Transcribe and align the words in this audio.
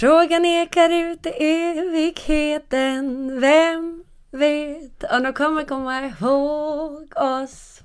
Frågan 0.00 0.44
ekar 0.44 0.90
ut 0.90 1.26
i 1.26 1.30
evigheten 1.78 3.40
Vem 3.40 4.04
vet 4.30 5.04
om 5.12 5.22
de 5.22 5.32
kommer 5.32 5.64
komma 5.64 6.04
ihåg 6.04 7.12
oss? 7.16 7.82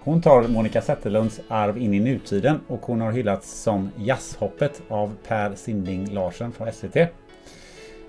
Hon 0.00 0.22
tar 0.22 0.48
Monica 0.48 0.80
Zetterlunds 0.82 1.40
arv 1.48 1.78
in 1.78 1.94
i 1.94 2.00
nutiden 2.00 2.60
och 2.68 2.80
hon 2.82 3.00
har 3.00 3.12
hyllats 3.12 3.62
som 3.62 3.90
jazzhoppet 3.96 4.82
av 4.88 5.14
Per 5.28 5.54
Sinding 5.54 6.14
Larsen 6.14 6.52
från 6.52 6.72
SVT. 6.72 6.96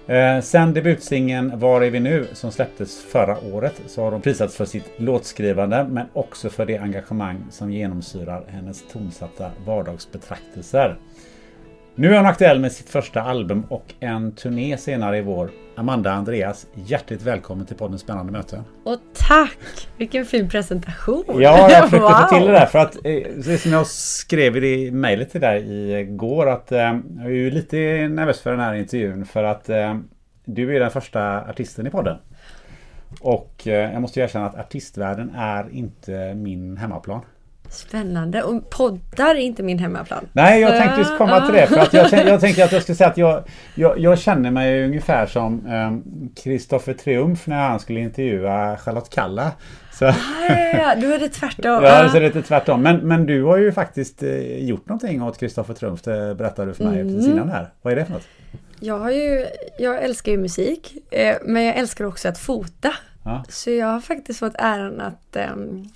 Eh, 0.07 0.41
sen 0.41 0.73
debutsingeln 0.73 1.59
Var 1.59 1.81
är 1.81 1.89
vi 1.89 1.99
nu 1.99 2.27
som 2.33 2.51
släpptes 2.51 3.03
förra 3.03 3.37
året 3.53 3.81
så 3.87 4.03
har 4.03 4.11
hon 4.11 4.21
prisats 4.21 4.55
för 4.55 4.65
sitt 4.65 4.91
låtskrivande 4.97 5.87
men 5.89 6.05
också 6.13 6.49
för 6.49 6.65
det 6.65 6.77
engagemang 6.77 7.45
som 7.49 7.71
genomsyrar 7.71 8.43
hennes 8.47 8.83
tonsatta 8.91 9.51
vardagsbetraktelser. 9.65 10.97
Nu 12.01 12.13
är 12.13 12.17
hon 12.17 12.25
aktuell 12.25 12.59
med 12.59 12.71
sitt 12.71 12.89
första 12.89 13.21
album 13.21 13.63
och 13.69 13.93
en 13.99 14.31
turné 14.31 14.77
senare 14.77 15.17
i 15.17 15.21
vår. 15.21 15.51
Amanda 15.75 16.11
Andreas, 16.11 16.67
hjärtligt 16.73 17.21
välkommen 17.21 17.65
till 17.65 17.75
podden 17.75 17.99
Spännande 17.99 18.31
möte. 18.31 18.63
Och 18.83 18.99
tack! 19.13 19.57
Vilken 19.97 20.25
fin 20.25 20.49
presentation! 20.49 21.23
Ja, 21.27 21.71
jag 21.71 21.83
försökte 21.83 21.99
wow. 21.99 22.09
få 22.09 22.35
till 22.35 22.47
det 22.47 22.51
där 22.51 22.65
för 22.65 22.79
att 22.79 22.95
eh, 22.95 23.21
det 23.45 23.57
som 23.57 23.71
jag 23.71 23.87
skrev 23.87 24.63
i 24.63 24.91
mejlet 24.91 25.31
till 25.31 25.41
dig 25.41 25.91
igår 25.99 26.49
att 26.49 26.71
eh, 26.71 26.79
jag 27.17 27.25
är 27.25 27.29
ju 27.29 27.51
lite 27.51 27.77
nervös 28.07 28.41
för 28.41 28.51
den 28.51 28.59
här 28.59 28.73
intervjun 28.73 29.25
för 29.25 29.43
att 29.43 29.69
eh, 29.69 29.97
du 30.45 30.75
är 30.75 30.79
den 30.79 30.91
första 30.91 31.41
artisten 31.41 31.87
i 31.87 31.89
podden. 31.89 32.17
Och 33.21 33.61
jag 33.63 34.01
måste 34.01 34.19
erkänna 34.19 34.45
att 34.45 34.55
artistvärlden 34.55 35.31
är 35.35 35.69
inte 35.71 36.33
min 36.33 36.77
hemmaplan. 36.77 37.21
Spännande. 37.71 38.43
Och 38.43 38.69
poddar 38.69 39.35
är 39.35 39.39
inte 39.39 39.63
min 39.63 39.79
hemmaplan. 39.79 40.27
Nej, 40.33 40.61
jag 40.61 40.77
tänkte 40.77 40.99
just 40.99 41.17
komma 41.17 41.45
till 41.45 41.55
det. 41.55 41.67
För 41.67 41.79
att 41.79 41.93
jag, 41.93 42.13
jag 42.27 42.41
tänkte 42.41 42.63
att 42.63 42.71
jag 42.71 42.81
skulle 42.81 42.95
säga 42.95 43.09
att 43.09 43.17
jag, 43.17 43.43
jag, 43.75 43.99
jag 43.99 44.19
känner 44.19 44.51
mig 44.51 44.85
ungefär 44.85 45.25
som 45.25 45.61
Kristoffer 46.43 46.91
um, 46.91 46.97
Triumf 46.97 47.47
när 47.47 47.69
han 47.69 47.79
skulle 47.79 47.99
intervjua 47.99 48.77
Charlotte 48.77 49.09
Kalla. 49.09 49.51
Så. 49.93 50.05
Ah, 50.05 50.13
ja, 50.77 50.95
du 50.95 51.13
är 51.13 51.19
det 51.19 51.29
tvärtom. 51.29 51.83
ja, 51.83 52.09
så 52.09 52.17
är 52.17 52.21
det 52.21 52.41
tvärtom. 52.41 52.81
Men, 52.81 52.97
men 52.97 53.25
du 53.25 53.43
har 53.43 53.57
ju 53.57 53.71
faktiskt 53.71 54.23
eh, 54.23 54.63
gjort 54.65 54.89
någonting 54.89 55.23
åt 55.23 55.37
Kristoffer 55.37 55.73
Triumf. 55.73 56.01
Det 56.01 56.35
berättade 56.35 56.71
du 56.71 56.73
för 56.73 56.83
mig 56.83 57.01
mm. 57.01 57.13
precis 57.13 57.31
innan 57.31 57.49
här. 57.49 57.73
Vad 57.81 57.93
är 57.93 57.97
det 57.97 58.05
för 58.05 58.13
något? 58.13 58.27
Jag, 58.79 58.99
har 58.99 59.11
ju, 59.11 59.45
jag 59.79 60.03
älskar 60.03 60.31
ju 60.31 60.37
musik. 60.37 60.97
Eh, 61.11 61.35
men 61.45 61.63
jag 61.63 61.75
älskar 61.75 62.05
också 62.05 62.29
att 62.29 62.37
fota. 62.37 62.93
Ja. 63.23 63.43
Så 63.49 63.69
jag 63.69 63.87
har 63.87 63.99
faktiskt 63.99 64.39
fått 64.39 64.55
äran 64.55 65.01
att 65.01 65.37
um, 65.53 65.89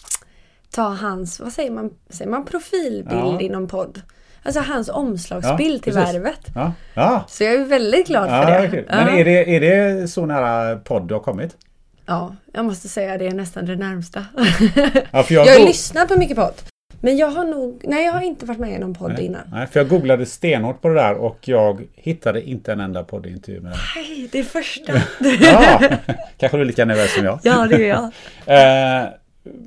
ta 0.76 0.88
hans, 0.88 1.40
vad 1.40 1.52
säger 1.54 1.72
man, 1.72 1.90
säger 2.10 2.32
man 2.32 2.46
profilbild 2.46 3.22
ja. 3.22 3.42
i 3.42 3.50
någon 3.50 3.68
podd? 3.68 4.02
Alltså 4.44 4.60
hans 4.60 4.90
omslagsbild 4.90 5.76
ja, 5.76 5.84
till 5.84 5.94
värvet. 5.94 6.42
Ja. 6.56 6.74
Ja. 6.94 7.24
Så 7.28 7.44
jag 7.44 7.54
är 7.54 7.66
väldigt 7.66 8.08
glad 8.08 8.30
för 8.30 8.52
det. 8.52 8.86
Men 8.90 9.08
är 9.08 9.26
det, 9.26 9.56
är 9.56 9.60
det 9.60 10.08
så 10.08 10.26
nära 10.26 10.76
podd 10.76 11.08
du 11.08 11.14
har 11.14 11.22
kommit? 11.22 11.58
Ja, 12.06 12.36
jag 12.54 12.66
måste 12.66 12.88
säga 12.88 13.18
det 13.18 13.28
är 13.28 13.34
nästan 13.34 13.66
det 13.66 13.76
närmsta. 13.76 14.26
jag, 15.12 15.26
jag 15.30 15.60
har 15.60 15.66
lyssnat 15.66 16.08
på 16.08 16.20
mycket 16.20 16.38
podd. 16.38 16.54
Men 17.02 17.18
jag 17.18 17.28
har 17.28 17.44
nog, 17.44 17.82
nej 17.84 18.06
jag 18.06 18.14
har 18.14 18.22
inte 18.22 18.46
varit 18.46 18.60
med 18.60 18.72
i 18.72 18.80
någon 18.80 18.94
podd 18.94 19.12
nej, 19.12 19.26
innan. 19.26 19.42
Nej, 19.52 19.68
för 19.68 19.80
jag 19.80 19.90
googlade 19.90 20.26
stenhårt 20.26 20.82
på 20.82 20.88
det 20.88 20.94
där 20.94 21.14
och 21.16 21.38
jag 21.42 21.88
hittade 21.96 22.50
inte 22.50 22.72
en 22.72 22.80
enda 22.80 23.04
poddintervju 23.04 23.62
med 23.62 23.72
dig. 23.72 23.80
Nej, 23.96 24.30
det 24.32 24.40
är 24.40 24.44
första. 24.44 24.94
ja, 25.42 25.82
kanske 26.38 26.58
du 26.58 26.62
är 26.62 26.66
lika 26.66 26.86
nervös 26.86 27.16
som 27.16 27.26
jag. 27.26 27.40
ja, 27.44 27.68
det 27.70 27.90
är 27.90 28.12
jag. 28.46 29.04
eh, 29.04 29.10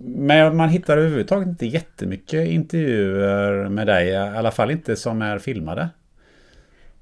men 0.05 0.57
man 0.57 0.69
hittar 0.69 0.97
överhuvudtaget 0.97 1.49
inte 1.49 1.67
jättemycket 1.67 2.49
intervjuer 2.49 3.69
med 3.69 3.87
dig. 3.87 4.09
I 4.09 4.17
alla 4.17 4.51
fall 4.51 4.71
inte 4.71 4.97
som 4.97 5.23
är 5.23 5.39
filmade. 5.39 5.89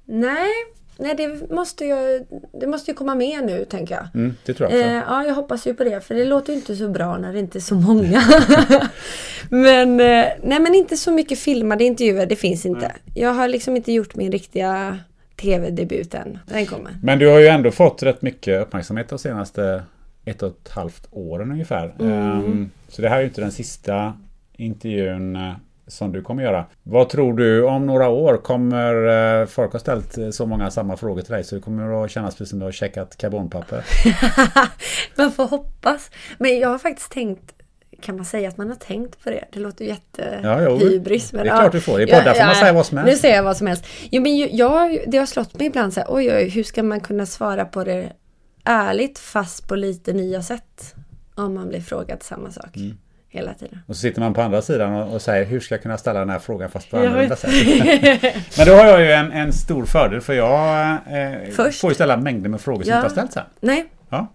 Nej, 0.05 0.51
nej 0.97 1.15
det, 1.15 1.51
måste 1.51 1.85
ju, 1.85 2.25
det 2.59 2.67
måste 2.67 2.91
ju 2.91 2.95
komma 2.95 3.15
med 3.15 3.45
nu 3.45 3.65
tänker 3.65 3.95
jag. 3.95 4.07
Mm, 4.13 4.35
det 4.45 4.53
tror 4.53 4.69
jag 4.69 4.79
också. 4.79 4.89
Eh, 4.89 5.03
ja, 5.07 5.25
jag 5.25 5.35
hoppas 5.35 5.67
ju 5.67 5.73
på 5.73 5.83
det. 5.83 6.01
För 6.01 6.15
det 6.15 6.25
låter 6.25 6.53
ju 6.53 6.59
inte 6.59 6.75
så 6.75 6.89
bra 6.89 7.17
när 7.17 7.33
det 7.33 7.39
inte 7.39 7.57
är 7.57 7.61
så 7.61 7.75
många. 7.75 8.21
men, 9.49 9.99
eh, 9.99 10.25
nej, 10.43 10.59
men 10.59 10.75
inte 10.75 10.97
så 10.97 11.11
mycket 11.11 11.39
filmade 11.39 11.83
intervjuer. 11.83 12.25
Det 12.25 12.35
finns 12.35 12.65
inte. 12.65 12.85
Mm. 12.85 12.97
Jag 13.15 13.33
har 13.33 13.47
liksom 13.47 13.75
inte 13.75 13.91
gjort 13.91 14.15
min 14.15 14.31
riktiga 14.31 14.99
tv-debut 15.41 16.13
än. 16.13 16.39
Den 16.45 16.65
kommer. 16.65 16.91
Men 17.03 17.19
du 17.19 17.27
har 17.27 17.39
ju 17.39 17.47
ändå 17.47 17.71
fått 17.71 18.03
rätt 18.03 18.21
mycket 18.21 18.61
uppmärksamhet 18.61 19.09
de 19.09 19.19
senaste 19.19 19.83
ett 20.27 20.43
och 20.43 20.49
ett 20.49 20.69
halvt 20.69 21.07
åren 21.11 21.51
ungefär. 21.51 21.95
Mm. 21.99 22.45
Um, 22.45 22.71
så 22.87 23.01
det 23.01 23.09
här 23.09 23.15
är 23.15 23.21
ju 23.21 23.27
inte 23.27 23.41
den 23.41 23.51
sista 23.51 24.13
intervjun 24.53 25.35
uh, 25.35 25.53
som 25.87 26.11
du 26.11 26.21
kommer 26.21 26.43
göra. 26.43 26.65
Vad 26.83 27.09
tror 27.09 27.33
du 27.33 27.63
om 27.63 27.85
några 27.85 28.09
år? 28.09 28.37
Kommer 28.37 28.95
uh, 29.41 29.47
folk 29.47 29.71
ha 29.71 29.79
ställt 29.79 30.17
så 30.31 30.45
många 30.45 30.71
samma 30.71 30.97
frågor 30.97 31.21
till 31.21 31.33
dig 31.33 31.43
så 31.43 31.55
det 31.55 31.61
kommer 31.61 32.05
att 32.05 32.11
kännas 32.11 32.35
precis 32.35 32.49
som 32.49 32.59
du 32.59 32.65
har 32.65 32.71
checkat 32.71 33.17
karbonpapper? 33.17 33.85
man 35.17 35.31
får 35.31 35.47
hoppas. 35.47 36.11
Men 36.37 36.59
jag 36.59 36.69
har 36.69 36.77
faktiskt 36.77 37.11
tänkt 37.11 37.53
kan 38.01 38.15
man 38.15 38.25
säga 38.25 38.49
att 38.49 38.57
man 38.57 38.67
har 38.67 38.75
tänkt 38.75 39.23
på 39.23 39.29
det? 39.29 39.45
Det 39.51 39.59
låter 39.59 39.85
ju 39.85 39.91
jättehybris. 39.91 41.33
Ja, 41.33 41.43
det 41.43 41.49
är 41.49 41.59
klart 41.59 41.71
du 41.71 41.81
får. 41.81 42.01
I 42.01 42.05
poddar 42.05 42.33
får 42.33 42.45
man 42.45 42.55
säga 42.55 42.73
vad 42.73 42.85
som 42.85 42.97
helst. 42.97 43.11
Nu 43.11 43.17
säger 43.17 43.35
jag 43.35 43.43
vad 43.43 43.57
som 43.57 43.67
helst. 43.67 43.85
Jo, 44.11 44.21
men 44.21 44.57
jag, 44.57 45.03
det 45.07 45.17
har 45.17 45.25
slått 45.25 45.59
mig 45.59 45.67
ibland 45.67 45.93
så 45.93 45.99
här, 45.99 46.07
oj, 46.09 46.33
oj, 46.33 46.49
hur 46.49 46.63
ska 46.63 46.83
man 46.83 46.99
kunna 46.99 47.25
svara 47.25 47.65
på 47.65 47.83
det 47.83 48.11
ärligt 48.67 49.19
fast 49.19 49.67
på 49.67 49.75
lite 49.75 50.13
nya 50.13 50.41
sätt. 50.41 50.95
Om 51.35 51.53
man 51.53 51.69
blir 51.69 51.81
frågad 51.81 52.23
samma 52.23 52.51
sak. 52.51 52.75
Mm. 52.77 52.97
Hela 53.29 53.53
tiden. 53.53 53.79
Och 53.87 53.95
så 53.95 54.01
sitter 54.01 54.21
man 54.21 54.33
på 54.33 54.41
andra 54.41 54.61
sidan 54.61 54.93
och, 54.93 55.13
och 55.13 55.21
säger 55.21 55.45
hur 55.45 55.59
ska 55.59 55.75
jag 55.75 55.81
kunna 55.81 55.97
ställa 55.97 56.19
den 56.19 56.29
här 56.29 56.39
frågan 56.39 56.69
fast 56.69 56.89
på 56.91 56.97
annorlunda 56.97 57.35
sätt. 57.35 57.51
Men 58.57 58.67
då 58.67 58.73
har 58.73 58.85
jag 58.85 59.01
ju 59.01 59.11
en, 59.11 59.31
en 59.31 59.53
stor 59.53 59.85
fördel 59.85 60.21
för 60.21 60.33
jag 60.33 60.89
eh, 60.91 61.71
får 61.71 61.91
ju 61.91 61.95
ställa 61.95 62.17
mängder 62.17 62.49
med 62.49 62.61
frågor 62.61 62.83
som 62.83 62.91
ja. 62.91 62.97
inte 62.97 63.05
har 63.05 63.11
ställts 63.11 63.35
här. 63.35 63.45
Nej. 63.59 63.85
Ja. 64.09 64.27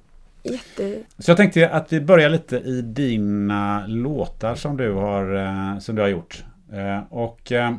Jätte... 0.43 1.03
Så 1.19 1.31
jag 1.31 1.37
tänkte 1.37 1.69
att 1.69 1.93
vi 1.93 2.01
börjar 2.01 2.31
lite 2.31 2.57
i 2.57 2.83
dina 2.83 3.87
låtar 3.87 4.55
som 4.55 4.77
du 4.77 4.93
har, 4.93 5.35
eh, 5.35 5.79
som 5.79 5.95
du 5.97 6.03
har 6.03 6.09
gjort. 6.09 6.45
Eh, 6.73 7.01
och 7.09 7.53
eh, 7.53 7.75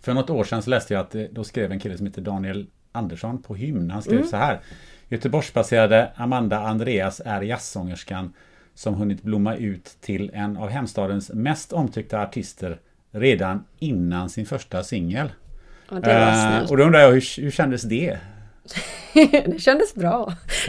för 0.00 0.14
något 0.14 0.30
år 0.30 0.44
sedan 0.44 0.62
så 0.62 0.70
läste 0.70 0.94
jag 0.94 1.00
att 1.00 1.14
då 1.30 1.44
skrev 1.44 1.72
en 1.72 1.80
kille 1.80 1.96
som 1.96 2.06
heter 2.06 2.22
Daniel 2.22 2.66
Andersson 2.98 3.42
på 3.42 3.54
hymn. 3.54 3.90
Han 3.90 4.02
skrev 4.02 4.16
mm. 4.16 4.28
så 4.28 4.36
här. 4.36 4.60
Göteborgsbaserade 5.08 6.10
Amanda 6.16 6.58
Andreas 6.58 7.20
är 7.24 7.42
jazzsångerskan 7.42 8.32
som 8.74 8.94
hunnit 8.94 9.22
blomma 9.22 9.54
ut 9.54 9.96
till 10.00 10.30
en 10.34 10.56
av 10.56 10.68
hemstadens 10.68 11.30
mest 11.34 11.72
omtyckta 11.72 12.20
artister 12.20 12.78
redan 13.10 13.64
innan 13.78 14.30
sin 14.30 14.46
första 14.46 14.84
singel. 14.84 15.32
Och, 15.88 16.00
det 16.00 16.60
uh, 16.62 16.70
och 16.70 16.76
då 16.76 16.84
undrar 16.84 17.00
jag, 17.00 17.12
hur, 17.12 17.42
hur 17.42 17.50
kändes 17.50 17.82
det? 17.82 18.18
det 19.46 19.60
kändes 19.62 19.94
bra. 19.94 20.32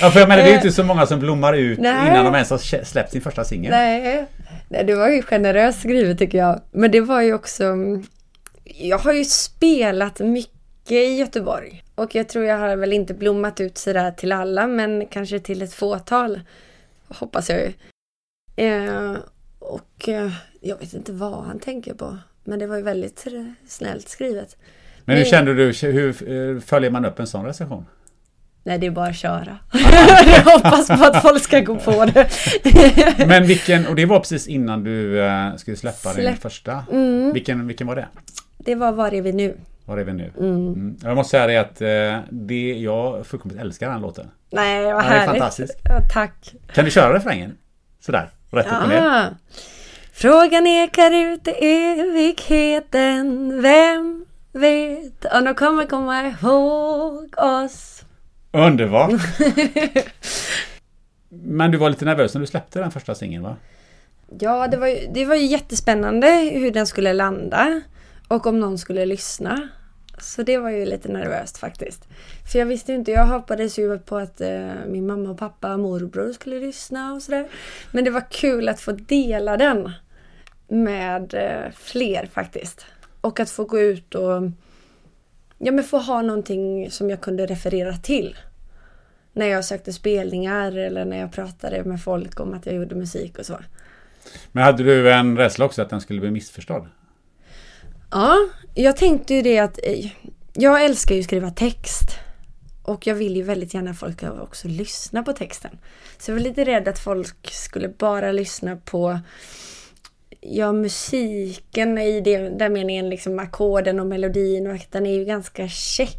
ja, 0.00 0.10
för 0.10 0.20
jag 0.20 0.28
menar, 0.28 0.42
det 0.42 0.50
är 0.50 0.54
inte 0.54 0.72
så 0.72 0.84
många 0.84 1.06
som 1.06 1.20
blommar 1.20 1.52
ut 1.52 1.78
Nej. 1.78 2.08
innan 2.08 2.24
de 2.24 2.34
ens 2.34 2.50
har 2.50 2.84
släppt 2.84 3.12
sin 3.12 3.20
första 3.20 3.44
singel. 3.44 3.70
Nej. 3.70 4.26
Nej, 4.68 4.84
det 4.84 4.94
var 4.94 5.08
ju 5.08 5.22
generöst 5.22 5.80
skrivet 5.80 6.18
tycker 6.18 6.38
jag. 6.38 6.60
Men 6.70 6.90
det 6.90 7.00
var 7.00 7.22
ju 7.22 7.34
också... 7.34 7.64
Jag 8.64 8.98
har 8.98 9.12
ju 9.12 9.24
spelat 9.24 10.20
mycket 10.20 10.59
i 10.96 11.16
Göteborg. 11.18 11.84
Och 11.94 12.14
jag 12.14 12.28
tror 12.28 12.44
jag 12.44 12.58
har 12.58 12.76
väl 12.76 12.92
inte 12.92 13.14
blommat 13.14 13.60
ut 13.60 13.78
sådär 13.78 14.10
till 14.10 14.32
alla, 14.32 14.66
men 14.66 15.06
kanske 15.06 15.40
till 15.40 15.62
ett 15.62 15.74
fåtal. 15.74 16.40
Hoppas 17.08 17.50
jag 17.50 17.58
ju. 17.60 17.72
Eh, 18.66 19.16
och 19.58 20.08
eh, 20.08 20.32
jag 20.60 20.78
vet 20.78 20.94
inte 20.94 21.12
vad 21.12 21.44
han 21.44 21.58
tänker 21.58 21.94
på. 21.94 22.18
Men 22.44 22.58
det 22.58 22.66
var 22.66 22.76
ju 22.76 22.82
väldigt 22.82 23.26
snällt 23.68 24.08
skrivet. 24.08 24.56
Men 25.04 25.16
hur 25.16 25.24
kände 25.24 25.54
du, 25.54 25.72
hur 25.72 26.30
eh, 26.30 26.60
följer 26.60 26.90
man 26.90 27.04
upp 27.04 27.18
en 27.18 27.26
sån 27.26 27.44
recension? 27.44 27.86
Nej, 28.62 28.78
det 28.78 28.86
är 28.86 28.90
bara 28.90 29.06
att 29.06 29.16
köra. 29.16 29.58
jag 30.26 30.42
hoppas 30.42 30.88
på 30.88 31.04
att 31.04 31.22
folk 31.22 31.42
ska 31.42 31.60
gå 31.60 31.76
på 31.76 32.04
det. 32.04 32.28
Men 33.26 33.46
vilken, 33.46 33.86
och 33.86 33.94
det 33.94 34.06
var 34.06 34.20
precis 34.20 34.46
innan 34.46 34.84
du 34.84 34.90
uh, 34.90 35.56
skulle 35.56 35.76
släppa 35.76 36.12
Släpp. 36.12 36.26
din 36.26 36.36
första. 36.36 36.84
Mm. 36.92 37.32
Vilken, 37.32 37.66
vilken 37.66 37.86
var 37.86 37.96
det? 37.96 38.08
Det 38.58 38.74
var 38.74 38.92
Var 38.92 39.14
är 39.14 39.22
vi 39.22 39.32
nu? 39.32 39.56
Var 39.90 39.98
är 39.98 40.04
vi 40.04 40.12
nu? 40.12 40.32
Mm. 40.38 40.66
Mm. 40.66 40.96
Jag 41.02 41.16
måste 41.16 41.30
säga 41.30 41.46
det 41.46 41.56
att 41.56 41.82
uh, 41.82 42.28
det, 42.30 42.74
jag 42.74 43.26
fullkomligt 43.26 43.60
älskar 43.60 43.90
den 43.90 44.00
låten. 44.00 44.30
Nej, 44.50 44.92
vad 44.92 45.02
härligt. 45.02 45.20
Det 45.20 45.24
är 45.24 45.26
fantastiskt. 45.26 45.80
Ja, 45.84 46.00
tack. 46.12 46.54
Kan 46.72 46.84
du 46.84 46.90
köra 46.90 47.14
refrängen? 47.14 47.56
Sådär, 48.00 48.30
rätt 48.50 48.66
upp 48.66 48.82
och 48.82 48.88
ner. 48.88 49.36
Frågan 50.12 50.66
ekar 50.66 51.10
ut 51.10 51.48
i 51.48 51.52
evigheten. 52.00 53.62
Vem 53.62 54.26
vet 54.52 55.24
om 55.24 55.44
de 55.44 55.54
kommer 55.54 55.86
komma 55.86 56.22
ihåg 56.22 57.34
oss? 57.38 58.02
Underbart! 58.52 59.10
Men 61.28 61.70
du 61.70 61.78
var 61.78 61.90
lite 61.90 62.04
nervös 62.04 62.34
när 62.34 62.40
du 62.40 62.46
släppte 62.46 62.78
den 62.78 62.90
första 62.90 63.14
singeln 63.14 63.42
va? 63.42 63.56
Ja, 64.40 64.66
det 64.66 64.76
var, 64.76 64.86
ju, 64.86 65.06
det 65.14 65.24
var 65.24 65.34
ju 65.34 65.46
jättespännande 65.46 66.50
hur 66.54 66.70
den 66.70 66.86
skulle 66.86 67.12
landa. 67.12 67.80
Och 68.28 68.46
om 68.46 68.60
någon 68.60 68.78
skulle 68.78 69.06
lyssna. 69.06 69.68
Så 70.22 70.42
det 70.42 70.58
var 70.58 70.70
ju 70.70 70.84
lite 70.86 71.08
nervöst 71.08 71.58
faktiskt. 71.58 72.08
För 72.52 72.58
jag 72.58 72.66
visste 72.66 72.92
ju 72.92 72.98
inte, 72.98 73.10
jag 73.10 73.26
hoppades 73.26 73.78
ju 73.78 73.98
på 73.98 74.16
att 74.16 74.40
eh, 74.40 74.72
min 74.86 75.06
mamma 75.06 75.30
och 75.30 75.38
pappa 75.38 75.72
och 75.72 75.80
morbror 75.80 76.32
skulle 76.32 76.60
lyssna 76.60 77.12
och 77.12 77.22
sådär. 77.22 77.48
Men 77.92 78.04
det 78.04 78.10
var 78.10 78.30
kul 78.30 78.68
att 78.68 78.80
få 78.80 78.92
dela 78.92 79.56
den 79.56 79.92
med 80.68 81.34
eh, 81.34 81.72
fler 81.74 82.28
faktiskt. 82.32 82.86
Och 83.20 83.40
att 83.40 83.50
få 83.50 83.64
gå 83.64 83.80
ut 83.80 84.14
och 84.14 84.42
ja, 85.58 85.72
men 85.72 85.84
få 85.84 85.98
ha 85.98 86.22
någonting 86.22 86.90
som 86.90 87.10
jag 87.10 87.20
kunde 87.20 87.46
referera 87.46 87.92
till. 87.92 88.36
När 89.32 89.46
jag 89.46 89.64
sökte 89.64 89.92
spelningar 89.92 90.76
eller 90.76 91.04
när 91.04 91.18
jag 91.18 91.32
pratade 91.32 91.84
med 91.84 92.02
folk 92.02 92.40
om 92.40 92.54
att 92.54 92.66
jag 92.66 92.74
gjorde 92.74 92.94
musik 92.94 93.38
och 93.38 93.46
så. 93.46 93.58
Men 94.52 94.64
hade 94.64 94.82
du 94.82 95.12
en 95.12 95.36
rädsla 95.36 95.64
också 95.64 95.82
att 95.82 95.90
den 95.90 96.00
skulle 96.00 96.20
bli 96.20 96.30
missförstådd? 96.30 96.86
Ja, 98.10 98.36
jag 98.74 98.96
tänkte 98.96 99.34
ju 99.34 99.42
det 99.42 99.58
att 99.58 99.78
eh, 99.82 100.06
jag 100.52 100.84
älskar 100.84 101.14
ju 101.14 101.20
att 101.20 101.24
skriva 101.24 101.50
text. 101.50 102.18
Och 102.82 103.06
jag 103.06 103.14
vill 103.14 103.36
ju 103.36 103.42
väldigt 103.42 103.74
gärna 103.74 103.90
att 103.90 103.98
folk 103.98 104.18
ska 104.18 104.42
också 104.42 104.68
lyssna 104.68 105.22
på 105.22 105.32
texten. 105.32 105.78
Så 106.18 106.30
jag 106.30 106.36
var 106.36 106.42
lite 106.42 106.64
rädd 106.64 106.88
att 106.88 106.98
folk 106.98 107.50
skulle 107.50 107.88
bara 107.88 108.32
lyssna 108.32 108.76
på 108.76 109.20
ja, 110.40 110.72
musiken 110.72 111.98
i 111.98 112.20
det, 112.20 112.38
den 112.38 112.72
meningen, 112.72 113.10
liksom 113.10 113.38
ackorden 113.38 114.00
och 114.00 114.06
melodin 114.06 114.66
och 114.66 114.74
att 114.74 114.92
den 114.92 115.06
är 115.06 115.14
ju 115.14 115.24
ganska 115.24 115.68
check. 115.68 116.16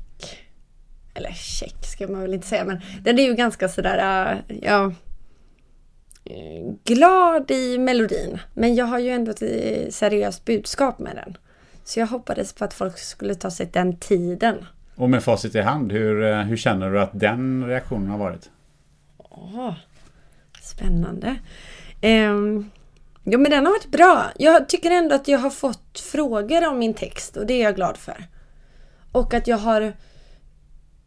Eller 1.13 1.31
check 1.31 1.85
ska 1.85 2.07
man 2.07 2.21
väl 2.21 2.33
inte 2.33 2.47
säga, 2.47 2.65
men 2.65 2.81
den 3.03 3.19
är 3.19 3.23
ju 3.23 3.33
ganska 3.33 3.69
sådär, 3.69 4.33
eh, 4.47 4.57
ja, 4.61 4.93
eh, 6.25 6.73
glad 6.83 7.51
i 7.51 7.77
melodin. 7.77 8.39
Men 8.53 8.75
jag 8.75 8.85
har 8.85 8.99
ju 8.99 9.09
ändå 9.09 9.31
ett 9.31 9.93
seriöst 9.93 10.45
budskap 10.45 10.99
med 10.99 11.15
den. 11.15 11.37
Så 11.83 11.99
jag 11.99 12.07
hoppades 12.07 12.53
på 12.53 12.65
att 12.65 12.73
folk 12.73 12.97
skulle 12.97 13.35
ta 13.35 13.51
sig 13.51 13.69
den 13.73 13.97
tiden. 13.97 14.65
Och 14.95 15.09
med 15.09 15.23
facit 15.23 15.55
i 15.55 15.61
hand, 15.61 15.91
hur, 15.91 16.23
äh, 16.23 16.41
hur 16.41 16.57
känner 16.57 16.91
du 16.91 17.01
att 17.01 17.19
den 17.19 17.67
reaktionen 17.67 18.09
har 18.09 18.17
varit? 18.17 18.49
Åh, 19.17 19.73
spännande. 20.61 21.35
Um, 22.01 22.71
Jo 23.23 23.39
men 23.39 23.51
den 23.51 23.65
har 23.65 23.73
varit 23.73 23.91
bra. 23.91 24.31
Jag 24.37 24.69
tycker 24.69 24.91
ändå 24.91 25.15
att 25.15 25.27
jag 25.27 25.39
har 25.39 25.49
fått 25.49 25.99
frågor 25.99 26.67
om 26.67 26.79
min 26.79 26.93
text 26.93 27.37
och 27.37 27.45
det 27.45 27.53
är 27.53 27.63
jag 27.63 27.75
glad 27.75 27.97
för. 27.97 28.25
Och 29.11 29.33
att 29.33 29.47
jag 29.47 29.57
har... 29.57 29.93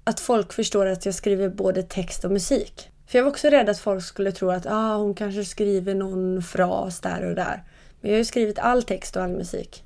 Att 0.04 0.20
folk 0.20 0.52
förstår 0.52 0.86
att 0.86 1.06
jag 1.06 1.14
skriver 1.14 1.48
både 1.48 1.82
text 1.82 2.24
och 2.24 2.30
musik. 2.30 2.90
För 3.06 3.18
jag 3.18 3.24
var 3.24 3.30
också 3.30 3.48
rädd 3.48 3.68
att 3.68 3.78
folk 3.78 4.04
skulle 4.04 4.32
tro 4.32 4.50
att 4.50 4.66
ah, 4.66 4.96
hon 4.96 5.14
kanske 5.14 5.44
skriver 5.44 5.94
någon 5.94 6.42
fras 6.42 7.00
där 7.00 7.24
och 7.28 7.34
där. 7.34 7.62
Men 8.00 8.10
jag 8.10 8.16
har 8.16 8.18
ju 8.18 8.24
skrivit 8.24 8.58
all 8.58 8.82
text 8.82 9.16
och 9.16 9.22
all 9.22 9.30
musik. 9.30 9.84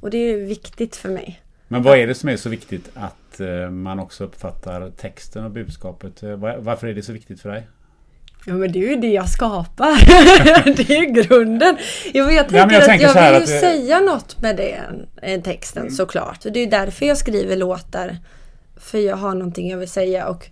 Och 0.00 0.10
det 0.10 0.18
är 0.18 0.36
viktigt 0.36 0.96
för 0.96 1.08
mig. 1.08 1.40
Men 1.68 1.82
vad 1.82 1.98
är 1.98 2.06
det 2.06 2.14
som 2.14 2.28
är 2.28 2.36
så 2.36 2.48
viktigt 2.48 2.90
att 2.94 3.40
eh, 3.40 3.70
man 3.70 3.98
också 3.98 4.24
uppfattar 4.24 4.90
texten 4.90 5.44
och 5.44 5.50
budskapet? 5.50 6.22
Eh, 6.22 6.36
varför 6.36 6.86
är 6.86 6.94
det 6.94 7.02
så 7.02 7.12
viktigt 7.12 7.40
för 7.40 7.48
dig? 7.48 7.66
Ja 8.46 8.54
men 8.54 8.72
det 8.72 8.78
är 8.78 8.88
ju 8.88 8.96
det 8.96 9.12
jag 9.12 9.28
skapar. 9.28 9.94
det 10.76 10.96
är 10.96 11.04
grunden. 11.04 11.76
Ja, 12.12 12.30
jag 12.30 12.48
tänker, 12.48 12.56
ja, 12.56 12.72
jag 12.72 12.84
tänker 12.84 13.08
att 13.08 13.14
jag 13.14 13.40
vill 13.40 13.48
ju 13.48 13.54
att... 13.54 13.60
säga 13.60 14.00
något 14.00 14.42
med 14.42 14.56
den 14.56 15.42
texten 15.42 15.82
mm. 15.82 15.94
såklart. 15.94 16.44
Och 16.44 16.52
det 16.52 16.60
är 16.60 16.66
därför 16.66 17.06
jag 17.06 17.16
skriver 17.16 17.56
låtar. 17.56 18.16
För 18.76 18.98
jag 18.98 19.16
har 19.16 19.34
någonting 19.34 19.70
jag 19.70 19.78
vill 19.78 19.88
säga 19.88 20.28
och 20.28 20.50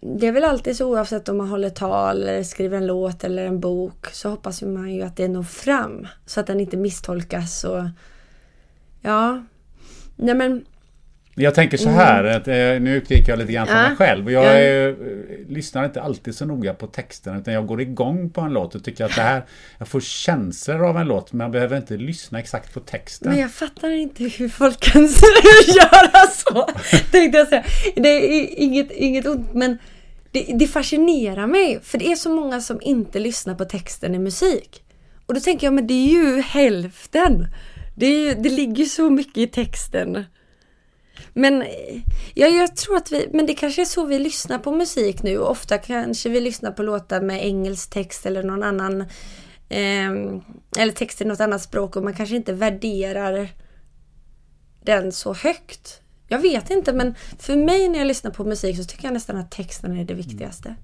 det 0.00 0.26
är 0.26 0.32
väl 0.32 0.44
alltid 0.44 0.76
så 0.76 0.86
oavsett 0.86 1.28
om 1.28 1.36
man 1.36 1.48
håller 1.48 1.70
tal 1.70 2.22
eller 2.22 2.42
skriver 2.42 2.76
en 2.76 2.86
låt 2.86 3.24
eller 3.24 3.46
en 3.46 3.60
bok 3.60 4.06
så 4.12 4.28
hoppas 4.28 4.62
man 4.62 4.94
ju 4.94 5.02
att 5.02 5.16
det 5.16 5.28
når 5.28 5.42
fram 5.42 6.06
så 6.26 6.40
att 6.40 6.46
den 6.46 6.60
inte 6.60 6.76
misstolkas 6.76 7.64
och 7.64 7.82
ja. 9.00 9.44
Nej 10.16 10.34
men 10.34 10.64
jag 11.38 11.54
tänker 11.54 11.76
så 11.76 11.88
här, 11.88 12.24
mm. 12.24 12.36
att, 12.36 12.48
eh, 12.48 12.54
nu 12.54 12.96
utgick 12.96 13.28
jag 13.28 13.38
lite 13.38 13.52
grann 13.52 13.66
från 13.66 13.76
ja. 13.76 13.88
mig 13.88 13.96
själv. 13.96 14.30
Jag 14.30 14.62
är, 14.62 14.88
eh, 14.88 14.94
lyssnar 15.48 15.84
inte 15.84 16.02
alltid 16.02 16.34
så 16.34 16.44
noga 16.44 16.74
på 16.74 16.86
texten 16.86 17.36
utan 17.36 17.54
jag 17.54 17.66
går 17.66 17.80
igång 17.80 18.30
på 18.30 18.40
en 18.40 18.52
låt 18.52 18.74
och 18.74 18.84
tycker 18.84 19.04
att 19.04 19.14
det 19.14 19.22
här, 19.22 19.42
jag 19.78 19.88
får 19.88 20.00
känslor 20.00 20.88
av 20.88 20.98
en 20.98 21.06
låt 21.06 21.32
men 21.32 21.40
jag 21.44 21.50
behöver 21.50 21.76
inte 21.76 21.96
lyssna 21.96 22.38
exakt 22.38 22.74
på 22.74 22.80
texten. 22.80 23.30
Men 23.30 23.40
jag 23.40 23.50
fattar 23.50 23.90
inte 23.90 24.24
hur 24.24 24.48
folk 24.48 24.80
kan 24.80 25.02
göra 25.76 26.26
så. 26.30 26.68
Tänkte 27.10 27.38
jag 27.38 27.48
säga. 27.48 27.64
Det 27.96 28.08
är 28.08 28.48
inget, 28.56 28.90
inget 28.90 29.26
ont 29.26 29.54
men 29.54 29.78
det, 30.36 30.52
det 30.58 30.66
fascinerar 30.66 31.46
mig 31.46 31.80
för 31.82 31.98
det 31.98 32.12
är 32.12 32.16
så 32.16 32.30
många 32.30 32.60
som 32.60 32.80
inte 32.82 33.18
lyssnar 33.18 33.54
på 33.54 33.64
texten 33.64 34.14
i 34.14 34.18
musik. 34.18 34.84
Och 35.26 35.34
då 35.34 35.40
tänker 35.40 35.66
jag, 35.66 35.74
men 35.74 35.86
det 35.86 35.94
är 35.94 36.08
ju 36.08 36.40
hälften. 36.40 37.46
Det, 37.96 38.06
är 38.06 38.10
ju, 38.10 38.34
det 38.34 38.48
ligger 38.48 38.84
så 38.84 39.10
mycket 39.10 39.36
i 39.36 39.46
texten. 39.46 40.24
Men 41.32 41.64
ja, 42.34 42.46
jag 42.46 42.76
tror 42.76 42.96
att 42.96 43.12
vi, 43.12 43.28
men 43.32 43.46
det 43.46 43.54
kanske 43.54 43.82
är 43.82 43.86
så 43.86 44.04
vi 44.04 44.18
lyssnar 44.18 44.58
på 44.58 44.72
musik 44.72 45.22
nu. 45.22 45.38
Ofta 45.38 45.78
kanske 45.78 46.28
vi 46.28 46.40
lyssnar 46.40 46.72
på 46.72 46.82
låtar 46.82 47.20
med 47.20 47.46
engelsk 47.46 47.90
text 47.90 48.26
eller 48.26 48.42
någon 48.42 48.62
annan 48.62 49.00
eh, 49.68 50.10
eller 50.78 50.92
text 50.92 51.20
i 51.20 51.24
något 51.24 51.40
annat 51.40 51.62
språk 51.62 51.96
och 51.96 52.04
man 52.04 52.14
kanske 52.14 52.36
inte 52.36 52.52
värderar 52.52 53.48
den 54.84 55.12
så 55.12 55.34
högt. 55.34 56.00
Jag 56.28 56.38
vet 56.38 56.70
inte 56.70 56.92
men 56.92 57.14
för 57.38 57.56
mig 57.56 57.88
när 57.88 57.98
jag 57.98 58.06
lyssnar 58.06 58.30
på 58.30 58.44
musik 58.44 58.76
så 58.76 58.84
tycker 58.84 59.04
jag 59.04 59.14
nästan 59.14 59.36
att 59.36 59.50
texten 59.50 59.96
är 59.96 60.04
det 60.04 60.14
viktigaste. 60.14 60.74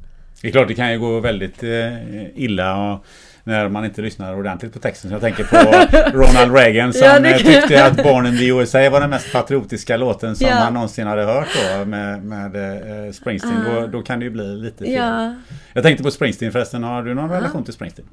Det 0.40 0.48
är 0.48 0.52
klart 0.52 0.68
det 0.68 0.74
kan 0.74 0.92
ju 0.92 0.98
gå 0.98 1.20
väldigt 1.20 1.62
eh, 1.62 2.26
illa 2.34 2.92
och 2.92 3.04
när 3.44 3.68
man 3.68 3.84
inte 3.84 4.02
lyssnar 4.02 4.34
ordentligt 4.34 4.72
på 4.72 4.78
texten. 4.78 5.10
Så 5.10 5.14
jag 5.14 5.20
tänker 5.20 5.44
på 5.44 5.56
Ronald 6.18 6.54
Reagan 6.54 6.92
som 6.92 7.24
ja, 7.24 7.38
tyckte 7.38 7.86
att 7.86 7.96
Born 8.02 8.26
in 8.26 8.38
the 8.38 8.46
USA 8.46 8.90
var 8.90 9.00
den 9.00 9.10
mest 9.10 9.32
patriotiska 9.32 9.96
låten 9.96 10.36
som 10.36 10.46
ja. 10.46 10.54
han 10.54 10.74
någonsin 10.74 11.06
hade 11.06 11.24
hört 11.24 11.48
då 11.54 11.84
med, 11.84 12.24
med 12.24 12.56
eh, 13.06 13.12
Springsteen. 13.12 13.66
Uh. 13.66 13.74
Då, 13.74 13.86
då 13.86 14.02
kan 14.02 14.18
det 14.18 14.24
ju 14.24 14.30
bli 14.30 14.56
lite 14.56 14.84
fel. 14.84 14.92
Ja. 14.92 15.34
Jag 15.72 15.84
tänkte 15.84 16.04
på 16.04 16.10
Springsteen 16.10 16.52
förresten. 16.52 16.84
Har 16.84 17.02
du 17.02 17.14
någon 17.14 17.30
uh. 17.30 17.36
relation 17.36 17.64
till 17.64 17.74
Springsteen? 17.74 18.06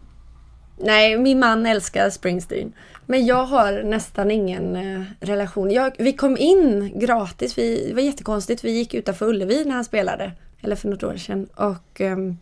Nej, 0.80 1.18
min 1.18 1.40
man 1.40 1.66
älskar 1.66 2.10
Springsteen. 2.10 2.74
Men 3.06 3.26
jag 3.26 3.46
har 3.46 3.84
nästan 3.84 4.32
ingen 4.32 4.76
eh, 4.76 5.02
relation. 5.20 5.72
Jag, 5.72 5.96
vi 5.98 6.14
kom 6.14 6.38
in 6.38 6.92
gratis. 7.00 7.58
Vi, 7.58 7.86
det 7.88 7.94
var 7.94 8.02
jättekonstigt. 8.02 8.64
Vi 8.64 8.72
gick 8.72 8.94
utanför 8.94 9.26
Ullevi 9.26 9.66
när 9.66 9.76
han 9.76 9.86
spelade. 9.86 10.32
Eller 10.62 10.76
för 10.76 10.90
något 10.90 11.04
år 11.04 11.18
sedan. 11.18 11.48
Och 11.56 12.02
um, 12.02 12.38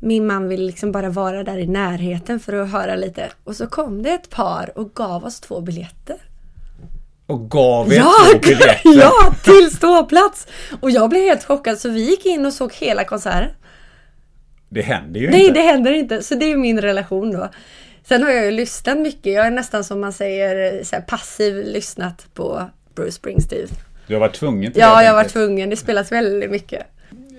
min 0.00 0.26
man 0.26 0.48
ville 0.48 0.66
liksom 0.66 0.92
bara 0.92 1.08
vara 1.08 1.44
där 1.44 1.58
i 1.58 1.66
närheten 1.66 2.40
för 2.40 2.52
att 2.52 2.70
höra 2.70 2.96
lite. 2.96 3.30
Och 3.44 3.56
så 3.56 3.66
kom 3.66 4.02
det 4.02 4.10
ett 4.10 4.30
par 4.30 4.78
och 4.78 4.94
gav 4.94 5.24
oss 5.24 5.40
två 5.40 5.60
biljetter. 5.60 6.16
Och 7.26 7.50
gav 7.50 7.92
er 7.92 7.96
ja, 7.96 8.12
två 8.32 8.38
biljetter? 8.42 8.80
Ja, 8.84 9.34
till 9.44 9.76
ståplats! 9.76 10.46
Och 10.80 10.90
jag 10.90 11.10
blev 11.10 11.22
helt 11.22 11.44
chockad 11.44 11.78
så 11.78 11.88
vi 11.88 12.00
gick 12.00 12.26
in 12.26 12.46
och 12.46 12.52
såg 12.52 12.72
hela 12.72 13.04
konserten. 13.04 13.50
Det 14.68 14.82
händer 14.82 15.20
ju 15.20 15.30
Nej, 15.30 15.40
inte. 15.40 15.52
Nej, 15.52 15.62
det 15.62 15.72
händer 15.72 15.92
inte. 15.92 16.22
Så 16.22 16.34
det 16.34 16.52
är 16.52 16.56
min 16.56 16.80
relation 16.80 17.32
då. 17.32 17.48
Sen 18.04 18.22
har 18.22 18.30
jag 18.30 18.44
ju 18.44 18.50
lyssnat 18.50 18.98
mycket. 18.98 19.32
Jag 19.32 19.46
är 19.46 19.50
nästan 19.50 19.84
som 19.84 20.00
man 20.00 20.12
säger 20.12 20.84
så 20.84 20.96
passiv 21.06 21.64
lyssnat 21.64 22.26
på 22.34 22.70
Bruce 22.94 23.12
Springsteen. 23.12 23.68
Du 24.06 24.14
har 24.14 24.20
varit 24.20 24.34
tvungen 24.34 24.72
till 24.72 24.80
Ja, 24.80 24.96
det, 24.96 25.04
jag 25.04 25.10
har 25.10 25.16
varit 25.16 25.32
tvungen. 25.32 25.70
Det 25.70 25.76
spelas 25.76 26.12
väldigt 26.12 26.50
mycket 26.50 26.82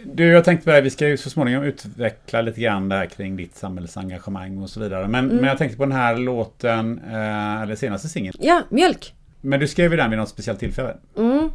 Du, 0.03 0.27
jag 0.27 0.43
tänkte 0.45 0.65
på 0.65 0.71
det, 0.71 0.81
vi 0.81 0.89
ska 0.89 1.07
ju 1.07 1.17
så 1.17 1.29
småningom 1.29 1.63
utveckla 1.63 2.41
lite 2.41 2.61
grann 2.61 2.89
där 2.89 3.05
kring 3.05 3.35
ditt 3.35 3.55
samhällsengagemang 3.55 4.57
och 4.57 4.69
så 4.69 4.79
vidare. 4.79 5.07
Men, 5.07 5.25
mm. 5.25 5.37
men 5.37 5.45
jag 5.45 5.57
tänkte 5.57 5.77
på 5.77 5.85
den 5.85 5.91
här 5.91 6.17
låten, 6.17 7.01
eh, 7.11 7.61
eller 7.61 7.75
senaste 7.75 8.09
singeln. 8.09 8.37
Ja, 8.41 8.61
Mjölk. 8.69 9.13
Men 9.41 9.59
du 9.59 9.67
skrev 9.67 9.91
ju 9.91 9.97
den 9.97 10.09
vid 10.09 10.19
något 10.19 10.29
speciellt 10.29 10.59
tillfälle. 10.59 10.97
Mm. 11.17 11.49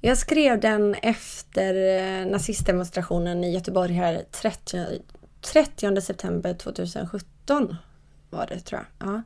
Jag 0.00 0.18
skrev 0.18 0.60
den 0.60 0.94
efter 0.94 1.74
eh, 1.74 2.26
nazistdemonstrationen 2.26 3.44
i 3.44 3.52
Göteborg 3.52 3.92
här 3.92 4.22
30, 4.30 4.84
30 5.40 6.00
september 6.00 6.54
2017 6.54 7.76
var 8.30 8.46
det 8.46 8.60
tror 8.60 8.80
jag. 8.80 9.08
Ja. 9.08 9.22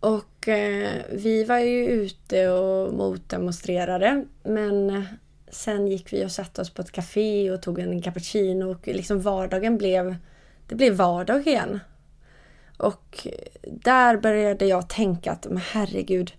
Och 0.00 0.48
eh, 0.48 1.02
vi 1.12 1.44
var 1.44 1.58
ju 1.58 1.86
ute 1.86 2.48
och 2.48 2.94
motdemonstrerade 2.94 4.24
men 4.42 4.90
eh, 4.90 5.02
sen 5.48 5.86
gick 5.86 6.12
vi 6.12 6.24
och 6.24 6.32
satte 6.32 6.60
oss 6.60 6.70
på 6.70 6.82
ett 6.82 6.92
café 6.92 7.50
och 7.50 7.62
tog 7.62 7.78
en 7.78 8.02
cappuccino 8.02 8.70
och 8.70 8.86
liksom 8.86 9.20
vardagen 9.20 9.78
blev, 9.78 10.16
det 10.66 10.74
blev 10.74 10.94
vardag 10.94 11.46
igen. 11.46 11.80
Och 12.76 13.26
eh, 13.26 13.32
där 13.62 14.16
började 14.16 14.66
jag 14.66 14.88
tänka 14.88 15.32
att, 15.32 15.46
men 15.46 15.62
herregud, 15.72 16.32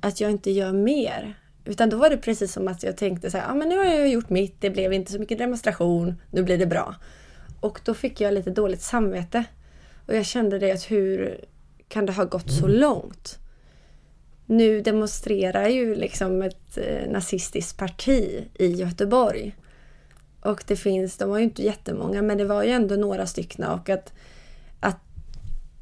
att 0.00 0.20
jag 0.20 0.30
inte 0.30 0.50
gör 0.50 0.72
mer. 0.72 1.34
Utan 1.66 1.90
då 1.90 1.96
var 1.96 2.10
det 2.10 2.16
precis 2.16 2.52
som 2.52 2.68
att 2.68 2.82
jag 2.82 2.96
tänkte 2.96 3.30
så 3.30 3.38
här, 3.38 3.50
ah, 3.50 3.54
men 3.54 3.68
nu 3.68 3.76
har 3.76 3.84
jag 3.84 4.08
gjort 4.08 4.30
mitt, 4.30 4.60
det 4.60 4.70
blev 4.70 4.92
inte 4.92 5.12
så 5.12 5.18
mycket 5.18 5.38
demonstration, 5.38 6.14
nu 6.30 6.42
blir 6.42 6.58
det 6.58 6.66
bra. 6.66 6.94
Och 7.60 7.80
då 7.84 7.94
fick 7.94 8.20
jag 8.20 8.34
lite 8.34 8.50
dåligt 8.50 8.82
samvete. 8.82 9.44
Och 10.06 10.14
jag 10.14 10.26
kände 10.26 10.58
det 10.58 10.72
att 10.72 10.90
hur 10.90 11.40
kan 11.88 12.06
det 12.06 12.12
ha 12.12 12.24
gått 12.24 12.50
så 12.50 12.66
långt? 12.66 13.38
Nu 14.46 14.80
demonstrerar 14.80 15.68
ju 15.68 15.94
liksom 15.94 16.42
ett 16.42 16.78
eh, 16.78 17.10
nazistiskt 17.10 17.78
parti 17.78 18.44
i 18.54 18.66
Göteborg. 18.66 19.56
Och 20.40 20.64
det 20.66 20.76
finns, 20.76 21.16
de 21.16 21.30
var 21.30 21.38
ju 21.38 21.44
inte 21.44 21.62
jättemånga, 21.62 22.22
men 22.22 22.38
det 22.38 22.44
var 22.44 22.62
ju 22.62 22.70
ändå 22.70 22.94
några 22.94 23.26
stycken 23.26 23.64
och 23.64 23.88
att, 23.88 24.12
att 24.80 25.00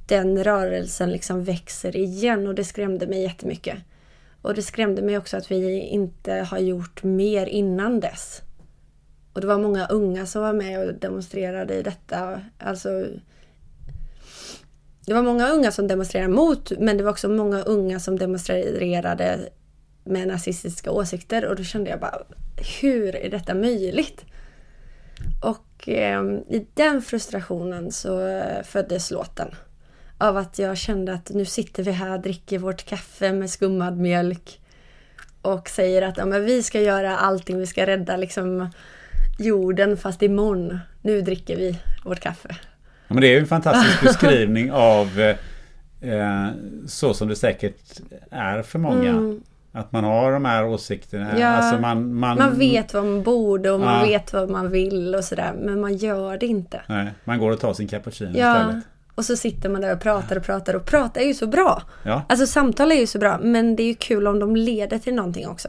den 0.09 0.45
rörelsen 0.45 1.11
liksom 1.11 1.45
växer 1.45 1.97
igen 1.97 2.47
och 2.47 2.55
det 2.55 2.65
skrämde 2.65 3.07
mig 3.07 3.23
jättemycket. 3.23 3.79
Och 4.45 4.55
det 4.55 4.63
skrämde 4.63 5.03
mig 5.03 5.19
också 5.19 5.37
att 5.37 5.51
vi 5.51 5.81
inte 5.81 6.33
har 6.33 6.59
gjort 6.59 7.03
mer 7.03 7.47
innan 7.47 8.01
dess. 8.01 8.43
Och 9.33 9.41
det 9.41 9.47
var 9.47 9.59
många 9.59 9.87
unga 9.87 10.27
som 10.27 10.43
var 10.43 10.53
med 10.53 10.81
och 10.89 10.95
demonstrerade 10.95 11.75
i 11.75 11.83
detta. 11.83 12.41
Alltså, 12.59 13.07
det 15.07 15.15
var 15.15 15.23
många 15.23 15.49
unga 15.49 15.73
som 15.73 15.89
demonstrerade 15.89 16.33
mot, 16.33 16.73
men 16.79 16.97
det 16.97 17.05
var 17.05 17.11
också 17.11 17.29
många 17.29 17.63
unga 17.63 18.01
som 18.01 18.19
demonstrerade 18.19 19.49
med 20.05 20.29
nazistiska 20.29 20.91
åsikter 20.91 21.45
och 21.45 21.57
då 21.57 21.65
kände 21.65 21.91
jag 21.91 22.01
bara, 22.01 22.23
hur 22.81 23.17
är 23.17 23.31
detta 23.31 23.55
möjligt? 23.55 24.25
Och 25.43 25.89
eh, 25.89 26.23
i 26.49 26.67
den 26.75 27.03
frustrationen 27.03 27.93
så 27.93 28.27
eh, 28.27 28.63
föddes 28.63 29.11
låten. 29.11 29.49
Av 30.19 30.37
att 30.37 30.59
jag 30.59 30.79
kände 30.79 31.15
att 31.15 31.31
nu 31.35 31.45
sitter 31.45 31.83
vi 31.83 31.91
här, 31.91 32.19
dricker 32.19 32.59
vårt 32.59 32.85
kaffe 32.85 33.33
med 33.33 33.51
skummad 33.51 33.99
mjölk 33.99 34.61
och 35.43 35.69
säger 35.69 36.03
att 36.03 36.17
ja, 36.17 36.27
men 36.27 36.45
vi 36.45 36.63
ska 36.63 36.81
göra 36.81 37.17
allting, 37.17 37.59
vi 37.59 37.67
ska 37.67 37.87
rädda 37.87 38.17
liksom 38.17 38.69
jorden 39.39 39.97
fast 39.97 40.23
imorgon. 40.23 40.79
Nu 41.03 41.21
dricker 41.21 41.57
vi 41.57 41.79
vårt 42.05 42.21
kaffe. 42.21 42.49
Ja, 43.09 43.15
men 43.15 43.21
det 43.21 43.35
är 43.35 43.41
en 43.41 43.47
fantastisk 43.47 44.01
beskrivning 44.03 44.73
av 44.73 45.21
eh, 46.01 46.49
så 46.87 47.15
som 47.15 47.29
det 47.29 47.37
säkert 47.37 48.01
är 48.31 48.63
för 48.63 48.79
många. 48.79 49.11
Mm. 49.11 49.43
Att 49.73 49.93
man 49.93 50.05
har 50.05 50.33
de 50.33 50.45
här 50.45 50.67
åsikterna. 50.67 51.39
Ja, 51.39 51.47
alltså 51.47 51.81
man, 51.81 52.15
man, 52.15 52.39
man 52.39 52.59
vet 52.59 52.95
vad 52.95 53.05
man 53.05 53.23
borde 53.23 53.71
och 53.71 53.81
man 53.81 54.01
ja. 54.01 54.07
vet 54.07 54.33
vad 54.33 54.51
man 54.51 54.71
vill 54.71 55.15
och 55.15 55.25
sådär. 55.25 55.53
Men 55.59 55.81
man 55.81 55.97
gör 55.97 56.39
det 56.39 56.47
inte. 56.47 56.81
Nej, 56.87 57.13
man 57.25 57.39
går 57.39 57.51
och 57.51 57.61
tar 57.61 57.75
sin 57.75 57.89
cappuccino 57.89 58.39
ja. 58.39 58.61
istället. 58.61 58.85
Och 59.15 59.25
så 59.25 59.37
sitter 59.37 59.69
man 59.69 59.81
där 59.81 59.93
och 59.93 60.01
pratar 60.01 60.37
och 60.37 60.45
pratar 60.45 60.75
och 60.75 60.85
pratar 60.85 61.21
är 61.21 61.27
ju 61.27 61.35
så 61.35 61.47
bra. 61.47 61.83
Ja. 62.03 62.23
Alltså 62.29 62.47
samtal 62.47 62.93
är 62.93 62.97
ju 62.97 63.07
så 63.07 63.19
bra 63.19 63.39
men 63.43 63.77
det 63.77 63.83
är 63.83 63.87
ju 63.87 63.95
kul 63.95 64.27
om 64.27 64.39
de 64.39 64.57
leder 64.57 64.99
till 64.99 65.15
någonting 65.15 65.49
också. 65.49 65.69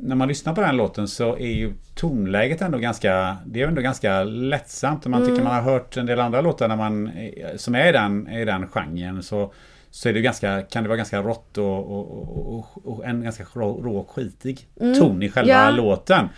när 0.00 0.16
man 0.16 0.28
lyssnar 0.28 0.54
på 0.54 0.60
den 0.60 0.76
låten 0.76 1.08
så 1.08 1.36
är 1.36 1.52
ju 1.52 1.72
tonläget 1.94 2.62
ändå 2.62 2.78
ganska, 2.78 3.36
det 3.46 3.62
är 3.62 3.68
ändå 3.68 3.82
ganska 3.82 4.24
lättsamt. 4.24 5.06
Om 5.06 5.12
man 5.12 5.22
mm. 5.22 5.34
tycker 5.34 5.44
man 5.44 5.54
har 5.54 5.72
hört 5.72 5.96
en 5.96 6.06
del 6.06 6.20
andra 6.20 6.40
låtar 6.40 6.68
när 6.68 6.76
man, 6.76 7.10
som 7.56 7.74
är 7.74 7.88
i 7.88 7.92
den, 7.92 8.28
i 8.28 8.44
den 8.44 8.68
genren 8.68 9.22
så, 9.22 9.52
så 9.90 10.08
är 10.08 10.12
det 10.12 10.20
ganska, 10.20 10.62
kan 10.62 10.82
det 10.82 10.88
vara 10.88 10.96
ganska 10.96 11.22
rått 11.22 11.58
och, 11.58 11.92
och, 11.92 12.56
och, 12.56 12.86
och 12.86 13.04
en 13.04 13.22
ganska 13.22 13.44
rå, 13.54 13.82
rå 13.82 13.96
och 13.96 14.10
skitig 14.10 14.68
mm. 14.80 14.98
ton 14.98 15.22
i 15.22 15.30
själva 15.30 15.52
ja. 15.52 15.70
låten. 15.70 16.28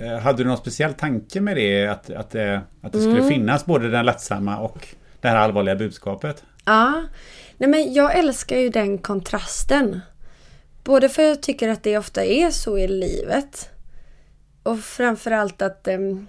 Eh, 0.00 0.18
hade 0.18 0.38
du 0.38 0.48
någon 0.48 0.56
speciell 0.56 0.94
tanke 0.94 1.40
med 1.40 1.56
det? 1.56 1.86
Att, 1.86 2.10
att, 2.10 2.34
eh, 2.34 2.58
att 2.82 2.92
det 2.92 2.98
skulle 2.98 3.18
mm. 3.18 3.28
finnas 3.28 3.66
både 3.66 3.90
den 3.90 4.06
lättsamma 4.06 4.58
och 4.58 4.88
det 5.20 5.28
här 5.28 5.36
allvarliga 5.36 5.76
budskapet? 5.76 6.44
Ja, 6.64 7.02
nej 7.56 7.70
men 7.70 7.92
jag 7.92 8.18
älskar 8.18 8.56
ju 8.56 8.68
den 8.68 8.98
kontrasten. 8.98 10.00
Både 10.88 11.08
för 11.08 11.22
att 11.22 11.28
jag 11.28 11.42
tycker 11.42 11.68
att 11.68 11.82
det 11.82 11.98
ofta 11.98 12.24
är 12.24 12.50
så 12.50 12.78
i 12.78 12.88
livet. 12.88 13.70
Och 14.62 14.78
framförallt 14.78 15.62
att, 15.62 15.88
ehm, 15.88 16.26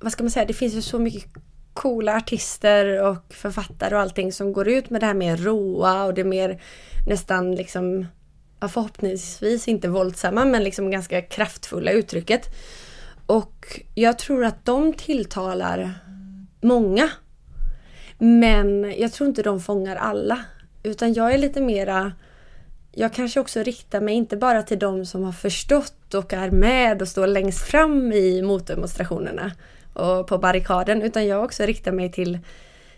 vad 0.00 0.12
ska 0.12 0.22
man 0.24 0.30
säga, 0.30 0.46
det 0.46 0.54
finns 0.54 0.74
ju 0.74 0.82
så 0.82 0.98
mycket 0.98 1.30
coola 1.74 2.16
artister 2.16 3.02
och 3.02 3.34
författare 3.34 3.94
och 3.94 4.00
allting 4.00 4.32
som 4.32 4.52
går 4.52 4.68
ut 4.68 4.90
med 4.90 5.00
det 5.00 5.06
här 5.06 5.14
mer 5.14 5.36
roa 5.36 6.04
och 6.04 6.14
det 6.14 6.24
mer 6.24 6.62
nästan 7.06 7.54
liksom, 7.54 8.06
förhoppningsvis 8.60 9.68
inte 9.68 9.88
våldsamma 9.88 10.44
men 10.44 10.64
liksom 10.64 10.90
ganska 10.90 11.22
kraftfulla 11.22 11.90
uttrycket. 11.90 12.46
Och 13.26 13.80
jag 13.94 14.18
tror 14.18 14.44
att 14.44 14.64
de 14.64 14.92
tilltalar 14.92 15.94
många. 16.60 17.10
Men 18.18 18.94
jag 18.98 19.12
tror 19.12 19.28
inte 19.28 19.42
de 19.42 19.60
fångar 19.60 19.96
alla. 19.96 20.44
Utan 20.82 21.12
jag 21.12 21.34
är 21.34 21.38
lite 21.38 21.60
mera 21.60 22.12
jag 22.92 23.12
kanske 23.12 23.40
också 23.40 23.62
riktar 23.62 24.00
mig 24.00 24.14
inte 24.14 24.36
bara 24.36 24.62
till 24.62 24.78
de 24.78 25.06
som 25.06 25.24
har 25.24 25.32
förstått 25.32 26.14
och 26.14 26.32
är 26.32 26.50
med 26.50 27.02
och 27.02 27.08
står 27.08 27.26
längst 27.26 27.60
fram 27.60 28.12
i 28.12 28.42
motdemonstrationerna 28.42 29.52
och 29.94 30.26
på 30.26 30.38
barrikaden 30.38 31.02
utan 31.02 31.26
jag 31.26 31.44
också 31.44 31.62
riktar 31.62 31.92
mig 31.92 32.12
till 32.12 32.38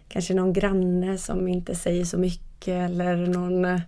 kanske 0.08 0.34
någon 0.34 0.52
granne 0.52 1.18
som 1.18 1.48
inte 1.48 1.74
säger 1.74 2.04
så 2.04 2.18
mycket 2.18 2.90
eller 2.90 3.16
någon, 3.16 3.80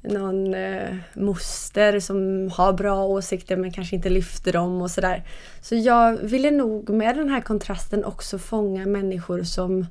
någon 0.00 0.54
eh, 0.54 0.96
moster 1.14 2.00
som 2.00 2.50
har 2.54 2.72
bra 2.72 3.04
åsikter 3.04 3.56
men 3.56 3.72
kanske 3.72 3.96
inte 3.96 4.10
lyfter 4.10 4.52
dem 4.52 4.82
och 4.82 4.90
sådär. 4.90 5.24
Så 5.60 5.74
jag 5.74 6.16
ville 6.16 6.50
nog 6.50 6.90
med 6.90 7.16
den 7.16 7.28
här 7.28 7.40
kontrasten 7.40 8.04
också 8.04 8.38
fånga 8.38 8.86
människor 8.86 9.42
som 9.42 9.86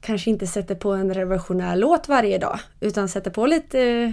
kanske 0.00 0.30
inte 0.30 0.46
sätter 0.46 0.74
på 0.74 0.92
en 0.92 1.14
revolutionär 1.14 1.76
låt 1.76 2.08
varje 2.08 2.38
dag 2.38 2.58
utan 2.80 3.08
sätter 3.08 3.30
på 3.30 3.46
lite 3.46 4.12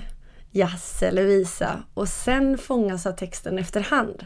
jazz 0.52 1.04
eller 1.04 1.24
visa 1.24 1.84
och 1.94 2.08
sen 2.08 2.58
fångas 2.58 3.06
av 3.06 3.12
texten 3.12 3.60
efterhand. 3.60 4.26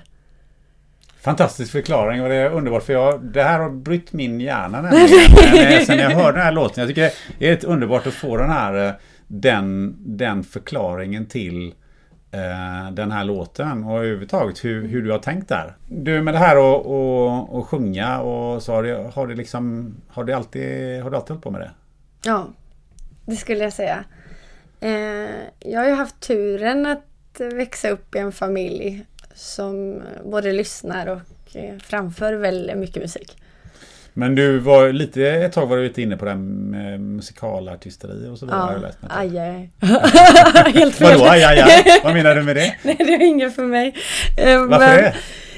Fantastisk 1.22 1.72
förklaring 1.72 2.22
och 2.22 2.30
det 2.30 2.36
är 2.36 2.50
underbart 2.50 2.84
för 2.84 2.94
jag, 2.94 3.24
det 3.24 3.44
här 3.44 3.60
har 3.60 3.70
brytt 3.70 4.14
min 4.14 4.42
hjärna 4.42 4.82
nämligen. 4.92 5.86
Sen 5.86 6.00
jag 6.00 6.10
hörde 6.10 6.38
den 6.38 6.46
här 6.46 6.52
låten. 6.52 6.82
Jag 6.82 6.90
tycker 6.90 7.12
det 7.40 7.50
är 7.50 7.54
ett 7.54 7.64
underbart 7.64 8.08
att 8.08 8.14
få 8.14 8.38
den 8.38 8.50
här 8.50 8.88
eh, 8.88 8.94
den, 9.28 9.96
den 10.18 10.44
förklaringen 10.44 11.26
till 11.26 11.74
eh, 12.32 12.92
den 12.92 13.12
här 13.12 13.24
låten 13.24 13.84
och 13.84 13.98
överhuvudtaget 13.98 14.66
hur, 14.66 14.88
hur 14.88 15.02
du 15.02 15.12
har 15.12 15.20
tänkt 15.20 15.50
där. 15.50 15.76
Du 15.88 16.22
med 16.22 16.34
det 16.34 16.38
här 16.38 16.58
och, 16.58 16.86
och, 16.86 17.56
och 17.56 17.68
sjunga 17.68 18.22
och 18.22 18.64
så 18.64 18.74
har 18.74 18.84
du, 18.84 18.96
har 19.14 19.28
du 19.28 19.36
liksom 19.36 19.96
har 20.08 20.24
du 20.24 20.34
alltid, 20.34 21.02
har 21.02 21.10
du 21.10 21.16
alltid 21.16 21.30
hållit 21.30 21.44
på 21.44 21.52
med 21.52 21.62
det? 21.62 21.72
Ja, 22.26 22.48
det 23.26 23.36
skulle 23.36 23.64
jag 23.64 23.74
säga. 23.74 24.04
Eh, 24.80 25.30
jag 25.60 25.80
har 25.80 25.88
ju 25.88 25.94
haft 25.94 26.20
turen 26.20 26.86
att 26.86 27.42
växa 27.54 27.90
upp 27.90 28.16
i 28.16 28.20
en 28.20 28.32
familj 28.32 29.06
som 29.34 30.02
både 30.26 30.52
lyssnar 30.52 31.08
och 31.08 31.56
eh, 31.56 31.78
framför 31.78 32.34
väldigt 32.34 32.78
mycket 32.78 33.02
musik. 33.02 33.38
Men 34.14 34.36
du 34.36 34.60
var 34.60 34.92
lite, 34.92 35.28
ett 35.28 35.54
tag 35.54 35.66
var 35.68 35.78
du 35.78 35.84
lite 35.84 36.02
inne 36.02 36.18
på 36.18 36.26
det 36.26 36.36
med 36.36 37.00
musikalartisteri 37.02 38.28
och 38.28 38.38
så 38.38 38.46
vidare. 38.46 38.92
Ja, 39.10 39.24
jag 39.24 39.46
aj. 39.56 39.70
Helt 40.74 40.96
fel. 40.96 41.18
Vadå 41.18 41.26
aj, 41.32 41.44
aj, 41.44 41.60
aj? 41.62 42.02
Vad 42.04 42.14
menar 42.14 42.36
du 42.36 42.44
med 42.44 42.56
det? 42.56 42.76
Nej, 42.84 42.96
det 43.00 43.14
är 43.14 43.22
inget 43.22 43.56
för 43.56 43.66
mig. 43.66 43.96
Eh, 44.38 44.60
Varför 44.66 44.86
men, 44.88 45.04
det? 45.04 45.14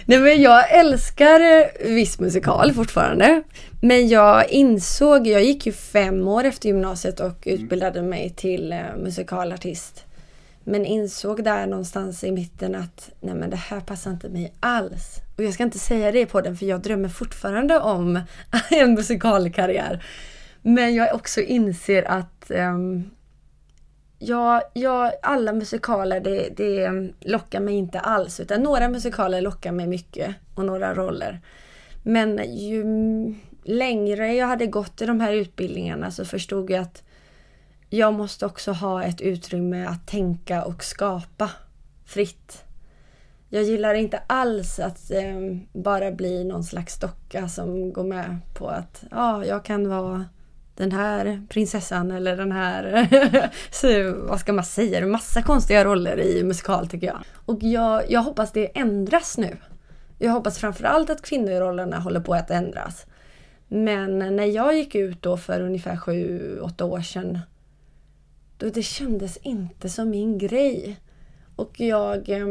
Nej, 0.05 0.19
men 0.19 0.41
jag 0.41 0.72
älskar 0.79 1.39
eh, 1.39 1.89
viss 1.93 2.19
musikal 2.19 2.74
fortfarande. 2.74 3.43
Men 3.81 4.07
jag 4.07 4.50
insåg, 4.50 5.27
jag 5.27 5.43
gick 5.43 5.65
ju 5.65 5.72
fem 5.72 6.27
år 6.27 6.43
efter 6.43 6.67
gymnasiet 6.67 7.19
och 7.19 7.48
Mm. 7.48 7.63
utbildade 7.63 8.01
mig 8.01 8.33
till 8.36 8.72
eh, 8.72 8.79
musikalartist. 8.98 10.03
Men 10.63 10.86
insåg 10.86 11.43
där 11.43 11.65
någonstans 11.65 12.24
i 12.24 12.31
mitten 12.31 12.75
att 12.75 13.10
nej 13.22 13.36
men 13.36 13.50
det 13.50 13.55
här 13.57 13.79
passar 13.79 14.12
inte 14.12 14.29
mig 14.29 14.53
alls. 14.60 15.17
Och 15.35 15.43
jag 15.43 15.53
ska 15.53 15.63
inte 15.63 15.79
säga 15.79 16.11
det 16.11 16.25
på 16.25 16.41
den 16.41 16.57
för 16.57 16.65
jag 16.65 16.81
drömmer 16.81 17.09
fortfarande 17.09 17.79
om 17.79 18.21
en 18.71 18.93
musikalkarriär. 18.93 20.05
Men 20.61 20.95
jag 20.95 21.15
också 21.15 21.41
inser 21.41 22.03
att 22.03 22.51
um, 22.51 23.11
ja, 24.19 24.61
ja, 24.73 25.13
alla 25.21 25.53
musikaler 25.53 26.19
det, 26.19 26.49
det 26.57 26.91
lockar 27.19 27.59
mig 27.59 27.75
inte 27.75 27.99
alls. 27.99 28.39
Utan 28.39 28.63
några 28.63 28.89
musikaler 28.89 29.41
lockar 29.41 29.71
mig 29.71 29.87
mycket 29.87 30.35
och 30.55 30.65
några 30.65 30.93
roller. 30.93 31.41
Men 32.03 32.55
ju 32.57 32.83
längre 33.63 34.33
jag 34.33 34.47
hade 34.47 34.67
gått 34.67 35.01
i 35.01 35.05
de 35.05 35.19
här 35.19 35.33
utbildningarna 35.33 36.11
så 36.11 36.25
förstod 36.25 36.69
jag 36.69 36.81
att 36.81 37.03
jag 37.89 38.13
måste 38.13 38.45
också 38.45 38.71
ha 38.71 39.03
ett 39.03 39.21
utrymme 39.21 39.85
att 39.85 40.07
tänka 40.07 40.63
och 40.63 40.83
skapa 40.83 41.49
fritt. 42.05 42.63
Jag 43.53 43.63
gillar 43.63 43.93
inte 43.93 44.21
alls 44.27 44.79
att 44.79 45.11
eh, 45.11 45.57
bara 45.73 46.11
bli 46.11 46.43
någon 46.43 46.63
slags 46.63 46.99
docka 46.99 47.47
som 47.47 47.93
går 47.93 48.03
med 48.03 48.39
på 48.53 48.67
att 48.67 49.03
ja, 49.11 49.45
jag 49.45 49.65
kan 49.65 49.89
vara 49.89 50.25
den 50.75 50.91
här 50.91 51.45
prinsessan 51.49 52.11
eller 52.11 52.37
den 52.37 52.51
här, 52.51 53.09
så, 53.71 54.13
vad 54.27 54.39
ska 54.39 54.53
man 54.53 54.65
säga, 54.65 55.07
massa 55.07 55.41
konstiga 55.41 55.85
roller 55.85 56.19
i 56.19 56.43
musikal 56.43 56.87
tycker 56.87 57.07
jag. 57.07 57.23
Och 57.45 57.63
jag, 57.63 58.11
jag 58.11 58.21
hoppas 58.21 58.51
det 58.51 58.77
ändras 58.79 59.37
nu. 59.37 59.57
Jag 60.17 60.31
hoppas 60.31 60.57
framförallt 60.57 61.09
att 61.09 61.21
kvinnorollerna 61.21 61.99
håller 61.99 62.19
på 62.19 62.33
att 62.33 62.51
ändras. 62.51 63.05
Men 63.67 64.19
när 64.19 64.45
jag 64.45 64.75
gick 64.75 64.95
ut 64.95 65.21
då 65.21 65.37
för 65.37 65.61
ungefär 65.61 65.97
sju, 65.97 66.59
åtta 66.59 66.85
år 66.85 67.01
sedan 67.01 67.39
då 68.57 68.69
det 68.69 68.83
kändes 68.83 69.37
inte 69.37 69.89
som 69.89 70.09
min 70.09 70.37
grej. 70.37 70.99
Och 71.55 71.79
jag, 71.79 72.29
eh, 72.29 72.47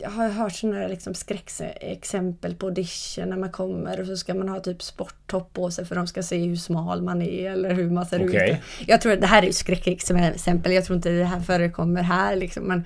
jag 0.00 0.10
har 0.10 0.28
hört 0.28 0.52
sådana 0.52 0.78
här 0.78 0.88
liksom 0.88 1.14
skräckexempel 1.14 2.54
på 2.54 2.66
audition 2.66 3.28
när 3.28 3.36
man 3.36 3.50
kommer 3.50 4.00
och 4.00 4.06
så 4.06 4.16
ska 4.16 4.34
man 4.34 4.48
ha 4.48 4.60
typ 4.60 4.82
sporttopp 4.82 5.52
på 5.52 5.70
sig 5.70 5.84
för 5.84 5.94
de 5.94 6.06
ska 6.06 6.22
se 6.22 6.38
hur 6.38 6.56
smal 6.56 7.02
man 7.02 7.22
är 7.22 7.50
eller 7.50 7.74
hur 7.74 7.90
man 7.90 8.06
ser 8.06 8.28
Okej. 8.28 8.52
ut. 8.52 8.88
Jag 8.88 9.00
tror 9.00 9.12
att 9.12 9.20
det 9.20 9.26
här 9.26 9.44
är 9.44 9.52
skräckexempel, 9.52 10.72
jag 10.72 10.84
tror 10.84 10.96
inte 10.96 11.10
det 11.10 11.24
här 11.24 11.40
förekommer 11.40 12.02
här 12.02 12.36
liksom. 12.36 12.64
Men 12.64 12.84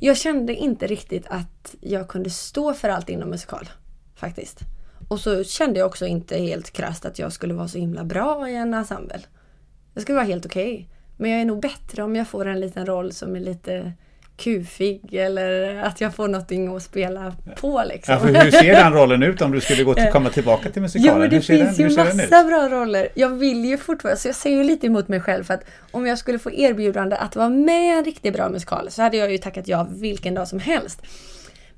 jag 0.00 0.16
kände 0.16 0.54
inte 0.54 0.86
riktigt 0.86 1.26
att 1.26 1.74
jag 1.80 2.08
kunde 2.08 2.30
stå 2.30 2.74
för 2.74 2.88
allt 2.88 3.08
inom 3.08 3.30
musikal. 3.30 3.68
Faktiskt. 4.14 4.60
Och 5.08 5.20
så 5.20 5.44
kände 5.44 5.78
jag 5.78 5.86
också 5.86 6.06
inte 6.06 6.38
helt 6.38 6.70
krasst 6.70 7.04
att 7.04 7.18
jag 7.18 7.32
skulle 7.32 7.54
vara 7.54 7.68
så 7.68 7.78
himla 7.78 8.04
bra 8.04 8.48
i 8.48 8.56
en 8.56 8.74
ensemble. 8.74 9.20
Jag 9.94 10.02
skulle 10.02 10.16
vara 10.16 10.26
helt 10.26 10.46
okej. 10.46 10.88
Men 11.16 11.30
jag 11.30 11.40
är 11.40 11.44
nog 11.44 11.60
bättre 11.60 12.02
om 12.02 12.16
jag 12.16 12.28
får 12.28 12.46
en 12.46 12.60
liten 12.60 12.86
roll 12.86 13.12
som 13.12 13.36
är 13.36 13.40
lite 13.40 13.92
kufig 14.40 15.14
eller 15.14 15.76
att 15.82 16.00
jag 16.00 16.14
får 16.14 16.28
någonting 16.28 16.76
att 16.76 16.82
spela 16.82 17.34
på 17.56 17.84
liksom. 17.88 18.14
Ja, 18.14 18.42
hur 18.42 18.50
ser 18.50 18.74
den 18.74 18.92
rollen 18.92 19.22
ut 19.22 19.42
om 19.42 19.52
du 19.52 19.60
skulle 19.60 19.84
gå 19.84 19.94
till, 19.94 20.10
komma 20.12 20.30
tillbaka 20.30 20.70
till 20.70 20.82
musikalen? 20.82 21.14
Jo, 21.14 21.18
men 21.18 21.30
det 21.30 21.40
finns 21.40 21.76
den, 21.76 21.90
ju 21.90 21.96
massa 21.96 22.44
bra 22.44 22.68
roller. 22.68 23.08
Jag 23.14 23.28
vill 23.28 23.64
ju 23.64 23.78
fortfarande, 23.78 24.20
så 24.20 24.28
jag 24.28 24.34
säger 24.34 24.56
ju 24.56 24.64
lite 24.64 24.86
emot 24.86 25.08
mig 25.08 25.20
själv 25.20 25.44
för 25.44 25.54
att 25.54 25.64
om 25.90 26.06
jag 26.06 26.18
skulle 26.18 26.38
få 26.38 26.50
erbjudande 26.50 27.16
att 27.16 27.36
vara 27.36 27.48
med 27.48 27.84
i 27.84 27.98
en 27.98 28.04
riktigt 28.04 28.34
bra 28.34 28.48
musikal 28.48 28.90
så 28.90 29.02
hade 29.02 29.16
jag 29.16 29.32
ju 29.32 29.38
tackat 29.38 29.68
ja 29.68 29.86
vilken 29.90 30.34
dag 30.34 30.48
som 30.48 30.58
helst. 30.58 31.02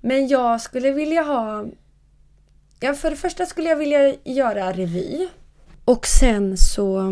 Men 0.01 0.29
jag 0.29 0.61
skulle 0.61 0.91
vilja 0.91 1.23
ha... 1.23 1.65
Ja, 2.81 2.95
för 2.95 3.11
det 3.11 3.17
första 3.17 3.47
skulle 3.47 3.69
jag 3.69 3.77
vilja 3.77 4.15
göra 4.25 4.73
revy. 4.73 5.29
Och 5.85 6.07
sen 6.07 6.57
så... 6.57 7.03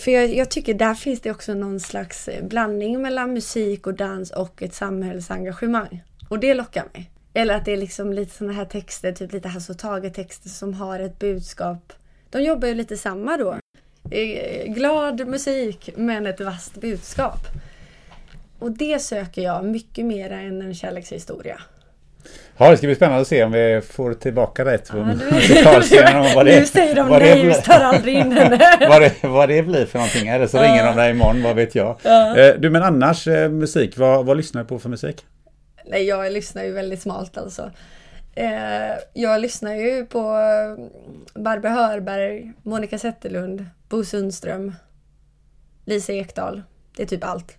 För 0.00 0.10
jag, 0.10 0.34
jag 0.34 0.50
tycker 0.50 0.74
där 0.74 0.94
finns 0.94 1.20
det 1.20 1.30
också 1.30 1.54
någon 1.54 1.80
slags 1.80 2.28
eh, 2.28 2.44
blandning 2.44 3.02
mellan 3.02 3.32
musik 3.32 3.86
och 3.86 3.94
dans 3.94 4.30
och 4.30 4.62
ett 4.62 4.74
samhällsengagemang. 4.74 6.02
Och 6.28 6.38
det 6.38 6.54
lockar 6.54 6.84
mig. 6.92 7.10
Eller 7.34 7.54
att 7.54 7.64
det 7.64 7.72
är 7.72 7.76
liksom 7.76 8.12
lite 8.12 8.36
sådana 8.36 8.52
här 8.52 8.64
texter, 8.64 9.12
typ 9.12 9.32
lite 9.32 9.48
Hasse 9.48 9.72
och 9.72 10.14
texter 10.14 10.48
som 10.48 10.74
har 10.74 11.00
ett 11.00 11.18
budskap. 11.18 11.92
De 12.30 12.42
jobbar 12.42 12.68
ju 12.68 12.74
lite 12.74 12.96
samma 12.96 13.36
då. 13.36 13.58
Eh, 14.10 14.72
glad 14.72 15.28
musik 15.28 15.90
men 15.96 16.26
ett 16.26 16.40
vasst 16.40 16.80
budskap. 16.80 17.40
Och 18.58 18.70
det 18.70 19.02
söker 19.02 19.42
jag 19.42 19.64
mycket 19.64 20.06
mer 20.06 20.30
än 20.30 20.62
en 20.62 20.74
kärlekshistoria. 20.74 21.60
Ja, 22.56 22.70
det 22.70 22.76
ska 22.76 22.86
bli 22.86 22.96
spännande 22.96 23.20
att 23.20 23.26
se 23.28 23.44
om 23.44 23.52
vi 23.52 23.80
får 23.90 24.14
tillbaka 24.14 24.64
det 24.64 24.88
på 24.90 24.96
Ja, 24.96 26.20
och 26.20 26.26
vad 26.34 26.46
det- 26.46 26.60
nu 26.60 26.66
säger 26.66 26.94
de 26.94 27.08
vad 27.08 27.22
det 27.22 27.34
nej, 27.34 27.46
vi 27.46 27.54
tar 27.54 27.80
aldrig 27.80 28.14
in 28.14 28.32
henne. 28.32 28.58
vad, 28.88 29.00
det, 29.02 29.14
vad 29.22 29.48
det 29.48 29.62
blir 29.62 29.86
för 29.86 29.98
någonting. 29.98 30.28
Eller 30.28 30.46
så 30.46 30.62
ringer 30.62 30.86
de 30.86 30.96
dig 30.96 31.10
imorgon, 31.10 31.42
vad 31.42 31.56
vet 31.56 31.74
jag. 31.74 31.96
Ja. 32.02 32.36
Eh, 32.36 32.54
Du, 32.58 32.70
men 32.70 32.82
annars 32.82 33.26
eh, 33.28 33.48
musik, 33.48 33.98
vad, 33.98 34.26
vad 34.26 34.36
lyssnar 34.36 34.62
du 34.62 34.68
på 34.68 34.78
för 34.78 34.88
musik? 34.88 35.26
Nej, 35.86 36.04
jag 36.04 36.32
lyssnar 36.32 36.64
ju 36.64 36.72
väldigt 36.72 37.02
smalt 37.02 37.38
alltså. 37.38 37.70
Eh, 38.34 38.46
jag 39.12 39.40
lyssnar 39.40 39.74
ju 39.74 40.06
på 40.06 40.22
Barbro 41.34 41.68
Hörberg, 41.68 42.52
Monica 42.62 42.98
Zetterlund, 42.98 43.66
Bo 43.88 44.04
Sundström, 44.04 44.74
Lisa 45.84 46.12
Ekdahl. 46.12 46.62
Det 46.96 47.02
är 47.02 47.06
typ 47.06 47.24
allt. 47.24 47.56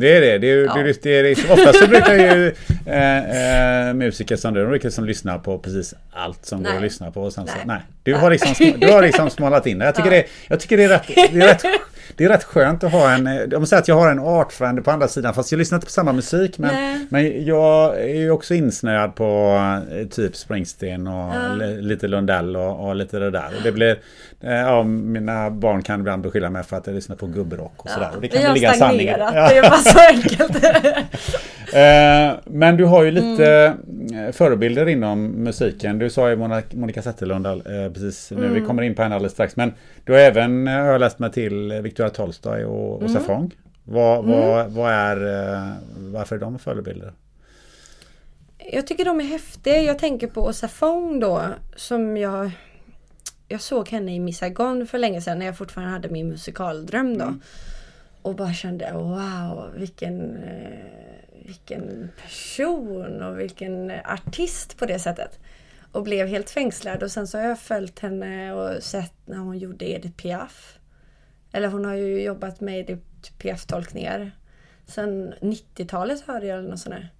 Det 0.00 0.16
är 0.16 0.20
det. 0.20 0.38
det, 0.38 0.50
är, 0.50 0.64
Ja. 0.64 0.74
det, 0.74 0.80
är, 1.06 1.22
det 1.22 1.30
är, 1.30 1.52
oftast 1.52 1.78
så 1.78 1.86
brukar 1.86 2.14
ju 2.14 2.54
eh, 2.86 3.88
eh, 3.88 3.94
musiker 3.94 4.36
som 4.36 4.54
du, 4.54 4.60
de 4.60 4.66
brukar 4.68 4.90
som 4.90 5.04
lyssna 5.04 5.38
på 5.38 5.58
precis 5.58 5.94
allt 6.12 6.46
som 6.46 6.58
går 6.62 6.68
Nej. 6.70 6.76
att 6.76 6.82
lyssna 6.82 7.10
på. 7.10 7.22
Och 7.22 7.32
sen 7.32 7.46
så, 7.46 7.52
Nej. 7.56 7.62
nej. 7.66 7.80
Du, 8.02 8.14
har 8.14 8.30
liksom, 8.30 8.54
du 8.78 8.92
har 8.92 9.02
liksom 9.02 9.30
smalat 9.30 9.66
in 9.66 9.78
det. 9.78 9.84
Jag 9.84 9.94
tycker, 9.94 10.10
Ja. 10.10 10.16
det, 10.16 10.26
jag 10.48 10.60
tycker 10.60 10.76
det, 10.76 10.84
är 10.84 10.88
rätt, 10.88 11.02
det, 11.06 11.20
är 11.40 11.46
rätt, 11.46 11.62
det 12.16 12.24
är 12.24 12.28
rätt 12.28 12.44
skönt 12.44 12.84
att 12.84 12.92
ha 12.92 13.10
en... 13.12 13.26
Om 13.26 13.50
man 13.52 13.66
säger 13.66 13.82
att 13.82 13.88
jag 13.88 13.94
har 13.94 14.10
en 14.10 14.18
artfrände 14.18 14.82
på 14.82 14.90
andra 14.90 15.08
sidan, 15.08 15.34
fast 15.34 15.52
jag 15.52 15.58
lyssnar 15.58 15.76
inte 15.76 15.86
på 15.86 15.90
samma 15.92 16.12
musik. 16.12 16.58
Men, 16.58 16.74
Nej. 16.74 17.06
men 17.10 17.46
jag 17.46 18.00
är 18.00 18.14
ju 18.14 18.30
också 18.30 18.54
insnöad 18.54 19.14
på 19.14 19.56
eh, 19.92 20.06
typ 20.08 20.36
Springsteen 20.36 21.06
och 21.06 21.34
Ja. 21.34 21.54
li- 21.54 21.82
lite 21.82 22.08
Lundell 22.08 22.56
och, 22.56 22.88
och 22.88 22.96
lite 22.96 23.18
det 23.18 23.30
där. 23.30 23.46
Och 23.56 23.62
det 23.62 23.72
blir... 23.72 23.98
eh, 24.40 24.52
Ja, 24.52 24.82
mina 24.82 25.50
barn 25.50 25.82
kan 25.82 26.00
ibland 26.00 26.22
beskylla 26.22 26.50
mig 26.50 26.62
för 26.62 26.76
att 26.76 26.86
jag 26.86 26.94
lyssnar 26.94 27.16
på 27.16 27.26
gubbrock 27.26 27.72
och 27.84 27.90
sådär. 27.90 28.10
Och 28.14 28.20
det 28.22 28.28
kan 28.28 28.40
Vi 28.40 28.46
har 28.46 28.54
ligga 28.54 28.72
stagnerat, 28.72 29.32
Ja. 29.34 29.48
det 29.48 29.56
är 29.58 29.62
bara 29.62 29.78
så 29.78 29.98
enkelt. 30.14 30.64
Eh, 31.74 32.36
Men 32.44 32.76
du 32.76 32.84
har 32.84 33.02
ju 33.04 33.10
lite 33.10 33.76
Mm. 33.88 34.32
förebilder 34.32 34.88
inom 34.88 35.26
musiken. 35.26 35.98
Du 35.98 36.10
sa 36.10 36.30
ju 36.30 36.36
Monica 36.72 37.02
Zetterlund 37.02 37.46
eh, 37.46 37.52
precis 37.92 38.30
nu. 38.30 38.40
Vi 38.40 38.46
Mm. 38.46 38.66
kommer 38.66 38.82
in 38.82 38.94
på 38.94 39.02
henne 39.02 39.14
alldeles 39.14 39.32
strax. 39.32 39.56
Men 39.56 39.72
du 40.04 40.12
har 40.12 40.18
även, 40.18 40.68
eh, 40.68 40.74
har 40.74 40.84
jag 40.92 41.00
läst 41.00 41.18
mig 41.18 41.32
till, 41.32 41.72
Victoria 41.82 42.10
Tolstoy 42.10 42.64
och, 42.64 42.94
och 42.94 43.00
Mm. 43.02 43.12
Safong. 43.14 43.50
Vad, 43.84 44.24
vad, 44.24 44.70
vad 44.70 44.92
är, 44.92 45.16
varför 45.96 46.36
är 46.36 46.40
de 46.40 46.58
förebilder? 46.58 47.12
Jag 48.72 48.86
tycker 48.86 49.04
de 49.04 49.20
är 49.20 49.24
häftiga. 49.24 49.82
Jag 49.82 49.98
tänker 49.98 50.26
på 50.26 50.42
Åsa 50.44 50.68
Fong 50.68 51.20
då 51.20 51.42
som 51.76 52.16
jag 52.16 52.50
jag 53.50 53.60
såg 53.60 53.88
henne 53.88 54.14
i 54.14 54.20
Miss 54.20 54.38
Saigon 54.38 54.86
för 54.86 54.98
länge 54.98 55.20
sedan 55.20 55.38
när 55.38 55.46
jag 55.46 55.56
fortfarande 55.58 55.92
hade 55.92 56.08
min 56.08 56.28
musikaldröm 56.28 57.18
då. 57.18 57.34
Och 58.22 58.34
bara 58.34 58.52
kände 58.52 58.90
wow 58.92 59.70
vilken, 59.76 60.36
eh, 60.36 61.17
vilken 61.48 62.10
person 62.22 63.22
och 63.22 63.40
vilken 63.40 63.90
artist 63.90 64.78
på 64.78 64.86
det 64.86 64.98
sättet. 64.98 65.38
Och 65.92 66.02
blev 66.02 66.26
helt 66.26 66.50
fängslad 66.50 67.02
och 67.02 67.10
sen 67.10 67.26
så 67.28 67.38
har 67.38 67.44
jag 67.44 67.58
följt 67.58 67.98
henne 67.98 68.52
och 68.52 68.82
sett 68.82 69.14
när 69.24 69.38
hon 69.38 69.58
gjorde 69.58 69.90
Edith 69.90 70.16
Piaf. 70.16 70.78
Eller 71.52 71.68
hon 71.68 71.84
har 71.84 71.94
ju 71.94 72.22
jobbat 72.22 72.60
med 72.60 72.78
Edith 72.78 73.32
Piaf-tolkningar. 73.38 74.30
Sen 74.86 75.34
90-talet 75.40 76.20
hörde 76.20 76.46
jag 76.46 76.58
eller 76.58 76.70
något 76.70 76.80
sånt 76.80 76.94
där. 76.94 77.12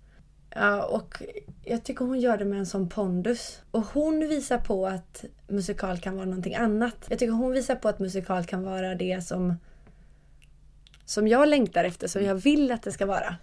Ja, 0.54 0.82
och 0.82 1.22
jag 1.64 1.84
tycker 1.84 2.04
hon 2.04 2.20
gör 2.20 2.36
det 2.36 2.44
med 2.44 2.58
en 2.58 2.66
sån 2.66 2.88
pondus. 2.88 3.62
Och 3.70 3.82
hon 3.82 4.20
visar 4.20 4.58
på 4.58 4.86
att 4.86 5.24
musikal 5.46 5.98
kan 5.98 6.16
vara 6.16 6.26
någonting 6.26 6.54
annat. 6.54 7.06
Jag 7.08 7.18
tycker 7.18 7.32
hon 7.32 7.52
visar 7.52 7.76
på 7.76 7.88
att 7.88 7.98
musikal 7.98 8.44
kan 8.44 8.62
vara 8.62 8.94
det 8.94 9.24
som 9.24 9.54
som 11.04 11.28
jag 11.28 11.48
längtar 11.48 11.84
efter, 11.84 12.08
som 12.08 12.22
jag 12.22 12.34
vill 12.34 12.72
att 12.72 12.82
det 12.82 12.92
ska 12.92 13.06
vara. 13.06 13.36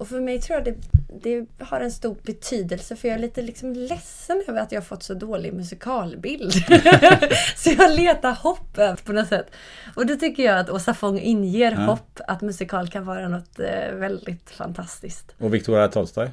Och 0.00 0.08
för 0.08 0.20
mig 0.20 0.40
tror 0.40 0.58
jag 0.58 0.64
det, 0.64 0.76
det 1.22 1.64
har 1.64 1.80
en 1.80 1.90
stor 1.90 2.16
betydelse 2.22 2.96
för 2.96 3.08
jag 3.08 3.14
är 3.14 3.20
lite 3.20 3.42
liksom 3.42 3.72
ledsen 3.72 4.42
över 4.48 4.60
att 4.60 4.72
jag 4.72 4.80
har 4.80 4.84
fått 4.84 5.02
så 5.02 5.14
dålig 5.14 5.52
musikalbild. 5.52 6.52
så 7.56 7.70
jag 7.78 7.96
letar 7.96 8.32
hopp 8.32 9.04
på 9.04 9.12
något 9.12 9.28
sätt. 9.28 9.50
Och 9.96 10.06
då 10.06 10.16
tycker 10.16 10.42
jag 10.42 10.58
att 10.58 10.70
Åsa 10.70 10.94
Fång 10.94 11.18
inger 11.18 11.72
ja. 11.72 11.78
hopp 11.78 12.20
att 12.28 12.40
musikal 12.40 12.88
kan 12.88 13.04
vara 13.04 13.28
något 13.28 13.58
eh, 13.58 13.94
väldigt 13.94 14.50
fantastiskt. 14.50 15.34
Och 15.38 15.54
Victoria 15.54 15.88
Tolstoy? 15.88 16.28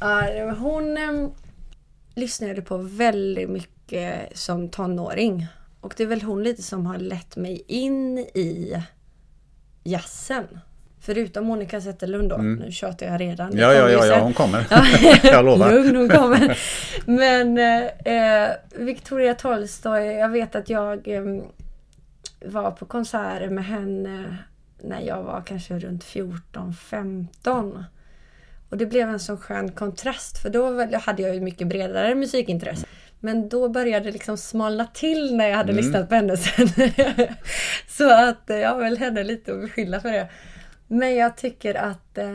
Ja, 0.00 0.52
hon 0.58 0.96
eh, 0.96 1.30
lyssnade 2.14 2.62
på 2.62 2.76
väldigt 2.76 3.50
mycket 3.50 4.38
som 4.38 4.68
tonåring. 4.68 5.46
Och 5.80 5.94
det 5.96 6.02
är 6.02 6.06
väl 6.06 6.22
hon 6.22 6.42
lite 6.42 6.62
som 6.62 6.86
har 6.86 6.98
lett 6.98 7.36
mig 7.36 7.64
in 7.66 8.18
i 8.18 8.82
jazzen. 9.84 10.60
Förutom 11.06 11.46
Monica 11.46 11.80
Zetterlund 11.80 12.30
då. 12.30 12.34
Mm. 12.34 12.54
Nu 12.54 12.72
tjatar 12.72 13.06
jag 13.06 13.20
redan. 13.20 13.56
Ja, 13.56 13.72
ja, 13.72 13.90
ja, 13.90 14.06
ja, 14.06 14.18
hon 14.18 14.34
kommer. 14.34 14.66
jag 15.22 15.44
lovar. 15.44 15.72
Lugn, 15.72 15.96
hon 15.96 16.08
kommer. 16.08 16.58
Men 17.06 17.58
eh, 18.04 18.50
Victoria 18.74 19.34
Tolstoy, 19.34 20.04
jag 20.04 20.28
vet 20.28 20.54
att 20.54 20.70
jag 20.70 21.08
eh, 21.08 21.22
var 22.44 22.70
på 22.70 22.84
konserter 22.84 23.48
med 23.48 23.64
henne 23.64 24.36
när 24.82 25.00
jag 25.00 25.22
var 25.22 25.42
kanske 25.46 25.78
runt 25.78 26.04
14-15. 26.04 27.84
Och 28.70 28.76
det 28.76 28.86
blev 28.86 29.08
en 29.08 29.20
sån 29.20 29.38
skön 29.38 29.72
kontrast 29.72 30.38
för 30.42 30.50
då 30.50 30.98
hade 30.98 31.22
jag 31.22 31.34
ju 31.34 31.40
mycket 31.40 31.68
bredare 31.68 32.14
musikintresse. 32.14 32.86
Men 33.20 33.48
då 33.48 33.68
började 33.68 34.04
det 34.04 34.12
liksom 34.12 34.38
smalna 34.38 34.86
till 34.86 35.36
när 35.36 35.48
jag 35.48 35.56
hade 35.56 35.72
mm. 35.72 35.84
lyssnat 35.84 36.08
på 36.08 36.14
henne 36.14 36.36
sen. 36.36 36.68
så 37.88 38.10
att 38.10 38.42
jag 38.46 38.68
har 38.68 38.80
väl 38.80 38.98
henne 38.98 39.24
lite 39.24 39.52
att 39.52 39.60
beskylla 39.60 40.00
för 40.00 40.12
det. 40.12 40.28
Men 40.88 41.16
jag 41.16 41.36
tycker 41.36 41.74
att 41.74 42.18
eh, 42.18 42.26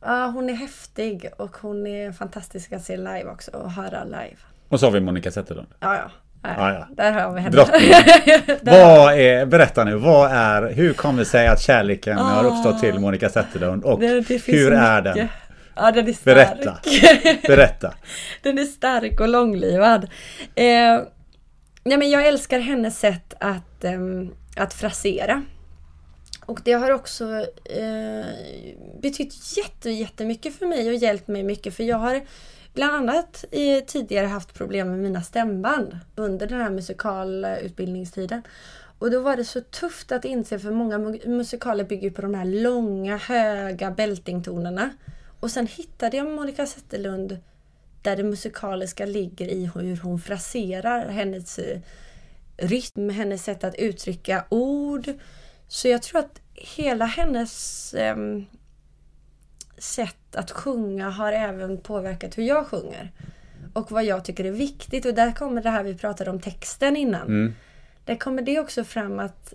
ja, 0.00 0.26
hon 0.26 0.50
är 0.50 0.54
häftig 0.54 1.30
och 1.36 1.56
hon 1.56 1.86
är 1.86 2.12
fantastisk 2.12 2.72
att 2.72 2.84
se 2.84 2.96
live 2.96 3.24
också 3.24 3.50
och 3.50 3.72
höra 3.72 4.04
live. 4.04 4.36
Och 4.68 4.80
så 4.80 4.86
har 4.86 4.90
vi 4.90 5.00
Monica 5.00 5.30
Zetterlund. 5.30 5.68
Ja, 5.80 5.96
ja. 5.96 6.10
Ja, 6.42 6.72
ja. 6.72 6.86
Där 6.90 7.12
har 7.12 7.32
vi 7.32 7.40
henne. 7.40 7.56
vad 8.62 9.14
är, 9.14 9.46
berätta 9.46 9.84
nu, 9.84 9.94
vad 9.94 10.30
är, 10.30 10.72
hur 10.72 10.92
kommer 10.92 11.18
det 11.18 11.24
sig 11.24 11.46
att 11.46 11.60
kärleken 11.60 12.18
ah, 12.18 12.22
har 12.22 12.44
uppstått 12.44 12.80
till 12.80 12.98
Monica 12.98 13.28
Zetterlund 13.28 13.84
och 13.84 14.00
det, 14.00 14.20
det 14.20 14.46
hur 14.46 14.72
är 14.72 15.02
den? 15.02 15.28
Ja, 15.76 15.90
den 15.90 16.08
är 16.08 16.12
stark. 16.12 16.24
Berätta. 16.24 16.78
Berätta. 17.46 17.94
den 18.42 18.58
är 18.58 18.64
stark 18.64 19.20
och 19.20 19.28
långlivad. 19.28 20.04
Eh, 20.54 21.00
nej, 21.84 21.98
men 21.98 22.10
jag 22.10 22.26
älskar 22.26 22.58
hennes 22.58 22.98
sätt 22.98 23.34
att, 23.40 23.84
eh, 23.84 24.00
att 24.56 24.74
frasera. 24.74 25.42
Och 26.48 26.60
det 26.64 26.72
har 26.72 26.90
också 26.90 27.46
eh, 27.64 28.26
betytt 29.00 29.56
jätte, 29.56 29.90
jättemycket 29.90 30.54
för 30.58 30.66
mig 30.66 30.88
och 30.88 30.94
hjälpt 30.94 31.28
mig 31.28 31.42
mycket 31.42 31.74
för 31.74 31.84
jag 31.84 31.96
har 31.96 32.20
bland 32.74 32.94
annat 32.94 33.44
eh, 33.50 33.84
tidigare 33.84 34.26
haft 34.26 34.54
problem 34.54 34.90
med 34.90 34.98
mina 34.98 35.22
stämband 35.22 35.98
under 36.16 36.46
den 36.46 36.60
här 36.60 36.70
musikalutbildningstiden. 36.70 38.42
Och 38.98 39.10
då 39.10 39.20
var 39.20 39.36
det 39.36 39.44
så 39.44 39.60
tufft 39.60 40.12
att 40.12 40.24
inse 40.24 40.58
för 40.58 40.70
många 40.70 40.98
musikaler 41.26 41.84
bygger 41.84 42.10
på 42.10 42.22
de 42.22 42.34
här 42.34 42.44
långa 42.44 43.16
höga 43.16 43.90
bältingtonerna. 43.90 44.90
Och 45.40 45.50
sen 45.50 45.66
hittade 45.66 46.16
jag 46.16 46.26
Monica 46.26 46.66
Zetterlund 46.66 47.38
där 48.02 48.16
det 48.16 48.24
musikaliska 48.24 49.06
ligger 49.06 49.48
i 49.48 49.70
hur 49.74 49.96
hon 49.96 50.20
fraserar 50.20 51.08
hennes 51.08 51.58
eh, 51.58 51.80
rytm, 52.56 53.10
hennes 53.10 53.44
sätt 53.44 53.64
att 53.64 53.74
uttrycka 53.74 54.44
ord. 54.48 55.12
Så 55.68 55.88
jag 55.88 56.02
tror 56.02 56.20
att 56.20 56.40
hela 56.54 57.04
hennes 57.04 57.94
eh, 57.94 58.16
sätt 59.78 60.36
att 60.36 60.50
sjunga 60.50 61.10
har 61.10 61.32
även 61.32 61.78
påverkat 61.78 62.38
hur 62.38 62.42
jag 62.42 62.66
sjunger. 62.66 63.12
Och 63.72 63.90
vad 63.90 64.04
jag 64.04 64.24
tycker 64.24 64.44
är 64.44 64.50
viktigt. 64.50 65.06
Och 65.06 65.14
där 65.14 65.32
kommer 65.32 65.62
det 65.62 65.70
här 65.70 65.82
vi 65.82 65.94
pratade 65.94 66.30
om 66.30 66.40
texten 66.40 66.96
innan. 66.96 67.26
Mm. 67.26 67.54
Där 68.04 68.14
kommer 68.14 68.42
det 68.42 68.60
också 68.60 68.84
fram 68.84 69.18
att 69.18 69.54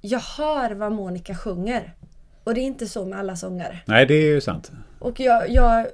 jag 0.00 0.20
hör 0.20 0.70
vad 0.70 0.92
Monica 0.92 1.34
sjunger. 1.34 1.94
Och 2.44 2.54
det 2.54 2.60
är 2.60 2.64
inte 2.64 2.86
så 2.86 3.04
med 3.04 3.18
alla 3.18 3.36
sångare. 3.36 3.78
Nej, 3.86 4.06
det 4.06 4.14
är 4.14 4.26
ju 4.26 4.40
sant. 4.40 4.72
Och 4.98 5.20
jag, 5.20 5.50
jag, 5.50 5.86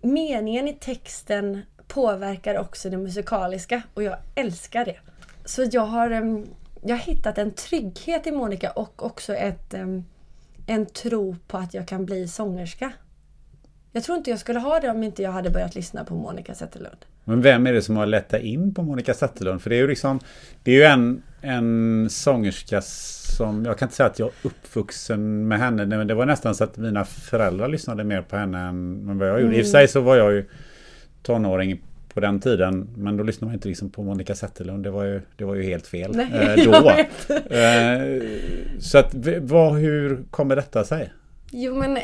meningen 0.00 0.68
i 0.68 0.72
texten 0.74 1.62
påverkar 1.88 2.58
också 2.58 2.90
det 2.90 2.96
musikaliska 2.96 3.82
och 3.94 4.02
jag 4.02 4.16
älskar 4.34 4.84
det. 4.84 4.96
Så 5.44 5.66
jag 5.72 5.86
har, 5.86 6.10
jag 6.82 6.96
har 6.96 7.02
hittat 7.02 7.38
en 7.38 7.50
trygghet 7.50 8.26
i 8.26 8.32
Monica 8.32 8.70
och 8.70 9.02
också 9.02 9.34
ett, 9.34 9.74
en 10.66 10.86
tro 10.86 11.36
på 11.46 11.58
att 11.58 11.74
jag 11.74 11.88
kan 11.88 12.06
bli 12.06 12.28
sångerska. 12.28 12.92
Jag 13.92 14.04
tror 14.04 14.18
inte 14.18 14.30
jag 14.30 14.38
skulle 14.38 14.58
ha 14.58 14.80
det 14.80 14.90
om 14.90 15.02
inte 15.02 15.22
jag 15.22 15.32
hade 15.32 15.50
börjat 15.50 15.74
lyssna 15.74 16.04
på 16.04 16.14
Monica 16.14 16.54
Zetterlund. 16.54 16.96
Men 17.24 17.42
vem 17.42 17.66
är 17.66 17.72
det 17.72 17.82
som 17.82 17.96
har 17.96 18.06
lett 18.06 18.34
in 18.34 18.74
på 18.74 18.82
Monica 18.82 19.14
Zetterlund? 19.14 19.62
För 19.62 19.70
det 19.70 19.76
är 19.76 19.80
ju 19.80 19.88
liksom 19.88 20.20
Det 20.62 20.70
är 20.70 20.74
ju 20.74 20.82
en, 20.82 21.22
en 21.40 22.10
sångerska 22.10 22.80
som 22.82 23.64
Jag 23.64 23.78
kan 23.78 23.86
inte 23.86 23.96
säga 23.96 24.06
att 24.06 24.18
jag 24.18 24.28
är 24.28 24.46
uppvuxen 24.46 25.48
med 25.48 25.58
henne 25.58 25.86
men 25.86 26.06
det 26.06 26.14
var 26.14 26.26
nästan 26.26 26.54
så 26.54 26.64
att 26.64 26.76
mina 26.76 27.04
föräldrar 27.04 27.68
lyssnade 27.68 28.04
mer 28.04 28.22
på 28.22 28.36
henne 28.36 28.58
än 28.58 29.18
vad 29.18 29.28
jag 29.28 29.40
gjorde. 29.40 29.52
Mm. 29.52 29.58
I 29.58 29.62
och 29.62 29.66
för 29.66 29.70
sig 29.70 29.88
så 29.88 30.00
var 30.00 30.16
jag 30.16 30.32
ju 30.32 30.44
tonåring 31.22 31.80
på 32.14 32.20
den 32.20 32.40
tiden 32.40 32.88
Men 32.96 33.16
då 33.16 33.24
lyssnade 33.24 33.46
man 33.46 33.54
inte 33.54 33.68
liksom 33.68 33.90
på 33.90 34.02
Monica 34.02 34.34
Zetterlund. 34.34 34.84
Det 34.84 34.90
var 34.90 35.04
ju, 35.04 35.20
det 35.36 35.44
var 35.44 35.54
ju 35.54 35.62
helt 35.62 35.86
fel 35.86 36.16
Nej, 36.16 36.58
eh, 36.58 36.64
då. 36.70 36.90
Eh, 37.56 38.22
så 38.80 38.98
att 38.98 39.14
vad, 39.40 39.72
hur 39.72 40.24
kommer 40.30 40.56
detta 40.56 40.84
sig? 40.84 41.12
Jo 41.50 41.74
men 41.74 41.98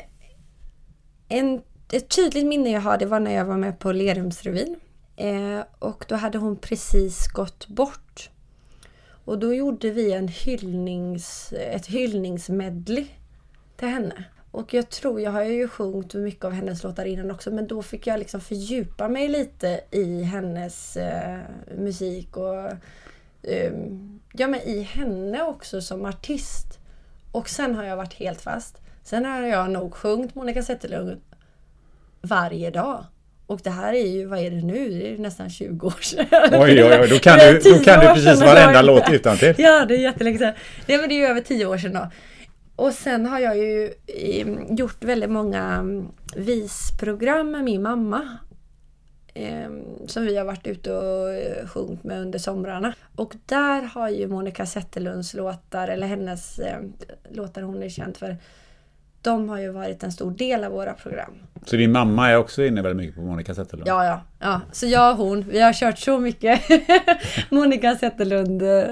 en 1.29 1.61
ett 1.93 2.09
tydligt 2.09 2.47
minne 2.47 2.71
jag 2.71 2.81
har 2.81 2.99
det 2.99 3.07
var 3.07 3.21
när 3.21 3.35
jag 3.35 3.45
var 3.45 3.57
med 3.57 3.79
på 3.79 3.93
Lerumsrevyn. 3.93 4.77
Eh, 5.17 5.61
och 5.79 6.05
då 6.09 6.15
hade 6.15 6.39
hon 6.39 6.57
precis 6.57 7.29
gått 7.29 7.69
bort. 7.69 8.31
Och 9.25 9.39
då 9.39 9.55
gjorde 9.55 9.91
vi 9.91 10.13
en 10.13 10.29
hyllnings, 10.29 11.53
ett 11.53 11.87
hyllningsmedley 11.87 13.07
till 13.77 13.89
henne. 13.89 14.25
Och 14.57 14.75
jag 14.75 14.91
tror, 14.91 15.21
jag 15.21 15.31
har 15.31 15.43
ju 15.43 15.69
sjungit 15.69 16.15
mycket 16.15 16.45
av 16.45 16.53
hennes 16.53 16.83
låtar 16.83 17.05
innan 17.05 17.31
också, 17.31 17.51
men 17.51 17.67
då 17.67 17.83
fick 17.83 18.07
jag 18.07 18.19
liksom 18.19 18.41
fördjupa 18.41 19.09
mig 19.09 19.29
lite 19.29 19.81
i 19.91 20.23
hennes 20.23 20.97
eh, 20.97 21.39
musik 21.79 22.37
och 22.37 22.71
eh, 23.43 23.73
ja, 24.33 24.47
men 24.47 24.61
i 24.61 24.81
henne 24.81 25.43
också 25.43 25.81
som 25.81 26.05
artist. 26.05 26.79
Och 27.33 27.49
sen 27.49 27.75
har 27.75 27.85
jag 27.85 27.97
varit 27.97 28.15
helt 28.15 28.41
fast. 28.41 28.77
Sen 29.03 29.25
har 29.25 29.43
jag 29.43 29.71
nog 29.71 29.95
sjungit 29.95 30.35
Monica 30.35 30.63
Zetterlund 30.63 31.21
varje 32.21 32.71
dag. 32.71 33.05
Och 33.47 33.61
det 33.65 33.71
här 33.71 33.93
är 33.93 34.07
ju, 34.07 34.27
vad 34.27 34.39
är 34.39 34.51
det 34.51 34.63
nu? 34.63 34.91
Det 34.91 35.15
är 35.15 35.19
nästan 35.19 35.51
20 35.51 35.87
år 35.87 36.01
sedan. 36.01 36.27
Oj, 36.53 36.85
oj, 36.85 36.99
oj, 37.01 37.09
då 37.11 37.19
kan 37.19 37.39
du, 37.39 37.59
då 37.59 37.79
kan 37.79 38.01
du 38.01 38.07
precis 38.07 38.41
varenda 38.41 38.83
låt 38.83 39.11
utan 39.11 39.37
till. 39.37 39.55
Ja, 39.59 39.85
det 39.85 39.95
är 39.95 39.99
jättelänge 39.99 40.39
sedan. 40.39 40.55
Nej, 40.87 40.99
men 40.99 41.09
det 41.09 41.15
är 41.15 41.19
ju 41.19 41.27
över 41.27 41.41
10 41.41 41.67
år 41.67 41.79
sedan 41.79 41.93
då. 41.93 42.11
Och 42.77 42.93
sen 42.93 43.27
har 43.27 43.39
jag 43.39 43.59
ju 43.59 43.93
gjort 44.69 45.05
väldigt 45.05 45.31
många 45.31 45.63
mm, 45.63 46.09
visprogram 46.37 47.51
med 47.51 47.65
min 47.65 47.83
mamma. 47.83 48.39
Ehm, 49.39 49.85
som 50.07 50.23
vi 50.23 50.37
har 50.37 50.45
varit 50.45 50.67
ute 50.67 50.93
och 50.93 51.35
eh, 51.35 51.67
sjungit 51.67 52.05
med 52.05 52.21
under 52.21 52.39
somrarna. 52.39 52.95
Och 53.17 53.35
där 53.47 53.83
har 53.83 54.09
ju 54.09 54.29
Monica 54.29 54.67
Zetterlunds 54.67 55.35
låtar, 55.35 55.89
eller 55.89 56.07
hennes 56.07 56.59
eh, 56.59 56.79
låtar 57.31 57.63
hon 57.63 57.83
är 57.83 57.89
känd 57.89 58.17
för, 58.17 58.37
de 59.23 59.49
har 59.49 59.59
ju 59.59 59.71
varit 59.71 60.03
en 60.03 60.13
stor 60.13 60.31
del 60.31 60.65
av 60.65 60.73
våra 60.73 60.93
program. 60.93 61.33
Så 61.65 61.77
din 61.77 61.93
mamma 61.93 62.31
är 62.31 62.37
också 62.37 62.65
inne 62.65 62.83
väldigt 62.83 62.97
mycket 62.97 63.17
på 63.17 63.23
Monica 63.23 63.55
Zetterlund? 63.55 63.89
Ja, 63.89 64.05
ja. 64.05 64.21
ja. 64.41 64.61
Så 64.73 64.87
jag 64.87 65.11
och 65.11 65.27
hon, 65.27 65.45
vi 65.49 65.61
har 65.61 65.73
kört 65.73 65.99
så 65.99 66.19
mycket 66.19 66.61
Monica 67.51 67.97
Zetterlund 67.97 68.63
eh, 68.63 68.85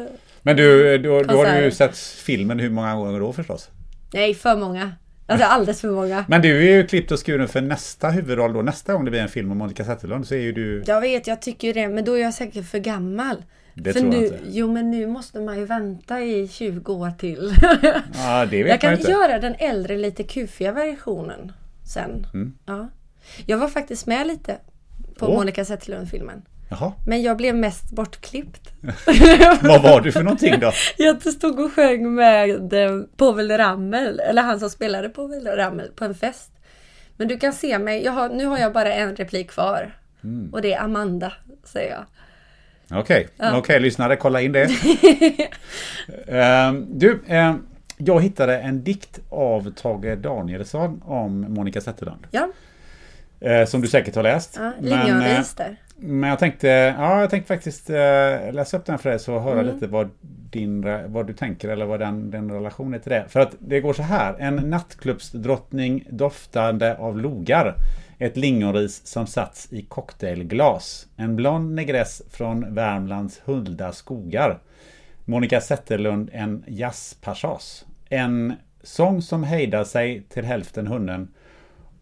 Men 0.46 0.56
du, 0.56 0.98
då, 0.98 1.22
då 1.22 1.36
har 1.36 1.56
du 1.56 1.64
ju 1.64 1.70
sett 1.70 1.96
filmen 1.98 2.58
hur 2.58 2.70
många 2.70 2.94
gånger 2.94 3.20
då 3.20 3.32
förstås? 3.32 3.70
Nej, 4.12 4.34
för 4.34 4.56
många. 4.56 4.92
Alltså 5.26 5.46
alldeles 5.46 5.80
för 5.80 5.90
många. 5.90 6.24
Men 6.28 6.42
du 6.42 6.68
är 6.68 6.76
ju 6.76 6.86
klippt 6.86 7.12
och 7.12 7.26
skuren 7.26 7.48
för 7.48 7.60
nästa 7.60 8.10
huvudroll 8.10 8.52
då. 8.52 8.62
Nästa 8.62 8.92
gång 8.92 9.04
det 9.04 9.10
blir 9.10 9.20
en 9.20 9.28
film 9.28 9.50
om 9.52 9.58
Monica 9.58 9.84
Zetterlund 9.84 10.26
så 10.26 10.34
är 10.34 10.38
ju 10.38 10.52
du... 10.52 10.82
Jag 10.86 11.00
vet, 11.00 11.26
jag 11.26 11.42
tycker 11.42 11.74
det. 11.74 11.88
Men 11.88 12.04
då 12.04 12.12
är 12.12 12.22
jag 12.22 12.34
säkert 12.34 12.66
för 12.66 12.78
gammal. 12.78 13.44
Det 13.74 13.92
För 13.92 14.00
tror 14.00 14.10
nu, 14.10 14.16
jag 14.16 14.24
inte. 14.24 14.38
Jo 14.46 14.72
men 14.72 14.90
nu 14.90 15.06
måste 15.06 15.40
man 15.40 15.58
ju 15.58 15.64
vänta 15.64 16.20
i 16.20 16.48
20 16.48 16.92
år 16.92 17.10
till. 17.18 17.54
Ja, 18.14 18.46
det 18.50 18.62
vet 18.62 18.70
jag 18.70 18.80
kan 18.80 18.90
man 18.90 18.98
inte. 18.98 19.10
göra 19.10 19.38
den 19.38 19.54
äldre 19.58 19.96
lite 19.96 20.22
kufiga 20.22 20.72
versionen 20.72 21.52
sen. 21.84 22.26
Mm. 22.34 22.54
Ja. 22.66 22.88
Jag 23.46 23.58
var 23.58 23.68
faktiskt 23.68 24.06
med 24.06 24.26
lite 24.26 24.56
på 25.18 25.26
Åh. 25.26 25.34
Monica 25.34 25.64
Zetterlund-filmen. 25.64 26.42
Jaha. 26.80 26.92
Men 27.06 27.22
jag 27.22 27.36
blev 27.36 27.54
mest 27.56 27.90
bortklippt. 27.90 28.72
Vad 29.62 29.82
var 29.82 30.00
du 30.00 30.12
för 30.12 30.22
någonting 30.22 30.60
då? 30.60 30.72
Jag 30.96 31.22
stod 31.22 31.60
och 31.60 31.72
sjöng 31.72 32.14
med 32.14 32.72
eh, 32.72 33.00
Povel 33.16 33.50
Ramel, 33.50 34.20
eller 34.20 34.42
han 34.42 34.60
som 34.60 34.70
spelade 34.70 35.08
Povel 35.08 35.46
Ramel 35.46 35.90
på 35.96 36.04
en 36.04 36.14
fest. 36.14 36.50
Men 37.16 37.28
du 37.28 37.38
kan 37.38 37.52
se 37.52 37.78
mig, 37.78 38.06
har, 38.06 38.28
nu 38.28 38.46
har 38.46 38.58
jag 38.58 38.72
bara 38.72 38.92
en 38.92 39.16
replik 39.16 39.50
kvar. 39.50 39.98
Och 40.52 40.62
det 40.62 40.72
är 40.72 40.80
Amanda, 40.80 41.32
säger 41.64 41.90
jag. 41.90 42.04
Okej, 43.00 43.28
okej 43.54 43.80
lyssnare, 43.80 44.16
kolla 44.16 44.40
in 44.40 44.52
det. 44.52 44.68
Ehm, 46.28 46.86
du, 46.98 47.22
ehm, 47.26 47.66
jag 47.96 48.22
hittade 48.22 48.58
en 48.58 48.84
dikt 48.84 49.20
av 49.30 49.70
Tage 49.70 50.16
Danielsson 50.18 51.02
om 51.04 51.40
Monica 51.54 51.80
Zetterlund. 51.80 52.26
Ja, 52.30 52.48
Eh, 53.40 53.66
som 53.66 53.80
du 53.80 53.88
säkert 53.88 54.14
har 54.14 54.22
läst. 54.22 54.58
ja 54.60 54.72
lingonris 54.80 55.54
där. 55.54 55.76
Men 55.96 56.30
jag 56.30 56.38
tänkte, 56.38 56.68
ja, 56.98 57.20
jag 57.20 57.30
tänkte 57.30 57.54
faktiskt 57.54 57.90
eh, 57.90 58.52
läsa 58.52 58.76
upp 58.76 58.86
den 58.86 58.98
för 58.98 59.10
dig 59.10 59.18
så 59.18 59.38
höra 59.38 59.60
Mm. 59.60 59.74
lite 59.74 59.86
vad, 59.86 60.10
din, 60.50 60.86
vad 61.12 61.26
du 61.26 61.32
tänker 61.32 61.68
eller 61.68 61.86
vad 61.86 62.00
den, 62.00 62.30
den 62.30 62.50
relation 62.50 62.94
är 62.94 62.98
till 62.98 63.12
det. 63.12 63.24
För 63.28 63.40
att 63.40 63.54
det 63.58 63.80
går 63.80 63.92
så 63.92 64.02
här. 64.02 64.36
En 64.38 64.56
nattklubbsdrottning 64.56 66.06
doftande 66.10 66.96
av 66.96 67.18
logar. 67.18 67.74
Ett 68.18 68.36
lingonris 68.36 69.06
som 69.06 69.26
satts 69.26 69.72
i 69.72 69.82
cocktailglas. 69.82 71.06
En 71.16 71.36
blond 71.36 71.74
negress 71.74 72.22
från 72.30 72.74
Värmlands 72.74 73.42
Hulda 73.44 73.92
skogar. 73.92 74.58
Monica 75.24 75.60
Zetterlund 75.60 76.30
en 76.32 76.64
jazzpassage. 76.66 77.84
En 78.08 78.52
sång 78.82 79.22
som 79.22 79.44
hejdar 79.44 79.84
sig 79.84 80.22
till 80.28 80.44
hälften 80.44 80.86
hunnen 80.86 81.28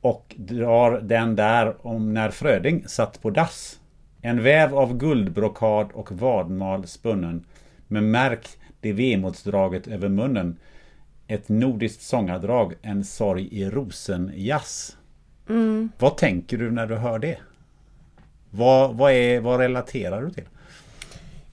och 0.01 0.35
drar 0.39 1.01
den 1.01 1.37
där 1.37 1.87
om 1.87 2.15
när 2.15 2.31
Fröding 2.31 2.85
satt 2.89 3.23
på 3.23 3.31
dass. 3.31 3.79
En 4.25 4.43
väv 4.43 4.75
av 4.75 4.97
guldbrokad 4.97 5.93
och 5.93 6.13
vadmal 6.13 6.87
spunnen. 6.87 7.45
Men 7.89 8.11
märk 8.11 8.49
det 8.81 8.93
vemodsdraget 8.93 9.87
över 9.87 10.09
munnen. 10.09 10.59
Ett 11.27 11.49
nordiskt 11.49 12.03
sångardrag, 12.03 12.75
en 12.83 13.05
sorg 13.05 13.49
i 13.51 13.71
rosenjazz. 13.71 14.97
Vad 15.99 16.17
tänker 16.17 16.59
du 16.59 16.71
när 16.71 16.87
du 16.87 16.95
hör 16.95 17.19
det? 17.19 17.39
Vad, 18.51 18.97
vad, 18.97 19.13
är, 19.13 19.41
vad 19.41 19.61
relaterar 19.61 20.23
du 20.23 20.31
till? 20.31 20.49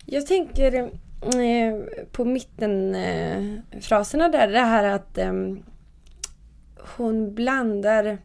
Jag 0.06 0.28
tänker 0.28 0.76
eh, 0.76 0.90
på 2.12 2.26
mittenfraserna 2.26 4.26
eh, 4.26 4.32
där, 4.32 4.48
det 4.48 4.60
här 4.60 4.84
att 4.84 5.18
eh, 5.18 5.34
hon 6.98 7.36
blandar 7.36 8.18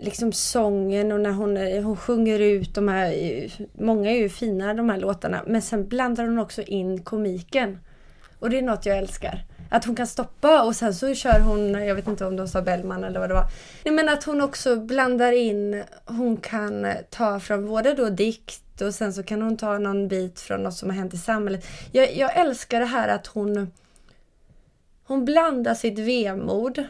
liksom 0.00 0.32
sången 0.32 1.12
och 1.12 1.20
när 1.20 1.30
hon, 1.30 1.56
hon 1.84 1.96
sjunger 1.96 2.38
ut 2.38 2.74
de 2.74 2.88
här, 2.88 3.14
många 3.72 4.10
är 4.10 4.16
ju 4.16 4.28
fina 4.28 4.74
de 4.74 4.88
här 4.88 4.98
låtarna, 4.98 5.42
men 5.46 5.62
sen 5.62 5.88
blandar 5.88 6.24
hon 6.24 6.38
också 6.38 6.62
in 6.62 7.02
komiken. 7.02 7.78
Och 8.38 8.50
det 8.50 8.58
är 8.58 8.62
något 8.62 8.86
jag 8.86 8.98
älskar. 8.98 9.44
Att 9.70 9.84
hon 9.84 9.96
kan 9.96 10.06
stoppa 10.06 10.62
och 10.62 10.76
sen 10.76 10.94
så 10.94 11.14
kör 11.14 11.40
hon, 11.40 11.72
jag 11.72 11.94
vet 11.94 12.06
inte 12.06 12.26
om 12.26 12.36
de 12.36 12.48
sa 12.48 12.62
Bellman 12.62 13.04
eller 13.04 13.20
vad 13.20 13.30
det 13.30 13.34
var. 13.34 13.46
Nej 13.84 13.94
men 13.94 14.08
att 14.08 14.24
hon 14.24 14.40
också 14.40 14.76
blandar 14.76 15.32
in, 15.32 15.84
hon 16.04 16.36
kan 16.36 16.86
ta 17.10 17.40
från 17.40 17.66
både 17.66 17.94
då 17.94 18.08
dikt 18.08 18.82
och 18.82 18.94
sen 18.94 19.12
så 19.12 19.22
kan 19.22 19.42
hon 19.42 19.56
ta 19.56 19.78
någon 19.78 20.08
bit 20.08 20.40
från 20.40 20.62
något 20.62 20.74
som 20.74 20.88
har 20.88 20.96
hänt 20.96 21.14
i 21.14 21.18
samhället. 21.18 21.66
Jag, 21.92 22.16
jag 22.16 22.36
älskar 22.36 22.80
det 22.80 22.86
här 22.86 23.08
att 23.08 23.26
hon, 23.26 23.72
hon 25.04 25.24
blandar 25.24 25.74
sitt 25.74 25.98
vemod 25.98 26.84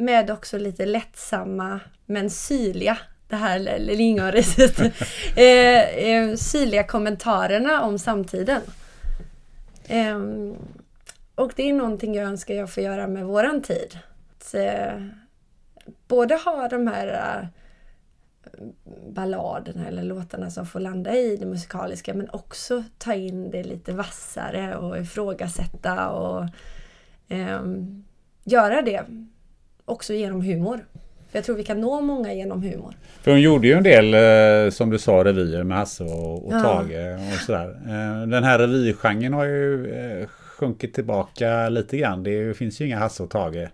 med 0.00 0.30
också 0.30 0.58
lite 0.58 0.86
lättsamma 0.86 1.80
men 2.06 2.30
syrliga, 2.30 2.98
det 3.28 3.36
här 3.36 3.78
lingonriset, 3.78 4.78
eh, 5.36 5.80
eh, 5.98 6.34
syrliga 6.36 6.84
kommentarerna 6.84 7.82
om 7.82 7.98
samtiden. 7.98 8.60
Ehm, 9.88 10.56
och 11.34 11.52
det 11.56 11.70
är 11.70 11.72
någonting 11.72 12.14
jag 12.14 12.26
önskar 12.26 12.54
jag 12.54 12.70
får 12.70 12.82
göra 12.82 13.06
med 13.06 13.26
våran 13.26 13.62
tid. 13.62 13.98
Att, 14.30 14.54
eh, 14.54 15.06
både 16.08 16.34
ha 16.34 16.68
de 16.68 16.86
här 16.86 17.06
eh, 17.08 17.48
balladerna 19.08 19.88
eller 19.88 20.02
låtarna 20.02 20.50
som 20.50 20.66
får 20.66 20.80
landa 20.80 21.14
i 21.14 21.36
det 21.36 21.46
musikaliska 21.46 22.14
men 22.14 22.30
också 22.30 22.84
ta 22.98 23.14
in 23.14 23.50
det 23.50 23.62
lite 23.62 23.92
vassare 23.92 24.76
och 24.76 24.98
ifrågasätta 24.98 26.08
och 26.08 26.46
ehm, 27.28 28.04
göra 28.44 28.82
det 28.82 29.04
också 29.90 30.12
genom 30.14 30.40
humor. 30.42 30.84
För 31.30 31.38
jag 31.38 31.44
tror 31.44 31.56
vi 31.56 31.64
kan 31.64 31.80
nå 31.80 32.00
många 32.00 32.32
genom 32.32 32.62
humor. 32.62 32.94
För 33.22 33.30
hon 33.30 33.40
gjorde 33.40 33.66
ju 33.68 33.74
en 33.74 33.82
del, 33.82 34.14
eh, 34.14 34.70
som 34.70 34.90
du 34.90 34.98
sa, 34.98 35.24
revyer 35.24 35.62
med 35.62 35.78
Hasse 35.78 36.04
och, 36.04 36.46
och 36.46 36.52
Ja. 36.52 36.60
Tage 36.60 37.18
och 37.34 37.40
sådär. 37.46 37.68
Eh, 37.86 38.28
Den 38.28 38.44
här 38.44 38.58
revygenren 38.58 39.32
har 39.32 39.44
ju 39.44 39.86
eh, 39.92 40.26
sjunkit 40.28 40.94
tillbaka 40.94 41.68
lite 41.68 41.96
grann. 41.96 42.22
Det 42.22 42.56
finns 42.56 42.80
ju 42.80 42.86
inga 42.86 42.98
Hasse 42.98 43.22
och 43.22 43.30
Tage 43.30 43.68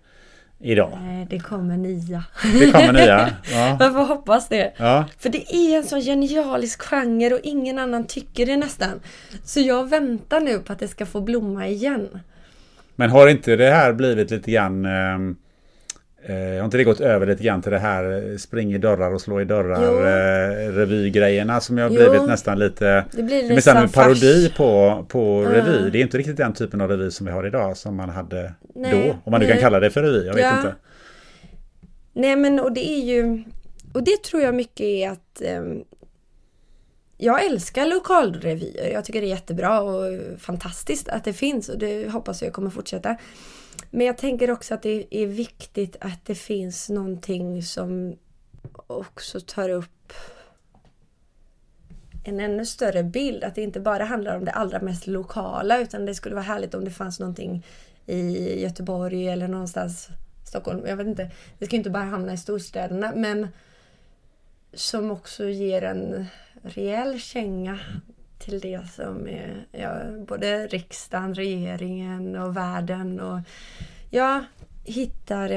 idag. 0.61 0.99
Nej, 1.03 1.27
det 1.31 1.39
kommer 1.39 1.77
nya. 1.77 2.25
Det 2.61 2.71
kommer 2.73 2.93
nya. 2.93 3.31
Ja. 3.53 3.77
Jag 3.81 3.93
får 3.93 4.05
hoppas 4.05 4.49
det. 4.49 4.73
Ja. 4.77 5.05
För 5.19 5.29
det 5.29 5.55
är 5.55 5.77
en 5.77 5.85
så 5.85 5.97
genialisk 5.97 6.83
genre 6.83 7.35
och 7.35 7.41
ingen 7.43 7.79
annan 7.79 8.07
tycker 8.07 8.47
det 8.47 8.57
nästan. 8.57 9.01
Så 9.45 9.61
jag 9.61 9.89
väntar 9.91 10.41
nu 10.41 10.59
på 10.59 10.73
att 10.73 10.79
det 10.79 10.89
ska 10.89 11.07
få 11.07 11.21
blomma 11.21 11.67
igen. 11.69 12.09
Men 12.97 13.11
har 13.11 13.29
inte 13.29 13.57
det 13.57 13.71
här 13.71 13.93
blivit 13.93 14.31
lite 14.31 14.51
grann... 14.51 14.87
Eh, 16.29 16.35
har 16.59 16.65
inte 16.65 16.77
det 16.77 16.85
gått 16.85 17.01
över 17.01 17.27
lite 17.27 17.43
grann 17.45 17.63
till 17.63 17.73
det 17.73 17.79
här 17.79 18.31
eh, 18.33 18.37
spring 18.37 18.75
i 18.75 18.79
dörrar 18.79 19.15
och 19.15 19.21
slå 19.21 19.41
i 19.41 19.45
dörrar 19.45 19.83
eh, 19.83 20.73
revygrejerna 20.73 21.61
som 21.61 21.79
har 21.79 21.91
Jo. 21.91 21.95
blivit 22.11 22.27
nästan 22.29 22.59
lite... 22.59 23.05
Det 23.13 23.23
blir 23.23 23.49
Det 23.49 23.55
nästan 23.55 23.77
en 23.77 23.89
parodi 23.89 24.49
fars. 24.49 24.57
på, 24.57 25.05
på 25.09 25.43
Ja. 25.45 25.51
revy. 25.53 25.91
Det 25.91 25.99
är 25.99 26.03
inte 26.03 26.19
riktigt 26.19 26.37
den 26.37 26.53
typen 26.53 26.81
av 26.81 26.91
revy 26.91 27.11
som 27.11 27.27
vi 27.27 27.33
har 27.33 27.47
idag 27.47 27.77
som 27.77 27.97
man 27.97 28.09
hade 28.09 28.53
Nej, 28.75 28.91
då. 29.07 29.17
Om 29.25 29.31
man 29.31 29.41
nu 29.41 29.47
kan 29.47 29.55
nej. 29.55 29.63
kalla 29.63 29.81
det 29.81 29.91
för 29.91 30.03
revy, 30.03 30.27
jag 30.27 30.35
vet 30.35 30.45
Ja. 30.45 30.57
inte. 30.57 30.75
Nej 32.13 32.37
men 32.37 32.61
och 32.61 32.73
det 32.73 32.89
är 32.89 33.05
ju... 33.05 33.43
Och 33.93 34.03
det 34.03 34.23
tror 34.23 34.43
jag 34.43 34.55
mycket 34.55 34.81
är 34.87 35.11
att... 35.11 35.43
ehm, 35.45 35.83
jag 37.19 37.45
älskar 37.45 37.87
lokalrevyer. 37.87 38.91
Jag 38.93 39.05
tycker 39.05 39.21
det 39.21 39.27
är 39.27 39.31
jättebra 39.31 39.81
och 39.81 40.03
fantastiskt 40.39 41.09
att 41.09 41.25
det 41.25 41.33
finns 41.33 41.69
och 41.69 41.79
det 41.79 42.11
hoppas 42.11 42.43
jag 42.43 42.53
kommer 42.53 42.71
fortsätta. 42.71 43.17
Men 43.91 44.07
jag 44.07 44.19
tänker 44.19 44.51
också 44.51 44.75
att 44.75 44.83
det 44.83 45.07
är 45.11 45.27
viktigt 45.27 45.97
att 46.01 46.25
det 46.25 46.35
finns 46.35 46.89
någonting 46.89 47.63
som 47.63 48.17
också 48.87 49.41
tar 49.41 49.69
upp 49.69 50.13
en 52.25 52.41
ännu 52.41 52.67
större 52.67 53.03
bild. 53.03 53.45
Att 53.45 53.55
det 53.55 53.63
inte 53.63 53.81
bara 53.81 54.05
handlar 54.05 54.37
om 54.37 54.45
det 54.45 54.53
allra 54.53 54.81
mest 54.81 55.07
lokala 55.07 55.79
utan 55.81 56.07
det 56.07 56.15
skulle 56.15 56.35
vara 56.35 56.45
härligt 56.45 56.75
om 56.75 56.85
det 56.85 56.91
fanns 56.91 57.21
någonting 57.21 57.67
i 58.07 58.61
Göteborg 58.63 59.29
eller 59.29 59.49
någonstans 59.49 60.09
Stockholm. 60.45 60.87
Jag 60.87 60.97
vet 60.97 61.07
inte. 61.07 61.31
Det 61.59 61.67
ska 61.67 61.77
ju 61.77 61.79
inte 61.79 61.91
bara 61.91 62.05
hamna 62.05 62.33
i 62.33 62.39
storstäderna 62.39 63.13
men 63.17 63.49
som 64.75 65.11
också 65.11 65.49
ger 65.49 65.83
en 65.83 66.27
rejäl 66.63 67.21
känga 67.21 67.79
till 68.47 68.61
det 68.61 68.81
som 68.95 69.29
är 69.29 69.67
ja, 69.73 69.91
både 70.29 70.67
riksdagen, 70.67 71.35
regeringen 71.35 72.37
och 72.37 72.57
världen. 72.57 73.21
Och 73.21 73.41
jag 74.11 74.45
hittar, 74.85 75.49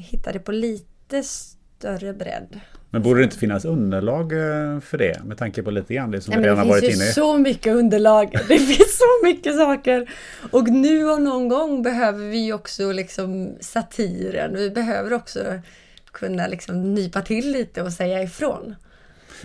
hittar 0.00 0.32
det 0.32 0.38
på 0.38 0.52
lite 0.52 1.22
större 1.22 2.12
bredd. 2.12 2.60
Men 2.90 3.02
borde 3.02 3.20
det 3.20 3.24
inte 3.24 3.38
finnas 3.38 3.64
underlag 3.64 4.32
eh, 4.32 4.80
för 4.80 4.98
det? 4.98 5.24
Med 5.24 5.38
tanke 5.38 5.62
på 5.62 5.70
lite 5.70 5.94
grann 5.94 6.10
det 6.10 6.20
som 6.20 6.32
Nej, 6.32 6.40
vi 6.40 6.48
redan 6.48 6.66
det 6.66 6.72
har 6.72 6.80
finns 6.80 6.82
varit 6.82 6.92
ju 6.92 7.02
inne 7.02 7.10
i. 7.10 7.12
så 7.12 7.38
mycket 7.38 7.74
underlag. 7.74 8.32
Det 8.48 8.58
finns 8.58 8.98
så 8.98 9.26
mycket 9.26 9.56
saker. 9.56 10.10
Och 10.50 10.68
nu 10.68 11.08
och 11.08 11.22
någon 11.22 11.48
gång 11.48 11.82
behöver 11.82 12.24
vi 12.24 12.38
ju 12.38 12.52
också 12.52 12.92
liksom 12.92 13.56
satiren. 13.60 14.54
Vi 14.54 14.70
behöver 14.70 15.12
också 15.12 15.40
kunna 16.12 16.46
liksom 16.46 16.94
nypa 16.94 17.22
till 17.22 17.52
lite 17.52 17.82
och 17.82 17.92
säga 17.92 18.22
ifrån. 18.22 18.74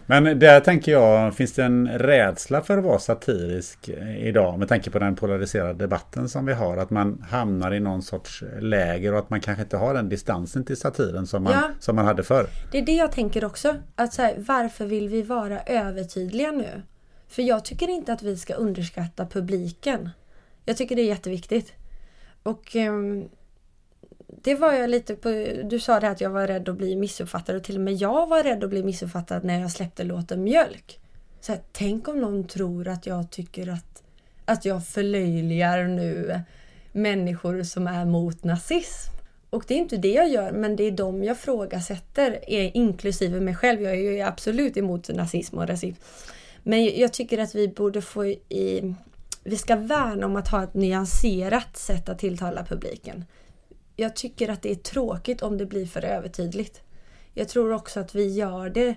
Men 0.06 0.40
där 0.40 0.60
tänker 0.60 0.92
jag, 0.92 1.36
finns 1.36 1.54
det 1.54 1.64
en 1.64 1.88
rädsla 1.88 2.62
för 2.62 2.78
att 2.78 2.84
vara 2.84 3.00
satirisk 3.00 3.90
eh, 3.90 4.28
idag? 4.28 4.60
Med 4.60 4.68
tanke 4.68 4.90
på 4.90 5.00
den 5.00 5.16
polariserade 5.16 5.74
debatten 5.74 6.30
som 6.30 6.46
vi 6.46 6.54
har. 6.54 6.78
Att 6.78 6.90
man 6.90 7.26
hamnar 7.30 7.74
i 7.74 7.80
någon 7.80 8.02
sorts 8.02 8.44
läger 8.60 9.14
och 9.14 9.20
att 9.20 9.30
man 9.30 9.42
kanske 9.42 9.64
inte 9.64 9.78
har 9.78 9.94
den 9.94 10.10
distansen 10.10 10.66
till 10.66 10.78
satiren 10.78 11.28
som 11.28 11.44
man, 11.44 11.54
Ja. 11.54 11.70
som 11.80 11.96
man 11.96 12.06
hade 12.06 12.24
förr. 12.24 12.48
Det 12.72 12.78
är 12.78 12.86
det 12.86 12.96
jag 12.96 13.12
tänker 13.12 13.46
också. 13.46 13.76
Att 13.96 14.14
så 14.14 14.22
här, 14.22 14.36
varför 14.38 14.86
vill 14.86 15.10
vi 15.10 15.22
vara 15.22 15.62
övertydliga 15.62 16.52
nu? 16.52 16.82
För 17.28 17.42
jag 17.42 17.66
tycker 17.66 17.90
inte 17.90 18.14
att 18.14 18.24
vi 18.24 18.38
ska 18.38 18.54
underskatta 18.54 19.26
publiken. 19.26 20.10
Jag 20.66 20.78
tycker 20.78 20.96
det 20.96 21.02
är 21.02 21.08
jätteviktigt. 21.08 21.74
Och 22.44 22.76
ehm, 22.76 23.26
det 24.42 24.56
var 24.56 24.74
jag 24.74 24.90
lite 24.90 25.16
på, 25.16 25.30
du 25.64 25.80
sa 25.80 26.00
det 26.00 26.10
att 26.10 26.22
jag 26.22 26.30
var 26.30 26.48
rädd 26.48 26.70
att 26.70 26.78
bli 26.78 26.96
missuppfattad 26.96 27.56
och 27.56 27.64
till 27.64 27.76
och 27.76 27.82
med 27.82 27.94
jag 27.94 28.28
var 28.28 28.44
rädd 28.44 28.64
att 28.64 28.70
bli 28.70 28.84
missuppfattad 28.84 29.44
när 29.44 29.60
jag 29.60 29.72
släppte 29.72 30.04
låten 30.04 30.44
Mjölk. 30.44 31.00
Så 31.42 31.52
här, 31.52 31.62
tänk 31.72 32.08
om 32.08 32.20
någon 32.20 32.48
tror 32.48 32.88
att 32.88 33.06
jag 33.06 33.32
tycker 33.32 33.70
att, 33.70 34.04
att 34.46 34.66
jag 34.66 34.86
förlöjligar 34.86 35.84
nu 35.84 36.42
människor 36.92 37.64
som 37.64 37.88
är 37.88 38.06
mot 38.06 38.44
nazism. 38.44 39.12
Och 39.50 39.64
det 39.68 39.74
är 39.74 39.78
inte 39.78 39.98
det 39.98 40.12
jag 40.12 40.30
gör, 40.30 40.52
men 40.52 40.76
det 40.76 40.84
är 40.84 40.92
dem 40.92 41.24
jag 41.24 41.38
frågasätter, 41.38 42.40
inklusive 42.78 43.40
mig 43.40 43.56
själv. 43.56 43.82
Jag 43.82 43.92
är 43.92 43.98
ju 43.98 44.22
absolut 44.22 44.78
emot 44.78 45.10
nazism 45.10 45.58
och 45.58 45.68
rasism. 45.68 46.02
Men 46.64 47.00
jag 47.00 47.14
tycker 47.14 47.38
att 47.38 47.56
vi 47.56 47.68
borde 47.68 48.02
få 48.02 48.26
i... 48.26 48.96
Vi 49.44 49.58
ska 49.58 49.76
värna 49.76 50.26
om 50.26 50.36
att 50.36 50.48
ha 50.48 50.64
ett 50.64 50.74
nyanserat 50.74 51.78
sätt 51.78 52.10
att 52.10 52.20
tilltala 52.20 52.66
publiken. 52.66 53.26
Jag 54.02 54.16
tycker 54.16 54.50
att 54.50 54.62
det 54.62 54.72
är 54.72 54.76
tråkigt 54.76 55.42
om 55.42 55.58
det 55.58 55.66
blir 55.66 55.86
för 55.86 56.06
övertydligt. 56.06 56.82
Jag 57.34 57.48
tror 57.48 57.74
också 57.74 58.00
att 58.00 58.16
vi 58.16 58.34
gör 58.34 58.70
det 58.70 58.96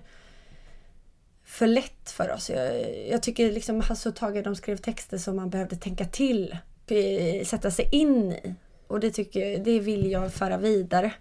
för 1.45 1.67
lätt 1.67 2.11
för 2.11 2.33
oss. 2.33 2.51
Jag, 2.51 2.69
jag 3.11 3.23
tycker 3.23 3.53
liksom 3.53 3.81
Hasse 3.81 4.09
och 4.09 4.17
Tage 4.17 4.43
de 4.43 4.57
skrev 4.57 4.77
texter 4.77 5.19
som 5.19 5.37
man 5.37 5.51
behövde 5.51 5.77
tänka 5.77 6.05
till, 6.05 6.57
sätta 7.45 7.71
sig 7.71 7.88
in 7.93 8.33
i. 8.33 8.55
Och 8.87 9.01
det, 9.01 9.11
tycker, 9.11 9.59
det 9.59 9.81
vill 9.81 10.11
jag 10.11 10.33
föra 10.33 10.57
vidare. 10.57 11.12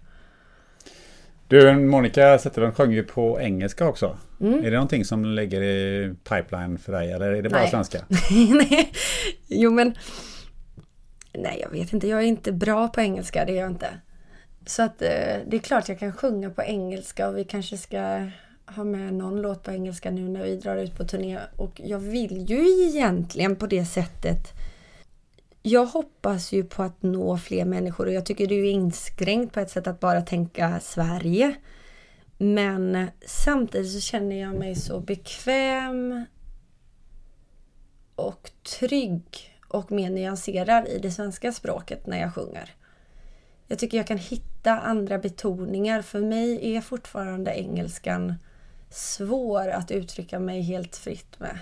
Du, 1.48 1.74
Monica 1.74 2.38
Zetterlund 2.38 2.74
sjöng 2.74 2.92
ju 2.92 3.02
på 3.02 3.40
engelska 3.40 3.88
också. 3.88 4.18
Mm. 4.40 4.58
Är 4.58 4.70
det 4.70 4.76
någonting 4.76 5.04
som 5.04 5.24
ligger 5.24 5.62
i 5.62 6.14
pipeline 6.28 6.78
för 6.78 6.92
dig 6.92 7.12
eller 7.12 7.32
är 7.32 7.42
det 7.42 7.48
bara 7.48 7.60
nej. 7.60 7.70
svenska? 7.70 7.98
nej, 8.30 8.92
jo 9.46 9.70
men 9.70 9.94
Nej, 11.34 11.58
jag 11.60 11.70
vet 11.70 11.92
inte. 11.92 12.08
Jag 12.08 12.20
är 12.20 12.26
inte 12.26 12.52
bra 12.52 12.88
på 12.88 13.00
engelska, 13.00 13.44
det 13.44 13.52
är 13.52 13.60
jag 13.60 13.70
inte. 13.70 13.88
Så 14.66 14.82
att 14.82 15.02
eh, 15.02 15.36
det 15.46 15.56
är 15.56 15.58
klart 15.58 15.88
jag 15.88 15.98
kan 15.98 16.12
sjunga 16.12 16.50
på 16.50 16.62
engelska 16.62 17.28
och 17.28 17.38
vi 17.38 17.44
kanske 17.44 17.76
ska 17.76 18.30
ha 18.66 18.84
med 18.84 19.14
någon 19.14 19.42
låt 19.42 19.62
på 19.62 19.70
engelska 19.70 20.10
nu 20.10 20.28
när 20.28 20.44
vi 20.44 20.56
drar 20.56 20.76
ut 20.76 20.96
på 20.96 21.04
turné. 21.04 21.38
Och 21.56 21.80
jag 21.84 21.98
vill 21.98 22.50
ju 22.50 22.88
egentligen 22.88 23.56
på 23.56 23.66
det 23.66 23.84
sättet 23.84 24.52
jag 25.66 25.86
hoppas 25.86 26.52
ju 26.52 26.64
på 26.64 26.82
att 26.82 27.02
nå 27.02 27.38
fler 27.38 27.64
människor 27.64 28.06
och 28.06 28.12
jag 28.12 28.26
tycker 28.26 28.46
det 28.46 28.54
är 28.54 28.70
inskränkt 28.70 29.54
på 29.54 29.60
ett 29.60 29.70
sätt 29.70 29.86
att 29.86 30.00
bara 30.00 30.20
tänka 30.20 30.80
Sverige. 30.80 31.54
Men 32.38 33.10
samtidigt 33.26 33.92
så 33.92 34.00
känner 34.00 34.40
jag 34.40 34.54
mig 34.54 34.74
så 34.74 35.00
bekväm 35.00 36.24
och 38.14 38.50
trygg 38.78 39.53
och 39.74 39.92
mer 39.92 40.10
nyanserad 40.10 40.88
i 40.88 40.98
det 40.98 41.10
svenska 41.10 41.52
språket 41.52 42.06
när 42.06 42.20
jag 42.20 42.34
sjunger. 42.34 42.70
Jag 43.68 43.78
tycker 43.78 43.96
jag 43.96 44.06
kan 44.06 44.18
hitta 44.18 44.80
andra 44.80 45.18
betoningar. 45.18 46.02
För 46.02 46.20
mig 46.20 46.76
är 46.76 46.80
fortfarande 46.80 47.50
engelskan 47.50 48.34
svår 48.90 49.68
att 49.68 49.90
uttrycka 49.90 50.38
mig 50.38 50.62
helt 50.62 50.96
fritt 50.96 51.40
med. 51.40 51.58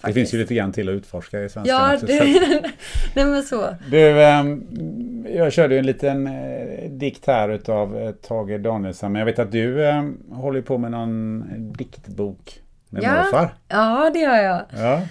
Faktiskt. 0.00 0.14
Det 0.14 0.20
finns 0.20 0.34
ju 0.34 0.38
lite 0.38 0.54
grann 0.54 0.72
till 0.72 0.88
att 0.88 0.92
utforska 0.92 1.42
i 1.42 1.48
svenska. 1.48 1.72
Ja, 1.72 1.98
det, 2.02 2.24
nej 3.14 3.24
men 3.24 3.42
så. 3.42 3.76
Du, 3.90 4.22
ähm, 4.22 5.26
jag 5.34 5.52
körde 5.52 5.74
ju 5.74 5.78
en 5.78 5.86
liten 5.86 6.26
äh, 6.26 6.90
dikt 6.90 7.26
här 7.26 7.48
utav 7.48 7.98
äh, 7.98 8.10
Tage 8.10 8.58
Danielsson. 8.58 9.12
Men 9.12 9.18
jag 9.18 9.26
vet 9.26 9.38
att 9.38 9.52
du 9.52 9.84
äh, 9.84 10.10
håller 10.32 10.62
på 10.62 10.78
med 10.78 10.90
någon 10.90 11.44
diktbok 11.72 12.60
med 12.88 13.02
ja. 13.02 13.14
morfar. 13.14 13.54
Ja, 13.68 14.10
det 14.14 14.18
gör 14.18 14.36
jag. 14.36 14.62
Ja. 14.76 15.02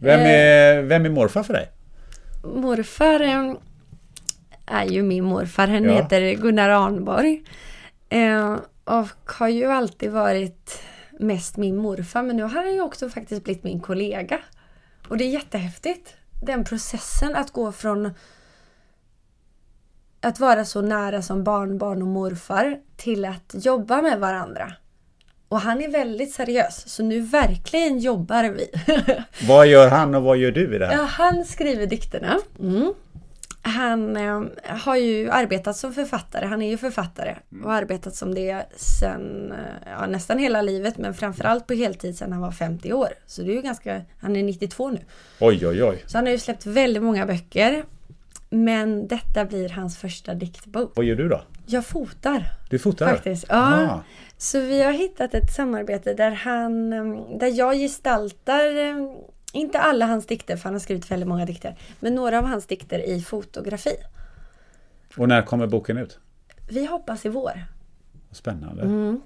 Vem, 0.00 0.20
är, 0.20 0.82
vem 0.82 1.04
är 1.04 1.10
morfar 1.10 1.42
för 1.42 1.52
dig? 1.52 1.68
Morfar 2.54 3.20
är 4.66 4.84
ju 4.84 5.02
min 5.02 5.24
morfar. 5.24 5.68
Han 5.68 5.84
ja. 5.84 5.92
heter 5.92 6.34
Gunnar 6.34 6.68
Arnborg. 6.68 7.42
och 8.84 9.32
har 9.32 9.48
ju 9.48 9.64
alltid 9.64 10.10
varit 10.10 10.82
mest 11.20 11.56
min 11.56 11.76
morfar 11.76 12.22
men 12.22 12.36
nu 12.36 12.42
har 12.42 12.50
han 12.50 12.74
ju 12.74 12.80
också 12.80 13.08
faktiskt 13.08 13.44
blivit 13.44 13.64
min 13.64 13.80
kollega. 13.80 14.40
Och 15.08 15.16
det 15.16 15.24
är 15.24 15.28
jättehäftigt. 15.28 16.14
Den 16.42 16.64
processen 16.64 17.36
att 17.36 17.50
gå 17.50 17.72
från 17.72 18.10
att 20.20 20.40
vara 20.40 20.64
så 20.64 20.82
nära 20.82 21.22
som 21.22 21.44
barnbarn 21.44 22.02
och 22.02 22.08
morfar 22.08 22.80
till 22.96 23.24
att 23.24 23.54
jobba 23.54 24.02
med 24.02 24.20
varandra. 24.20 24.72
Och 25.48 25.60
han 25.60 25.82
är 25.82 25.88
väldigt 25.88 26.32
seriös, 26.32 26.88
så 26.88 27.02
nu 27.02 27.20
verkligen 27.20 27.98
jobbar 27.98 28.44
vi. 28.44 28.70
vad 29.48 29.66
gör 29.66 29.88
han 29.88 30.14
och 30.14 30.22
vad 30.22 30.36
gör 30.36 30.50
du 30.50 30.74
i 30.74 30.78
det 30.78 30.86
här? 30.86 30.94
Ja, 30.94 31.02
han 31.02 31.44
skriver 31.44 31.86
dikterna. 31.86 32.38
Mm 32.60 32.94
han 33.66 34.16
eh, 34.16 34.42
har 34.62 34.96
ju 34.96 35.30
arbetat 35.30 35.76
som 35.76 35.92
författare. 35.92 36.46
Han 36.46 36.62
är 36.62 36.70
ju 36.70 36.78
författare 36.78 37.36
och 37.62 37.70
har 37.70 37.76
arbetat 37.76 38.14
som 38.14 38.34
det 38.34 38.66
sen 38.76 39.52
eh, 39.52 39.92
ja, 39.98 40.06
nästan 40.06 40.38
hela 40.38 40.62
livet 40.62 40.98
men 40.98 41.14
framförallt 41.14 41.66
på 41.66 41.74
heltid 41.74 42.18
sedan 42.18 42.32
han 42.32 42.40
var 42.40 42.50
50 42.50 42.92
år. 42.92 43.08
Så 43.26 43.42
det 43.42 43.50
är 43.50 43.54
ju 43.54 43.62
ganska, 43.62 44.02
han 44.20 44.36
är 44.36 44.42
92 44.42 44.90
nu. 44.90 44.98
Oj 45.40 45.66
oj 45.66 45.84
oj. 45.84 46.02
Så 46.06 46.18
han 46.18 46.26
har 46.26 46.32
ju 46.32 46.38
släppt 46.38 46.66
väldigt 46.66 47.02
många 47.02 47.26
böcker. 47.26 47.84
Men 48.50 49.08
detta 49.08 49.44
blir 49.44 49.68
hans 49.68 49.98
första 49.98 50.34
diktbok. 50.34 50.92
Vad 50.94 51.04
gör 51.04 51.16
du 51.16 51.28
då? 51.28 51.42
Jag 51.66 51.86
fotar. 51.86 52.44
Du 52.70 52.78
fotar? 52.78 53.06
Faktiskt. 53.06 53.44
Ja. 53.48 53.54
Aha. 53.56 54.02
Så 54.38 54.60
vi 54.60 54.82
har 54.82 54.92
hittat 54.92 55.34
ett 55.34 55.54
samarbete 55.54 56.14
där 56.14 56.30
han, 56.30 56.90
där 57.38 57.58
jag 57.58 57.74
gestaltar 57.74 58.64
inte 59.52 59.78
alla 59.78 60.06
hans 60.06 60.26
dikter, 60.26 60.56
för 60.56 60.64
han 60.64 60.72
har 60.72 60.80
skrivit 60.80 61.10
väldigt 61.10 61.28
många 61.28 61.44
dikter. 61.44 61.78
Men 62.00 62.14
några 62.14 62.38
av 62.38 62.44
hans 62.44 62.66
dikter 62.66 63.08
i 63.08 63.20
fotografi. 63.20 63.96
Och 65.16 65.28
när 65.28 65.42
kommer 65.42 65.66
boken 65.66 65.98
ut? 65.98 66.18
Vi 66.68 66.86
hoppas 66.86 67.26
i 67.26 67.28
vår. 67.28 67.64
Spännande. 68.32 68.82
Mm. 68.82 69.20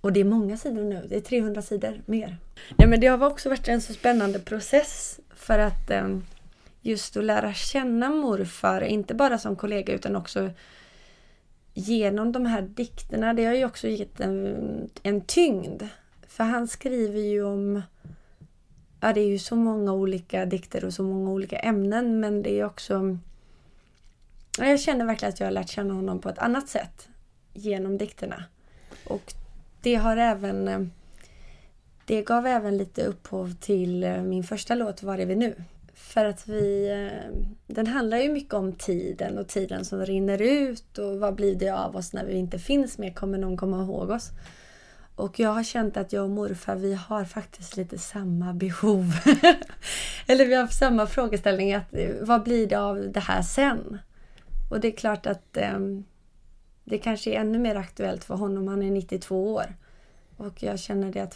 Och 0.00 0.12
det 0.12 0.20
är 0.20 0.24
många 0.24 0.56
sidor 0.56 0.82
nu. 0.82 1.06
Det 1.08 1.16
är 1.16 1.20
300 1.20 1.62
sidor 1.62 2.02
mer. 2.06 2.36
Nej, 2.78 2.88
men 2.88 3.00
det 3.00 3.06
har 3.06 3.26
också 3.26 3.48
varit 3.48 3.68
en 3.68 3.80
så 3.80 3.92
spännande 3.92 4.38
process. 4.38 5.20
För 5.34 5.58
att 5.58 5.90
just 6.80 7.16
att 7.16 7.24
lära 7.24 7.54
känna 7.54 8.10
morfar, 8.10 8.80
inte 8.80 9.14
bara 9.14 9.38
som 9.38 9.56
kollega 9.56 9.92
utan 9.92 10.16
också 10.16 10.50
genom 11.74 12.32
de 12.32 12.46
här 12.46 12.62
dikterna. 12.62 13.34
Det 13.34 13.44
har 13.44 13.54
ju 13.54 13.64
också 13.64 13.88
gett 13.88 14.20
en, 14.20 14.90
en 15.02 15.20
tyngd. 15.20 15.82
För 16.26 16.44
han 16.44 16.68
skriver 16.68 17.20
ju 17.20 17.44
om 17.44 17.82
ja, 19.00 19.12
det 19.12 19.20
är 19.20 19.28
ju 19.28 19.38
så 19.38 19.56
många 19.56 19.92
olika 19.92 20.46
dikter 20.46 20.84
och 20.84 20.94
så 20.94 21.02
många 21.02 21.30
olika 21.30 21.58
ämnen 21.58 22.20
men 22.20 22.42
det 22.42 22.60
är 22.60 22.64
också... 22.64 23.18
Ja, 24.58 24.66
jag 24.66 24.80
känner 24.80 25.04
verkligen 25.04 25.32
att 25.32 25.40
jag 25.40 25.46
har 25.46 25.52
lärt 25.52 25.68
känna 25.68 25.94
honom 25.94 26.20
på 26.20 26.28
ett 26.28 26.38
annat 26.38 26.68
sätt 26.68 27.08
genom 27.52 27.98
dikterna. 27.98 28.44
Och 29.04 29.34
det 29.82 29.94
har 29.94 30.16
även... 30.16 30.68
Eh, 30.68 30.80
det 32.04 32.22
gav 32.22 32.46
även 32.46 32.78
lite 32.78 33.04
upphov 33.04 33.54
till 33.60 34.04
eh, 34.04 34.22
min 34.22 34.44
första 34.44 34.74
låt 34.74 35.02
Var 35.02 35.18
är 35.18 35.26
vi 35.26 35.36
nu? 35.36 35.64
För 36.00 36.24
att 36.24 36.48
vi... 36.48 36.88
Eh, 36.88 37.36
den 37.66 37.86
handlar 37.86 38.18
ju 38.18 38.32
mycket 38.32 38.54
om 38.54 38.72
tiden 38.72 39.38
och 39.38 39.48
tiden 39.48 39.84
som 39.84 40.06
rinner 40.06 40.42
ut 40.42 40.98
och 40.98 41.20
vad 41.20 41.34
blir 41.34 41.54
det 41.54 41.70
av 41.70 41.96
oss 41.96 42.12
när 42.12 42.24
vi 42.24 42.34
inte 42.34 42.58
finns 42.58 42.98
mer? 42.98 43.12
Kommer 43.12 43.38
någon 43.38 43.56
komma 43.56 43.82
ihåg 43.82 44.10
oss? 44.10 44.30
Och 45.14 45.38
jag 45.38 45.50
har 45.50 45.62
känt 45.62 45.96
att 45.96 46.12
jag 46.12 46.24
och 46.24 46.30
morfar, 46.30 46.76
vi 46.76 46.94
har 46.94 47.24
faktiskt 47.24 47.76
lite 47.76 47.98
samma 47.98 48.52
behov. 48.52 49.12
Eller 50.26 50.46
vi 50.46 50.54
har 50.54 50.66
samma 50.66 51.06
frågeställning, 51.06 51.74
att 51.74 51.94
eh, 51.94 52.10
vad 52.20 52.42
blir 52.42 52.66
det 52.66 52.76
av 52.76 53.12
det 53.12 53.20
här 53.20 53.42
sen? 53.42 53.98
Och 54.70 54.80
det 54.80 54.88
är 54.88 54.96
klart 54.96 55.26
att 55.26 55.56
eh, 55.56 55.78
det 56.84 56.98
kanske 56.98 57.30
är 57.30 57.40
ännu 57.40 57.58
mer 57.58 57.74
aktuellt 57.74 58.24
för 58.24 58.34
honom, 58.34 58.68
han 58.68 58.82
är 58.82 58.90
92 58.90 59.54
år. 59.54 59.74
Och 60.36 60.62
jag 60.62 60.78
känner 60.78 61.12
det 61.12 61.20
att 61.20 61.34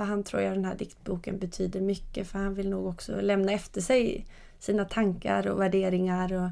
för 0.00 0.04
han 0.04 0.22
tror 0.22 0.42
jag 0.42 0.52
den 0.52 0.64
här 0.64 0.74
diktboken 0.74 1.38
betyder 1.38 1.80
mycket, 1.80 2.28
för 2.28 2.38
han 2.38 2.54
vill 2.54 2.70
nog 2.70 2.86
också 2.86 3.20
lämna 3.20 3.52
efter 3.52 3.80
sig 3.80 4.26
sina 4.58 4.84
tankar 4.84 5.46
och 5.46 5.60
värderingar 5.60 6.32
och 6.32 6.50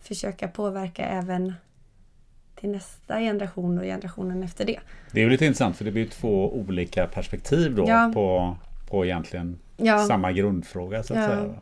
försöka 0.00 0.48
påverka 0.48 1.04
även 1.06 1.52
till 2.54 2.70
nästa 2.70 3.18
generation 3.18 3.78
och 3.78 3.84
generationen 3.84 4.42
efter 4.42 4.64
det. 4.64 4.80
Det 5.12 5.20
är 5.20 5.24
ju 5.24 5.30
lite 5.30 5.46
intressant 5.46 5.76
för 5.76 5.84
det 5.84 5.90
blir 5.90 6.06
två 6.06 6.54
olika 6.54 7.06
perspektiv 7.06 7.74
då 7.74 7.84
ja. 7.88 8.10
på, 8.14 8.56
på 8.88 9.04
egentligen 9.04 9.58
ja. 9.76 9.98
samma 9.98 10.32
grundfråga. 10.32 11.02
Så 11.02 11.14
att 11.14 11.20
ja. 11.20 11.26
säga. 11.28 11.54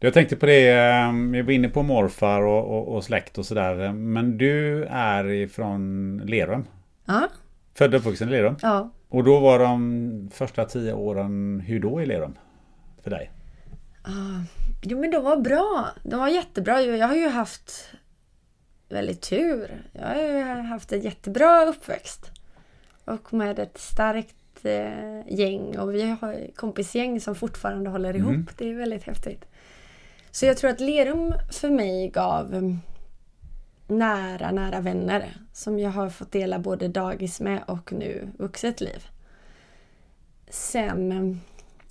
Jag 0.00 0.14
tänkte 0.14 0.36
på 0.36 0.46
det, 0.46 0.70
ehm, 0.70 1.32
vi 1.32 1.42
var 1.42 1.52
inne 1.52 1.68
på 1.68 1.82
morfar 1.82 2.42
och, 2.42 2.78
och, 2.78 2.94
och 2.94 3.04
släkt 3.04 3.38
och 3.38 3.46
sådär. 3.46 3.92
Men 3.92 4.38
du 4.38 4.84
är 4.84 5.24
ifrån 5.24 6.16
Lerum? 6.24 6.64
Ja. 7.04 7.28
Född 7.74 7.94
och 7.94 8.00
uppvuxen 8.00 8.28
i 8.28 8.30
Lerum? 8.30 8.56
Ja. 8.62 8.90
Och 9.08 9.24
då 9.24 9.40
var 9.40 9.58
de 9.58 10.30
första 10.32 10.64
tio 10.64 10.92
åren, 10.92 11.60
hur 11.60 11.80
då 11.80 12.02
i 12.02 12.06
Lerum? 12.06 12.38
För 13.02 13.10
dig? 13.10 13.30
Uh, 14.08 14.42
jo 14.82 15.00
men 15.00 15.10
de 15.10 15.24
var 15.24 15.36
bra. 15.36 15.88
De 16.02 16.20
var 16.20 16.28
jättebra. 16.28 16.80
Jag 16.82 17.08
har 17.08 17.16
ju 17.16 17.28
haft 17.28 17.90
väldigt 18.88 19.22
tur. 19.22 19.82
Jag 19.92 20.02
har 20.46 20.62
haft 20.62 20.92
en 20.92 21.00
jättebra 21.00 21.64
uppväxt. 21.64 22.30
Och 23.04 23.32
med 23.32 23.58
ett 23.58 23.78
starkt 23.78 24.64
eh, 24.64 25.28
gäng 25.28 25.78
och 25.78 25.94
vi 25.94 26.02
har 26.02 26.46
kompisgäng 26.56 27.20
som 27.20 27.34
fortfarande 27.34 27.90
håller 27.90 28.16
ihop. 28.16 28.30
Mm. 28.30 28.46
Det 28.58 28.70
är 28.70 28.74
väldigt 28.74 29.02
häftigt. 29.02 29.44
Så 30.30 30.46
jag 30.46 30.56
tror 30.56 30.70
att 30.70 30.80
Lerum 30.80 31.34
för 31.52 31.70
mig 31.70 32.08
gav 32.08 32.78
nära, 33.86 34.50
nära 34.50 34.80
vänner 34.80 35.36
som 35.52 35.78
jag 35.78 35.90
har 35.90 36.08
fått 36.08 36.32
dela 36.32 36.58
både 36.58 36.88
dagis 36.88 37.40
med 37.40 37.62
och 37.66 37.92
nu 37.92 38.28
vuxet 38.38 38.80
liv. 38.80 39.06
Sen 40.48 41.12
ehm, 41.12 41.40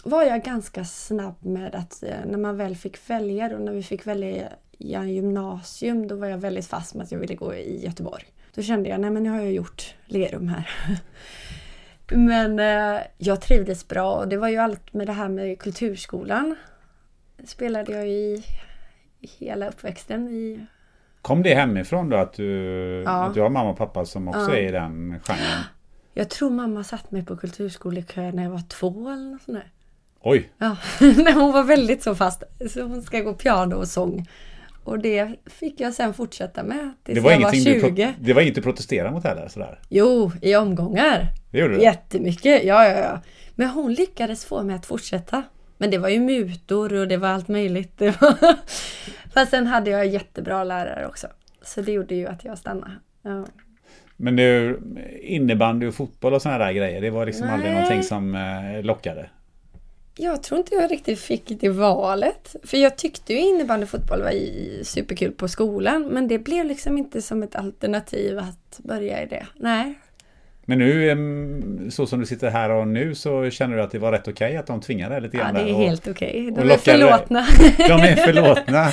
var 0.03 0.23
jag 0.23 0.43
ganska 0.43 0.85
snabb 0.85 1.45
med 1.45 1.75
att 1.75 2.03
eh, 2.03 2.25
när 2.25 2.37
man 2.37 2.57
väl 2.57 2.75
fick 2.75 3.09
välja 3.09 3.49
då, 3.49 3.57
när 3.57 3.71
vi 3.71 3.83
fick 3.83 4.07
välja 4.07 4.49
gymnasium 4.77 6.07
då 6.07 6.15
var 6.15 6.27
jag 6.27 6.37
väldigt 6.37 6.67
fast 6.67 6.93
med 6.93 7.03
att 7.03 7.11
jag 7.11 7.19
ville 7.19 7.35
gå 7.35 7.53
i 7.53 7.85
Göteborg. 7.85 8.23
Då 8.55 8.61
kände 8.61 8.89
jag, 8.89 8.99
nej 8.99 9.09
men 9.09 9.23
nu 9.23 9.29
har 9.29 9.39
jag 9.41 9.51
gjort 9.51 9.95
Lerum 10.05 10.47
här. 10.47 10.69
men 12.07 12.59
eh, 12.59 13.01
jag 13.17 13.41
trivdes 13.41 13.87
bra 13.87 14.13
och 14.13 14.27
det 14.27 14.37
var 14.37 14.49
ju 14.49 14.57
allt 14.57 14.93
med 14.93 15.07
det 15.07 15.13
här 15.13 15.29
med 15.29 15.59
kulturskolan. 15.59 16.55
Spelade 17.45 17.91
jag 17.91 18.07
i 18.07 18.43
hela 19.21 19.69
uppväxten 19.69 20.29
i 20.29 20.65
Kom 21.25 21.43
det 21.43 21.55
hemifrån 21.55 22.09
då 22.09 22.17
att 22.17 22.33
du, 22.33 22.45
Ja. 23.05 23.11
att 23.11 23.33
du 23.33 23.41
har 23.41 23.49
mamma 23.49 23.69
och 23.69 23.77
pappa 23.77 24.05
som 24.05 24.27
också 24.27 24.39
Ja. 24.51 24.55
är 24.57 24.67
i 24.67 24.71
den 24.71 25.19
genren? 25.23 25.63
Jag 26.13 26.29
tror 26.29 26.49
mamma 26.49 26.83
satt 26.83 27.11
mig 27.11 27.25
på 27.25 27.37
kulturskolekö 27.37 28.31
när 28.31 28.43
jag 28.43 28.49
var 28.49 28.61
två 28.69 29.09
eller 29.09 29.31
något 29.31 29.41
sånt 29.41 29.57
där. 29.57 29.71
Oj! 30.21 30.49
Ja, 30.57 30.77
när 30.99 31.33
hon 31.33 31.51
var 31.53 31.63
väldigt 31.63 32.03
så 32.03 32.15
fast. 32.15 32.43
Så 32.69 32.81
hon 32.81 33.01
ska 33.01 33.19
gå 33.19 33.33
piano 33.33 33.75
och 33.75 33.87
sång. 33.87 34.27
Och 34.83 34.99
det 34.99 35.35
fick 35.45 35.79
jag 35.79 35.93
sen 35.93 36.13
fortsätta 36.13 36.63
med 36.63 36.91
tills 37.03 37.15
Det 37.15 37.21
var, 37.21 37.31
jag 37.31 37.39
var 37.39 37.53
ingenting 37.53 37.73
du, 37.73 37.81
20. 37.81 38.05
pro- 38.05 38.13
det 38.19 38.33
var 38.33 38.41
inget 38.41 38.55
du 38.55 38.61
protesterade 38.61 39.11
mot 39.11 39.23
heller 39.23 39.47
sådär? 39.47 39.79
Jo, 39.89 40.31
i 40.41 40.55
omgångar. 40.55 41.27
Det 41.51 41.59
gjorde 41.59 41.75
du? 41.75 41.81
Jättemycket, 41.81 42.63
ja, 42.63 42.85
ja, 42.87 42.97
ja. 42.99 43.19
Men 43.55 43.69
hon 43.69 43.93
lyckades 43.93 44.45
få 44.45 44.63
mig 44.63 44.75
att 44.75 44.85
fortsätta. 44.85 45.43
Men 45.77 45.91
det 45.91 45.97
var 45.97 46.09
ju 46.09 46.19
mutor 46.19 46.93
och 46.93 47.07
det 47.07 47.17
var 47.17 47.27
allt 47.29 47.47
möjligt. 47.47 47.97
Det 47.97 48.21
var... 48.21 48.35
Fast 49.35 49.51
sen 49.51 49.67
hade 49.67 49.89
jag 49.89 50.07
jättebra 50.07 50.63
lärare 50.63 51.07
också. 51.07 51.27
Så 51.61 51.81
det 51.81 51.91
gjorde 51.91 52.15
ju 52.15 52.27
att 52.27 52.45
jag 52.45 52.57
stannade. 52.57 52.93
Ja. 53.21 53.45
Men 54.17 54.35
nu, 54.35 54.79
innebandy 55.21 55.87
och 55.87 55.95
fotboll 55.95 56.33
och 56.33 56.41
sådana 56.41 56.65
där 56.65 56.73
grejer, 56.73 57.01
det 57.01 57.09
var 57.09 57.25
liksom 57.25 57.49
aldrig 57.49 57.71
Nej. 57.71 57.81
någonting 57.81 58.03
som 58.03 58.35
eh, 58.35 58.83
lockade? 58.83 59.29
Jag 60.17 60.43
tror 60.43 60.59
inte 60.59 60.75
jag 60.75 60.91
riktigt 60.91 61.19
fick 61.19 61.59
det 61.59 61.69
valet. 61.69 62.55
För 62.63 62.77
jag 62.77 62.97
tyckte 62.97 63.33
ju 63.33 63.39
innebandy 63.39 63.83
och 63.83 63.89
fotboll 63.89 64.21
var 64.21 64.33
superkul 64.83 65.31
på 65.31 65.47
skolan. 65.47 66.03
Men 66.05 66.27
det 66.27 66.39
blev 66.39 66.65
liksom 66.65 66.97
inte 66.97 67.21
som 67.21 67.43
ett 67.43 67.55
alternativ 67.55 68.39
att 68.39 68.79
börja 68.83 69.23
i 69.23 69.25
det. 69.25 69.45
Nej. 69.55 69.99
Men 70.67 70.77
nu, 70.79 71.87
så 71.91 72.05
som 72.07 72.19
du 72.19 72.25
sitter 72.25 72.49
här 72.49 72.69
och 72.69 72.87
nu, 72.87 73.15
så 73.15 73.49
känner 73.49 73.75
du 73.77 73.81
att 73.83 73.91
det 73.91 73.99
var 73.99 74.11
rätt 74.11 74.27
okej 74.27 74.57
att 74.57 74.67
de 74.67 74.81
tvingade 74.81 75.15
dig 75.15 75.21
lite 75.21 75.37
Ja, 75.37 75.43
grann 75.43 75.53
det 75.53 75.59
där 75.61 75.67
är 75.69 75.73
och- 75.75 75.81
helt 75.81 76.07
okej. 76.07 76.47
och 76.51 76.57
De 76.65 76.71
är 76.71 76.77
förlåtna. 76.77 77.45
De 77.77 78.01
är 78.07 78.15
förlåtna. 78.15 78.87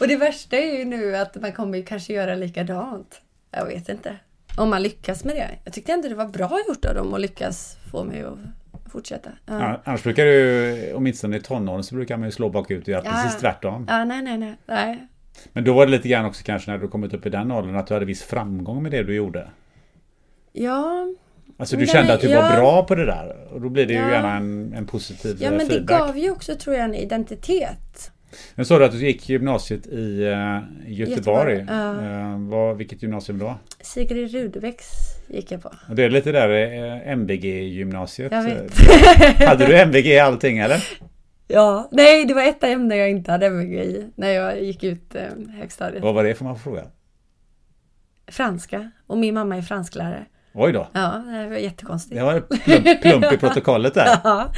och 0.00 0.08
det 0.08 0.16
värsta 0.16 0.56
är 0.56 0.78
ju 0.78 0.84
nu 0.84 1.16
att 1.16 1.36
man 1.40 1.52
kommer 1.52 1.78
ju 1.78 1.84
kanske 1.84 2.12
göra 2.12 2.34
likadant. 2.34 3.20
Jag 3.50 3.66
vet 3.66 3.88
inte. 3.88 4.16
Om 4.56 4.70
man 4.70 4.82
lyckas 4.82 5.24
med 5.24 5.34
det. 5.36 5.48
Jag 5.64 5.72
tyckte 5.74 5.92
ändå 5.92 6.08
det 6.08 6.14
var 6.14 6.26
bra 6.28 6.58
gjort 6.68 6.84
av 6.84 6.94
dem 6.94 7.14
att 7.14 7.20
lyckas 7.20 7.76
få 7.90 8.04
mig 8.04 8.22
att 8.22 8.92
fortsätta. 8.92 9.30
Ja. 9.46 9.60
Ja, 9.60 9.80
annars 9.84 10.02
brukar 10.02 10.24
du, 10.24 10.92
åtminstone 10.94 11.36
i 11.36 11.40
tonåren, 11.40 11.84
så 11.84 11.94
brukar 11.94 12.16
man 12.16 12.28
ju 12.28 12.32
slå 12.32 12.48
bakut 12.48 12.82
och 12.82 12.88
göra 12.88 13.02
Ja. 13.04 13.10
precis 13.10 13.40
tvärtom. 13.40 13.86
Ja, 13.88 14.04
nej, 14.04 14.22
nej, 14.22 14.38
nej. 14.38 14.54
nej. 14.66 15.06
Men 15.52 15.64
då 15.64 15.72
var 15.74 15.86
det 15.86 15.92
lite 15.92 16.08
grann 16.08 16.24
också 16.24 16.42
kanske 16.44 16.70
när 16.70 16.78
du 16.78 16.88
kommit 16.88 17.14
upp 17.14 17.26
i 17.26 17.30
den 17.30 17.50
åldern 17.52 17.76
att 17.76 17.86
du 17.86 17.94
hade 17.94 18.06
viss 18.06 18.22
framgång 18.22 18.82
med 18.82 18.92
det 18.92 19.02
du 19.02 19.14
gjorde. 19.14 19.48
Ja, 20.52 21.06
Alltså 21.58 21.76
du 21.76 21.86
kände 21.86 22.14
att 22.14 22.20
du 22.20 22.28
ja. 22.28 22.42
var 22.42 22.56
bra 22.56 22.84
på 22.84 22.94
det 22.94 23.06
där 23.06 23.36
och 23.52 23.60
då 23.60 23.68
blir 23.68 23.86
det 23.86 23.92
ju 23.92 23.98
Ja. 23.98 24.10
gärna 24.10 24.36
en, 24.36 24.72
en 24.76 24.86
positiv 24.86 25.36
ja 25.40 25.46
eh, 25.46 25.50
men 25.50 25.58
det 25.68 25.74
feedback. 25.74 25.98
gav 25.98 26.18
ju 26.18 26.30
också 26.30 26.54
tror 26.56 26.76
jag 26.76 26.84
en 26.84 26.94
identitet. 26.94 28.12
Men 28.54 28.66
sa 28.66 28.78
du 28.78 28.84
att 28.84 28.92
du 28.92 28.98
gick 29.06 29.28
gymnasiet 29.28 29.86
i 29.86 30.22
eh, 30.24 30.30
Göteborg. 30.92 31.56
Göteborg, 31.56 31.66
ja. 31.68 32.02
Eh, 32.02 32.38
vad, 32.38 32.76
vilket 32.76 33.02
gymnasium 33.02 33.38
då? 33.38 33.54
Sigrid 33.80 34.32
Rudebecks 34.32 34.86
gick 35.28 35.50
jag 35.52 35.62
på. 35.62 35.72
Det 35.94 36.04
är 36.04 36.10
lite 36.10 36.32
där 36.32 36.50
eh, 36.50 37.12
MVG-gymnasiet. 37.12 38.32
Jag 38.32 38.42
vet. 38.42 38.78
Hade 39.48 39.66
du 39.66 39.76
MVG 39.78 40.06
i 40.06 40.18
allting 40.18 40.58
eller? 40.58 40.84
Ja, 41.48 41.88
nej 41.92 42.24
det 42.24 42.34
var 42.34 42.42
ett 42.42 42.64
ämne 42.64 42.96
jag 42.96 43.10
inte 43.10 43.32
hade 43.32 43.46
MVG 43.46 43.74
i 43.74 44.06
när 44.14 44.28
jag 44.30 44.62
gick 44.62 44.84
ut 44.84 45.16
högstadiet. 45.58 46.02
Vad 46.02 46.14
var 46.14 46.24
det 46.24 46.34
får 46.34 46.44
man 46.44 46.58
fråga? 46.58 46.82
Franska. 48.30 48.90
Och 49.06 49.18
min 49.18 49.34
mamma 49.34 49.56
är 49.56 49.62
fransklärare. 49.62 50.26
Oj 50.52 50.72
då. 50.72 50.88
Ja, 50.92 51.08
det 51.26 51.46
var 51.48 51.56
jättekonstigt. 51.56 52.14
Det 52.16 52.22
var 52.24 52.34
en 52.34 52.42
plump, 52.58 53.02
plump 53.02 53.32
i 53.32 53.36
protokollet 53.36 53.94
där. 53.94 54.06
Ja. 54.24 54.52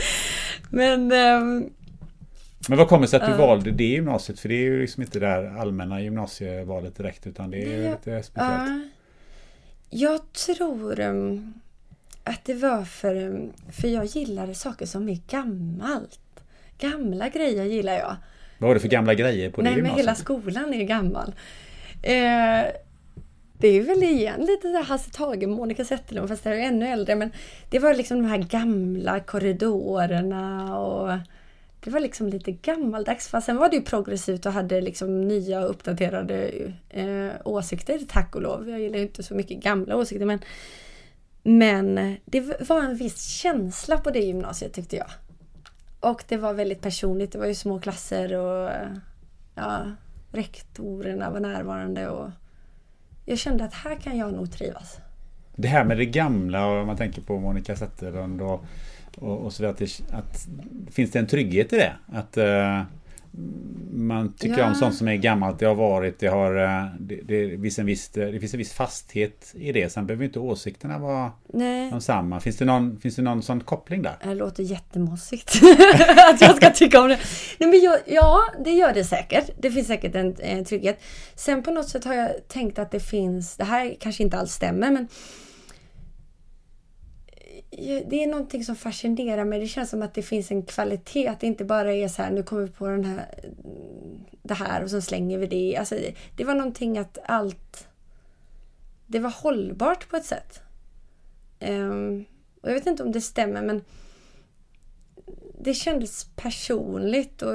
Men 0.70 1.12
ehm, 1.12 1.70
Men 2.68 2.78
vad 2.78 2.88
kommer 2.88 3.02
det 3.02 3.08
sig 3.08 3.20
att 3.20 3.26
du 3.26 3.32
Ja. 3.32 3.46
valde 3.46 3.70
det 3.70 3.84
gymnasiet? 3.84 4.40
För 4.40 4.48
det 4.48 4.54
är 4.54 4.62
ju 4.62 4.80
liksom 4.80 5.02
inte 5.02 5.18
det 5.20 5.26
där 5.26 5.58
allmänna 5.60 6.00
gymnasievalet 6.00 6.96
direkt 6.96 7.26
utan 7.26 7.50
det 7.50 7.62
är 7.62 7.66
Nej, 7.66 7.80
jag- 7.80 7.90
lite 7.90 8.22
speciellt. 8.22 8.52
ja, 8.68 8.80
jag 9.90 10.32
tror 10.32 11.00
ehm, 11.00 11.52
att 12.24 12.44
det 12.44 12.54
var 12.54 12.84
för, 12.84 13.14
ehm, 13.16 13.52
för 13.72 13.88
jag 13.88 14.04
gillade 14.04 14.54
saker 14.54 14.86
som 14.86 15.08
är 15.08 15.18
gammalt. 15.30 16.18
Gamla 16.78 17.28
grejer 17.28 17.64
gillar 17.64 17.92
jag. 17.92 18.16
Vad 18.58 18.68
var 18.68 18.74
det 18.74 18.80
för 18.80 18.88
gamla 18.88 19.14
grejer 19.14 19.50
på 19.50 19.56
det 19.56 19.62
Nej, 19.62 19.72
men 19.72 19.76
gymnasiet? 19.76 19.98
hela 20.06 20.14
skolan 20.14 20.74
är 20.74 20.84
gammal. 20.84 21.34
Eh, 22.02 22.64
det 23.62 23.68
är 23.68 23.82
väl 23.82 24.02
igen 24.02 24.40
lite 24.40 24.72
så 24.72 24.82
Hasse 24.82 25.10
Tage, 25.10 25.48
Monica 25.48 25.84
Zetterlund, 25.84 26.28
fast 26.28 26.44
jag 26.44 26.54
är 26.54 26.60
ännu 26.60 26.86
äldre. 26.86 27.14
Men 27.14 27.32
det 27.70 27.78
var 27.78 27.94
liksom 27.94 28.22
de 28.22 28.28
här 28.28 28.38
gamla 28.38 29.20
korridorerna 29.20 30.78
och 30.78 31.18
det 31.80 31.90
var 31.90 32.00
liksom 32.00 32.28
lite 32.28 32.52
gammaldags. 32.52 33.28
Fast 33.28 33.46
sen 33.46 33.56
var 33.56 33.68
det 33.68 33.76
ju 33.76 33.82
progressivt 33.82 34.46
och 34.46 34.52
hade 34.52 34.80
liksom 34.80 35.28
nya 35.28 35.64
uppdaterade 35.64 36.50
eh, 36.90 37.30
åsikter, 37.44 38.00
tack 38.08 38.34
och 38.34 38.42
lov. 38.42 38.70
Jag 38.70 38.80
gillar 38.80 38.98
ju 38.98 39.02
inte 39.02 39.22
så 39.22 39.34
mycket 39.34 39.62
gamla 39.62 39.96
åsikter 39.96 40.26
men 40.26 40.38
men 41.42 42.16
det 42.24 42.60
var 42.68 42.82
en 42.82 42.96
viss 42.96 43.24
känsla 43.24 43.98
på 43.98 44.10
det 44.10 44.20
gymnasiet 44.20 44.72
tyckte 44.72 44.96
jag. 44.96 45.10
Och 46.00 46.24
det 46.28 46.36
var 46.36 46.52
väldigt 46.54 46.80
personligt. 46.80 47.32
Det 47.32 47.38
var 47.38 47.46
ju 47.46 47.54
små 47.54 47.80
klasser 47.80 48.36
och 48.36 48.70
ja, 49.54 49.84
rektorerna 50.32 51.30
var 51.30 51.40
närvarande 51.40 52.08
och 52.08 52.30
jag 53.24 53.38
kände 53.38 53.64
att 53.64 53.74
här 53.74 53.96
kan 53.96 54.18
jag 54.18 54.32
nog 54.32 54.52
trivas. 54.52 54.98
Det 55.56 55.68
här 55.68 55.84
med 55.84 55.96
det 55.96 56.06
gamla 56.06 56.66
om 56.66 56.86
man 56.86 56.96
tänker 56.96 57.22
på 57.22 57.40
Monica 57.40 57.76
Zetterlund 57.76 58.42
och, 58.42 58.64
och, 59.18 59.38
och 59.38 59.52
så 59.52 59.62
vidare. 59.62 59.72
Att, 59.72 59.78
det, 59.78 60.16
att 60.16 60.48
finns 60.94 61.10
det 61.10 61.18
en 61.18 61.26
trygghet 61.26 61.72
i 61.72 61.76
det? 61.76 61.92
Att 62.12 62.36
eh, 62.36 62.82
man 63.92 64.32
tycker 64.32 64.58
Ja. 64.58 64.68
om 64.68 64.74
sånt 64.74 64.94
som 64.94 65.08
är 65.08 65.16
gammalt, 65.16 65.58
det 65.58 65.66
har 65.66 65.74
varit, 65.74 66.18
det 66.18 66.26
har 66.26 66.56
eh, 66.56 66.84
det, 67.00 67.20
det, 67.20 67.58
finns 67.62 67.78
en 67.78 67.86
viss, 67.86 68.08
det 68.08 68.40
finns 68.40 68.54
en 68.54 68.58
viss 68.58 68.72
fasthet 68.72 69.52
i 69.54 69.72
det. 69.72 69.92
Sen 69.92 70.06
behöver 70.06 70.24
inte 70.24 70.38
åsikterna 70.38 70.98
vara 70.98 71.32
Nej, 71.52 71.90
de 71.90 72.00
samma. 72.00 72.40
Finns 72.40 72.56
det 72.56 72.64
någon, 72.64 73.00
finns 73.00 73.16
det 73.16 73.22
någon 73.22 73.42
sån 73.42 73.60
koppling 73.60 74.02
där? 74.02 74.16
det 74.24 74.34
låter 74.34 74.62
jättemossigt 74.62 75.54
att 76.32 76.40
jag 76.40 76.56
ska 76.56 76.70
tycka 76.70 77.00
om 77.00 77.08
det. 77.08 77.18
Nej, 77.58 77.70
men 77.70 77.80
jag, 77.80 77.98
ja, 78.06 78.40
det 78.64 78.70
gör 78.70 78.94
det 78.94 79.04
säkert. 79.04 79.50
Det 79.58 79.70
finns 79.70 79.86
säkert 79.86 80.14
en, 80.14 80.36
en 80.38 80.64
trygghet. 80.64 81.00
Sen 81.34 81.62
på 81.62 81.70
något 81.70 81.88
sätt 81.88 82.04
har 82.04 82.14
jag 82.14 82.48
tänkt 82.48 82.78
att 82.78 82.90
det 82.90 83.00
finns, 83.00 83.56
det 83.56 83.64
här 83.64 83.96
kanske 84.00 84.22
inte 84.22 84.36
alls 84.38 84.52
stämmer 84.52 84.90
men 84.90 85.08
det 87.80 88.22
är 88.22 88.26
någonting 88.26 88.64
som 88.64 88.76
fascinerar 88.76 89.44
mig. 89.44 89.60
Det 89.60 89.66
känns 89.66 89.90
som 89.90 90.02
att 90.02 90.14
det 90.14 90.22
finns 90.22 90.50
en 90.50 90.62
kvalitet. 90.62 91.28
Att 91.28 91.40
det 91.40 91.46
inte 91.46 91.64
bara 91.64 91.92
är 91.94 92.08
så 92.08 92.22
här, 92.22 92.30
nu 92.30 92.42
kommer 92.42 92.62
vi 92.62 92.72
på 92.72 92.86
den 92.86 93.04
här, 93.04 93.26
det 94.42 94.54
här 94.54 94.82
och 94.82 94.90
så 94.90 95.00
slänger 95.00 95.38
vi 95.38 95.46
det. 95.46 95.76
Alltså, 95.76 95.98
det- 96.36 96.44
var 96.44 96.54
någonting 96.54 96.98
att 96.98 97.18
allt... 97.24 97.88
Det 99.06 99.18
var 99.18 99.30
hållbart 99.30 100.08
på 100.08 100.16
ett 100.16 100.24
sätt. 100.24 100.60
Um, 101.60 102.24
och 102.60 102.68
jag 102.68 102.74
vet 102.74 102.86
inte 102.86 103.02
om 103.02 103.12
det 103.12 103.20
stämmer 103.20 103.62
men 103.62 103.84
det 105.60 105.74
kändes 105.74 106.26
personligt 106.36 107.42
och 107.42 107.54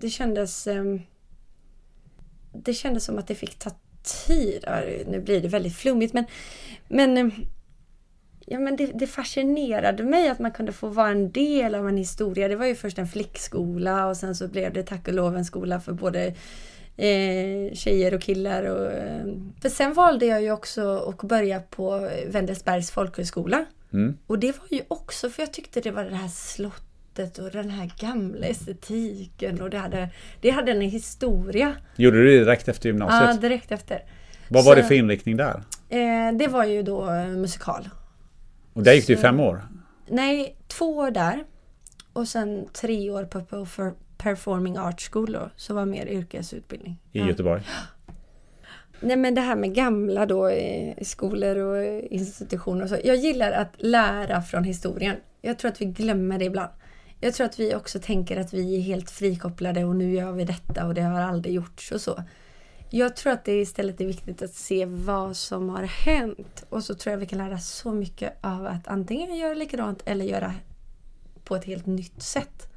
det 0.00 0.10
kändes... 0.10 0.66
Um, 0.66 1.02
det 2.52 2.74
kändes 2.74 3.04
som 3.04 3.18
att 3.18 3.26
det 3.26 3.34
fick 3.34 3.58
ta 3.58 3.70
tid. 4.26 4.64
Nu 5.06 5.20
blir 5.20 5.40
det 5.40 5.48
väldigt 5.48 5.76
flummigt 5.76 6.14
men... 6.14 6.24
men 6.88 7.18
ehm, 7.18 7.32
Ja, 8.48 8.58
men 8.58 8.76
det, 8.76 8.86
det 8.86 9.06
fascinerade 9.06 10.02
mig 10.04 10.28
att 10.28 10.38
man 10.38 10.50
kunde 10.50 10.72
få 10.72 10.88
vara 10.88 11.08
en 11.10 11.30
del 11.30 11.74
av 11.74 11.88
en 11.88 11.96
historia. 11.96 12.48
Det 12.48 12.56
var 12.56 12.66
ju 12.66 12.74
först 12.74 12.98
en 12.98 13.06
flickskola 13.06 14.06
och 14.06 14.16
sen 14.16 14.34
så 14.34 14.48
blev 14.48 14.72
det 14.72 14.82
tack 14.82 15.08
och 15.08 15.14
lov 15.14 15.36
en 15.36 15.44
skola 15.44 15.80
för 15.80 15.92
både 15.92 16.26
eh, 16.96 17.74
tjejer 17.74 18.14
och 18.14 18.20
killar. 18.20 18.62
Och, 18.62 18.92
eh, 18.92 19.26
för 19.62 19.68
sen 19.68 19.92
valde 19.94 20.26
jag 20.26 20.42
ju 20.42 20.52
också 20.52 20.96
att 21.08 21.28
börja 21.28 21.60
på 21.60 22.10
Wendelsbergs 22.26 22.90
folkhögskola. 22.90 23.64
Mm. 23.92 24.16
Och 24.26 24.38
det 24.38 24.46
var 24.58 24.66
ju 24.78 24.80
också 24.88 25.30
för 25.30 25.42
jag 25.42 25.52
tyckte 25.52 25.80
det 25.80 25.90
var 25.90 26.04
det 26.04 26.16
här 26.16 26.28
slottet 26.28 27.38
och 27.38 27.50
den 27.50 27.70
här 27.70 27.90
gamla 27.98 28.46
estetiken 28.46 29.60
och 29.62 29.70
det 29.70 29.78
hade, 29.78 30.08
det 30.40 30.50
hade 30.50 30.72
en 30.72 30.80
historia. 30.80 31.74
Gjorde 31.96 32.16
du 32.22 32.24
det 32.38 32.38
direkt 32.44 32.68
efter 32.68 32.88
Ja, 32.88 32.92
gymnasiet? 32.92 33.40
direkt 33.40 33.72
efter. 33.72 34.02
Vad 34.48 34.64
var 34.64 34.72
så- 34.74 34.80
det 34.80 34.84
för 34.86 34.94
inriktning 34.94 35.36
där? 35.36 35.62
Eh, 35.88 36.32
det 36.38 36.48
var 36.48 36.64
ju 36.64 36.82
då 36.82 37.10
eh, 37.10 37.26
musikal. 37.26 37.88
Och 38.76 38.82
där 38.82 38.92
gick 38.92 39.08
ju 39.08 39.16
Så- 39.16 39.22
fem 39.22 39.40
år. 39.40 39.68
Nej, 40.08 40.56
två 40.68 40.96
år 40.96 41.10
där. 41.10 41.44
Och 42.12 42.28
sen 42.28 42.68
tre 42.72 43.10
år 43.10 43.24
på, 43.24 43.40
Performing 44.18 44.76
Arts 44.78 45.08
School 45.08 45.32
då, 45.32 45.50
så 45.56 45.74
var 45.74 45.86
mer 45.86 46.06
yrkesutbildning. 46.06 46.98
I 47.12 47.18
Ja. 47.18 47.28
Göteborg. 47.28 47.62
Nej 49.00 49.16
men 49.16 49.34
det 49.34 49.40
här 49.40 49.56
med 49.56 49.74
gamla 49.74 50.26
då 50.26 50.48
eh, 50.48 50.94
skolor 51.02 51.56
och 51.56 52.02
institutioner 52.10 52.82
och 52.82 52.88
så. 52.88 52.96
Jag 53.04 53.16
gillar 53.16 53.52
att 53.52 53.72
lära 53.78 54.42
från 54.42 54.64
historien. 54.64 55.16
Jag 55.42 55.58
tror 55.58 55.70
att 55.70 55.80
vi 55.80 55.84
glömmer 55.86 56.38
det 56.38 56.44
ibland. 56.44 56.70
Jag 57.20 57.34
tror 57.34 57.44
att 57.46 57.60
vi 57.60 57.74
också 57.74 57.98
tänker 57.98 58.40
att 58.40 58.54
vi 58.54 58.76
är 58.76 58.80
helt 58.80 59.10
frikopplade 59.10 59.84
och 59.84 59.96
nu 59.96 60.12
gör 60.14 60.32
vi 60.32 60.44
detta 60.44 60.86
och 60.86 60.94
det 60.94 61.02
har 61.02 61.20
aldrig 61.20 61.54
gjorts 61.54 61.92
och 61.92 62.00
så. 62.00 62.22
Jag 62.96 63.16
tror 63.16 63.32
att 63.32 63.44
det 63.44 63.60
istället 63.60 64.00
är 64.00 64.06
viktigt 64.06 64.42
att 64.42 64.54
se 64.54 64.84
vad 64.86 65.36
som 65.36 65.68
har 65.68 65.82
hänt. 65.82 66.64
Och 66.68 66.84
så 66.84 66.94
tror 66.94 67.10
jag 67.10 67.18
vi 67.18 67.26
kan 67.26 67.38
lära 67.38 67.58
så 67.58 67.92
mycket 67.92 68.32
av 68.40 68.66
att 68.66 68.88
antingen 68.88 69.36
göra 69.36 69.54
likadant 69.54 70.02
eller 70.04 70.24
göra 70.24 70.54
på 71.44 71.56
ett 71.56 71.64
helt 71.64 71.86
nytt 71.86 72.22
sätt. 72.22 72.68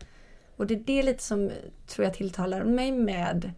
Och 0.56 0.68
det 0.68 0.74
är 0.74 0.84
det 0.86 1.04
lite 1.04 1.24
som 1.24 1.52
tror 1.88 2.06
jag 2.06 2.14
tilltalar 2.14 2.64
mig 2.64 2.92
med 2.92 3.52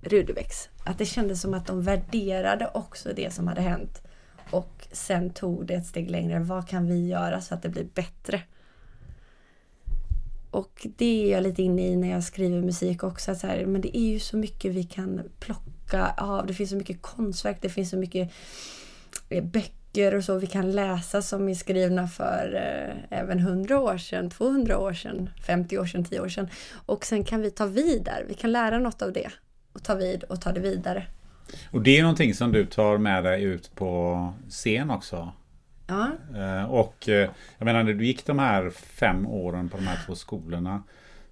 Rudebecks. 0.00 0.68
Att 0.84 0.98
det 0.98 1.06
kändes 1.06 1.40
som 1.40 1.54
att 1.54 1.66
de 1.66 1.82
värderade 1.82 2.70
också 2.74 3.12
det 3.16 3.34
som 3.34 3.48
hade 3.48 3.60
hänt. 3.60 4.02
Och 4.50 4.88
sen 4.92 5.30
tog 5.30 5.66
det 5.66 5.74
ett 5.74 5.86
steg 5.86 6.10
längre. 6.10 6.40
Vad 6.40 6.68
kan 6.68 6.86
vi 6.86 7.08
göra 7.08 7.40
så 7.40 7.54
att 7.54 7.62
det 7.62 7.68
blir 7.68 7.86
bättre? 7.94 8.42
Och 10.52 10.86
det 10.96 11.24
är 11.24 11.32
jag 11.32 11.42
lite 11.42 11.62
inne 11.62 11.88
i 11.88 11.96
när 11.96 12.10
jag 12.10 12.24
skriver 12.24 12.60
musik 12.60 13.02
också. 13.02 13.30
Att 13.30 13.38
så 13.38 13.46
här, 13.46 13.66
men 13.66 13.80
det 13.80 13.96
är 13.96 14.12
ju 14.12 14.20
så 14.20 14.36
mycket 14.36 14.74
vi 14.74 14.84
kan 14.84 15.22
plocka 15.40 16.14
av. 16.16 16.46
Det 16.46 16.54
finns 16.54 16.70
så 16.70 16.76
mycket 16.76 17.02
konstverk, 17.02 17.58
det 17.60 17.68
finns 17.68 17.90
så 17.90 17.96
mycket 17.96 18.32
eh, 19.28 19.44
böcker 19.44 20.14
och 20.14 20.24
så 20.24 20.38
vi 20.38 20.46
kan 20.46 20.72
läsa 20.72 21.22
som 21.22 21.48
är 21.48 21.54
skrivna 21.54 22.08
för 22.08 22.54
eh, 22.54 23.18
även 23.18 23.38
100 23.38 23.80
år 23.80 23.98
sedan, 23.98 24.30
200 24.30 24.78
år 24.78 24.92
sedan, 24.92 25.30
50 25.46 25.78
år 25.78 25.86
sedan, 25.86 26.04
10 26.04 26.20
år 26.20 26.28
sedan. 26.28 26.48
Och 26.86 27.04
sen 27.04 27.24
kan 27.24 27.40
vi 27.40 27.50
ta 27.50 27.66
vid 27.66 28.02
där. 28.04 28.24
Vi 28.28 28.34
kan 28.34 28.52
lära 28.52 28.78
något 28.78 29.02
av 29.02 29.12
det 29.12 29.30
och 29.72 29.82
ta 29.82 29.94
vid 29.94 30.24
och 30.24 30.40
ta 30.40 30.52
det 30.52 30.60
vidare. 30.60 31.06
Och 31.70 31.82
det 31.82 31.98
är 31.98 32.02
någonting 32.02 32.34
som 32.34 32.52
du 32.52 32.66
tar 32.66 32.98
med 32.98 33.24
dig 33.24 33.42
ut 33.42 33.74
på 33.74 34.32
scen 34.48 34.90
också? 34.90 35.32
Ja. 35.86 36.10
Eh, 36.36 36.64
och 36.70 37.08
eh, 37.08 37.30
jag 37.58 37.64
menar 37.64 37.82
när 37.82 37.92
du 37.92 38.06
gick 38.06 38.26
de 38.26 38.38
här 38.38 38.70
fem 38.70 39.26
åren 39.26 39.68
på 39.68 39.76
de 39.76 39.86
här 39.86 39.98
två 40.06 40.14
skolorna 40.14 40.82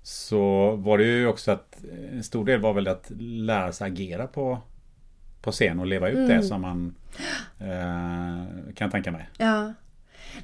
så 0.03 0.77
var 0.77 0.99
det 0.99 1.05
ju 1.05 1.27
också 1.27 1.51
att 1.53 1.85
en 2.13 2.25
stor 2.25 2.45
del 2.45 2.61
var 2.61 2.73
väl 2.73 2.89
att 2.89 3.11
lära 3.21 3.73
sig 3.73 3.87
agera 3.87 4.27
på, 4.27 4.59
på 5.43 5.53
scen 5.53 5.81
och 5.81 5.87
leva 5.87 6.09
ut 6.09 6.17
mm. 6.17 6.29
det 6.29 6.43
som 6.43 6.61
man 6.61 6.95
eh, 7.59 8.75
kan 8.75 8.91
tänka 8.91 9.13
mig. 9.13 9.29
Ja. 9.39 9.73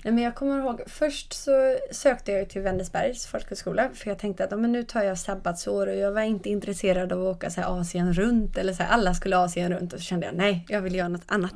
Nej, 0.05 0.15
men 0.15 0.25
jag 0.25 0.35
kommer 0.35 0.59
ihåg, 0.59 0.81
först 0.87 1.33
så 1.33 1.77
sökte 1.93 2.33
jag 2.33 2.49
till 2.49 2.63
Vänersbergs 2.63 3.27
folkhögskola 3.27 3.89
för 3.95 4.11
jag 4.11 4.19
tänkte 4.19 4.45
att 4.45 4.61
men 4.61 4.73
nu 4.73 4.83
tar 4.83 5.03
jag 5.03 5.19
sabbatsår 5.19 5.87
och 5.87 5.97
jag 5.97 6.13
var 6.13 6.23
inte 6.23 6.49
intresserad 6.49 7.13
av 7.13 7.27
att 7.27 7.37
åka 7.37 7.51
så 7.51 7.61
här, 7.61 7.81
Asien 7.81 8.13
runt 8.13 8.59
eller 8.59 8.73
så 8.73 8.83
här, 8.83 8.91
alla 8.91 9.15
skulle 9.15 9.39
Asien 9.39 9.73
runt 9.73 9.93
och 9.93 9.99
så 9.99 10.05
kände 10.05 10.27
jag 10.27 10.35
nej, 10.35 10.67
jag 10.69 10.81
vill 10.81 10.95
göra 10.95 11.09
något 11.09 11.23
annat. 11.27 11.55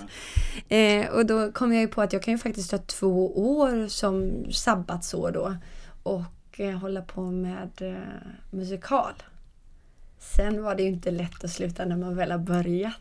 Eh, 0.68 1.08
och 1.08 1.26
då 1.26 1.52
kom 1.52 1.72
jag 1.72 1.80
ju 1.80 1.88
på 1.88 2.02
att 2.02 2.12
jag 2.12 2.22
kan 2.22 2.34
ju 2.34 2.38
faktiskt 2.38 2.70
ta 2.70 2.78
två 2.78 3.38
år 3.58 3.88
som 3.88 4.44
sabbatsår 4.52 5.30
då 5.30 5.56
och 6.02 6.60
eh, 6.60 6.70
hålla 6.70 7.02
på 7.02 7.20
med 7.20 7.70
eh, 7.80 7.94
musikal. 8.50 9.12
Sen 10.22 10.62
var 10.62 10.74
det 10.74 10.82
ju 10.82 10.88
inte 10.88 11.10
lätt 11.10 11.44
att 11.44 11.50
sluta 11.50 11.84
när 11.84 11.96
man 11.96 12.16
väl 12.16 12.30
har 12.30 12.38
börjat. 12.38 12.94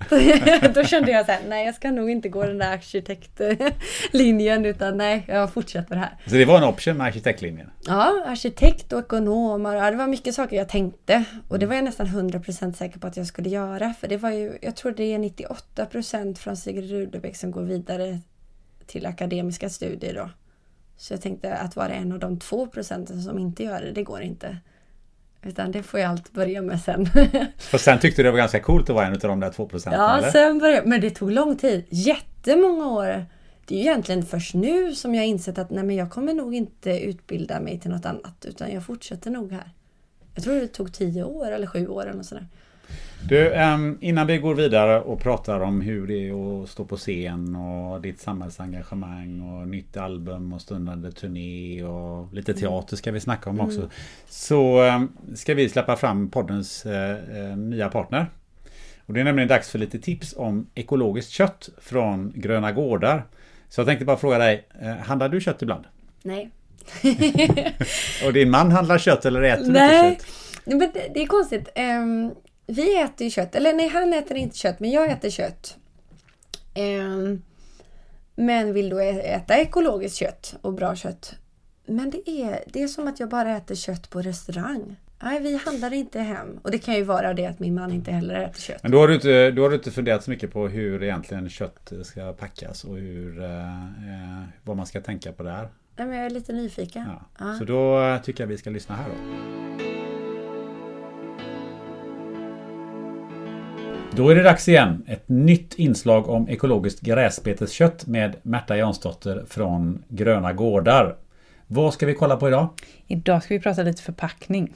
Då 0.75 0.83
kände 0.83 1.11
jag 1.11 1.25
så 1.25 1.31
här, 1.31 1.41
nej 1.47 1.65
jag 1.65 1.75
ska 1.75 1.91
nog 1.91 2.09
inte 2.09 2.29
gå 2.29 2.43
den 2.45 2.57
där 2.57 2.73
arkitektlinjen 2.73 4.65
utan 4.65 4.97
nej, 4.97 5.23
jag 5.27 5.53
fortsätter 5.53 5.95
här. 5.95 6.17
Så 6.25 6.35
det 6.35 6.45
var 6.45 6.57
en 6.57 6.63
option 6.63 6.97
med 6.97 7.07
arkitektlinjen? 7.07 7.69
Ja, 7.85 8.23
arkitekt 8.27 8.93
och 8.93 8.99
ekonom. 8.99 9.65
Och, 9.65 9.73
ja, 9.73 9.91
det 9.91 9.97
var 9.97 10.07
mycket 10.07 10.35
saker 10.35 10.57
jag 10.57 10.69
tänkte. 10.69 11.23
Och 11.47 11.59
det 11.59 11.65
var 11.65 11.75
jag 11.75 11.83
nästan 11.83 12.07
100% 12.07 12.73
säker 12.73 12.99
på 12.99 13.07
att 13.07 13.17
jag 13.17 13.27
skulle 13.27 13.49
göra. 13.49 13.93
För 13.93 14.07
det 14.07 14.17
var 14.17 14.31
ju, 14.31 14.57
jag 14.61 14.75
tror 14.75 14.91
det 14.91 15.13
är 15.13 15.19
98% 15.19 16.35
från 16.35 16.57
Sigrid 16.57 16.91
Rudebäck 16.91 17.35
som 17.35 17.51
går 17.51 17.63
vidare 17.63 18.19
till 18.85 19.05
akademiska 19.05 19.69
studier 19.69 20.13
då. 20.13 20.29
Så 20.97 21.13
jag 21.13 21.21
tänkte 21.21 21.55
att 21.55 21.75
vara 21.75 21.93
en 21.93 22.11
av 22.11 22.19
de 22.19 22.39
två 22.39 22.67
procenten 22.67 23.21
som 23.21 23.39
inte 23.39 23.63
gör 23.63 23.81
det, 23.81 23.91
det 23.91 24.03
går 24.03 24.21
inte. 24.21 24.57
Utan 25.41 25.71
det 25.71 25.83
får 25.83 25.99
jag 25.99 26.09
allt 26.09 26.33
börja 26.33 26.61
med 26.61 26.81
sen. 26.81 27.09
Och 27.73 27.79
sen 27.79 27.99
tyckte 27.99 28.21
du 28.21 28.23
det 28.23 28.31
var 28.31 28.37
ganska 28.37 28.59
coolt 28.59 28.89
att 28.89 28.95
vara 28.95 29.05
en 29.05 29.13
av 29.13 29.19
de 29.19 29.39
där 29.39 29.51
två 29.51 29.67
procenten? 29.67 30.01
Ja, 30.01 30.17
eller? 30.17 30.29
sen 30.29 30.59
började 30.59 30.89
Men 30.89 31.01
det 31.01 31.09
tog 31.09 31.31
lång 31.31 31.57
tid. 31.57 31.85
Jättemånga 31.89 32.87
år. 32.87 33.25
Det 33.65 33.75
är 33.75 33.77
ju 33.77 33.83
egentligen 33.83 34.25
först 34.25 34.53
nu 34.53 34.95
som 34.95 35.15
jag 35.15 35.25
insett 35.25 35.57
att 35.57 35.69
nej, 35.69 35.83
men 35.83 35.95
jag 35.95 36.11
kommer 36.11 36.33
nog 36.33 36.55
inte 36.55 36.99
utbilda 36.99 37.59
mig 37.59 37.79
till 37.79 37.91
något 37.91 38.05
annat. 38.05 38.45
Utan 38.47 38.71
jag 38.71 38.85
fortsätter 38.85 39.31
nog 39.31 39.51
här. 39.51 39.71
Jag 40.35 40.43
tror 40.43 40.55
det 40.55 40.67
tog 40.67 40.93
tio 40.93 41.23
år 41.23 41.51
eller 41.51 41.67
sju 41.67 41.87
år 41.87 42.01
eller 42.01 42.13
något 42.13 42.25
sådär. 42.25 42.47
Du, 43.27 43.53
innan 43.99 44.27
vi 44.27 44.37
går 44.37 44.55
vidare 44.55 45.01
och 45.01 45.21
pratar 45.21 45.59
om 45.59 45.81
hur 45.81 46.07
det 46.07 46.29
är 46.29 46.63
att 46.63 46.69
stå 46.69 46.85
på 46.85 46.97
scen 46.97 47.55
och 47.55 48.01
ditt 48.01 48.19
samhällsengagemang 48.19 49.41
och 49.41 49.67
nytt 49.67 49.97
album 49.97 50.53
och 50.53 50.61
stundande 50.61 51.11
turné 51.11 51.83
och 51.83 52.33
lite 52.33 52.51
mm. 52.51 52.61
teater 52.61 52.95
ska 52.95 53.11
vi 53.11 53.19
snacka 53.19 53.49
om 53.49 53.59
också. 53.59 53.79
Mm. 53.79 53.89
Så 54.27 54.83
ska 55.35 55.53
vi 55.53 55.69
släppa 55.69 55.95
fram 55.95 56.29
poddens 56.29 56.85
eh, 56.85 57.57
nya 57.57 57.89
partner. 57.89 58.25
Och 59.05 59.13
det 59.13 59.19
är 59.19 59.23
nämligen 59.23 59.49
dags 59.49 59.69
för 59.69 59.79
lite 59.79 59.99
tips 59.99 60.33
om 60.37 60.67
ekologiskt 60.75 61.31
kött 61.31 61.69
från 61.77 62.33
Gröna 62.35 62.71
Gårdar. 62.71 63.25
Så 63.69 63.81
jag 63.81 63.87
tänkte 63.87 64.05
bara 64.05 64.17
fråga 64.17 64.37
dig, 64.37 64.67
eh, 64.81 64.95
handlar 64.95 65.29
du 65.29 65.41
kött 65.41 65.61
ibland? 65.61 65.85
Nej. 66.23 66.51
och 68.25 68.33
din 68.33 68.49
man 68.49 68.71
handlar 68.71 68.97
kött 68.97 69.25
eller 69.25 69.41
äter 69.41 69.71
Nej. 69.71 70.09
du 70.09 70.15
kött? 70.15 70.25
Men 70.65 70.79
det, 70.79 71.11
det 71.13 71.21
är 71.21 71.27
konstigt. 71.27 71.69
Um, 71.75 72.33
vi 72.69 73.01
äter 73.01 73.25
ju 73.25 73.31
kött. 73.31 73.55
Eller 73.55 73.73
nej, 73.73 73.87
han 73.87 74.13
äter 74.13 74.37
inte 74.37 74.57
kött, 74.57 74.79
men 74.79 74.91
jag 74.91 75.11
äter 75.11 75.29
kött. 75.29 75.77
Um, 76.75 77.41
men 78.35 78.73
vill 78.73 78.89
då 78.89 78.99
äta 78.99 79.57
ekologiskt 79.57 80.17
kött 80.17 80.55
och 80.61 80.73
bra 80.73 80.95
kött. 80.95 81.35
Men 81.85 82.09
det 82.09 82.29
är, 82.29 82.63
det 82.67 82.83
är 82.83 82.87
som 82.87 83.07
att 83.07 83.19
jag 83.19 83.29
bara 83.29 83.57
äter 83.57 83.75
kött 83.75 84.09
på 84.09 84.21
restaurang. 84.21 84.95
Nej, 85.23 85.41
vi 85.41 85.55
handlar 85.55 85.93
inte 85.93 86.19
hem. 86.19 86.59
Och 86.61 86.71
det 86.71 86.77
kan 86.77 86.95
ju 86.95 87.03
vara 87.03 87.33
det 87.33 87.45
att 87.45 87.59
min 87.59 87.75
man 87.75 87.91
inte 87.91 88.11
heller 88.11 88.35
äter 88.35 88.61
kött. 88.61 88.83
Men 88.83 88.91
då 88.91 88.99
har 88.99 89.07
du 89.07 89.15
inte, 89.15 89.51
då 89.51 89.61
har 89.61 89.69
du 89.69 89.75
inte 89.75 89.91
funderat 89.91 90.23
så 90.23 90.29
mycket 90.29 90.53
på 90.53 90.67
hur 90.67 91.03
egentligen 91.03 91.49
kött 91.49 91.91
ska 92.03 92.33
packas 92.33 92.83
och 92.83 92.97
hur, 92.97 93.43
eh, 93.43 93.83
eh 93.83 94.43
vad 94.63 94.77
man 94.77 94.85
ska 94.85 95.01
tänka 95.01 95.31
på 95.31 95.43
där? 95.43 95.69
Nej, 95.95 96.07
men 96.07 96.17
jag 96.17 96.25
är 96.25 96.29
lite 96.29 96.53
nyfiken. 96.53 97.05
Ja. 97.07 97.45
Ja. 97.45 97.55
Så 97.57 97.65
då 97.65 98.17
tycker 98.23 98.43
jag 98.43 98.47
vi 98.47 98.57
ska 98.57 98.69
lyssna 98.69 98.95
här 98.95 99.09
då. 99.09 99.98
Då 104.15 104.29
är 104.29 104.35
det 104.35 104.43
dags 104.43 104.67
igen. 104.67 105.03
Ett 105.07 105.29
nytt 105.29 105.73
inslag 105.73 106.29
om 106.29 106.49
ekologiskt 106.49 107.01
gräsbeteskött 107.01 108.07
med 108.07 108.35
Märta 108.41 108.77
Jansdotter 108.77 109.45
från 109.49 110.03
Gröna 110.07 110.53
Gårdar. 110.53 111.15
Vad 111.67 111.93
ska 111.93 112.05
vi 112.05 112.13
kolla 112.13 112.37
på 112.37 112.47
idag? 112.47 112.69
Idag 113.07 113.43
ska 113.43 113.53
vi 113.53 113.59
prata 113.59 113.83
lite 113.83 114.01
förpackning. 114.01 114.73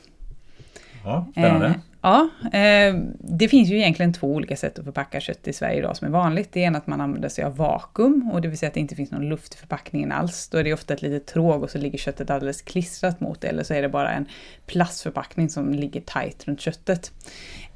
Ja, 1.04 1.28
spännande. 1.32 1.68
Eh, 1.68 1.74
ja, 2.02 2.30
eh, 2.60 2.96
det 3.20 3.48
finns 3.48 3.70
ju 3.70 3.78
egentligen 3.78 4.14
två 4.14 4.28
olika 4.28 4.56
sätt 4.56 4.80
att 4.80 4.86
förpacka 4.86 5.20
kött 5.20 5.48
i 5.48 5.54
Sverige 5.54 5.78
idag 5.78 5.98
som 5.98 6.08
är 6.08 6.12
vanligt. 6.12 6.50
Det 6.52 6.60
ena 6.60 6.78
är 6.78 6.82
att 6.82 6.88
man 6.88 7.02
använder 7.02 7.30
sig 7.30 7.44
av 7.44 7.56
vakuum, 7.56 8.32
och 8.34 8.42
det 8.42 8.48
vill 8.48 8.58
säga 8.58 8.68
att 8.68 8.74
det 8.74 8.80
inte 8.80 8.96
finns 8.96 9.12
någon 9.12 9.30
luft 9.30 9.56
i 9.56 9.58
förpackningen 9.58 10.12
alls. 10.12 10.50
Då 10.50 10.58
är 10.58 10.64
det 10.64 10.74
ofta 10.74 10.94
ett 10.94 11.02
litet 11.02 11.28
tråg 11.28 11.64
och 11.64 11.70
så 11.70 11.78
ligger 11.78 11.98
köttet 11.98 12.30
alldeles 12.30 12.62
klistrat 12.62 13.20
mot 13.20 13.42
det, 13.42 13.48
eller 13.48 13.64
så 13.64 13.74
är 13.74 13.82
det 13.82 13.90
bara 13.90 14.12
en 14.12 14.26
plastförpackning 14.66 15.50
som 15.50 15.74
ligger 15.74 16.02
tajt 16.02 16.48
runt 16.48 16.62
köttet. 16.62 17.12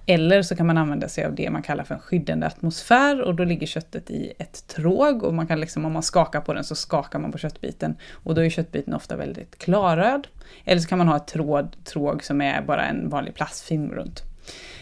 Eller 0.10 0.42
så 0.42 0.56
kan 0.56 0.68
man 0.68 0.78
använda 0.78 1.10
sig 1.10 1.26
av 1.26 1.36
det 1.36 1.50
man 1.50 1.62
kallar 1.62 1.84
för 1.84 1.96
en 1.96 2.02
skyddande 2.02 2.46
atmosfär 2.46 3.22
och 3.22 3.36
då 3.36 3.44
ligger 3.44 3.68
köttet 3.68 4.10
i 4.10 4.34
ett 4.40 4.68
tråg 4.68 5.24
och 5.24 5.34
man 5.34 5.48
kan 5.48 5.60
liksom, 5.60 5.86
om 5.86 5.94
man 5.94 6.04
skakar 6.04 6.42
på 6.42 6.54
den 6.54 6.64
så 6.64 6.76
skakar 6.76 7.20
man 7.20 7.32
på 7.32 7.38
köttbiten 7.38 7.96
och 8.12 8.36
då 8.36 8.42
är 8.42 8.50
köttbiten 8.50 8.94
ofta 8.94 9.16
väldigt 9.16 9.58
klarröd. 9.58 10.28
Eller 10.66 10.82
så 10.82 10.88
kan 10.88 10.98
man 10.98 11.08
ha 11.08 11.18
ett 11.18 11.28
tråd, 11.28 11.76
tråg 11.84 12.24
som 12.24 12.42
är 12.42 12.62
bara 12.62 12.86
en 12.86 13.10
vanlig 13.10 13.36
plastfilm 13.36 13.92
runt. 13.92 14.24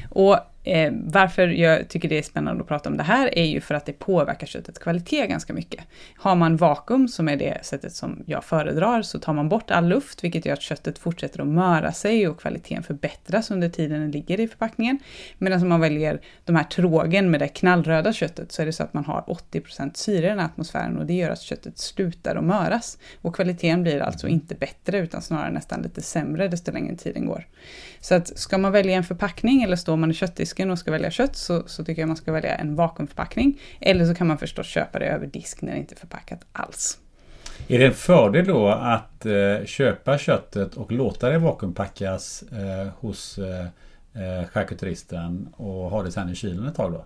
Och 0.10 0.40
Eh, 0.66 0.94
varför 1.04 1.48
jag 1.48 1.90
tycker 1.90 2.10
det 2.10 2.18
är 2.18 2.24
spännande 2.24 2.62
att 2.62 2.68
prata 2.68 2.90
om 2.90 2.98
det 2.98 3.04
här 3.04 3.38
är 3.38 3.46
ju 3.46 3.62
för 3.62 3.76
att 3.76 3.86
det 3.86 3.94
påverkar 3.94 4.48
köttets 4.48 4.80
kvalitet 4.80 5.28
ganska 5.28 5.54
mycket. 5.54 5.84
Har 6.18 6.36
man 6.36 6.58
vakuum, 6.58 7.08
som 7.08 7.30
är 7.30 7.36
det 7.36 7.66
sättet 7.66 7.94
som 7.94 8.24
jag 8.26 8.44
föredrar, 8.44 9.02
så 9.02 9.20
tar 9.20 9.34
man 9.34 9.50
bort 9.50 9.72
all 9.72 9.88
luft, 9.88 10.24
vilket 10.24 10.46
gör 10.46 10.54
att 10.54 10.62
köttet 10.62 11.00
fortsätter 11.00 11.42
att 11.42 11.48
möra 11.48 11.92
sig 11.92 12.28
och 12.28 12.40
kvaliteten 12.40 12.84
förbättras 12.84 13.52
under 13.52 13.70
tiden 13.70 14.02
den 14.02 14.12
ligger 14.12 14.40
i 14.40 14.48
förpackningen. 14.48 15.00
Medan 15.38 15.62
om 15.62 15.70
man 15.70 15.82
väljer 15.82 16.22
de 16.46 16.56
här 16.56 16.64
trågen 16.64 17.32
med 17.32 17.40
det 17.40 17.48
knallröda 17.48 18.14
köttet 18.14 18.52
så 18.52 18.62
är 18.62 18.66
det 18.66 18.74
så 18.74 18.84
att 18.84 18.94
man 18.94 19.06
har 19.06 19.22
80% 19.52 19.92
syre 19.94 20.26
i 20.26 20.30
den 20.30 20.40
här 20.40 20.46
atmosfären 20.46 20.98
och 20.98 21.06
det 21.06 21.14
gör 21.14 21.30
att 21.30 21.42
köttet 21.42 21.78
slutar 21.78 22.36
att 22.36 22.44
möras. 22.44 22.98
Och 23.22 23.36
kvaliteten 23.36 23.84
blir 23.84 24.00
alltså 24.00 24.28
inte 24.28 24.56
bättre 24.56 24.98
utan 24.98 25.22
snarare 25.22 25.52
nästan 25.52 25.82
lite 25.82 26.02
sämre 26.02 26.48
desto 26.48 26.72
längre 26.72 26.96
tiden 26.96 27.26
går. 27.26 27.48
Så 28.00 28.16
att 28.16 28.38
ska 28.38 28.58
man 28.58 28.72
välja 28.72 28.96
en 28.96 29.04
förpackning 29.04 29.64
eller 29.64 29.76
står 29.76 29.98
man 29.98 30.12
i 30.12 30.14
köttdisken 30.14 30.72
och 30.72 30.80
ska 30.80 30.92
välja 30.92 31.12
kött 31.12 31.36
så, 31.36 31.64
så 31.68 31.86
tycker 31.86 32.02
jag 32.02 32.08
man 32.08 32.18
ska 32.18 32.32
välja 32.32 32.56
en 32.56 32.76
vakuumförpackning. 32.76 33.62
Eller 33.80 34.06
så 34.06 34.16
kan 34.16 34.28
man 34.28 34.38
förstås 34.38 34.68
köpa 34.68 35.00
det 35.00 35.06
över 35.06 35.28
disk 35.28 35.62
när 35.62 35.72
det 35.72 35.80
inte 35.80 35.96
är 35.96 36.00
förpackat 36.00 36.40
alls. 36.52 37.00
Är 37.68 37.80
det 37.80 37.86
en 37.86 37.94
fördel 37.94 38.46
då 38.46 38.68
att 38.68 39.26
eh, 39.26 39.66
köpa 39.66 40.18
köttet 40.18 40.74
och 40.74 40.92
låta 40.92 41.30
det 41.30 41.38
vakuumpackas 41.38 42.44
eh, 42.52 42.88
hos 43.00 43.38
eh, 43.38 43.66
eh 44.14 44.48
charkuteristen 44.48 45.48
och 45.58 45.90
ha 45.90 46.04
det 46.04 46.12
sen 46.12 46.30
i 46.30 46.36
kylen 46.36 46.68
ett 46.68 46.76
tag 46.76 46.92
då? 46.92 47.06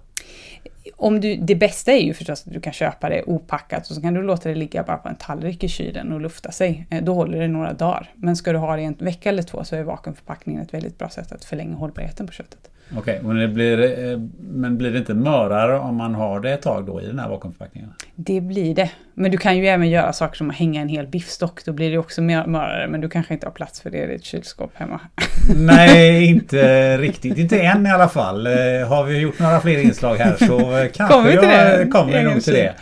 Om 0.96 1.22
du, 1.22 1.36
det 1.36 1.56
bästa 1.56 1.92
är 1.92 2.02
ju 2.02 2.14
förstås 2.14 2.48
att 2.48 2.54
du 2.54 2.62
kan 2.62 2.74
köpa 2.74 3.10
det 3.10 3.24
opackat 3.24 3.90
och 3.90 3.96
så 3.96 4.02
kan 4.02 4.14
du 4.14 4.22
låta 4.22 4.50
det 4.50 4.56
ligga 4.56 4.84
bara 4.84 4.98
på 4.98 5.10
en 5.10 5.16
tallrik 5.16 5.64
i 5.64 5.68
kylen 5.68 6.14
och 6.14 6.22
lufta 6.22 6.52
sig. 6.52 6.88
Eh, 6.90 7.04
då 7.04 7.14
håller 7.14 7.40
det 7.40 7.48
några 7.48 7.74
dagar. 7.74 8.10
Men 8.16 8.36
ska 8.36 8.52
du 8.52 8.58
ha 8.58 8.76
det 8.76 8.82
i 8.82 8.86
en 8.86 8.96
vecka 9.00 9.30
eller 9.30 9.44
två 9.44 9.64
så 9.64 9.76
är 9.76 9.84
vakuumförpackningen 9.84 10.62
ett 10.62 10.74
väldigt 10.74 10.98
bra 10.98 11.10
sätt 11.10 11.32
att 11.32 11.46
förlänga 11.46 11.76
hållbarheten 11.76 12.28
på 12.28 12.34
köttet. 12.34 12.70
Okej, 12.98 13.20
okay, 13.24 13.34
men, 13.34 13.54
blir, 13.54 13.80
eh, 13.80 14.20
men 14.40 14.78
blir 14.78 14.92
det 14.92 14.98
inte 14.98 15.14
mörare 15.14 15.80
om 15.80 15.96
man 15.96 16.16
har 16.16 16.40
det 16.40 16.52
ett 16.52 16.62
tag 16.62 16.86
då 16.86 17.02
i 17.02 17.06
den 17.06 17.20
här 17.20 17.30
vakuumförpackningen? 17.30 17.94
Det 18.16 18.42
blir 18.42 18.76
det. 18.76 18.92
Men 19.14 19.32
du 19.32 19.38
kan 19.38 19.58
ju 19.58 19.68
även 19.68 19.90
göra 19.90 20.14
saker 20.14 20.38
som 20.38 20.50
att 20.50 20.56
hänga 20.56 20.82
en 20.82 20.90
hel 20.90 21.08
biffstock. 21.08 21.66
Då 21.66 21.74
blir 21.74 21.92
det 21.92 21.98
också 21.98 22.22
mörare, 22.22 22.88
men 22.88 23.02
du 23.02 23.10
kanske 23.10 23.34
inte 23.34 23.48
har 23.48 23.52
plats 23.52 23.82
för 23.82 23.90
det 23.90 23.98
i 23.98 24.08
ditt 24.08 24.24
kylskåp 24.24 24.72
hemma. 24.74 25.00
Nej, 25.56 26.26
inte 26.26 26.98
riktigt. 26.98 27.38
Inte 27.38 27.60
än 27.60 27.88
i 27.88 27.90
alla 27.90 28.10
fall. 28.10 28.48
Eh, 28.48 28.54
har 28.88 29.04
vi 29.04 29.18
gjort 29.18 29.40
några 29.40 29.60
fler 29.60 29.80
inslag 29.82 30.16
här 30.16 30.36
så 30.36 30.60
eh, 30.78 30.88
kanske 30.94 31.16
kommer 31.16 31.32
jag 31.32 31.44
det? 31.44 31.88
kommer 31.92 32.24
nog 32.24 32.44
till 32.44 32.54
det. 32.54 32.76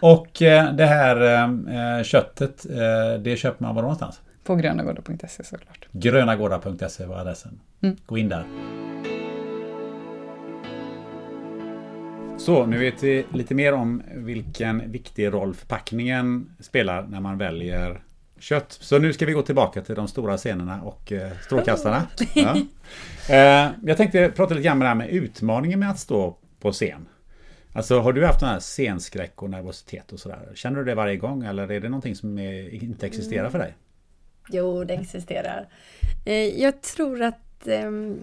Och 0.00 0.28
det 0.76 0.86
här 0.86 2.04
köttet, 2.04 2.66
det 3.24 3.36
köper 3.36 3.64
man 3.64 3.74
var 3.74 3.82
någonstans? 3.82 4.20
På 4.44 4.54
grönagårdar.se 4.54 5.44
såklart. 5.44 5.88
Grönagårdar.se 5.92 7.06
var 7.06 7.16
adressen. 7.16 7.60
Mm. 7.82 7.96
Gå 8.06 8.18
in 8.18 8.28
där. 8.28 8.44
Så, 12.42 12.66
nu 12.66 12.78
vet 12.78 13.02
vi 13.02 13.24
lite 13.32 13.54
mer 13.54 13.72
om 13.72 14.02
vilken 14.14 14.92
viktig 14.92 15.32
roll 15.32 15.54
förpackningen 15.54 16.56
spelar 16.60 17.02
när 17.02 17.20
man 17.20 17.38
väljer 17.38 18.02
kött. 18.38 18.72
Så 18.80 18.98
nu 18.98 19.12
ska 19.12 19.26
vi 19.26 19.32
gå 19.32 19.42
tillbaka 19.42 19.82
till 19.82 19.94
de 19.94 20.08
stora 20.08 20.36
scenerna 20.36 20.82
och 20.82 21.12
eh, 21.12 21.32
strålkastarna. 21.44 22.06
Ja. 22.34 22.56
Eh, 23.28 23.70
jag 23.84 23.96
tänkte 23.96 24.32
prata 24.36 24.54
lite 24.54 24.64
grann 24.64 24.78
med 24.78 24.84
det 24.84 24.88
här 24.88 24.94
med 24.94 25.10
utmaningen 25.10 25.80
med 25.80 25.90
att 25.90 25.98
stå 25.98 26.36
på 26.60 26.72
scen. 26.72 27.08
Alltså 27.72 28.00
har 28.00 28.12
du 28.12 28.26
haft 28.26 28.40
den 28.40 28.48
här 28.48 28.60
scenskräck 28.60 29.42
och 29.42 29.50
nervositet 29.50 30.12
och 30.12 30.20
sådär? 30.20 30.48
Känner 30.54 30.78
du 30.78 30.84
det 30.84 30.94
varje 30.94 31.16
gång 31.16 31.44
eller 31.44 31.70
är 31.70 31.80
det 31.80 31.88
någonting 31.88 32.14
som 32.14 32.38
är, 32.38 32.74
inte 32.84 33.06
existerar 33.06 33.50
för 33.50 33.58
dig? 33.58 33.74
Jo, 34.48 34.84
det 34.84 34.94
existerar. 34.94 35.68
Eh, 36.24 36.60
jag 36.62 36.82
tror 36.82 37.22
att 37.22 37.66
ehm, 37.66 38.20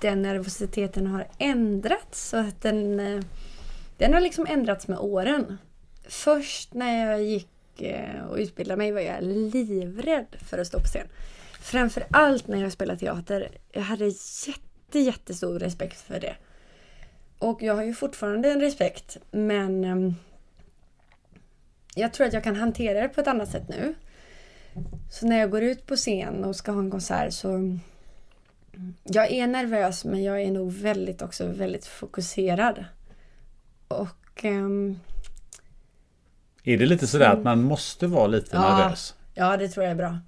den 0.00 0.22
nervositeten 0.22 1.06
har 1.06 1.26
ändrats. 1.38 2.28
Så 2.28 2.36
att 2.36 2.62
den, 2.62 3.00
eh, 3.00 3.22
den 3.96 4.14
har 4.14 4.20
liksom 4.20 4.46
ändrats 4.46 4.88
med 4.88 4.98
åren. 4.98 5.58
Först 6.08 6.74
när 6.74 7.06
jag 7.06 7.22
gick 7.22 7.82
eh, 7.82 8.24
och 8.28 8.36
utbildade 8.36 8.78
mig 8.78 8.92
var 8.92 9.00
jag 9.00 9.22
livrädd 9.22 10.36
för 10.40 10.58
att 10.58 10.66
stå 10.66 10.78
på 10.78 10.86
scen. 10.86 11.06
Framför 11.60 12.06
allt 12.10 12.48
när 12.48 12.62
jag 12.62 12.72
spelade 12.72 12.98
teater. 12.98 13.48
Jag 13.72 13.82
hade 13.82 14.04
jätte, 14.46 14.98
jättestor 14.98 15.58
respekt 15.58 16.00
för 16.00 16.20
det. 16.20 16.36
Och 17.38 17.62
jag 17.62 17.74
har 17.74 17.82
ju 17.82 17.94
fortfarande 17.94 18.52
en 18.52 18.60
respekt 18.60 19.16
men 19.30 19.84
ehm, 19.84 20.14
jag 21.94 22.12
tror 22.12 22.26
att 22.26 22.32
jag 22.32 22.44
kan 22.44 22.56
hantera 22.56 23.00
det 23.00 23.08
på 23.08 23.20
ett 23.20 23.26
annat 23.26 23.50
sätt 23.50 23.68
nu. 23.68 23.94
Så 25.10 25.26
när 25.26 25.38
jag 25.38 25.50
går 25.50 25.62
ut 25.62 25.86
på 25.86 25.96
scen 25.96 26.44
och 26.44 26.56
ska 26.56 26.72
ha 26.72 26.80
en 26.80 26.90
konsert 26.90 27.32
så 27.32 27.78
jag 29.04 29.30
är 29.30 29.46
nervös 29.46 30.04
men 30.04 30.22
jag 30.22 30.42
är 30.42 30.50
nog 30.50 30.72
väldigt 30.72 31.22
också 31.22 31.46
väldigt 31.46 31.86
fokuserad. 31.86 32.84
Och... 33.88 34.44
Um, 34.44 35.00
är 36.64 36.78
det 36.78 36.86
lite 36.86 37.06
sådär 37.06 37.30
att 37.30 37.42
man 37.42 37.62
måste 37.62 38.06
vara 38.06 38.26
lite 38.26 38.56
ja, 38.56 38.78
nervös? 38.78 39.14
Ja, 39.34 39.56
det 39.56 39.68
tror 39.68 39.84
jag 39.84 39.90
är 39.90 39.96
bra. 39.96 40.18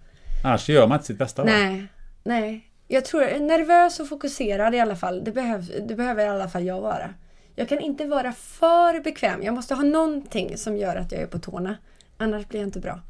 Annars 0.45 0.69
gör 0.69 0.87
man 0.87 0.97
inte 0.97 1.07
sitt 1.07 1.19
bästa 1.19 1.45
Nej, 1.45 1.87
nej. 2.23 2.65
Jag 2.89 3.05
tror 3.05 3.39
nervös 3.39 4.01
och 4.01 4.09
fokuserad 4.09 4.75
i 4.75 4.81
alla 4.81 4.97
fall. 4.97 5.25
Det, 5.25 5.33
behöv, 5.33 5.87
det 5.89 5.95
behöver 5.95 6.25
i 6.25 6.29
alla 6.29 6.49
fall 6.49 6.65
jag 6.65 6.81
vara. 6.81 7.15
Jag 7.55 7.69
kan 7.69 7.81
inte 7.81 8.07
vara 8.07 8.33
för 8.33 9.01
bekväm. 9.01 9.43
Jag 9.43 9.55
måste 9.55 9.75
ha 9.75 9.83
någonting 9.83 10.57
som 10.57 10.77
gör 10.77 10.97
att 10.97 11.13
jag 11.13 11.23
är 11.23 11.27
på 11.27 11.39
tårna. 11.39 11.77
Annars 12.17 12.49
blir 12.49 12.61
jag 12.61 12.67
inte 12.67 12.81
bra. 12.81 13.01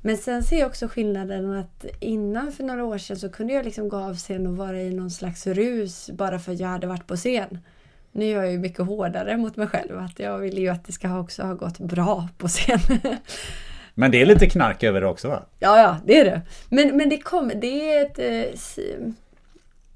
Men 0.00 0.16
sen 0.16 0.42
ser 0.42 0.58
jag 0.58 0.66
också 0.66 0.88
skillnaden 0.88 1.52
att 1.52 1.84
innan 2.00 2.52
för 2.52 2.64
några 2.64 2.84
år 2.84 2.98
sedan 2.98 3.16
så 3.16 3.28
kunde 3.28 3.52
jag 3.52 3.64
liksom 3.64 3.88
gå 3.88 3.96
av 3.96 4.16
scen 4.16 4.46
och 4.46 4.56
vara 4.56 4.80
i 4.80 4.94
någon 4.94 5.10
slags 5.10 5.46
rus 5.46 6.10
bara 6.10 6.38
för 6.38 6.52
att 6.52 6.60
jag 6.60 6.68
hade 6.68 6.86
varit 6.86 7.06
på 7.06 7.16
scen. 7.16 7.58
Nu 8.12 8.24
är 8.24 8.34
jag 8.34 8.52
ju 8.52 8.58
mycket 8.58 8.86
hårdare 8.86 9.36
mot 9.36 9.56
mig 9.56 9.66
själv. 9.66 9.98
Att 9.98 10.18
jag 10.18 10.38
vill 10.38 10.58
ju 10.58 10.68
att 10.68 10.84
det 10.84 10.92
ska 10.92 11.18
också 11.18 11.42
ha 11.42 11.54
gått 11.54 11.78
bra 11.78 12.28
på 12.38 12.48
scen. 12.48 12.80
Men 13.94 14.10
det 14.10 14.22
är 14.22 14.26
lite 14.26 14.46
knark 14.46 14.82
över 14.82 15.00
det 15.00 15.06
också 15.06 15.28
va? 15.28 15.42
Ja, 15.58 15.80
ja, 15.80 15.96
det 16.06 16.20
är 16.20 16.24
det. 16.24 16.42
Men, 16.68 16.96
men 16.96 17.08
det, 17.08 17.18
kommer, 17.18 17.54
det 17.54 17.92
är 17.92 18.06
ett... 18.06 18.18
Eh, 18.18 19.08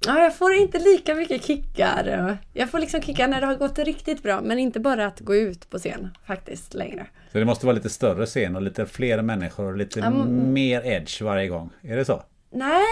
ja, 0.07 0.22
jag 0.22 0.36
får 0.36 0.53
inte 0.53 0.78
lika 0.78 1.14
mycket 1.14 1.44
kickar. 1.44 2.36
Jag 2.53 2.70
får 2.70 2.78
liksom 2.78 3.03
kickar 3.03 3.28
när 3.28 3.40
det 3.40 3.46
har 3.46 3.55
gått 3.55 3.78
riktigt 3.78 4.22
bra, 4.22 4.40
men 4.40 4.59
inte 4.59 4.80
bara 4.80 5.07
att 5.07 5.20
gå 5.20 5.36
ut 5.36 5.70
på 5.70 5.78
scen 5.78 6.11
faktiskt 6.26 6.74
längre. 6.74 7.07
Så 7.33 7.39
det 7.39 7.45
måste 7.45 7.66
vara 7.66 7.74
lite 7.74 7.91
större 7.91 8.26
scen 8.26 8.57
och 8.57 8.62
lite 8.62 8.87
fler 8.87 9.22
människor 9.22 9.64
och 9.64 9.76
lite 9.76 10.01
um, 10.01 10.53
mer 10.53 10.87
edge 10.87 11.22
varje 11.22 11.49
gång. 11.49 11.70
Är 11.83 11.97
det 11.97 12.05
så? 12.05 12.22
Nej, 12.51 12.87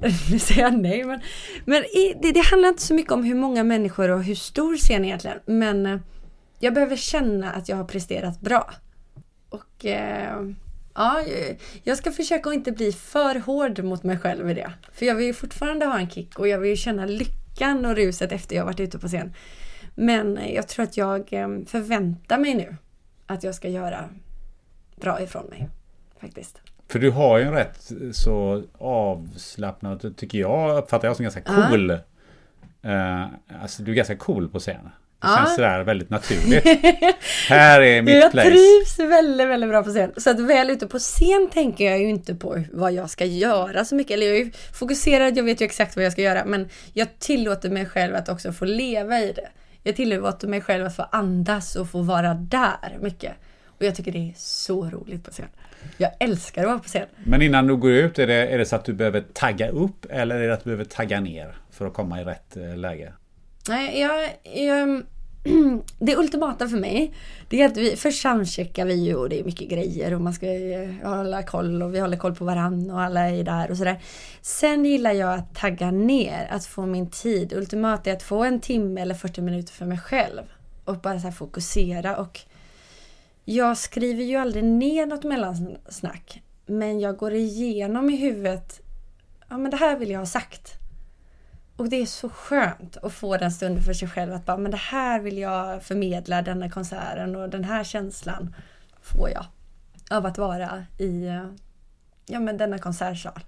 nu 0.30 0.38
säger 0.38 0.62
jag 0.62 0.78
nej. 0.78 1.04
Men, 1.04 1.20
men 1.64 1.82
det, 2.22 2.32
det, 2.32 2.40
handlar 2.40 2.68
inte 2.68 2.82
så 2.82 2.94
mycket 2.94 3.12
om 3.12 3.24
hur 3.24 3.34
många 3.34 3.64
människor 3.64 4.08
och 4.08 4.24
hur 4.24 4.34
stor 4.34 4.76
scen 4.76 5.04
egentligen. 5.04 5.38
Men 5.46 5.86
eh, 5.86 5.98
jag 6.58 6.74
behöver 6.74 6.96
känna 6.96 7.52
att 7.52 7.68
jag 7.68 7.76
har 7.76 7.84
presterat 7.84 8.40
bra. 8.40 8.70
Och 9.48 9.86
eh, 9.86 10.50
ja, 10.94 11.22
jag 11.82 11.98
ska 11.98 12.12
försöka 12.12 12.48
att 12.48 12.54
inte 12.54 12.72
bli 12.72 12.92
för 12.92 13.34
hård 13.34 13.84
mot 13.84 14.02
mig 14.02 14.18
själv 14.18 14.50
i 14.50 14.54
det. 14.54 14.72
För 14.92 15.06
jag 15.06 15.14
vill 15.14 15.26
ju 15.26 15.34
fortfarande 15.34 15.86
ha 15.86 15.98
en 15.98 16.10
kick 16.10 16.38
och 16.38 16.48
jag 16.48 16.58
vill 16.58 16.70
ju 16.70 16.76
känna 16.76 17.06
lyckan 17.06 17.84
och 17.84 17.96
ruset 17.96 18.32
efter 18.32 18.56
jag 18.56 18.64
varit 18.64 18.80
ute 18.80 18.98
på 18.98 19.08
scen. 19.08 19.34
Men 19.94 20.38
jag 20.54 20.68
tror 20.68 20.82
att 20.82 20.96
jag 20.96 21.32
eh, 21.32 21.48
förväntar 21.66 22.38
mig 22.38 22.54
nu 22.54 22.76
att 23.28 23.44
jag 23.44 23.54
ska 23.54 23.68
göra 23.68 24.08
bra 24.96 25.22
ifrån 25.22 25.46
mig. 25.46 25.68
Faktiskt. 26.20 26.60
För 26.88 26.98
du 26.98 27.10
har 27.10 27.38
ju 27.38 27.44
en 27.44 27.52
rätt 27.52 27.92
så 28.12 28.62
avslappnad, 28.78 30.16
tycker 30.16 30.38
jag, 30.38 30.78
uppfattar 30.78 31.08
jag 31.08 31.16
som 31.16 31.22
ganska 31.22 31.40
cool. 31.40 31.90
Uh 31.90 33.26
alltså 33.62 33.82
du 33.82 33.90
är 33.90 33.96
ganska 33.96 34.16
cool 34.16 34.48
på 34.48 34.58
scen. 34.58 34.90
Det 35.20 35.28
känns 35.36 35.54
sådär 35.54 35.80
väldigt 35.80 36.10
naturligt. 36.10 36.64
Här 37.48 37.80
är 37.80 38.02
mitt 38.02 38.14
jag 38.14 38.32
place. 38.32 38.48
Jag 38.48 38.56
trivs 38.56 38.98
väldigt, 38.98 39.48
väldigt 39.48 39.70
bra 39.70 39.82
på 39.82 39.90
scen. 39.90 40.12
Så 40.16 40.30
att 40.30 40.40
väl 40.40 40.70
ute 40.70 40.86
på 40.86 40.98
scen 40.98 41.48
tänker 41.52 41.84
jag 41.84 41.98
ju 41.98 42.08
inte 42.08 42.34
på 42.34 42.62
vad 42.72 42.92
jag 42.92 43.10
ska 43.10 43.24
göra 43.24 43.84
så 43.84 43.94
mycket. 43.94 44.14
Eller 44.14 44.26
jag 44.26 44.36
är 44.36 44.44
ju 44.44 44.50
fokuserad, 44.78 45.36
jag 45.36 45.44
vet 45.44 45.60
ju 45.60 45.64
exakt 45.64 45.96
vad 45.96 46.04
jag 46.04 46.12
ska 46.12 46.22
göra. 46.22 46.44
Men 46.44 46.68
jag 46.92 47.18
tillåter 47.18 47.70
mig 47.70 47.86
själv 47.86 48.14
att 48.14 48.28
också 48.28 48.52
få 48.52 48.64
leva 48.64 49.20
i 49.20 49.32
det. 49.32 49.48
Jag 49.88 49.96
tillåter 49.96 50.48
mig 50.48 50.60
själv 50.60 50.86
att 50.86 50.96
få 50.96 51.02
andas 51.02 51.76
och 51.76 51.90
få 51.90 52.02
vara 52.02 52.34
där 52.34 52.98
mycket. 53.00 53.32
Och 53.66 53.84
jag 53.84 53.94
tycker 53.94 54.12
det 54.12 54.18
är 54.18 54.32
så 54.36 54.90
roligt 54.90 55.24
på 55.24 55.30
scen. 55.30 55.48
Jag 55.96 56.10
älskar 56.20 56.62
att 56.62 56.68
vara 56.68 56.78
på 56.78 56.84
scen. 56.84 57.06
Men 57.24 57.42
innan 57.42 57.66
du 57.66 57.76
går 57.76 57.90
ut, 57.90 58.18
är 58.18 58.26
det, 58.26 58.34
är 58.34 58.58
det 58.58 58.66
så 58.66 58.76
att 58.76 58.84
du 58.84 58.92
behöver 58.92 59.20
tagga 59.20 59.68
upp 59.68 60.06
eller 60.10 60.36
är 60.36 60.48
det 60.48 60.54
att 60.54 60.64
du 60.64 60.64
behöver 60.64 60.84
tagga 60.84 61.20
ner 61.20 61.56
för 61.70 61.86
att 61.86 61.94
komma 61.94 62.20
i 62.20 62.24
rätt 62.24 62.56
eh, 62.56 62.76
läge? 62.76 63.12
Nej, 63.68 64.00
jag, 64.00 64.30
jag 64.66 65.02
det 65.98 66.16
ultimata 66.16 66.68
för 66.68 66.76
mig, 66.76 67.14
det 67.48 67.62
är 67.62 67.66
att 67.66 67.76
vi, 67.76 67.96
först 67.96 68.22
soundcheckar 68.22 68.84
vi 68.84 68.94
ju 68.94 69.14
och 69.14 69.28
det 69.28 69.40
är 69.40 69.44
mycket 69.44 69.68
grejer 69.68 70.14
och 70.14 70.20
man 70.20 70.32
ska 70.32 70.46
eh, 70.46 70.90
hålla 71.02 71.42
koll 71.42 71.82
och 71.82 71.94
vi 71.94 72.00
håller 72.00 72.16
koll 72.16 72.34
på 72.34 72.44
varann 72.44 72.90
och 72.90 73.00
alla 73.00 73.30
är 73.30 73.44
där 73.44 73.70
och 73.70 73.76
sådär. 73.76 74.02
Sen 74.42 74.84
gillar 74.84 75.12
jag 75.12 75.34
att 75.34 75.54
tagga 75.54 75.90
ner, 75.90 76.48
att 76.50 76.66
få 76.66 76.86
min 76.86 77.10
tid. 77.10 77.52
Ultimat 77.52 78.06
är 78.06 78.12
att 78.12 78.22
få 78.22 78.44
en 78.44 78.60
timme 78.60 79.00
eller 79.00 79.14
40 79.14 79.40
minuter 79.40 79.72
för 79.72 79.86
mig 79.86 79.98
själv 79.98 80.42
och 80.84 80.96
bara 80.96 81.20
så 81.20 81.30
fokusera 81.30 82.16
och 82.16 82.40
jag 83.44 83.78
skriver 83.78 84.24
ju 84.24 84.36
aldrig 84.36 84.64
ner 84.64 85.06
något 85.06 85.24
mellansnack 85.24 86.42
men 86.66 87.00
jag 87.00 87.16
går 87.16 87.32
igenom 87.32 88.10
i 88.10 88.16
huvudet, 88.16 88.80
ja 89.48 89.58
men 89.58 89.70
det 89.70 89.76
här 89.76 89.98
vill 89.98 90.10
jag 90.10 90.18
ha 90.18 90.26
sagt. 90.26 90.78
Och 91.78 91.88
det 91.88 91.96
är 91.96 92.06
så 92.06 92.28
skönt 92.28 92.96
att 92.96 93.12
få 93.12 93.36
den 93.36 93.52
stunden 93.52 93.82
för 93.82 93.92
sig 93.92 94.08
själv 94.08 94.32
att 94.32 94.46
bara, 94.46 94.56
men 94.56 94.70
det 94.70 94.76
här 94.76 95.20
vill 95.20 95.38
jag 95.38 95.82
förmedla 95.82 96.42
denna 96.42 96.70
konserten 96.70 97.36
och 97.36 97.48
den 97.48 97.64
här 97.64 97.84
känslan 97.84 98.54
får 99.02 99.30
jag 99.30 99.46
av 100.10 100.26
att 100.26 100.38
vara 100.38 100.84
i 100.98 101.26
ja, 102.26 102.40
men 102.40 102.56
denna 102.56 102.78
konsertsal. 102.78 103.40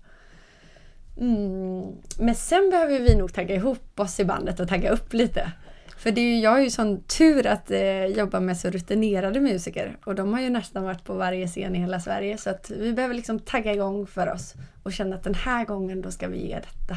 Mm. 1.16 1.92
Men 2.18 2.34
sen 2.34 2.70
behöver 2.70 2.98
vi 2.98 3.16
nog 3.16 3.34
tagga 3.34 3.54
ihop 3.54 4.00
oss 4.00 4.20
i 4.20 4.24
bandet 4.24 4.60
och 4.60 4.68
tagga 4.68 4.90
upp 4.90 5.12
lite. 5.12 5.52
För 5.96 6.10
det 6.10 6.20
är 6.20 6.24
ju, 6.24 6.38
jag 6.40 6.50
har 6.50 6.60
ju 6.60 6.70
sån 6.70 7.02
tur 7.02 7.46
att 7.46 7.70
eh, 7.70 8.04
jobba 8.04 8.40
med 8.40 8.56
så 8.56 8.70
rutinerade 8.70 9.40
musiker 9.40 9.96
och 10.04 10.14
de 10.14 10.32
har 10.32 10.40
ju 10.40 10.50
nästan 10.50 10.84
varit 10.84 11.04
på 11.04 11.14
varje 11.14 11.46
scen 11.46 11.76
i 11.76 11.78
hela 11.78 12.00
Sverige 12.00 12.38
så 12.38 12.50
att 12.50 12.70
vi 12.70 12.92
behöver 12.92 13.14
liksom 13.14 13.38
tagga 13.38 13.72
igång 13.72 14.06
för 14.06 14.32
oss 14.32 14.54
och 14.82 14.92
känna 14.92 15.16
att 15.16 15.24
den 15.24 15.34
här 15.34 15.64
gången 15.64 16.02
då 16.02 16.10
ska 16.10 16.28
vi 16.28 16.48
ge 16.48 16.54
detta. 16.54 16.96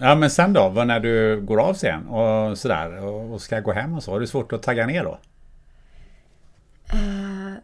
Ja 0.00 0.14
men 0.14 0.30
sen 0.30 0.52
då, 0.52 0.68
när 0.68 1.00
du 1.00 1.40
går 1.40 1.60
av 1.60 1.74
sen 1.74 2.08
och 2.08 2.58
sådär 2.58 3.04
och 3.04 3.42
ska 3.42 3.60
gå 3.60 3.72
hem 3.72 3.94
och 3.94 4.02
så, 4.02 4.12
har 4.12 4.20
du 4.20 4.26
svårt 4.26 4.52
att 4.52 4.62
tagga 4.62 4.86
ner 4.86 5.04
då? 5.04 5.18
Uh, 6.94 7.54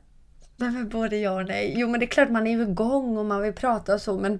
men 0.56 0.88
både 0.88 1.16
ja 1.16 1.32
och 1.40 1.46
nej. 1.46 1.74
Jo 1.76 1.88
men 1.88 2.00
det 2.00 2.06
är 2.06 2.08
klart 2.08 2.30
man 2.30 2.46
är 2.46 2.62
igång 2.62 3.16
och 3.16 3.26
man 3.26 3.42
vill 3.42 3.52
prata 3.52 3.94
och 3.94 4.00
så 4.00 4.18
men 4.18 4.38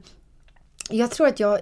jag 0.91 1.11
tror 1.11 1.27
att 1.27 1.41
jag 1.41 1.61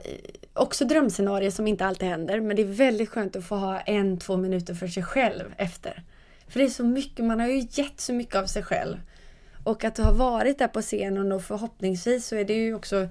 också 0.52 0.84
drömscenarier 0.84 1.50
som 1.50 1.66
inte 1.66 1.86
alltid 1.86 2.08
händer. 2.08 2.40
Men 2.40 2.56
det 2.56 2.62
är 2.62 2.66
väldigt 2.66 3.08
skönt 3.08 3.36
att 3.36 3.44
få 3.44 3.56
ha 3.56 3.80
en, 3.80 4.18
två 4.18 4.36
minuter 4.36 4.74
för 4.74 4.86
sig 4.86 5.02
själv 5.02 5.54
efter. 5.56 6.02
För 6.48 6.58
det 6.58 6.64
är 6.64 6.70
så 6.70 6.84
mycket, 6.84 7.24
man 7.24 7.40
har 7.40 7.46
ju 7.46 7.68
gett 7.70 8.00
så 8.00 8.12
mycket 8.12 8.34
av 8.34 8.46
sig 8.46 8.62
själv. 8.62 8.96
Och 9.64 9.84
att 9.84 9.98
ha 9.98 10.12
varit 10.12 10.58
där 10.58 10.68
på 10.68 10.82
scenen 10.82 11.32
och 11.32 11.42
förhoppningsvis 11.42 12.26
så 12.26 12.36
är 12.36 12.44
det 12.44 12.54
ju 12.54 12.74
också 12.74 13.08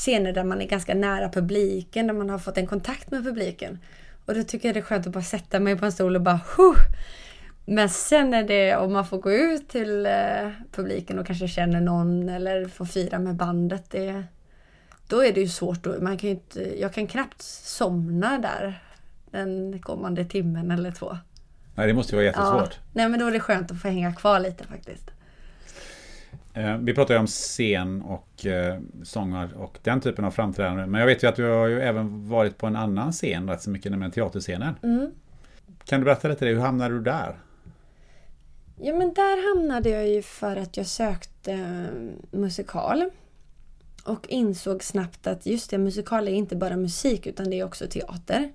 scener 0.00 0.32
där 0.32 0.44
man 0.44 0.60
är 0.60 0.66
ganska 0.66 0.94
nära 0.94 1.28
publiken, 1.28 2.06
där 2.06 2.14
man 2.14 2.30
har 2.30 2.38
fått 2.38 2.58
en 2.58 2.66
kontakt 2.66 3.10
med 3.10 3.24
publiken. 3.24 3.78
Och 4.26 4.34
då 4.34 4.42
tycker 4.42 4.68
jag 4.68 4.74
det 4.74 4.80
är 4.80 4.82
skönt 4.82 5.06
att 5.06 5.12
bara 5.12 5.24
sätta 5.24 5.60
mig 5.60 5.78
på 5.78 5.84
en 5.84 5.92
stol 5.92 6.16
och 6.16 6.22
bara 6.22 6.40
huh! 6.56 6.76
Men 7.64 7.88
sen 7.88 8.34
är 8.34 8.44
det 8.44 8.76
om 8.76 8.92
man 8.92 9.06
får 9.06 9.18
gå 9.18 9.32
ut 9.32 9.68
till 9.68 10.06
eh, 10.06 10.50
publiken 10.72 11.18
och 11.18 11.26
kanske 11.26 11.48
känner 11.48 11.80
någon 11.80 12.28
eller 12.28 12.68
får 12.68 12.84
fira 12.84 13.18
med 13.18 13.34
bandet. 13.34 13.90
Det, 13.90 14.24
då 15.08 15.24
är 15.24 15.32
det 15.32 15.40
ju 15.40 15.48
svårt. 15.48 15.82
Då. 15.82 15.94
Man 16.00 16.18
kan 16.18 16.30
inte, 16.30 16.80
jag 16.80 16.94
kan 16.94 17.06
knappt 17.06 17.42
somna 17.42 18.38
där 18.38 18.82
den 19.30 19.82
kommande 19.82 20.24
timmen 20.24 20.70
eller 20.70 20.92
två. 20.92 21.18
Nej, 21.74 21.86
det 21.86 21.94
måste 21.94 22.12
ju 22.12 22.16
vara 22.16 22.26
jättesvårt. 22.26 22.78
Ja. 22.80 22.90
Nej, 22.92 23.08
men 23.08 23.20
då 23.20 23.26
är 23.26 23.32
det 23.32 23.40
skönt 23.40 23.70
att 23.70 23.82
få 23.82 23.88
hänga 23.88 24.14
kvar 24.14 24.40
lite 24.40 24.64
faktiskt. 24.64 25.10
Eh, 26.54 26.76
vi 26.76 26.94
pratar 26.94 27.14
ju 27.14 27.20
om 27.20 27.26
scen 27.26 28.02
och 28.02 28.46
eh, 28.46 28.80
sånger 29.02 29.54
och 29.56 29.78
den 29.82 30.00
typen 30.00 30.24
av 30.24 30.30
framträdanden. 30.30 30.90
Men 30.90 31.00
jag 31.00 31.06
vet 31.06 31.22
ju 31.22 31.26
att 31.26 31.36
du 31.36 31.44
har 31.44 31.66
ju 31.66 31.80
även 31.80 32.28
varit 32.28 32.58
på 32.58 32.66
en 32.66 32.76
annan 32.76 33.12
scen 33.12 33.48
rätt 33.48 33.62
så 33.62 33.70
mycket, 33.70 33.90
nämligen 33.90 34.12
teaterscenen. 34.12 34.74
Mm. 34.82 35.10
Kan 35.84 36.00
du 36.00 36.04
berätta 36.04 36.28
lite 36.28 36.44
det? 36.44 36.50
Hur 36.50 36.60
hamnade 36.60 36.94
du 36.94 37.00
där? 37.00 37.36
Ja 38.82 38.94
men 38.94 39.14
där 39.14 39.54
hamnade 39.54 39.88
jag 39.90 40.08
ju 40.08 40.22
för 40.22 40.56
att 40.56 40.76
jag 40.76 40.86
sökte 40.86 41.52
eh, 41.52 42.38
musikal. 42.38 43.10
Och 44.04 44.28
insåg 44.28 44.84
snabbt 44.84 45.26
att 45.26 45.46
just 45.46 45.70
det, 45.70 45.78
musikal 45.78 46.28
är 46.28 46.32
inte 46.32 46.56
bara 46.56 46.76
musik 46.76 47.26
utan 47.26 47.50
det 47.50 47.60
är 47.60 47.64
också 47.64 47.86
teater. 47.86 48.52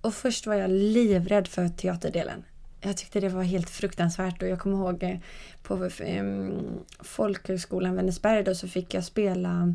Och 0.00 0.14
först 0.14 0.46
var 0.46 0.54
jag 0.54 0.70
livrädd 0.70 1.48
för 1.48 1.68
teaterdelen. 1.68 2.44
Jag 2.80 2.96
tyckte 2.96 3.20
det 3.20 3.28
var 3.28 3.42
helt 3.42 3.70
fruktansvärt 3.70 4.42
och 4.42 4.48
jag 4.48 4.60
kommer 4.60 4.76
ihåg 4.76 5.02
eh, 5.02 5.16
på 5.62 5.74
um, 6.20 6.80
Folkhögskolan 7.00 7.96
Vänersberg 7.96 8.42
då 8.42 8.54
så 8.54 8.68
fick 8.68 8.94
jag 8.94 9.04
spela 9.04 9.74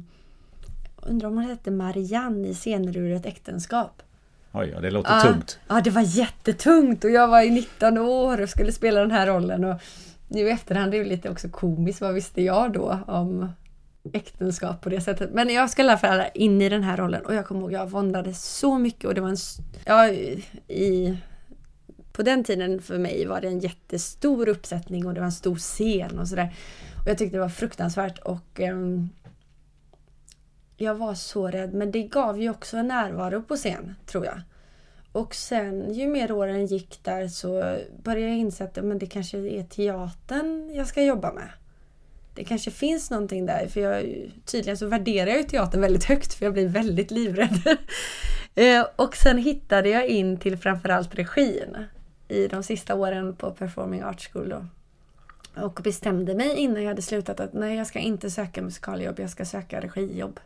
Undrar 1.01 1.29
om 1.29 1.37
hon 1.37 1.45
hette 1.45 1.71
Marianne 1.71 2.47
i 2.47 2.53
Scener 2.53 2.97
ur 2.97 3.11
ett 3.11 3.25
äktenskap. 3.25 4.01
Oj, 4.51 4.69
ja, 4.73 4.81
det 4.81 4.91
låter 4.91 5.11
ja, 5.11 5.21
tungt. 5.21 5.59
Ja, 5.67 5.81
det 5.81 5.89
var 5.89 6.01
jättetungt 6.01 7.03
och 7.03 7.09
jag 7.09 7.27
var 7.27 7.41
i 7.41 7.49
19 7.49 7.97
år 7.97 8.41
och 8.41 8.49
skulle 8.49 8.71
spela 8.71 8.99
den 8.99 9.11
här 9.11 9.27
rollen. 9.27 9.63
Och 9.63 9.81
nu 10.27 10.39
i 10.39 10.49
efterhand 10.49 10.93
är 10.93 10.99
det 10.99 11.05
lite 11.05 11.29
också 11.29 11.49
komiskt. 11.49 12.01
Vad 12.01 12.13
visste 12.13 12.41
jag 12.41 12.73
då 12.73 12.99
om 13.07 13.49
äktenskap 14.13 14.81
på 14.81 14.89
det 14.89 15.01
sättet? 15.01 15.33
Men 15.33 15.49
jag 15.49 15.69
skulle 15.69 15.87
i 15.87 15.89
alla 15.89 15.97
fall 15.97 16.23
in 16.33 16.61
i 16.61 16.69
den 16.69 16.83
här 16.83 16.97
rollen 16.97 17.25
och 17.25 17.35
jag 17.35 17.45
kommer 17.45 17.61
ihåg 17.61 17.71
jag 17.71 17.89
våndades 17.89 18.57
så 18.57 18.77
mycket 18.77 19.05
och 19.05 19.15
det 19.15 19.21
var 19.21 19.29
en... 19.29 19.37
Ja, 19.85 20.07
i, 20.67 21.17
på 22.11 22.23
den 22.23 22.43
tiden 22.43 22.81
för 22.81 22.97
mig 22.97 23.25
var 23.25 23.41
det 23.41 23.47
en 23.47 23.59
jättestor 23.59 24.49
uppsättning 24.49 25.05
och 25.05 25.13
det 25.13 25.19
var 25.19 25.25
en 25.25 25.31
stor 25.31 25.55
scen 25.55 26.19
och 26.19 26.27
sådär. 26.27 26.55
Och 27.01 27.07
jag 27.07 27.17
tyckte 27.17 27.37
det 27.37 27.41
var 27.41 27.49
fruktansvärt 27.49 28.19
och 28.19 28.59
um, 28.59 29.09
jag 30.77 30.95
var 30.95 31.13
så 31.13 31.47
rädd 31.47 31.73
men 31.73 31.91
det 31.91 32.03
gav 32.03 32.41
ju 32.41 32.49
också 32.49 32.77
en 32.77 32.87
närvaro 32.87 33.41
på 33.41 33.55
scen, 33.55 33.95
tror 34.05 34.25
jag. 34.25 34.41
Och 35.11 35.35
sen 35.35 35.93
ju 35.93 36.07
mer 36.07 36.31
åren 36.31 36.65
gick 36.65 37.03
där 37.03 37.27
så 37.27 37.77
började 38.03 38.31
jag 38.31 38.37
inse 38.37 38.63
att 38.63 38.83
men 38.83 38.99
det 38.99 39.05
kanske 39.05 39.37
är 39.37 39.63
teatern 39.63 40.71
jag 40.73 40.87
ska 40.87 41.03
jobba 41.03 41.33
med. 41.33 41.49
Det 42.35 42.43
kanske 42.43 42.71
finns 42.71 43.11
någonting 43.11 43.45
där 43.45 43.67
för 43.67 43.81
jag, 43.81 44.03
tydligen 44.45 44.77
så 44.77 44.87
värderar 44.87 45.29
jag 45.29 45.37
ju 45.37 45.43
teatern 45.43 45.81
väldigt 45.81 46.03
högt 46.03 46.33
för 46.33 46.45
jag 46.45 46.53
blir 46.53 46.67
väldigt 46.67 47.11
livrädd. 47.11 47.77
Eh, 48.55 48.85
och 48.95 49.15
sen 49.15 49.37
hittade 49.37 49.89
jag 49.89 50.07
in 50.07 50.37
till 50.37 50.57
framförallt 50.57 51.15
regin 51.15 51.77
i 52.31 52.47
de 52.47 52.63
sista 52.63 52.95
åren 52.95 53.35
på 53.35 53.51
Performing 53.51 54.01
Arts 54.01 54.27
School. 54.27 54.49
Då. 54.49 54.65
Och 55.61 55.79
bestämde 55.83 56.35
mig 56.35 56.57
innan 56.57 56.81
jag 56.81 56.89
hade 56.89 57.01
slutat 57.01 57.39
att 57.39 57.53
nej, 57.53 57.77
jag 57.77 57.87
ska 57.87 57.99
inte 57.99 58.31
söka 58.31 58.61
musikaljobb, 58.61 59.19
jag 59.19 59.29
ska 59.29 59.45
söka 59.45 59.81
regijobb. 59.81 60.39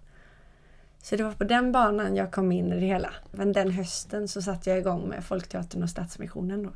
Så 1.01 1.15
det 1.15 1.23
var 1.23 1.31
på 1.31 1.43
den 1.43 1.71
banan 1.71 2.15
jag 2.15 2.31
kom 2.31 2.51
in 2.51 2.73
i 2.73 2.79
det 2.79 2.85
hela. 2.85 3.09
Men 3.31 3.53
den 3.53 3.71
hösten 3.71 4.27
så 4.27 4.41
satte 4.41 4.69
jag 4.69 4.79
igång 4.79 5.09
med 5.09 5.23
Folkteatern 5.23 5.83
och 5.83 5.89
Stadsmissionen. 5.89 6.63
Då. 6.63 6.69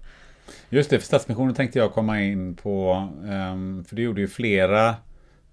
Just 0.69 0.89
det, 0.89 0.99
för 0.99 1.05
Stadsmissionen 1.05 1.53
tänkte 1.53 1.79
jag 1.79 1.93
komma 1.93 2.21
in 2.21 2.55
på. 2.55 3.07
Ehm, 3.25 3.83
för 3.87 3.95
du 3.95 4.01
gjorde 4.01 4.21
ju 4.21 4.27
flera 4.27 4.95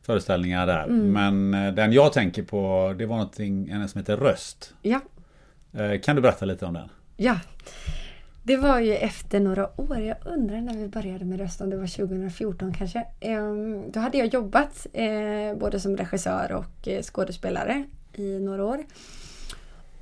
föreställningar 0.03 0.67
där. 0.67 0.85
Mm. 0.85 1.13
Men 1.13 1.67
eh, 1.67 1.75
den 1.75 1.93
jag 1.93 2.13
tänker 2.13 2.43
på 2.43 2.95
det 2.99 3.07
var 3.07 3.17
någonting, 3.17 3.69
en 3.69 3.89
som 3.89 3.99
heter 3.99 4.17
Röst. 4.17 4.75
Ja. 4.83 5.01
Eh, 5.73 6.01
kan 6.01 6.17
du 6.17 6.23
berätta 6.23 6.45
lite 6.45 6.67
om 6.67 6.75
den? 6.75 6.89
Ja. 7.17 7.39
Det 8.47 8.57
var 8.57 8.80
ju 8.80 8.94
efter 8.94 9.40
några 9.40 9.80
år, 9.80 9.99
jag 9.99 10.16
undrar 10.24 10.61
när 10.61 10.74
vi 10.74 10.88
började 10.88 11.24
med 11.24 11.40
Röst, 11.40 11.61
om 11.61 11.70
det 11.70 11.76
var 11.76 11.86
2014 11.86 12.74
kanske. 12.74 13.07
Ehm, 13.20 13.90
då 13.90 14.01
hade 14.01 14.18
jag 14.18 14.26
jobbat 14.26 14.86
eh, 14.92 15.59
både 15.59 15.80
som 15.80 15.97
regissör 15.97 16.53
och 16.53 16.88
eh, 16.88 17.03
skådespelare 17.03 17.84
i 18.12 18.38
några 18.38 18.64
år. 18.64 18.84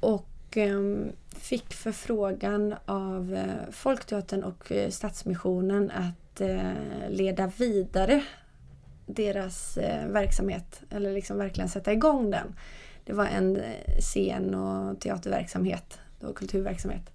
Och 0.01 0.57
ehm, 0.57 1.12
fick 1.36 1.74
förfrågan 1.74 2.74
av 2.84 3.34
eh, 3.34 3.72
Folkteatern 3.72 4.42
och 4.42 4.72
Stadsmissionen 4.90 5.90
att 5.90 6.40
leda 7.09 7.47
vidare 7.47 8.24
deras 9.07 9.78
verksamhet. 10.09 10.82
Eller 10.90 11.12
liksom 11.12 11.38
verkligen 11.38 11.68
sätta 11.68 11.92
igång 11.92 12.30
den. 12.30 12.55
Det 13.05 13.12
var 13.12 13.26
en 13.26 13.62
scen 14.01 14.55
och 14.55 15.01
teaterverksamhet 15.01 15.99
och 16.20 16.36
kulturverksamhet 16.36 17.14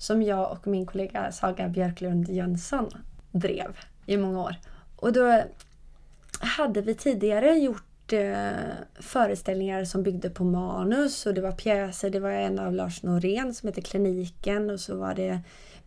som 0.00 0.22
jag 0.22 0.52
och 0.52 0.66
min 0.66 0.86
kollega 0.86 1.32
Saga 1.32 1.68
Björklund 1.68 2.28
Jönsson 2.28 2.90
drev 3.32 3.78
i 4.06 4.16
många 4.16 4.40
år. 4.40 4.54
Och 4.96 5.12
då 5.12 5.42
hade 6.40 6.80
vi 6.80 6.94
tidigare 6.94 7.58
gjort 7.58 8.12
eh, 8.12 8.50
föreställningar 9.00 9.84
som 9.84 10.02
byggde 10.02 10.30
på 10.30 10.44
manus 10.44 11.26
och 11.26 11.34
det 11.34 11.40
var 11.40 11.52
pjäser. 11.52 12.10
Det 12.10 12.20
var 12.20 12.30
en 12.30 12.58
av 12.58 12.72
Lars 12.72 13.02
Norén 13.02 13.54
som 13.54 13.66
heter 13.68 13.82
Kliniken 13.82 14.70
och 14.70 14.80
så 14.80 14.96
var 14.96 15.14
det 15.14 15.40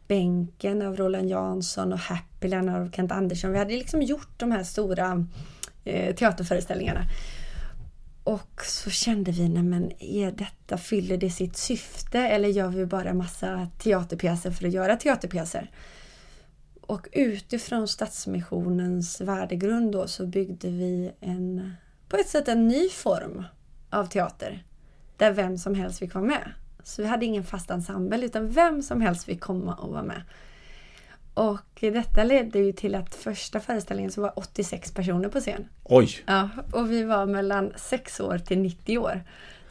Bänken 0.08 0.82
av 0.82 0.98
Roland 0.98 1.30
Jansson 1.30 1.94
och 1.94 2.00
Happyland 2.00 2.70
av 2.70 2.92
Kent 2.92 3.12
Andersson. 3.12 3.52
Vi 3.52 3.58
hade 3.58 3.74
liksom 3.74 4.02
gjort 4.02 4.40
de 4.40 4.52
här 4.52 4.64
stora 4.64 5.26
eh, 5.84 6.16
teaterföreställningarna. 6.16 7.02
Och 8.24 8.62
så 8.66 8.90
kände 8.90 9.32
vi, 9.32 9.50
nej 9.50 9.64
men 9.64 10.04
är 10.04 10.32
detta, 10.32 10.78
fyller 10.78 11.18
det 11.18 11.30
sitt 11.30 11.58
syfte 11.58 12.20
eller 12.20 12.50
gör 12.50 12.68
vi 12.68 12.86
bara 12.86 13.14
massa 13.14 13.68
teaterpjäser 13.80 14.52
för 14.52 14.68
att 14.68 14.74
göra 14.74 14.96
teaterpjäser? 14.96 15.72
Och 16.82 17.08
utifrån 17.12 17.88
Stadsmissionens 17.88 19.22
värdegrund 19.22 19.92
då 19.92 20.08
så 20.08 20.26
byggde 20.26 20.70
vi 20.70 21.12
en 21.20 21.74
på 22.10 22.18
ett 22.18 22.30
sätt 22.30 22.48
en 22.48 22.68
ny 22.68 22.90
form 22.90 23.44
av 23.90 24.06
teater. 24.06 24.64
Där 25.18 25.32
vem 25.32 25.58
som 25.58 25.76
helst 25.76 26.00
fick 26.00 26.14
vara 26.14 26.26
med. 26.26 26.52
Så 26.84 27.02
vi 27.02 27.08
hade 27.08 27.26
ingen 27.26 27.44
fast 27.44 27.70
ensemble 27.70 28.26
utan 28.26 28.50
vem 28.50 28.82
som 28.82 29.02
helst 29.02 29.24
fick 29.24 29.42
komma 29.42 29.76
och 29.76 29.92
vara 29.92 30.04
med. 30.04 30.22
Och 31.34 31.80
detta 31.80 32.24
ledde 32.24 32.60
ju 32.60 32.72
till 32.72 32.96
att 32.96 33.16
första 33.16 33.60
föreställningen 33.60 34.12
så 34.12 34.22
var 34.22 34.34
86 34.36 34.92
personer 34.92 35.30
på 35.30 35.40
scen. 35.40 35.70
Oj! 35.84 36.10
Ja, 36.26 36.50
och 36.72 36.92
vi 36.92 37.04
var 37.04 37.26
mellan 37.26 37.74
6 37.76 38.20
år 38.20 38.38
till 38.38 38.60
90 38.60 38.98
år. 38.98 39.24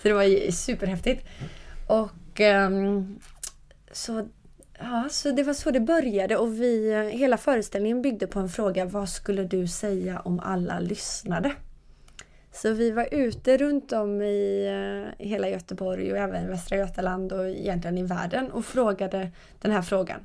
Så 0.03 0.09
det 0.09 0.15
var 0.15 0.23
ju 0.23 0.53
superhäftigt. 0.53 1.27
Och 1.89 2.41
um, 2.41 3.19
så, 3.93 4.29
ja, 4.79 5.09
så 5.11 5.31
det 5.31 5.43
var 5.43 5.55
så 5.55 5.71
det 5.71 5.81
började 5.81 6.37
och 6.37 6.53
vi, 6.53 7.11
hela 7.13 7.37
föreställningen 7.37 8.03
byggde 8.03 8.27
på 8.27 8.41
en 8.41 8.49
fråga 8.49 8.85
Vad 8.85 9.09
skulle 9.09 9.45
du 9.45 9.69
säga 9.69 10.21
om 10.21 10.41
alla 10.41 10.81
lyssnade? 10.81 11.53
Så 12.53 12.73
vi 12.73 12.91
var 12.91 13.09
ute 13.15 13.57
runt 13.57 13.93
om 13.93 14.23
i 14.23 14.69
uh, 14.69 15.27
hela 15.27 15.49
Göteborg 15.49 16.13
och 16.13 16.19
även 16.19 16.49
Västra 16.49 16.77
Götaland 16.77 17.33
och 17.33 17.49
egentligen 17.49 17.99
i 17.99 18.03
världen 18.03 18.51
och 18.51 18.65
frågade 18.65 19.31
den 19.61 19.73
här 19.73 19.83
frågan. 19.83 20.21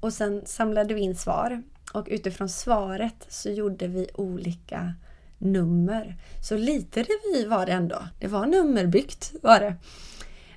Och 0.00 0.12
sen 0.12 0.42
samlade 0.46 0.94
vi 0.94 1.00
in 1.00 1.16
svar 1.16 1.62
och 1.92 2.06
utifrån 2.10 2.48
svaret 2.48 3.26
så 3.28 3.50
gjorde 3.50 3.86
vi 3.86 4.08
olika 4.14 4.94
nummer. 5.38 6.16
Så 6.42 6.56
lite 6.56 7.02
revy 7.02 7.48
var 7.48 7.66
det 7.66 7.72
ändå. 7.72 8.02
Det 8.18 8.26
var 8.26 8.46
nummerbyggt 8.46 9.32
var 9.42 9.60
det. 9.60 9.74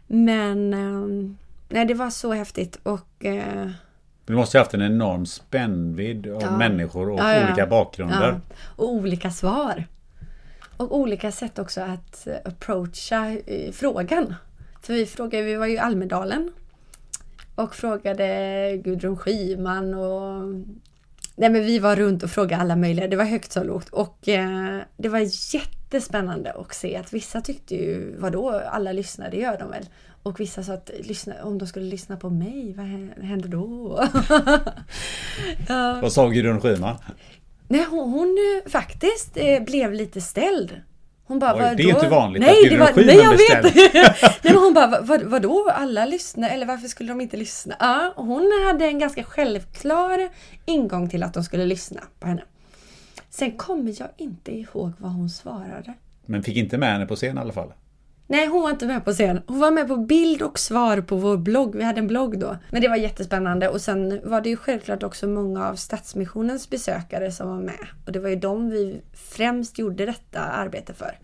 Men 0.08 0.74
um, 0.74 1.38
nej, 1.70 1.86
det 1.86 1.94
var 1.94 2.10
så 2.10 2.34
häftigt 2.34 2.80
och 2.84 3.26
uh, 3.26 3.72
du 4.26 4.36
måste 4.36 4.58
ha 4.58 4.64
haft 4.64 4.74
en 4.74 4.82
enorm 4.82 5.26
spännvidd 5.26 6.28
av 6.28 6.42
ja. 6.42 6.58
människor 6.58 7.10
och 7.10 7.20
ja, 7.20 7.36
ja. 7.36 7.46
olika 7.48 7.68
bakgrunder. 7.68 8.42
Och 8.76 8.92
olika 8.92 9.32
svar. 9.32 9.88
Och 10.78 10.98
olika 10.98 11.32
sätt 11.32 11.60
också 11.60 11.82
att 11.82 12.28
approacha 12.46 13.38
eh, 13.46 13.72
frågan. 13.72 14.36
För 14.82 14.94
vi 14.94 15.06
frågade, 15.06 15.44
vi 15.44 15.56
var 15.56 15.66
ju 15.66 15.74
i 15.74 15.80
Almedalen 15.80 16.52
och 17.56 17.76
frågade 17.76 18.82
Gudrun 18.84 19.18
Schyman 19.18 19.94
och 19.94 20.44
Nej 21.36 21.50
men 21.50 21.66
vi 21.66 21.80
var 21.80 21.96
runt 21.96 22.24
och 22.24 22.30
frågade 22.30 22.62
alla 22.62 22.76
möjliga, 22.76 23.08
det 23.08 23.16
var 23.16 23.26
högt 23.26 23.52
så 23.52 23.64
lågt 23.64 23.90
och 23.90 24.28
eh, 24.28 24.80
det 24.98 25.10
var 25.10 25.20
jättespännande 25.56 26.52
att 26.52 26.74
se 26.74 26.96
att 26.96 27.14
vissa 27.14 27.42
tyckte 27.42 27.76
ju, 27.76 28.16
vadå, 28.18 28.50
alla 28.50 28.92
lyssnar, 28.92 29.32
det 29.32 29.38
gör 29.38 29.58
de 29.58 29.70
väl. 29.70 29.86
Och 30.24 30.40
vissa 30.40 30.64
sa 30.64 30.74
att 30.74 30.92
lyssna, 31.04 31.34
om 31.44 31.58
de 31.58 31.68
skulle 31.68 31.86
lyssna 31.86 32.18
på 32.18 32.30
mig, 32.30 32.74
vad 32.78 32.86
händer 33.26 33.50
då? 33.50 34.00
uh, 35.70 36.02
vad 36.02 36.14
sa 36.14 36.28
Gudrun 36.30 36.62
Schyman? 36.62 36.96
Nej, 37.68 37.86
hon, 37.90 38.12
hon 38.12 38.62
faktiskt 38.68 39.32
eh, 39.38 39.64
blev 39.64 39.94
lite 39.94 40.22
ställd. 40.22 40.82
Hon 41.34 41.40
bara, 41.40 41.70
Oj, 41.70 41.74
det 41.78 41.84
är 41.84 41.90
inte 41.90 42.08
vanligt 42.08 42.42
nej, 42.42 42.52
att 42.52 42.70
Gudrun 42.70 42.88
Schyman 42.88 43.06
Nej, 43.06 43.18
jag 43.18 43.62
vet! 43.64 43.76
nej, 44.44 44.54
men 44.54 44.56
hon 44.56 44.74
bara, 44.74 45.02
vad, 45.02 45.24
vadå, 45.24 45.72
alla 45.76 46.06
lyssnar, 46.06 46.50
eller 46.50 46.66
varför 46.66 46.88
skulle 46.88 47.10
de 47.10 47.22
inte 47.22 47.38
lyssna? 47.38 47.76
Ja, 47.80 48.14
hon 48.16 48.52
hade 48.68 48.86
en 48.86 49.00
ganska 49.00 49.24
självklar 49.24 50.30
ingång 50.66 51.10
till 51.10 51.24
att 51.24 51.34
de 51.34 51.44
skulle 51.44 51.66
lyssna 51.66 52.02
på 52.20 52.28
henne. 52.28 52.44
Sen 53.30 53.52
kommer 53.52 53.94
jag 54.00 54.10
inte 54.18 54.52
ihåg 54.52 54.92
vad 54.98 55.12
hon 55.12 55.30
svarade. 55.30 55.94
Men 56.26 56.44
fick 56.44 56.58
inte 56.58 56.78
med 56.78 56.92
henne 56.92 57.06
på 57.06 57.16
scen 57.16 57.38
i 57.38 57.42
alla 57.42 57.54
fall? 57.54 57.74
Nej, 58.28 58.48
hon 58.48 58.62
var 58.62 58.70
inte 58.70 58.88
med 58.88 59.06
på 59.06 59.12
scen. 59.12 59.42
Hon 59.48 59.60
var 59.60 59.72
med 59.72 59.88
på 59.88 59.98
bild 59.98 60.42
och 60.42 60.60
svar 60.60 61.02
på 61.02 61.16
vår 61.16 61.38
blogg. 61.38 61.76
Vi 61.76 61.84
hade 61.84 62.00
en 62.00 62.08
blogg 62.08 62.40
då. 62.40 62.58
Men 62.72 62.82
det 62.82 62.88
var 62.88 62.96
jättespännande 62.96 63.70
och 63.70 63.82
sen 63.82 64.22
var 64.24 64.42
det 64.42 64.50
ju 64.50 64.58
självklart 64.58 65.04
också 65.04 65.28
många 65.28 65.68
av 65.68 65.76
Stadsmissionens 65.76 66.70
besökare 66.70 67.32
som 67.32 67.50
var 67.50 67.60
med. 67.60 67.88
Och 68.06 68.12
det 68.12 68.20
var 68.20 68.30
ju 68.30 68.36
dem 68.36 68.70
vi 68.70 69.02
främst 69.14 69.80
gjorde 69.80 70.06
detta 70.06 70.40
arbete 70.40 70.94
för. 70.94 71.20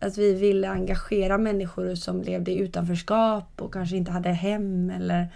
Att 0.00 0.18
vi 0.18 0.34
ville 0.34 0.68
engagera 0.68 1.38
människor 1.38 1.94
som 1.94 2.22
levde 2.22 2.50
i 2.50 2.58
utanförskap 2.58 3.62
och 3.62 3.72
kanske 3.72 3.96
inte 3.96 4.10
hade 4.10 4.28
hem 4.28 4.90
eller 4.90 5.28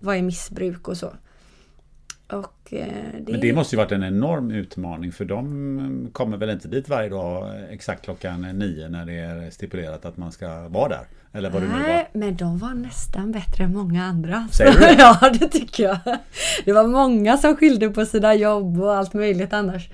var 0.00 0.14
i 0.14 0.22
missbruk 0.22 0.88
och 0.88 0.96
så. 0.96 1.12
Och, 2.32 2.72
eh, 2.72 2.86
det... 3.20 3.32
Men 3.32 3.40
det 3.40 3.52
måste 3.52 3.76
ju 3.76 3.78
varit 3.78 3.92
en 3.92 4.04
enorm 4.04 4.50
utmaning 4.50 5.12
för 5.12 5.24
de 5.24 6.08
kommer 6.12 6.36
väl 6.36 6.50
inte 6.50 6.68
dit 6.68 6.88
varje 6.88 7.08
dag 7.08 7.50
exakt 7.70 8.04
klockan 8.04 8.40
nio 8.40 8.88
när 8.88 9.06
det 9.06 9.12
är 9.12 9.50
stipulerat 9.50 10.04
att 10.04 10.16
man 10.16 10.32
ska 10.32 10.68
vara 10.68 10.88
där? 10.88 11.06
Eller 11.32 11.50
vad 11.50 11.62
Nej, 11.62 11.70
det 11.70 11.78
nu 11.78 11.92
var. 11.92 12.06
men 12.12 12.36
de 12.36 12.58
var 12.58 12.74
nästan 12.74 13.32
bättre 13.32 13.64
än 13.64 13.72
många 13.72 14.04
andra. 14.04 14.48
Säger 14.52 14.72
du 14.72 14.86
ja, 14.98 15.30
det 15.40 15.48
tycker 15.48 15.84
jag. 15.84 15.98
Det 16.64 16.72
var 16.72 16.86
många 16.86 17.36
som 17.36 17.56
skyllde 17.56 17.88
på 17.88 18.06
sina 18.06 18.34
jobb 18.34 18.80
och 18.80 18.94
allt 18.94 19.14
möjligt 19.14 19.52
annars. 19.52 19.88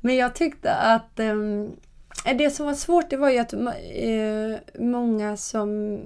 Men 0.00 0.16
jag 0.16 0.34
tyckte 0.34 0.74
att 0.74 1.18
eh, 1.18 1.34
det 2.38 2.50
som 2.50 2.66
var 2.66 2.74
svårt 2.74 3.10
det 3.10 3.16
var 3.16 3.30
ju 3.30 3.38
att 3.38 3.52
eh, 3.52 3.60
många 4.80 5.36
som 5.36 6.00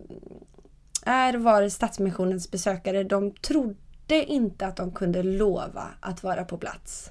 är 1.07 1.35
var 1.35 1.69
Stadsmissionens 1.69 2.51
besökare, 2.51 3.05
de 3.05 3.31
trodde 3.31 3.82
inte 4.21 4.67
att 4.67 4.77
de 4.77 4.93
kunde 4.93 5.23
lova 5.23 5.89
att 6.01 6.23
vara 6.23 6.45
på 6.45 6.59
plats. 6.59 7.11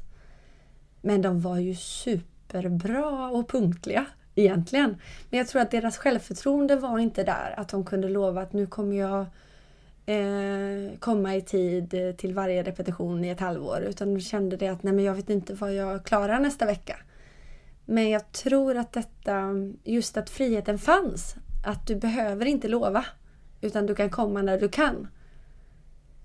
Men 1.02 1.22
de 1.22 1.42
var 1.42 1.58
ju 1.58 1.76
superbra 1.76 3.30
och 3.30 3.50
punktliga 3.50 4.06
egentligen. 4.36 4.98
Men 5.30 5.38
jag 5.38 5.48
tror 5.48 5.62
att 5.62 5.72
deras 5.72 5.98
självförtroende 5.98 6.76
var 6.76 7.00
inte 7.00 7.24
där. 7.24 7.54
Att 7.58 7.70
de 7.70 7.86
kunde 7.86 8.10
lova 8.10 8.42
att 8.42 8.54
nu 8.54 8.68
kommer 8.68 8.96
jag 8.96 9.26
eh, 10.06 10.98
komma 11.00 11.36
i 11.36 11.42
tid 11.42 11.94
eh, 11.94 12.16
till 12.16 12.34
varje 12.34 12.64
repetition 12.64 13.26
i 13.26 13.30
ett 13.30 13.40
halvår. 13.40 13.82
Utan 13.82 14.14
de 14.14 14.20
kände 14.20 14.58
det 14.58 14.68
att 14.68 14.84
nej 14.84 14.94
men 14.94 15.06
jag 15.06 15.14
vet 15.14 15.30
inte 15.30 15.54
vad 15.54 15.74
jag 15.74 16.06
klarar 16.06 16.40
nästa 16.40 16.66
vecka. 16.66 16.98
Men 17.86 18.10
jag 18.10 18.32
tror 18.32 18.78
att 18.78 18.94
detta, 18.94 19.50
just 19.84 20.18
att 20.18 20.30
friheten 20.30 20.80
fanns. 20.80 21.36
Att 21.66 21.88
du 21.88 21.96
behöver 21.96 22.46
inte 22.46 22.68
lova. 22.68 23.06
Utan 23.62 23.86
du 23.86 23.96
kan 23.96 24.10
komma 24.10 24.42
när 24.42 24.60
du 24.60 24.70
kan 24.70 25.08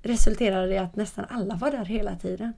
resulterade 0.06 0.74
i 0.74 0.78
att 0.78 0.96
nästan 0.96 1.24
alla 1.28 1.54
var 1.54 1.70
där 1.70 1.84
hela 1.84 2.16
tiden. 2.16 2.52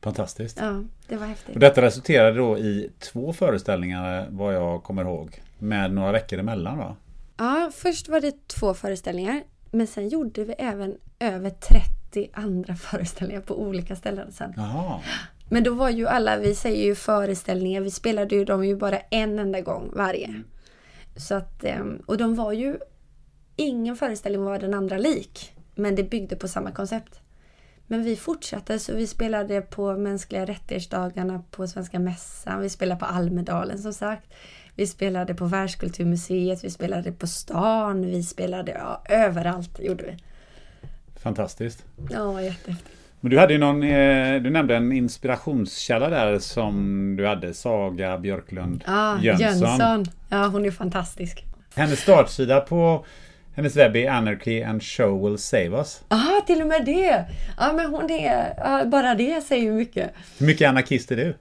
Fantastiskt. 0.00 0.58
Ja, 0.60 0.84
det 1.08 1.16
var 1.16 1.26
häftigt. 1.26 1.54
Och 1.54 1.60
detta 1.60 1.82
resulterade 1.82 2.38
då 2.38 2.58
i 2.58 2.90
två 2.98 3.32
föreställningar 3.32 4.26
vad 4.30 4.54
jag 4.54 4.82
kommer 4.82 5.04
ihåg. 5.04 5.42
Med 5.58 5.92
några 5.92 6.12
veckor 6.12 6.38
emellan 6.38 6.78
va? 6.78 6.96
Ja, 7.36 7.70
först 7.74 8.08
var 8.08 8.20
det 8.20 8.48
två 8.48 8.74
föreställningar. 8.74 9.42
Men 9.70 9.86
sen 9.86 10.08
gjorde 10.08 10.44
vi 10.44 10.52
även 10.52 10.98
över 11.18 11.50
30 11.50 12.30
andra 12.32 12.74
föreställningar 12.76 13.40
på 13.40 13.60
olika 13.60 13.96
ställen 13.96 14.32
sen. 14.32 14.54
Jaha. 14.56 15.00
Men 15.48 15.62
då 15.62 15.74
var 15.74 15.90
ju 15.90 16.06
alla, 16.06 16.36
vi 16.36 16.54
säger 16.54 16.84
ju 16.84 16.94
föreställningar, 16.94 17.80
vi 17.80 17.90
spelade 17.90 18.34
ju 18.34 18.44
dem 18.44 18.64
ju 18.64 18.76
bara 18.76 18.98
en 18.98 19.38
enda 19.38 19.60
gång 19.60 19.90
varje. 19.92 20.26
Mm. 20.26 20.44
Så 21.16 21.34
att, 21.34 21.64
ehm, 21.64 22.02
och 22.06 22.16
de 22.16 22.34
var 22.34 22.52
ju, 22.52 22.78
ingen 23.56 23.96
föreställning 23.96 24.44
var 24.44 24.58
den 24.58 24.74
andra 24.74 24.98
lik. 24.98 25.52
Men 25.80 25.94
det 25.94 26.02
byggde 26.02 26.36
på 26.36 26.48
samma 26.48 26.70
koncept. 26.70 27.20
Men 27.86 28.02
vi 28.02 28.16
fortsatte, 28.16 28.78
så 28.78 28.94
vi 28.94 29.06
spelade 29.06 29.60
på 29.60 29.96
mänskliga 29.96 30.46
rättighetsdagarna 30.46 31.42
på 31.50 31.66
Svenska 31.66 31.98
Mässan. 31.98 32.60
Vi 32.60 32.68
spelade 32.68 33.00
på 33.00 33.06
Almedalen 33.06 33.78
som 33.78 33.92
sagt. 33.92 34.34
Vi 34.74 34.86
spelade 34.86 35.34
på 35.34 35.44
Världskulturmuseet, 35.44 36.64
vi 36.64 36.70
spelade 36.70 37.12
på 37.12 37.26
stan, 37.26 38.06
vi 38.06 38.22
spelade 38.22 38.72
ja, 38.72 39.02
överallt 39.08 39.80
gjorde 39.80 40.04
vi. 40.04 40.16
Fantastiskt. 41.20 41.84
Ja, 42.10 42.42
jättehäftigt. 42.42 42.96
Men 43.20 43.30
du 43.30 43.38
hade 43.38 43.52
ju 43.52 43.58
någon, 43.58 43.82
eh, 43.82 44.42
du 44.42 44.50
nämnde 44.50 44.76
en 44.76 44.92
inspirationskälla 44.92 46.08
där 46.08 46.38
som 46.38 47.16
du 47.16 47.26
hade, 47.26 47.54
Saga 47.54 48.18
Björklund 48.18 48.84
ah, 48.86 49.18
Jönsson. 49.18 49.46
Jönsson. 49.46 50.04
Ja, 50.28 50.46
hon 50.46 50.64
är 50.64 50.70
fantastisk. 50.70 51.44
Hennes 51.74 52.00
startsida 52.00 52.60
på 52.60 53.04
hennes 53.54 53.76
webb 53.76 53.96
är 53.96 54.10
Anarchy 54.10 54.62
and 54.62 54.82
Show 54.82 55.24
Will 55.24 55.38
Save 55.38 55.68
Us. 55.68 56.02
Ja, 56.08 56.44
till 56.46 56.62
och 56.62 56.68
med 56.68 56.84
det! 56.84 57.24
Ja, 57.58 57.72
men 57.72 57.86
hon 57.86 58.10
är... 58.10 58.84
bara 58.84 59.14
det 59.14 59.40
säger 59.40 59.64
ju 59.64 59.72
mycket. 59.72 60.10
Hur 60.38 60.46
mycket 60.46 60.68
anarkist 60.68 61.12
är 61.12 61.16
du? 61.16 61.34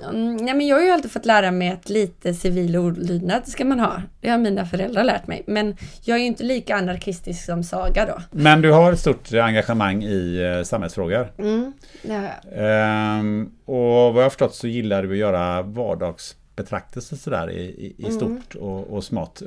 Mm, 0.00 0.36
nej, 0.36 0.54
men 0.54 0.66
jag 0.66 0.76
har 0.76 0.82
ju 0.82 0.90
alltid 0.90 1.10
fått 1.10 1.26
lära 1.26 1.50
mig 1.50 1.70
att 1.70 1.88
lite 1.88 2.34
civil 2.34 2.76
olydnad 2.76 3.48
ska 3.48 3.64
man 3.64 3.80
ha. 3.80 4.02
Det 4.20 4.28
har 4.28 4.38
mina 4.38 4.66
föräldrar 4.66 5.04
lärt 5.04 5.26
mig. 5.26 5.42
Men 5.46 5.76
jag 6.04 6.16
är 6.16 6.20
ju 6.20 6.26
inte 6.26 6.44
lika 6.44 6.76
anarkistisk 6.76 7.44
som 7.44 7.64
Saga 7.64 8.06
då. 8.06 8.22
Men 8.30 8.62
du 8.62 8.72
har 8.72 8.92
ett 8.92 9.00
stort 9.00 9.34
engagemang 9.34 10.02
i 10.04 10.42
eh, 10.42 10.62
samhällsfrågor. 10.62 11.32
Mm, 11.38 11.72
det 12.02 12.12
har 12.12 12.22
jag. 12.22 12.32
Ehm, 12.52 13.50
och 13.64 14.14
vad 14.14 14.16
jag 14.16 14.22
har 14.22 14.30
förstått 14.30 14.54
så 14.54 14.66
gillar 14.66 15.02
du 15.02 15.10
att 15.10 15.18
göra 15.18 15.62
vardagsbetraktelser 15.62 17.16
sådär 17.16 17.50
i, 17.50 17.60
i, 17.60 17.94
i 17.98 18.04
mm. 18.04 18.16
stort 18.16 18.54
och, 18.54 18.94
och 18.94 19.04
smått. 19.04 19.42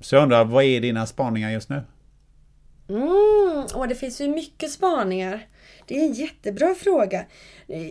Så 0.00 0.14
jag 0.14 0.22
undrar, 0.22 0.44
vad 0.44 0.64
är 0.64 0.80
dina 0.80 1.06
spaningar 1.06 1.50
just 1.50 1.68
nu? 1.68 1.82
Mm, 2.88 3.66
och 3.74 3.88
det 3.88 3.94
finns 3.94 4.20
ju 4.20 4.28
mycket 4.28 4.70
spaningar. 4.70 5.46
Det 5.86 5.98
är 5.98 6.04
en 6.04 6.12
jättebra 6.12 6.74
fråga. 6.74 7.24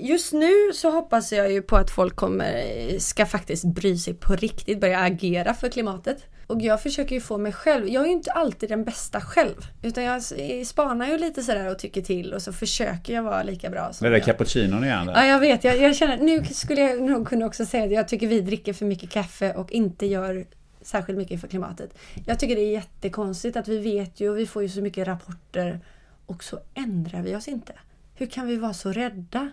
Just 0.01 0.33
nu 0.33 0.51
så 0.73 0.91
hoppas 0.91 1.31
jag 1.31 1.51
ju 1.51 1.61
på 1.61 1.75
att 1.75 1.91
folk 1.91 2.15
kommer, 2.15 2.99
ska 2.99 3.25
faktiskt 3.25 3.65
bry 3.65 3.97
sig 3.97 4.13
på 4.13 4.35
riktigt, 4.35 4.81
börja 4.81 4.99
agera 4.99 5.53
för 5.53 5.69
klimatet. 5.69 6.25
Och 6.47 6.61
jag 6.61 6.81
försöker 6.81 7.15
ju 7.15 7.21
få 7.21 7.37
mig 7.37 7.51
själv, 7.51 7.89
jag 7.89 8.03
är 8.03 8.07
ju 8.07 8.13
inte 8.13 8.31
alltid 8.31 8.69
den 8.69 8.83
bästa 8.83 9.21
själv. 9.21 9.55
Utan 9.81 10.03
jag 10.03 10.23
spanar 10.67 11.07
ju 11.07 11.17
lite 11.17 11.43
sådär 11.43 11.71
och 11.71 11.79
tycker 11.79 12.01
till 12.01 12.33
och 12.33 12.41
så 12.41 12.53
försöker 12.53 13.13
jag 13.13 13.23
vara 13.23 13.43
lika 13.43 13.69
bra 13.69 13.93
som 13.93 14.05
Det 14.05 14.11
där 14.11 14.19
cappuccinon 14.19 14.83
igen? 14.83 15.11
Ja, 15.15 15.25
jag 15.25 15.39
vet. 15.39 15.63
Jag, 15.63 15.77
jag 15.77 15.95
känner, 15.95 16.17
nu 16.17 16.43
skulle 16.45 16.81
jag 16.81 17.01
nog 17.01 17.27
kunna 17.27 17.45
också 17.45 17.65
säga 17.65 17.83
att 17.83 17.91
jag 17.91 18.07
tycker 18.07 18.27
vi 18.27 18.41
dricker 18.41 18.73
för 18.73 18.85
mycket 18.85 19.09
kaffe 19.09 19.53
och 19.53 19.71
inte 19.71 20.05
gör 20.05 20.45
särskilt 20.85 21.17
mycket 21.17 21.41
för 21.41 21.47
klimatet. 21.47 21.97
Jag 22.25 22.39
tycker 22.39 22.55
det 22.55 22.61
är 22.61 22.71
jättekonstigt 22.71 23.57
att 23.57 23.67
vi 23.67 23.77
vet 23.77 24.19
ju 24.19 24.29
och 24.29 24.37
vi 24.37 24.47
får 24.47 24.63
ju 24.63 24.69
så 24.69 24.81
mycket 24.81 25.07
rapporter 25.07 25.79
och 26.25 26.43
så 26.43 26.59
ändrar 26.73 27.21
vi 27.21 27.35
oss 27.35 27.47
inte. 27.47 27.73
Hur 28.15 28.25
kan 28.25 28.47
vi 28.47 28.57
vara 28.57 28.73
så 28.73 28.91
rädda 28.91 29.51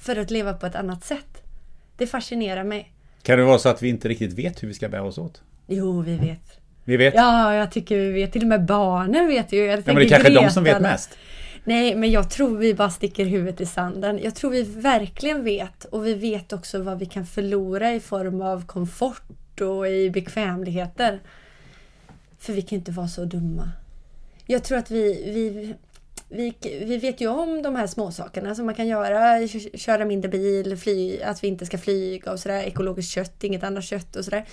för 0.00 0.16
att 0.16 0.30
leva 0.30 0.54
på 0.54 0.66
ett 0.66 0.74
annat 0.74 1.04
sätt? 1.04 1.42
Det 1.96 2.06
fascinerar 2.06 2.64
mig. 2.64 2.92
Kan 3.22 3.38
det 3.38 3.44
vara 3.44 3.58
så 3.58 3.68
att 3.68 3.82
vi 3.82 3.88
inte 3.88 4.08
riktigt 4.08 4.32
vet 4.32 4.62
hur 4.62 4.68
vi 4.68 4.74
ska 4.74 4.88
bära 4.88 5.02
oss 5.02 5.18
åt? 5.18 5.42
Jo, 5.66 6.00
vi 6.00 6.16
vet. 6.16 6.60
Vi 6.84 6.96
vet? 6.96 7.14
Ja, 7.14 7.54
jag 7.54 7.72
tycker 7.72 7.98
vi 7.98 8.12
vet. 8.12 8.32
Till 8.32 8.42
och 8.42 8.48
med 8.48 8.64
barnen 8.64 9.26
vet 9.26 9.52
ju. 9.52 9.64
Jag 9.64 9.78
ja, 9.78 9.82
men 9.86 9.96
det 9.96 10.04
är 10.04 10.08
kanske 10.08 10.28
är 10.28 10.42
de 10.42 10.50
som 10.50 10.64
vet 10.64 10.82
mest. 10.82 11.18
Nej, 11.64 11.94
men 11.94 12.10
jag 12.10 12.30
tror 12.30 12.56
vi 12.56 12.74
bara 12.74 12.90
sticker 12.90 13.24
huvudet 13.24 13.60
i 13.60 13.66
sanden. 13.66 14.20
Jag 14.22 14.34
tror 14.34 14.50
vi 14.50 14.62
verkligen 14.62 15.44
vet 15.44 15.84
och 15.84 16.06
vi 16.06 16.14
vet 16.14 16.52
också 16.52 16.82
vad 16.82 16.98
vi 16.98 17.06
kan 17.06 17.26
förlora 17.26 17.92
i 17.92 18.00
form 18.00 18.42
av 18.42 18.66
komfort 18.66 19.22
och 19.60 19.88
i 19.88 20.10
bekvämligheter. 20.10 21.20
För 22.38 22.52
vi 22.52 22.62
kan 22.62 22.78
inte 22.78 22.92
vara 22.92 23.08
så 23.08 23.24
dumma. 23.24 23.70
Jag 24.46 24.64
tror 24.64 24.78
att 24.78 24.90
vi, 24.90 25.32
vi, 25.32 25.74
vi, 26.28 26.54
vi 26.84 26.98
vet 26.98 27.20
ju 27.20 27.28
om 27.28 27.62
de 27.62 27.76
här 27.76 27.86
småsakerna 27.86 28.54
som 28.54 28.66
man 28.66 28.74
kan 28.74 28.86
göra. 28.86 29.48
Köra 29.74 30.04
mindre 30.04 30.28
bil, 30.28 30.76
fly, 30.76 31.20
att 31.22 31.44
vi 31.44 31.48
inte 31.48 31.66
ska 31.66 31.78
flyga 31.78 32.32
och 32.32 32.40
sådär. 32.40 32.62
Ekologiskt 32.62 33.12
kött, 33.12 33.44
inget 33.44 33.64
annat 33.64 33.84
kött 33.84 34.16
och 34.16 34.24
sådär. 34.24 34.46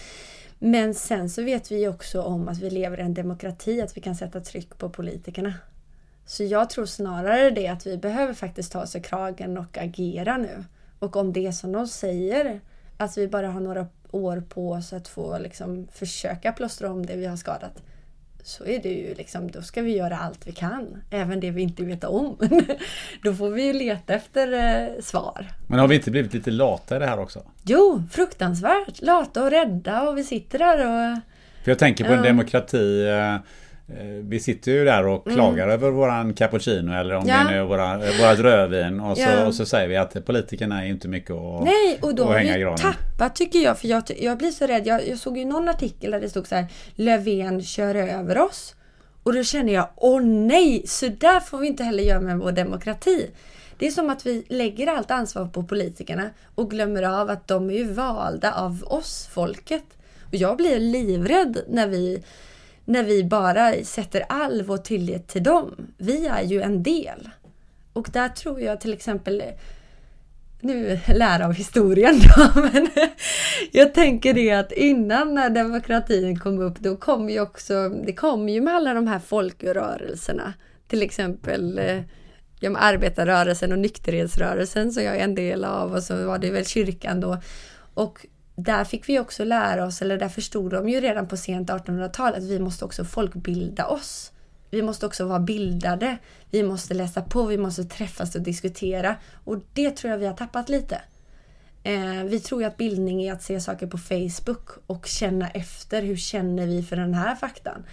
Men 0.60 0.94
sen 0.94 1.30
så 1.30 1.44
vet 1.44 1.72
vi 1.72 1.88
också 1.88 2.22
om 2.22 2.48
att 2.48 2.60
vi 2.60 2.70
lever 2.70 3.00
i 3.00 3.02
en 3.02 3.14
demokrati, 3.14 3.82
att 3.82 3.98
vi 3.98 4.02
kan 4.02 4.16
sätta 4.16 4.40
tryck 4.40 4.78
på 4.78 4.90
politikerna. 4.90 5.54
Så 6.26 6.44
jag 6.44 6.70
tror 6.70 6.86
snarare 6.86 7.50
det 7.50 7.68
att 7.68 7.88
vi 7.88 7.98
behöver 7.98 8.34
faktiskt 8.34 8.72
ta 8.72 8.82
oss 8.82 8.96
i 8.96 9.02
kragen 9.02 9.58
och 9.58 9.78
agera 9.78 10.38
nu. 10.38 10.64
Och 11.00 11.16
om 11.16 11.34
det 11.34 11.54
som 11.54 11.72
de 11.72 11.88
säger, 11.88 12.62
att 12.98 13.18
vi 13.18 13.28
bara 13.28 13.48
har 13.48 13.60
några 13.60 13.88
år 14.12 14.44
på 14.50 14.72
oss 14.72 14.94
att 14.94 15.08
få 15.08 15.38
liksom 15.38 15.88
försöka 15.94 16.52
plåstra 16.52 16.92
om 16.92 17.06
det 17.06 17.16
vi 17.16 17.26
har 17.26 17.38
skadat. 17.38 17.84
så 18.44 18.66
är 18.66 18.80
det 18.80 18.90
ju 18.90 19.14
liksom, 19.14 19.52
då 19.52 19.62
ska 19.62 19.82
vi 19.82 19.98
göra 19.98 20.18
allt 20.18 20.48
vi 20.48 20.52
kan. 20.52 21.04
Även 21.10 21.40
det 21.40 21.52
vi 21.52 21.62
inte 21.62 21.84
vet 21.84 22.04
om. 22.04 22.38
då 23.24 23.34
får 23.34 23.50
vi 23.50 23.64
ju 23.64 23.74
leta 23.74 24.14
efter 24.14 24.54
eh, 24.54 25.02
svar. 25.02 25.48
Men 25.68 25.80
har 25.80 25.88
vi 25.88 25.96
inte 25.96 26.12
blivit 26.12 26.34
lite 26.34 26.52
lata 26.52 26.96
i 26.96 27.00
det 27.00 27.06
här 27.06 27.20
också? 27.20 27.44
Jo, 27.64 28.04
fruktansvärt. 28.12 29.02
Lata 29.02 29.44
och 29.44 29.52
rädda 29.52 30.10
och 30.10 30.18
vi 30.18 30.24
sitter 30.24 30.60
där 30.60 30.78
och... 30.80 31.20
För 31.64 31.72
jag 31.72 31.80
tänker 31.80 32.06
på 32.06 32.14
en 32.14 32.24
demokrati 32.24 33.08
Eh, 33.08 33.38
vi 34.22 34.40
sitter 34.40 34.72
ju 34.72 34.86
där 34.86 35.08
och 35.08 35.24
klagar 35.28 35.64
mm. 35.64 35.70
över 35.70 35.90
våran 35.90 36.34
cappuccino 36.34 36.94
eller 36.94 37.16
om 37.16 37.28
ja. 37.28 37.36
det 37.36 37.54
är 37.54 37.62
nu 37.62 37.68
våra, 37.68 37.98
vårat 37.98 38.40
rödvin 38.40 39.00
och 39.00 39.18
så, 39.18 39.24
ja. 39.24 39.48
och 39.48 39.56
så 39.56 39.66
säger 39.66 39.88
vi 39.88 39.98
att 39.98 40.26
politikerna 40.26 40.86
är 40.86 40.90
inte 40.90 41.08
mycket 41.08 41.32
att 41.32 41.64
Nej, 41.64 42.00
och 42.02 42.16
då 42.16 42.24
har 42.24 42.40
vi 42.40 42.82
tappat 42.82 43.36
tycker 43.36 43.60
jag. 43.60 43.80
För 43.80 43.88
jag, 43.88 44.04
jag 44.20 44.38
blir 44.38 44.52
så 44.52 44.68
rädd. 44.68 44.88
Jag, 44.88 45.08
jag 45.08 45.18
såg 45.18 45.38
ju 45.38 45.46
någon 45.46 45.70
artikel 45.70 46.12
där 46.12 46.22
det 46.22 46.30
stod 46.30 46.48
så 46.48 46.56
här 46.56 46.66
Löfven 46.96 47.64
kör 47.64 47.96
över 47.96 48.38
oss. 48.38 48.76
Och 49.24 49.34
då 49.34 49.44
känner 49.44 49.74
jag, 49.74 49.90
åh 49.96 50.22
nej, 50.22 50.84
så 50.88 51.08
där 51.08 51.40
får 51.40 51.58
vi 51.58 51.68
inte 51.68 51.84
heller 51.84 52.04
göra 52.04 52.20
med 52.20 52.38
vår 52.38 52.52
demokrati. 52.52 53.30
Det 53.78 53.88
är 53.88 53.92
som 53.92 54.10
att 54.10 54.26
vi 54.26 54.46
lägger 54.50 54.88
allt 54.88 55.12
ansvar 55.12 55.46
på 55.46 55.64
politikerna 55.64 56.30
och 56.56 56.72
glömmer 56.72 57.04
av 57.04 57.30
att 57.30 57.48
de 57.48 57.70
är 57.70 57.74
ju 57.74 57.94
valda 57.94 58.54
av 58.54 58.84
oss, 58.84 59.30
folket. 59.32 59.84
Och 60.28 60.36
jag 60.36 60.58
blir 60.58 60.80
livrädd 60.80 61.58
när 61.68 61.88
vi 61.88 62.24
när 62.90 63.04
vi 63.04 63.24
bara 63.24 63.74
sätter 63.84 64.26
all 64.30 64.64
vår 64.64 64.78
tillit 64.78 65.28
till 65.28 65.44
dem. 65.44 65.88
Vi 65.98 66.28
är 66.28 66.42
ju 66.42 66.62
en 66.62 66.84
del. 66.84 67.30
Och 67.94 68.10
där 68.14 68.30
tror 68.30 68.62
jag 68.62 68.82
till 68.82 68.94
exempel 68.94 69.44
nu 70.62 71.00
lära 71.08 71.46
av 71.46 71.54
historien 71.54 72.20
då, 72.20 72.62
men 72.74 72.90
jag 73.72 73.94
tänker 73.94 74.34
det 74.34 74.52
att 74.52 74.72
innan 74.72 75.34
när 75.34 75.50
demokratin 75.50 76.40
kom 76.40 76.60
upp 76.60 76.80
då 76.80 76.96
kom 76.96 77.30
ju 77.30 77.40
också, 77.40 77.90
det 77.90 78.14
kom 78.14 78.50
ju 78.50 78.62
med 78.62 78.76
alla 78.76 78.94
de 78.94 79.08
här 79.08 79.20
folkrörelserna. 79.20 80.54
Till 80.88 81.02
exempel 81.02 81.80
eh, 81.80 82.02
ja, 82.60 82.78
arbetarrörelsen 82.78 83.72
och 83.72 83.80
nykterhetsrörelsen 83.80 84.92
som 84.92 85.04
jag 85.04 85.16
är 85.16 85.24
en 85.24 85.36
del 85.36 85.66
av 85.66 85.94
och 85.94 86.04
så 86.04 86.26
var 86.26 86.38
det 86.38 86.52
väl 86.52 86.66
kyrkan 86.66 87.20
då. 87.20 87.38
Och 87.94 88.26
där 88.64 88.84
fick 88.84 89.10
vi 89.10 89.20
också 89.20 89.44
lära 89.44 89.86
oss, 89.86 90.02
eller 90.02 90.18
där 90.18 90.30
förstod 90.30 90.72
de 90.72 90.90
ju 90.90 91.02
redan 91.02 91.28
på 91.28 91.38
sent 91.38 91.70
1800-tal 91.70 92.34
att 92.34 92.44
vi 92.44 92.60
måste 92.60 92.86
också 92.86 93.06
folkbilda 93.06 93.88
oss. 93.88 94.32
Vi 94.72 94.82
måste 94.82 95.06
också 95.06 95.26
vara 95.26 95.40
bildade. 95.40 96.18
Vi 96.50 96.64
måste 96.64 96.94
läsa 96.94 97.22
på, 97.22 97.46
vi 97.46 97.58
måste 97.58 97.84
träffas 97.84 98.36
och 98.36 98.42
diskutera. 98.42 99.16
Och 99.44 99.58
det 99.74 99.92
tror 99.92 100.12
jag 100.12 100.18
vi 100.18 100.26
har 100.26 100.34
tappat 100.34 100.70
lite. 100.70 101.02
Eh, 101.84 102.24
vi 102.24 102.40
tror 102.40 102.62
ju 102.62 102.68
att 102.68 102.78
bildning 102.78 103.24
är 103.24 103.34
att 103.34 103.44
se 103.44 103.60
saker 103.60 103.88
på 103.88 103.98
Facebook 103.98 104.70
och 104.88 105.06
känna 105.06 105.50
efter. 105.50 106.02
Hur 106.02 106.18
känner 106.18 106.68
vi 106.68 106.84
för 106.84 106.96
den 106.96 107.14
här 107.14 107.36
faktan? 107.36 107.84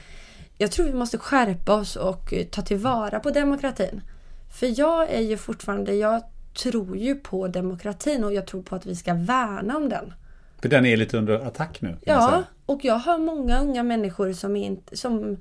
Jag 0.58 0.72
tror 0.72 0.86
vi 0.86 0.92
måste 0.92 1.18
skärpa 1.18 1.74
oss 1.74 1.96
och 1.96 2.32
eh, 2.32 2.46
ta 2.46 2.62
tillvara 2.62 3.20
på 3.20 3.30
demokratin. 3.30 4.02
För 4.50 4.80
jag 4.80 5.10
är 5.10 5.20
ju 5.20 5.36
fortfarande, 5.36 5.94
jag 5.94 6.22
tror 6.62 6.96
ju 6.96 7.14
på 7.14 7.48
demokratin 7.48 8.24
och 8.24 8.32
jag 8.32 8.46
tror 8.46 8.62
på 8.62 8.76
att 8.76 8.86
vi 8.86 8.96
ska 8.96 9.14
värna 9.14 9.76
om 9.76 9.88
den. 9.88 10.14
För 10.62 10.68
den 10.68 10.86
är 10.86 10.96
lite 10.96 11.18
under 11.18 11.34
attack 11.34 11.80
nu? 11.80 11.96
Ja, 12.04 12.44
och 12.66 12.84
jag 12.84 12.94
har 12.94 13.18
många 13.18 13.60
unga 13.60 13.82
människor 13.82 14.32
som, 14.32 14.56
inte, 14.56 14.96
som 14.96 15.36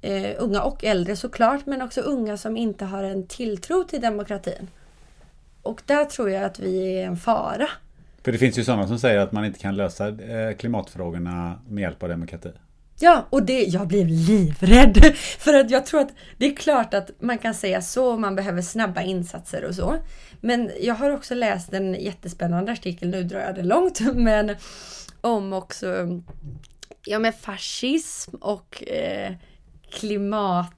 eh, 0.00 0.30
unga 0.38 0.62
och 0.62 0.84
äldre 0.84 1.16
såklart, 1.16 1.66
men 1.66 1.82
också 1.82 2.00
unga 2.00 2.36
som 2.36 2.56
inte 2.56 2.84
har 2.84 3.04
en 3.04 3.26
tilltro 3.26 3.84
till 3.84 4.00
demokratin. 4.00 4.68
Och 5.62 5.82
där 5.86 6.04
tror 6.04 6.30
jag 6.30 6.44
att 6.44 6.58
vi 6.58 6.98
är 6.98 7.06
en 7.06 7.16
fara. 7.16 7.68
För 8.22 8.32
det 8.32 8.38
finns 8.38 8.58
ju 8.58 8.64
sådana 8.64 8.88
som 8.88 8.98
säger 8.98 9.18
att 9.18 9.32
man 9.32 9.44
inte 9.44 9.58
kan 9.58 9.76
lösa 9.76 10.08
eh, 10.08 10.56
klimatfrågorna 10.58 11.60
med 11.68 11.82
hjälp 11.82 12.02
av 12.02 12.08
demokrati. 12.08 12.50
Ja, 12.98 13.26
och 13.30 13.42
det, 13.42 13.62
jag 13.62 13.86
blir 13.86 14.04
livrädd. 14.04 15.16
För 15.16 15.54
att 15.54 15.70
jag 15.70 15.86
tror 15.86 16.00
att 16.00 16.12
det 16.36 16.46
är 16.46 16.56
klart 16.56 16.94
att 16.94 17.10
man 17.18 17.38
kan 17.38 17.54
säga 17.54 17.82
så, 17.82 18.16
man 18.16 18.34
behöver 18.36 18.62
snabba 18.62 19.02
insatser 19.02 19.64
och 19.64 19.74
så. 19.74 19.96
Men 20.40 20.70
jag 20.80 20.94
har 20.94 21.10
också 21.10 21.34
läst 21.34 21.72
en 21.72 21.94
jättespännande 21.94 22.72
artikel, 22.72 23.08
nu 23.08 23.22
drar 23.22 23.40
jag 23.40 23.54
det 23.54 23.62
långt, 23.62 24.00
men 24.14 24.56
om 25.20 25.52
också 25.52 26.20
ja, 27.04 27.18
med 27.18 27.34
fascism 27.34 28.36
och 28.36 28.88
eh, 28.88 29.32
klimat 29.90 30.72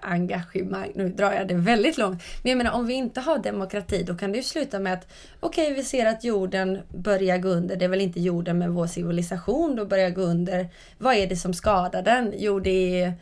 engagemang. 0.00 0.92
Nu 0.94 1.08
drar 1.08 1.32
jag 1.32 1.48
det 1.48 1.54
väldigt 1.54 1.98
långt. 1.98 2.22
Men 2.42 2.50
jag 2.50 2.58
menar 2.58 2.72
om 2.72 2.86
vi 2.86 2.94
inte 2.94 3.20
har 3.20 3.38
demokrati 3.38 4.02
då 4.02 4.16
kan 4.16 4.32
det 4.32 4.38
ju 4.38 4.44
sluta 4.44 4.78
med 4.78 4.92
att 4.92 5.12
okej 5.40 5.64
okay, 5.64 5.74
vi 5.74 5.84
ser 5.84 6.06
att 6.06 6.24
jorden 6.24 6.78
börjar 6.88 7.38
gå 7.38 7.48
under. 7.48 7.76
Det 7.76 7.84
är 7.84 7.88
väl 7.88 8.00
inte 8.00 8.20
jorden 8.20 8.58
men 8.58 8.74
vår 8.74 8.86
civilisation 8.86 9.76
då 9.76 9.86
börjar 9.86 10.10
gå 10.10 10.22
under. 10.22 10.68
Vad 10.98 11.14
är 11.14 11.26
det 11.26 11.36
som 11.36 11.54
skadar 11.54 12.02
den? 12.02 12.32
Jo 12.36 12.60
det 12.60 13.02
är 13.02 13.14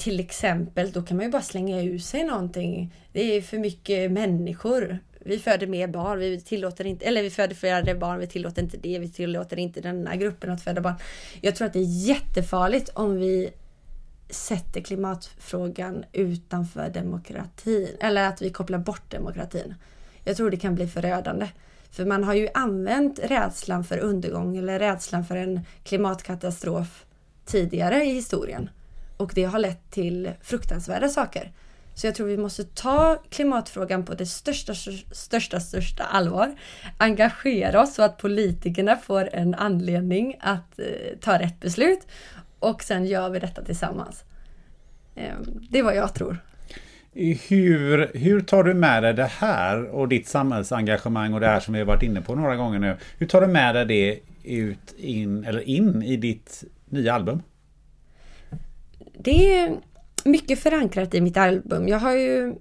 till 0.00 0.20
exempel, 0.20 0.92
då 0.92 1.02
kan 1.02 1.16
man 1.16 1.26
ju 1.26 1.32
bara 1.32 1.42
slänga 1.42 1.82
ur 1.82 1.98
sig 1.98 2.24
någonting. 2.24 2.94
Det 3.12 3.36
är 3.36 3.42
för 3.42 3.58
mycket 3.58 4.12
människor. 4.12 4.98
Vi 5.20 5.38
föder 5.38 5.66
mer 5.66 5.88
barn, 5.88 6.18
vi 6.18 6.40
tillåter 6.40 6.86
inte, 6.86 7.04
eller 7.04 7.22
vi 7.22 7.30
föder 7.30 7.54
fler 7.54 7.94
barn, 7.94 8.18
vi 8.18 8.26
tillåter 8.26 8.62
inte 8.62 8.76
det, 8.76 8.98
vi 8.98 9.08
tillåter 9.08 9.58
inte 9.58 9.80
den 9.80 10.06
här 10.06 10.16
gruppen 10.16 10.50
att 10.50 10.62
föda 10.62 10.80
barn. 10.80 10.94
Jag 11.40 11.56
tror 11.56 11.66
att 11.66 11.72
det 11.72 11.78
är 11.78 12.06
jättefarligt 12.08 12.88
om 12.88 13.16
vi 13.16 13.50
sätter 14.30 14.80
klimatfrågan 14.80 16.04
utanför 16.12 16.88
demokratin. 16.88 17.88
Eller 18.00 18.28
att 18.28 18.42
vi 18.42 18.50
kopplar 18.50 18.78
bort 18.78 19.10
demokratin. 19.10 19.74
Jag 20.24 20.36
tror 20.36 20.50
det 20.50 20.56
kan 20.56 20.74
bli 20.74 20.86
förödande. 20.86 21.48
För 21.90 22.04
man 22.04 22.24
har 22.24 22.34
ju 22.34 22.48
använt 22.54 23.18
rädslan 23.18 23.84
för 23.84 23.98
undergång 23.98 24.56
eller 24.56 24.78
rädslan 24.78 25.24
för 25.24 25.36
en 25.36 25.60
klimatkatastrof 25.84 27.04
tidigare 27.44 28.04
i 28.04 28.14
historien. 28.14 28.70
Och 29.20 29.32
det 29.34 29.44
har 29.44 29.58
lett 29.58 29.90
till 29.90 30.30
fruktansvärda 30.42 31.08
saker. 31.08 31.52
Så 31.94 32.06
jag 32.06 32.14
tror 32.14 32.26
vi 32.26 32.36
måste 32.36 32.64
ta 32.64 33.22
klimatfrågan 33.30 34.04
på 34.04 34.14
det 34.14 34.26
största, 34.26 34.74
största, 35.12 35.60
största 35.60 36.02
allvar. 36.02 36.54
Engagera 36.98 37.82
oss 37.82 37.94
så 37.94 38.02
att 38.02 38.18
politikerna 38.18 38.96
får 38.96 39.28
en 39.32 39.54
anledning 39.54 40.36
att 40.40 40.78
eh, 40.78 40.84
ta 41.20 41.38
rätt 41.38 41.60
beslut 41.60 42.00
och 42.58 42.82
sen 42.82 43.06
gör 43.06 43.30
vi 43.30 43.38
detta 43.38 43.62
tillsammans. 43.62 44.24
Eh, 45.14 45.34
det 45.70 45.78
är 45.78 45.82
vad 45.82 45.96
jag 45.96 46.14
tror. 46.14 46.36
Hur, 47.48 48.18
hur 48.18 48.40
tar 48.40 48.62
du 48.62 48.74
med 48.74 49.02
dig 49.02 49.14
det 49.14 49.30
här 49.38 49.84
och 49.84 50.08
ditt 50.08 50.28
samhällsengagemang 50.28 51.34
och 51.34 51.40
det 51.40 51.46
här 51.46 51.60
som 51.60 51.74
vi 51.74 51.80
har 51.80 51.86
varit 51.86 52.02
inne 52.02 52.20
på 52.20 52.34
några 52.34 52.56
gånger 52.56 52.78
nu. 52.78 52.96
Hur 53.18 53.26
tar 53.26 53.40
du 53.40 53.46
med 53.46 53.74
dig 53.74 53.86
det 53.86 54.20
ut 54.44 54.94
in, 54.98 55.44
eller 55.44 55.60
in 55.60 56.02
i 56.02 56.16
ditt 56.16 56.64
nya 56.88 57.14
album? 57.14 57.42
Det 59.22 59.58
är 59.58 59.80
mycket 60.24 60.58
förankrat 60.58 61.14
i 61.14 61.20
mitt 61.20 61.36
album. 61.36 61.88
Jag 61.88 61.98
har 61.98 62.12
ju 62.12 62.54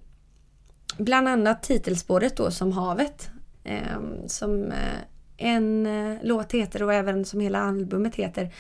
bland 0.98 1.28
annat 1.28 1.64
titelspåret 1.64 2.38
då 2.38 2.52
som 2.52 2.72
Havet. 2.72 3.30
Ehm, 3.64 4.14
eh, 4.14 4.26
som 4.28 4.74
en 5.38 5.86
eh, 5.86 6.18
låt 6.24 6.52
heter 6.52 6.84
och 6.84 6.94
även 6.94 7.26
som 7.26 7.40
hela 7.40 7.60
albumet 7.60 8.16
heter. 8.16 8.54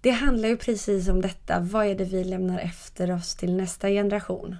Det 0.00 0.10
handlar 0.10 0.48
ju 0.48 0.56
precis 0.56 1.08
om 1.08 1.20
detta. 1.20 1.60
Vad 1.60 1.86
är 1.86 1.94
det 1.94 2.04
vi 2.04 2.24
lämnar 2.24 2.58
efter 2.58 3.10
oss 3.10 3.36
till 3.36 3.56
nästa 3.56 3.88
generation? 3.88 4.56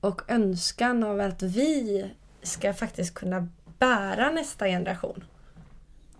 Och 0.00 0.22
önskan 0.28 1.04
av 1.04 1.20
att 1.20 1.42
vi 1.42 2.06
ska 2.42 2.74
faktiskt 2.74 3.14
kunna 3.14 3.48
bära 3.78 4.30
nästa 4.30 4.66
generation 4.66 5.24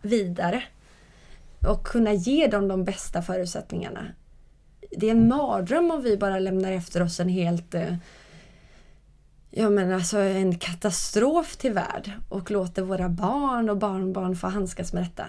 vidare. 0.02 0.62
Och 1.66 1.86
kunna 1.86 2.12
ge 2.12 2.46
dem 2.46 2.68
de 2.68 2.84
bästa 2.84 3.22
förutsättningarna. 3.22 4.06
Det 4.90 5.06
är 5.06 5.10
en 5.10 5.28
mardröm 5.28 5.90
om 5.90 6.02
vi 6.02 6.16
bara 6.16 6.38
lämnar 6.38 6.72
efter 6.72 7.02
oss 7.02 7.20
en 7.20 7.28
helt 7.28 7.74
eh, 7.74 7.94
ja 9.50 9.70
men 9.70 9.92
alltså 9.92 10.18
en 10.18 10.58
katastrof 10.58 11.56
till 11.56 11.72
värld 11.72 12.12
och 12.28 12.50
låter 12.50 12.82
våra 12.82 13.08
barn 13.08 13.70
och 13.70 13.76
barnbarn 13.76 14.36
få 14.36 14.46
handskas 14.46 14.92
med 14.92 15.02
detta. 15.02 15.24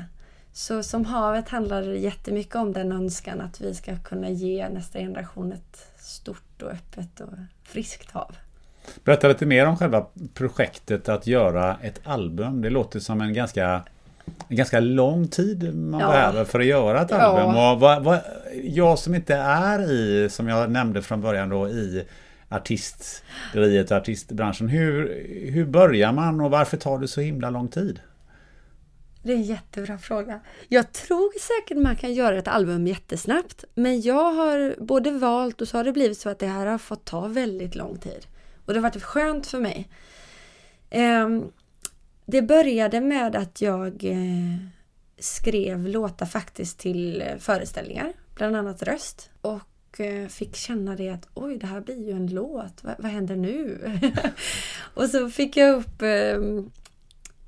Så 0.52 0.84
som 0.84 1.06
havet 1.06 1.50
handlar 1.50 1.82
det 1.82 1.98
jättemycket 1.98 2.56
om 2.56 2.74
den 2.74 2.92
önskan 2.92 3.42
att 3.42 3.62
vi 3.62 3.74
ska 3.76 3.98
kunna 3.98 4.30
ge 4.30 4.70
nästa 4.70 5.00
generation 5.00 5.52
ett 5.52 5.88
stort 6.00 6.62
och 6.62 6.72
öppet 6.72 7.20
och 7.20 7.34
friskt 7.64 8.12
hav. 8.12 8.36
Berätta 9.04 9.28
lite 9.28 9.46
mer 9.46 9.66
om 9.66 9.78
själva 9.78 10.06
projektet 10.34 11.10
att 11.10 11.28
göra 11.28 11.78
ett 11.82 12.02
album. 12.04 12.62
Det 12.62 12.70
låter 12.70 13.00
som 13.00 13.22
en 13.22 13.34
ganska, 13.34 13.84
ganska 14.50 14.80
lång 14.80 15.28
tid 15.28 15.76
man 15.76 16.00
ja. 16.00 16.08
behöver 16.08 16.46
för 16.46 16.60
att 16.60 16.66
göra 16.66 17.02
ett 17.02 17.12
album. 17.12 17.56
Ja. 17.56 17.72
Och 17.72 17.80
vad, 17.80 18.04
vad, 18.04 18.20
jag 18.64 19.00
som 19.00 19.16
inte 19.16 19.36
är 19.36 19.92
i, 19.92 20.30
som 20.30 20.48
jag 20.48 20.72
nämnde 20.72 21.02
från 21.02 21.22
början 21.22 21.50
då, 21.50 21.70
i 21.70 22.06
artisteriet 22.50 23.92
och 23.92 23.98
artistbranschen. 23.98 24.68
Hur, 24.68 25.26
hur 25.52 25.66
börjar 25.66 26.14
man 26.14 26.42
och 26.42 26.52
varför 26.52 26.78
tar 26.78 27.00
det 27.00 27.08
så 27.08 27.22
himla 27.22 27.50
lång 27.50 27.68
tid? 27.68 28.00
Det 29.24 29.34
är 29.34 29.36
en 29.36 29.44
jättebra 29.44 29.98
fråga. 29.98 30.40
Jag 30.68 30.92
tror 30.92 31.32
säkert 31.40 31.84
man 31.84 31.96
kan 31.96 32.14
göra 32.14 32.38
ett 32.38 32.48
album 32.48 32.88
jättesnabbt. 32.88 33.64
Men 33.76 34.02
jag 34.02 34.34
har 34.34 34.76
både 34.84 35.12
valt 35.12 35.62
och 35.62 35.68
så 35.68 35.78
har 35.78 35.84
det 35.84 35.92
blivit 35.92 36.18
så 36.18 36.30
att 36.30 36.40
det 36.40 36.48
här 36.48 36.66
har 36.66 36.78
fått 36.78 37.06
ta 37.06 37.28
väldigt 37.28 37.76
lång 37.76 37.98
tid. 37.98 38.28
Och 38.66 38.74
det 38.74 38.80
har 38.80 38.90
varit 38.90 39.04
skönt 39.04 39.48
för 39.48 39.60
mig. 39.60 39.90
Ehm, 40.90 41.44
det 42.30 42.42
började 42.42 43.02
med 43.02 43.36
att 43.36 43.62
jag 43.62 44.04
eh, 44.04 44.58
skrev 45.20 45.88
låtar 45.88 46.26
faktiskt 46.26 46.80
till 46.80 47.22
eh, 47.22 47.38
föreställningar. 47.38 48.14
Bland 48.36 48.56
annat 48.56 48.84
röst. 48.84 49.30
Och 49.42 50.00
eh, 50.00 50.28
fick 50.28 50.56
känna 50.56 50.96
det 50.96 51.10
att 51.10 51.28
oj, 51.34 51.58
det 51.58 51.68
här 51.68 51.82
blir 51.82 52.08
ju 52.08 52.12
en 52.12 52.28
låt. 52.28 52.84
vad, 52.84 52.96
vad 52.98 53.12
händer 53.12 53.36
nu? 53.36 53.78
och 54.94 55.10
så 55.10 55.30
fick 55.30 55.58
jag 55.58 55.76
upp 55.76 56.02
ehm, 56.02 56.72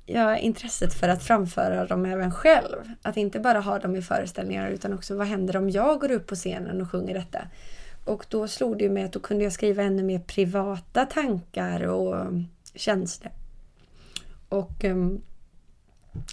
ja, 0.06 0.36
intresset 0.36 0.94
för 0.94 1.08
att 1.08 1.22
framföra 1.22 1.86
dem 1.86 2.06
även 2.06 2.32
själv. 2.32 2.76
Att 3.02 3.16
inte 3.16 3.40
bara 3.40 3.60
ha 3.60 3.78
dem 3.78 3.96
i 3.96 4.02
föreställningar 4.02 4.70
utan 4.70 4.92
också 4.92 5.16
vad 5.16 5.26
händer 5.26 5.56
om 5.56 5.70
jag 5.70 6.00
går 6.00 6.10
upp 6.10 6.26
på 6.26 6.34
scenen 6.34 6.80
och 6.80 6.90
sjunger 6.90 7.14
detta? 7.14 7.40
Och 8.04 8.26
då 8.28 8.48
slog 8.48 8.78
det 8.78 8.88
mig 8.88 9.04
att 9.04 9.12
då 9.12 9.20
kunde 9.20 9.44
jag 9.44 9.52
skriva 9.52 9.82
ännu 9.82 10.02
mer 10.02 10.18
privata 10.18 11.06
tankar 11.06 11.82
och 11.82 12.20
ehm, 12.20 12.46
känslor. 12.74 13.32
Och 14.50 14.84
um, 14.84 15.22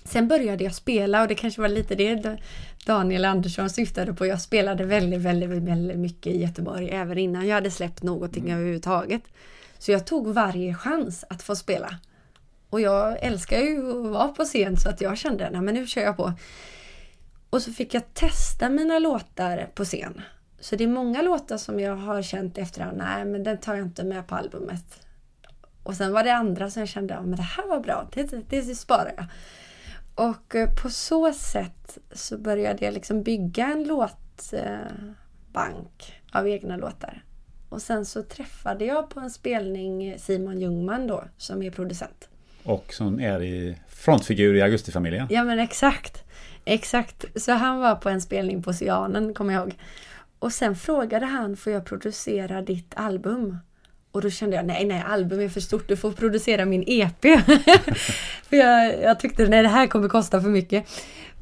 sen 0.04 0.28
började 0.28 0.64
jag 0.64 0.76
spela 0.76 1.22
och 1.22 1.28
det 1.28 1.36
kanske 1.36 1.62
var 1.62 1.70
lite 1.70 1.96
det 1.96 2.38
Daniel 2.86 3.26
Andersson 3.26 3.70
syftade 3.70 4.14
på. 4.14 4.26
Jag 4.26 4.42
spelade 4.42 4.86
väldigt, 4.86 5.22
väldigt, 5.22 5.50
väldigt 5.50 5.98
mycket 5.98 6.34
i 6.34 6.42
Göteborg 6.42 6.90
även 6.90 7.18
innan 7.18 7.48
jag 7.48 7.56
hade 7.56 7.72
släppt 7.72 8.04
någonting 8.04 8.44
mm. 8.44 8.56
överhuvudtaget. 8.56 9.22
Så 9.78 9.92
jag 9.92 10.06
tog 10.06 10.28
varje 10.28 10.74
chans 10.74 11.26
att 11.30 11.42
få 11.42 11.56
spela. 11.56 11.98
Och 12.70 12.82
jag 12.82 13.18
älskar 13.24 13.60
ju 13.60 13.90
att 13.90 14.12
vara 14.12 14.28
på 14.28 14.44
scen 14.44 14.78
så 14.78 14.90
att 14.90 15.02
jag 15.02 15.18
kände, 15.18 15.50
nej 15.50 15.62
men 15.62 15.74
nu 15.74 15.88
kör 15.88 16.02
jag 16.02 16.18
på. 16.18 16.34
Och 17.50 17.62
så 17.62 17.74
fick 17.74 17.94
jag 17.94 18.14
testa 18.14 18.70
mina 18.70 19.00
låtar 19.00 19.70
på 19.76 19.86
scen. 19.86 20.22
Så 20.60 20.76
det 20.76 20.84
är 20.84 20.88
många 20.88 21.22
låtar 21.22 21.58
som 21.58 21.80
jag 21.80 21.96
har 21.96 22.22
känt 22.22 22.58
efterhand, 22.58 22.98
nej 22.98 23.26
men 23.26 23.44
den 23.44 23.58
tar 23.58 23.76
jag 23.76 23.86
inte 23.86 24.04
med 24.04 24.28
på 24.28 24.36
albumet. 24.36 25.07
Och 25.88 25.96
sen 25.96 26.12
var 26.14 26.24
det 26.24 26.36
andra 26.36 26.70
som 26.70 26.80
jag 26.80 26.90
kände, 26.90 27.14
ja 27.14 27.22
men 27.22 27.36
det 27.36 27.42
här 27.42 27.68
var 27.68 27.80
bra, 27.80 28.10
det, 28.14 28.24
det, 28.24 28.44
det 28.50 28.76
sparar 28.76 29.14
jag. 29.18 29.26
Och 30.16 30.56
eh, 30.56 30.70
på 30.82 30.90
så 30.90 31.34
sätt 31.34 31.98
så 32.12 32.38
började 32.38 32.86
jag 32.86 32.94
liksom 32.94 33.24
bygga 33.24 33.68
en 33.68 33.84
låtbank 33.84 34.14
av 36.32 36.48
egna 36.48 36.78
låtar. 36.78 37.24
Och 37.70 37.82
sen 37.82 38.06
så 38.06 38.24
träffade 38.24 38.86
jag 38.86 39.10
på 39.10 39.20
en 39.20 39.30
spelning 39.30 40.16
Simon 40.20 40.60
Ljungman 40.60 41.08
då, 41.08 41.24
som 41.38 41.64
är 41.64 41.72
producent. 41.72 42.30
Och 42.64 42.94
som 42.94 43.20
är 43.20 43.44
i 43.44 43.78
frontfigur 43.88 44.56
i 44.56 44.62
Augustifamiljen. 44.62 45.28
Ja 45.30 45.44
men 45.44 45.60
exakt. 45.60 46.24
Exakt. 46.66 47.26
Så 47.42 47.52
han 47.52 47.80
var 47.80 47.96
på 47.96 48.10
en 48.10 48.22
spelning 48.22 48.64
på 48.64 48.70
Oceanen, 48.70 49.34
kommer 49.34 49.54
jag 49.54 49.62
ihåg. 49.62 49.76
Och 50.40 50.54
sen 50.54 50.76
frågade 50.76 51.26
han, 51.26 51.58
får 51.58 51.74
jag 51.74 51.86
producera 51.86 52.62
ditt 52.62 52.94
album? 52.96 53.58
Och 54.12 54.22
då 54.22 54.30
kände 54.30 54.56
jag, 54.56 54.66
nej, 54.66 54.86
nej, 54.86 55.04
album 55.08 55.40
är 55.40 55.50
för 55.50 55.60
stort, 55.60 55.88
du 55.88 55.98
får 55.98 56.12
producera 56.12 56.66
min 56.66 56.84
EP. 56.88 57.22
för 58.50 58.58
jag, 58.58 59.02
jag 59.02 59.20
tyckte, 59.20 59.48
nej, 59.48 59.64
det 59.64 59.70
här 59.70 59.88
kommer 59.88 60.10
kosta 60.10 60.42
för 60.42 60.50
mycket. 60.50 60.86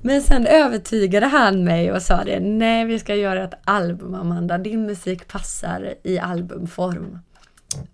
Men 0.02 0.22
sen 0.22 0.48
övertygade 0.48 1.26
han 1.26 1.64
mig 1.64 1.92
och 1.92 2.02
sa 2.02 2.24
det, 2.24 2.40
nej, 2.40 2.86
vi 2.86 3.00
ska 3.00 3.16
göra 3.16 3.44
ett 3.44 3.54
album, 3.64 4.16
Amanda. 4.16 4.58
Din 4.58 4.86
musik 4.86 5.28
passar 5.28 5.94
i 6.04 6.20
albumform. 6.20 7.20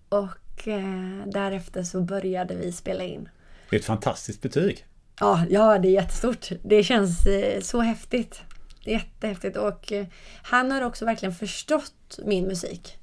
Och 0.10 0.68
eh, 0.68 1.26
därefter 1.26 1.84
så 1.84 2.02
började 2.02 2.56
vi 2.56 2.72
spela 2.72 3.04
in. 3.04 3.30
Det 3.70 3.76
är 3.76 3.80
ett 3.80 3.86
fantastiskt 3.86 4.42
betyg. 4.42 4.86
Ja, 5.20 5.46
ja 5.50 5.78
det 5.78 5.88
är 5.88 5.92
jättestort. 5.92 6.50
Det 6.64 6.84
känns 6.84 7.26
eh, 7.26 7.62
så 7.62 7.82
häftigt. 7.82 8.42
Jättehäftigt 8.82 9.58
och 9.58 9.92
eh, 9.92 10.06
han 10.44 10.72
har 10.72 10.82
också 10.82 11.06
verkligen 11.06 11.36
förstått 11.36 12.20
min 12.26 12.48
musik. 12.48 12.98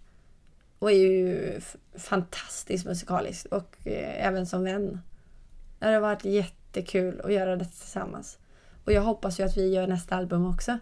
Och 0.79 0.91
är 0.91 0.97
ju 0.97 1.61
fantastiskt 1.95 2.87
musikalisk 2.87 3.47
och 3.47 3.77
eh, 3.85 4.27
även 4.27 4.47
som 4.47 4.65
vän. 4.65 5.01
Det 5.79 5.87
har 5.87 6.01
varit 6.01 6.25
jättekul 6.25 7.21
att 7.25 7.33
göra 7.33 7.57
det 7.57 7.65
tillsammans. 7.65 8.39
Och 8.85 8.93
jag 8.93 9.03
hoppas 9.03 9.41
ju 9.41 9.45
att 9.45 9.57
vi 9.57 9.75
gör 9.75 9.87
nästa 9.87 10.17
album 10.17 10.47
också. 10.47 10.79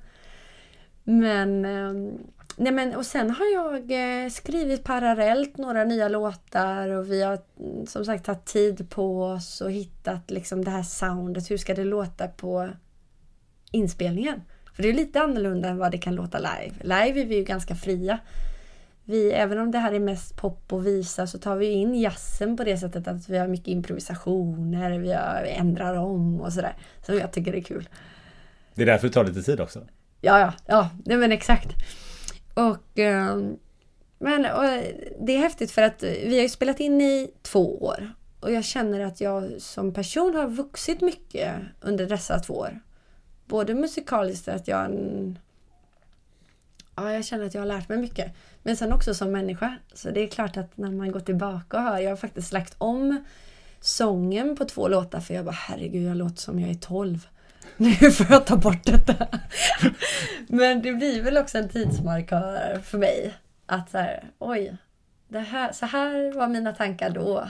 Men, 1.04 1.64
ehm, 1.64 2.18
nej 2.56 2.72
men 2.72 2.94
och 2.94 3.06
sen 3.06 3.30
har 3.30 3.46
jag 3.46 3.90
eh, 3.90 4.30
skrivit 4.30 4.84
parallellt 4.84 5.56
några 5.56 5.84
nya 5.84 6.08
låtar 6.08 6.88
och 6.88 7.10
vi 7.10 7.22
har 7.22 7.38
mm, 7.60 7.86
som 7.86 8.04
sagt 8.04 8.24
tagit 8.24 8.44
tid 8.44 8.90
på 8.90 9.22
oss 9.22 9.60
och 9.60 9.70
hittat 9.70 10.30
liksom 10.30 10.64
det 10.64 10.70
här 10.70 10.82
soundet. 10.82 11.50
Hur 11.50 11.58
ska 11.58 11.74
det 11.74 11.84
låta 11.84 12.28
på 12.28 12.68
inspelningen? 13.70 14.42
För 14.74 14.82
det 14.82 14.88
är 14.88 14.92
lite 14.92 15.20
annorlunda 15.20 15.68
än 15.68 15.78
vad 15.78 15.92
det 15.92 15.98
kan 15.98 16.14
låta 16.14 16.38
live. 16.38 16.74
Live 16.80 17.20
är 17.20 17.26
vi 17.26 17.36
ju 17.36 17.44
ganska 17.44 17.74
fria. 17.74 18.18
Vi, 19.08 19.30
även 19.32 19.58
om 19.58 19.70
det 19.70 19.78
här 19.78 19.92
är 19.92 20.00
mest 20.00 20.36
pop 20.36 20.72
och 20.72 20.86
visa 20.86 21.26
så 21.26 21.38
tar 21.38 21.56
vi 21.56 21.66
in 21.66 21.94
jazzen 21.94 22.56
på 22.56 22.64
det 22.64 22.78
sättet 22.78 23.08
att 23.08 23.28
vi 23.28 23.38
har 23.38 23.48
mycket 23.48 23.68
improvisationer, 23.68 24.98
vi, 24.98 25.12
har, 25.12 25.42
vi 25.42 25.50
ändrar 25.50 25.94
om 25.94 26.40
och 26.40 26.52
sådär. 26.52 26.76
Som 27.06 27.18
jag 27.18 27.32
tycker 27.32 27.54
är 27.54 27.60
kul. 27.60 27.88
Det 28.74 28.82
är 28.82 28.86
därför 28.86 29.08
det 29.08 29.14
tar 29.14 29.24
lite 29.24 29.42
tid 29.42 29.60
också? 29.60 29.86
Ja, 30.20 30.40
ja, 30.40 30.52
ja, 30.66 30.90
nej 31.04 31.16
men 31.16 31.32
exakt. 31.32 31.68
Och, 32.54 32.98
ehm, 32.98 33.56
men, 34.18 34.46
och 34.46 34.64
det 35.20 35.32
är 35.32 35.38
häftigt 35.38 35.70
för 35.70 35.82
att 35.82 36.02
vi 36.02 36.36
har 36.36 36.42
ju 36.42 36.48
spelat 36.48 36.80
in 36.80 37.00
i 37.00 37.30
två 37.42 37.82
år. 37.82 38.12
Och 38.40 38.52
jag 38.52 38.64
känner 38.64 39.00
att 39.00 39.20
jag 39.20 39.52
som 39.58 39.92
person 39.94 40.34
har 40.34 40.48
vuxit 40.48 41.00
mycket 41.00 41.54
under 41.80 42.06
dessa 42.06 42.38
två 42.38 42.54
år 42.54 42.80
både 43.46 43.74
musikaliskt 43.74 44.48
att 44.48 44.68
jag 44.68 44.90
Ja, 46.96 47.12
jag 47.12 47.24
känner 47.24 47.44
att 47.46 47.54
jag 47.54 47.60
har 47.60 47.66
lärt 47.66 47.88
mig 47.88 47.98
mycket. 47.98 48.32
Men 48.62 48.76
sen 48.76 48.92
också 48.92 49.14
som 49.14 49.32
människa. 49.32 49.76
Så 49.94 50.10
det 50.10 50.20
är 50.20 50.28
klart 50.28 50.56
att 50.56 50.76
när 50.76 50.90
man 50.90 51.12
går 51.12 51.20
tillbaka 51.20 51.76
och 51.76 51.82
hör. 51.82 51.98
Jag 51.98 52.10
har 52.10 52.16
faktiskt 52.16 52.52
lagt 52.52 52.74
om 52.78 53.24
sången 53.80 54.56
på 54.56 54.64
två 54.64 54.88
låtar 54.88 55.20
för 55.20 55.34
jag 55.34 55.44
bara 55.44 55.54
herregud, 55.54 56.08
jag 56.10 56.16
låter 56.16 56.36
som 56.36 56.60
jag 56.60 56.70
är 56.70 56.74
12. 56.74 57.26
Nu 57.76 57.92
får 57.94 58.26
jag 58.30 58.46
ta 58.46 58.56
bort 58.56 58.84
detta. 58.84 59.26
Men 60.48 60.82
det 60.82 60.92
blir 60.92 61.22
väl 61.22 61.38
också 61.38 61.58
en 61.58 61.68
tidsmarkör 61.68 62.80
för 62.84 62.98
mig. 62.98 63.34
Att 63.66 63.90
så 63.90 63.98
här, 63.98 64.24
oj, 64.38 64.76
det 65.28 65.38
här, 65.38 65.72
så 65.72 65.86
här 65.86 66.32
var 66.32 66.48
mina 66.48 66.72
tankar 66.72 67.10
då. 67.10 67.48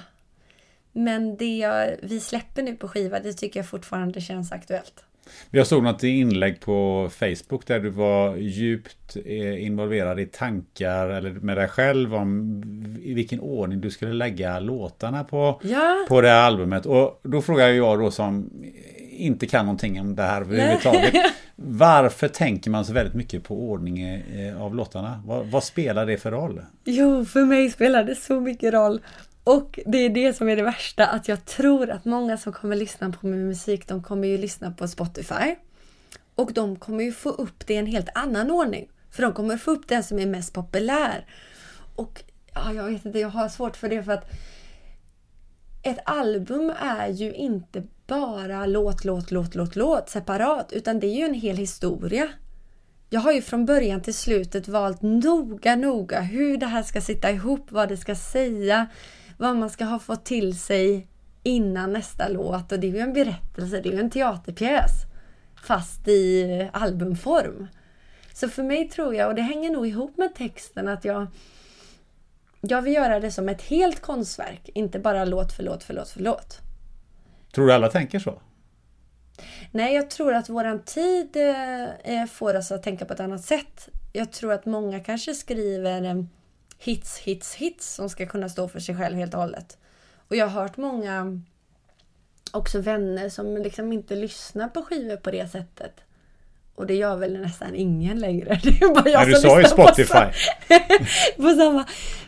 Men 0.93 1.37
det 1.37 1.57
jag, 1.57 1.97
vi 2.03 2.21
släpper 2.21 2.63
nu 2.63 2.77
på 2.77 2.89
skiva, 2.89 3.21
det 3.21 3.33
tycker 3.33 3.61
jag 3.61 3.69
fortfarande 3.69 4.21
känns 4.21 4.53
aktuellt. 4.53 5.05
Jag 5.51 5.67
såg 5.67 5.83
något 5.83 6.03
inlägg 6.03 6.61
på 6.61 7.09
Facebook 7.13 7.67
där 7.67 7.81
du 7.81 7.91
var 7.91 8.37
djupt 8.37 9.17
eh, 9.25 9.65
involverad 9.65 10.21
i 10.21 10.27
tankar 10.27 11.09
eller 11.09 11.31
med 11.31 11.57
dig 11.57 11.69
själv 11.69 12.15
om 12.15 12.63
i 13.03 13.15
vilken 13.15 13.41
ordning 13.41 13.81
du 13.81 13.91
skulle 13.91 14.13
lägga 14.13 14.61
låtarna 14.61 15.25
på, 15.25 15.61
ja. 15.63 16.07
på 16.09 16.21
det 16.21 16.29
här 16.29 16.47
albumet. 16.47 16.87
Och 16.87 17.21
då 17.23 17.43
frågar 17.43 17.69
jag 17.69 17.99
då 17.99 18.11
som 18.11 18.51
inte 19.11 19.47
kan 19.47 19.65
någonting 19.65 20.01
om 20.01 20.17
det 20.17 20.23
här 20.23 20.41
överhuvudtaget. 20.41 21.15
Varför 21.57 22.29
tänker 22.29 22.71
man 22.71 22.85
så 22.85 22.93
väldigt 22.93 23.15
mycket 23.15 23.45
på 23.45 23.71
ordning 23.71 24.01
eh, 24.01 24.63
av 24.63 24.75
låtarna? 24.75 25.23
Vad, 25.27 25.47
vad, 25.47 25.65
spelar 25.65 26.07
det 26.07 26.19
för 26.19 26.31
roll? 26.31 26.63
Jo, 26.85 27.25
för 27.25 27.45
mig 27.45 27.71
spelar 27.71 28.05
det 28.05 28.15
så 28.15 28.41
mycket 28.41 28.75
roll. 28.75 29.01
Och 29.47 29.79
det 29.87 29.99
är 29.99 30.11
det 30.11 30.33
som 30.33 30.49
är 30.49 30.57
det 30.57 30.63
värsta, 30.63 31.07
att 31.07 31.29
jag 31.29 31.45
tror 31.45 31.91
att 31.91 32.05
många 32.05 32.37
som 32.37 32.53
kommer 32.53 32.77
lyssna 32.77 33.11
på 33.11 33.27
min 33.27 33.49
musik, 33.49 33.89
de 33.89 34.03
kommer 34.03 34.29
ju 34.29 34.39
lyssna 34.39 34.71
på 34.71 34.89
Spotify. 34.89 35.55
Och 36.35 36.53
de 36.53 36.77
kommer 36.77 37.05
ju 37.05 37.13
få 37.13 37.29
upp 37.29 37.67
det 37.67 37.75
i 37.75 37.77
en 37.77 37.87
helt 37.87 38.09
annan 38.15 38.51
ordning. 38.51 38.89
För 39.11 39.23
de 39.23 39.33
kommer 39.33 39.57
få 39.57 39.71
upp 39.71 39.89
den 39.89 40.05
som 40.05 40.19
är 40.19 40.27
mest 40.27 40.53
populär. 40.53 41.27
Och 41.95 42.23
ja, 42.55 42.73
jag 42.73 42.85
vet 42.85 43.05
inte, 43.05 43.19
jag 43.19 43.29
har 43.29 43.49
svårt 43.49 43.77
för 43.77 43.89
det 43.89 44.03
för 44.03 44.13
att 44.13 44.31
ett 45.83 45.99
album 46.05 46.73
är 46.81 47.09
ju 47.09 47.33
inte 47.33 47.83
bara 48.07 48.67
låt, 48.67 49.05
låt, 49.05 49.31
låt, 49.31 49.55
låt, 49.55 49.77
låt 49.77 50.09
separat, 50.09 50.73
utan 50.73 51.01
det 51.01 51.07
är 51.07 51.17
ju 51.17 51.25
en 51.25 51.35
hel 51.35 51.57
historia. 51.57 52.29
Jag 53.11 53.21
har 53.21 53.33
ju 53.33 53.43
från 53.43 53.67
början 53.67 54.03
till 54.03 54.15
slutet 54.15 54.69
valt 54.69 55.03
noga, 55.03 55.77
noga 55.77 56.21
hur 56.21 56.57
det 56.57 56.67
här 56.67 56.83
ska 56.83 57.01
sitta 57.01 57.31
ihop, 57.31 57.67
vad 57.73 57.89
det 57.89 57.97
ska 57.97 58.15
säga, 58.15 58.87
vad 59.37 59.57
man 59.57 59.71
ska 59.71 59.85
ha 59.85 59.99
fått 59.99 60.25
till 60.25 60.59
sig 60.59 61.07
innan 61.43 61.93
nästa 61.93 62.29
låt. 62.29 62.73
Och 62.73 62.81
det 62.81 62.87
är 62.87 62.93
ju 62.93 62.99
en 62.99 63.13
berättelse, 63.13 63.81
det 63.81 63.89
är 63.89 63.93
ju 63.93 64.01
en 64.01 64.11
teaterpjäs. 64.11 64.93
Fast 65.63 66.09
i 66.09 66.71
albumform. 66.73 67.67
Så 68.33 68.49
för 68.49 68.63
mig 68.63 68.89
tror 68.89 69.15
jag, 69.15 69.29
och 69.29 69.35
det 69.35 69.43
hänger 69.43 69.71
nog 69.71 69.87
ihop 69.87 70.17
med 70.17 70.35
texten, 70.35 70.89
att 70.89 71.05
jag 71.05 71.27
jag 72.61 72.83
vill 72.83 72.95
göra 72.95 73.21
det 73.21 73.31
som 73.31 73.49
ett 73.49 73.63
helt 73.63 74.01
konstverk, 74.01 74.71
inte 74.75 74.99
bara 74.99 75.25
låt 75.25 75.53
för 75.53 75.63
låt 75.63 75.85
för 75.85 75.95
låt 75.95 76.09
för 76.09 76.21
låt. 76.21 76.61
Tror 77.55 77.67
du 77.67 77.73
alla 77.73 77.89
tänker 77.89 78.19
så? 78.19 78.43
Nej, 79.71 79.95
jag 79.95 80.11
tror 80.11 80.35
att 80.35 80.49
våran 80.49 80.83
tid 80.83 81.37
eh, 82.05 82.27
får 82.27 82.57
oss 82.57 82.73
att 82.73 82.83
tänka 82.83 83.05
på 83.05 83.13
ett 83.13 83.21
annat 83.21 83.45
sätt. 83.45 83.89
Jag 84.13 84.33
tror 84.33 84.53
att 84.53 84.67
många 84.67 85.01
kanske 85.01 85.35
skriver 85.35 86.03
eh, 86.03 86.25
hits, 86.79 87.19
hits, 87.19 87.55
hits 87.55 87.95
som 87.95 88.09
ska 88.09 88.27
kunna 88.27 88.49
stå 88.49 88.69
för 88.69 88.81
sig 88.81 88.97
själv 88.97 89.17
helt 89.17 89.35
och 89.35 89.41
hållet. 89.41 89.79
Och 90.29 90.37
jag 90.37 90.47
har 90.47 90.63
hört 90.63 90.77
många 90.77 91.41
också 92.51 92.81
vänner 92.81 93.29
som 93.29 93.57
liksom 93.57 93.93
inte 93.93 94.17
lyssnar 94.17 94.69
på 94.69 94.83
skivor 94.83 95.17
på 95.17 95.31
det 95.31 95.49
sättet. 95.51 96.01
Och 96.75 96.87
det 96.87 96.95
gör 96.95 97.17
väl 97.17 97.41
nästan 97.41 97.75
ingen 97.75 98.21
längre. 98.21 98.61
Det 98.63 98.69
är 98.69 98.95
bara 98.95 99.09
jag 99.09 99.23
Nej, 99.23 99.35
du 99.35 99.41
sa 99.41 99.61
ju 99.61 99.67
Spotify. 99.67 100.25
På, 101.37 101.43
på 101.43 101.51
samma. 101.51 101.85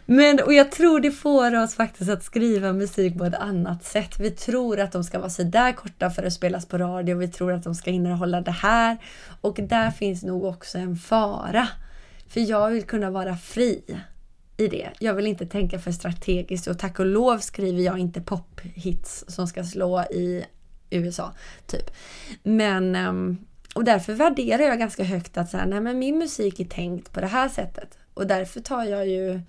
Men, 0.07 0.41
och 0.41 0.53
jag 0.53 0.73
tror 0.73 1.01
det 1.01 1.11
får 1.11 1.55
oss 1.55 1.75
faktiskt 1.75 2.11
att 2.11 2.23
skriva 2.23 2.73
musik 2.73 3.19
på 3.19 3.25
ett 3.25 3.35
annat 3.35 3.85
sätt. 3.85 4.19
Vi 4.19 4.31
tror 4.31 4.81
att 4.81 4.93
de 4.93 5.05
ska 5.05 5.19
vara 5.19 5.31
så 5.31 5.43
där 5.43 5.73
korta 5.73 6.11
för 6.11 6.23
att 6.23 6.33
spelas 6.33 6.67
på 6.67 6.79
radio. 6.79 7.17
Vi 7.17 7.29
tror 7.29 7.53
att 7.53 7.65
de 7.65 7.75
ska 7.75 7.91
innehålla 7.91 8.41
det 8.41 8.51
här. 8.51 8.97
Och 9.41 9.59
där 9.63 9.91
finns 9.91 10.23
nog 10.23 10.45
också 10.45 10.79
en 10.79 10.97
fara. 10.97 11.69
För 12.29 12.41
jag 12.41 12.71
vill 12.71 12.85
kunna 12.85 13.11
vara 13.11 13.37
fri 13.37 13.83
i 14.59 14.69
det. 14.69 14.91
Jag 14.99 15.15
vill 15.15 15.27
inte 15.27 15.47
tänka 15.47 15.79
för 15.79 15.93
strategiskt 15.93 16.67
och 16.67 16.79
tack 16.79 16.99
och 16.99 17.07
lov 17.07 17.39
skriver 17.39 17.83
jag 17.83 17.99
inte 17.99 18.21
pophits 18.21 19.25
som 19.29 19.47
ska 19.47 19.65
slå 19.65 20.03
i 20.03 20.45
USA. 20.91 21.33
Typ. 21.67 21.91
Men 22.43 22.95
ehm, 22.95 23.39
och 23.75 23.85
därför 23.85 24.13
värderar 24.13 24.63
jag 24.63 24.79
ganska 24.79 25.05
högt 25.05 25.39
att 25.39 25.51
så 25.51 25.57
här, 25.57 25.67
nej, 25.67 25.81
men 25.81 25.99
min 25.99 26.19
musik 26.19 26.61
är 26.61 26.65
tänkt 26.65 27.13
på 27.13 27.21
det 27.21 27.27
här 27.27 27.49
sättet. 27.49 27.99
Och 28.15 28.27
därför 28.27 28.61
tar 28.61 28.85
jag 28.85 29.09
ju 29.09 29.41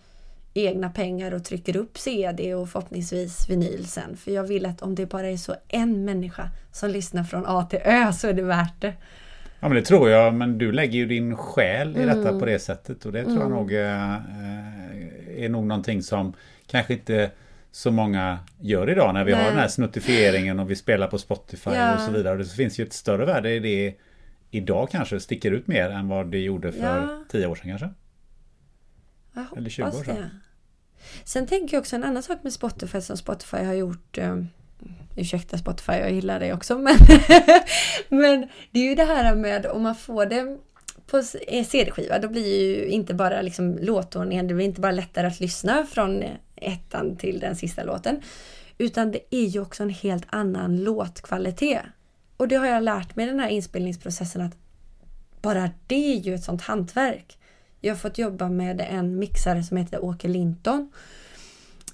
egna 0.53 0.90
pengar 0.90 1.34
och 1.34 1.45
trycker 1.45 1.76
upp 1.76 1.98
CD 1.98 2.56
och 2.56 2.69
förhoppningsvis 2.69 3.49
vinyl 3.49 3.88
sen. 3.88 4.18
För 4.18 4.31
jag 4.31 4.44
vill 4.44 4.65
att 4.65 4.81
om 4.81 4.95
det 4.95 5.06
bara 5.06 5.27
är 5.27 5.38
så 5.38 5.56
en 5.68 6.06
människa 6.06 6.49
som 6.72 6.90
lyssnar 6.90 7.23
från 7.23 7.45
A 7.45 7.68
till 7.69 7.80
Ö 7.84 8.14
så 8.14 8.27
är 8.27 8.34
det 8.34 8.41
värt 8.41 8.81
det. 8.81 8.94
Ja 9.60 9.68
men 9.69 9.76
det 9.76 9.81
tror 9.86 10.10
jag, 10.10 10.34
men 10.34 10.57
du 10.57 10.72
lägger 10.72 10.94
ju 10.99 11.06
din 11.06 11.36
själ 11.38 11.98
i 11.98 12.06
detta 12.06 12.27
Mm. 12.30 12.40
på 12.40 12.45
det 12.45 12.60
sättet 12.60 13.06
och 13.06 13.11
det 13.11 13.23
tror 13.23 13.36
jag 13.38 13.45
Mm. 13.45 13.57
nog 13.57 13.73
eh, 13.73 15.44
är 15.44 15.49
nog 15.49 15.65
någonting 15.65 16.03
som 16.03 16.34
kanske 16.68 16.94
inte 16.94 17.31
så 17.72 17.91
många 17.91 18.40
gör 18.60 18.90
idag 18.90 19.14
när 19.14 19.23
vi 19.23 19.31
har 19.31 19.40
Nej. 19.41 19.49
den 19.49 19.60
här 19.60 19.68
snuttifieringen 19.68 20.60
och 20.60 20.72
vi 20.72 20.76
spelar 20.76 21.07
på 21.07 21.18
Spotify 21.18 21.69
Ja. 21.73 21.95
och 21.95 22.02
så 22.02 22.11
vidare. 22.11 22.38
Det 22.38 22.45
finns 22.45 22.80
ju 22.80 22.84
ett 22.86 22.94
större 22.94 23.26
värde 23.26 23.52
i 23.53 23.60
det 23.60 23.95
idag 24.52 24.90
kanske 24.91 25.19
sticker 25.19 25.52
ut 25.52 25.68
mer 25.68 25.90
än 25.90 26.07
vad 26.07 26.31
det 26.31 26.40
gjorde 26.40 26.72
för 26.72 26.98
Ja. 27.02 27.23
tio 27.30 27.48
år 27.48 27.56
sedan 27.56 27.69
kanske. 27.69 27.90
Eller 29.57 29.69
20 29.69 29.84
hoppas 29.86 29.99
år 29.99 30.03
sedan. 30.03 30.15
det. 30.15 30.30
Sen 31.23 31.48
tänker 31.48 31.73
jag 31.76 31.81
också 31.81 31.95
en 31.95 32.03
annan 32.03 32.23
sak 32.23 32.44
med 32.44 32.53
Spotify 32.53 33.02
som 33.02 33.18
Spotify 33.18 33.57
har 33.57 33.73
gjort. 33.73 34.18
Eh, 34.18 34.44
ursäkta 35.16 35.58
Spotify, 35.58 35.92
jag 35.92 36.12
gillar 36.12 36.40
dig 36.40 36.54
också. 36.54 36.78
Men, 36.78 36.96
men 38.10 38.48
det 38.72 38.80
är 38.80 38.84
ju 38.84 38.96
det 38.96 39.04
här 39.04 39.36
med 39.36 39.66
om 39.66 39.84
man 39.84 39.96
får 39.96 40.26
det 40.26 40.58
på 41.08 41.24
CD-skiva, 41.66 42.20
då 42.20 42.30
blir 42.30 42.76
ju 42.76 42.86
inte 42.86 43.14
bara 43.14 43.42
liksom 43.42 43.78
låtordningen, 43.82 44.48
det 44.48 44.54
blir 44.54 44.66
inte 44.66 44.82
bara 44.82 44.92
lättare 44.92 45.28
att 45.28 45.40
lyssna 45.40 45.86
från 45.86 46.24
ettan 46.56 47.18
till 47.18 47.40
den 47.40 47.56
sista 47.56 47.84
låten. 47.84 48.22
Utan 48.78 49.12
det 49.12 49.36
är 49.36 49.46
ju 49.46 49.62
också 49.62 49.84
en 49.84 49.90
helt 49.90 50.26
annan 50.30 50.84
låtkvalitet. 50.84 51.82
Och 52.38 52.48
det 52.48 52.56
har 52.56 52.68
jag 52.68 52.84
lärt 52.84 53.16
mig 53.16 53.26
i 53.26 53.30
den 53.30 53.40
här 53.40 53.50
inspelningsprocessen 53.50 54.42
att 54.42 54.58
bara 55.42 55.70
det 55.88 56.14
är 56.14 56.20
ju 56.20 56.36
ett 56.36 56.44
sånt 56.44 56.62
hantverk. 56.62 57.38
Jag 57.82 57.94
har 57.94 58.00
fått 58.00 58.18
jobba 58.18 58.50
med 58.50 58.82
en 58.90 59.20
mixare 59.20 59.64
som 59.64 59.78
heter 59.78 60.04
Åke 60.04 60.28
Linton. 60.28 60.92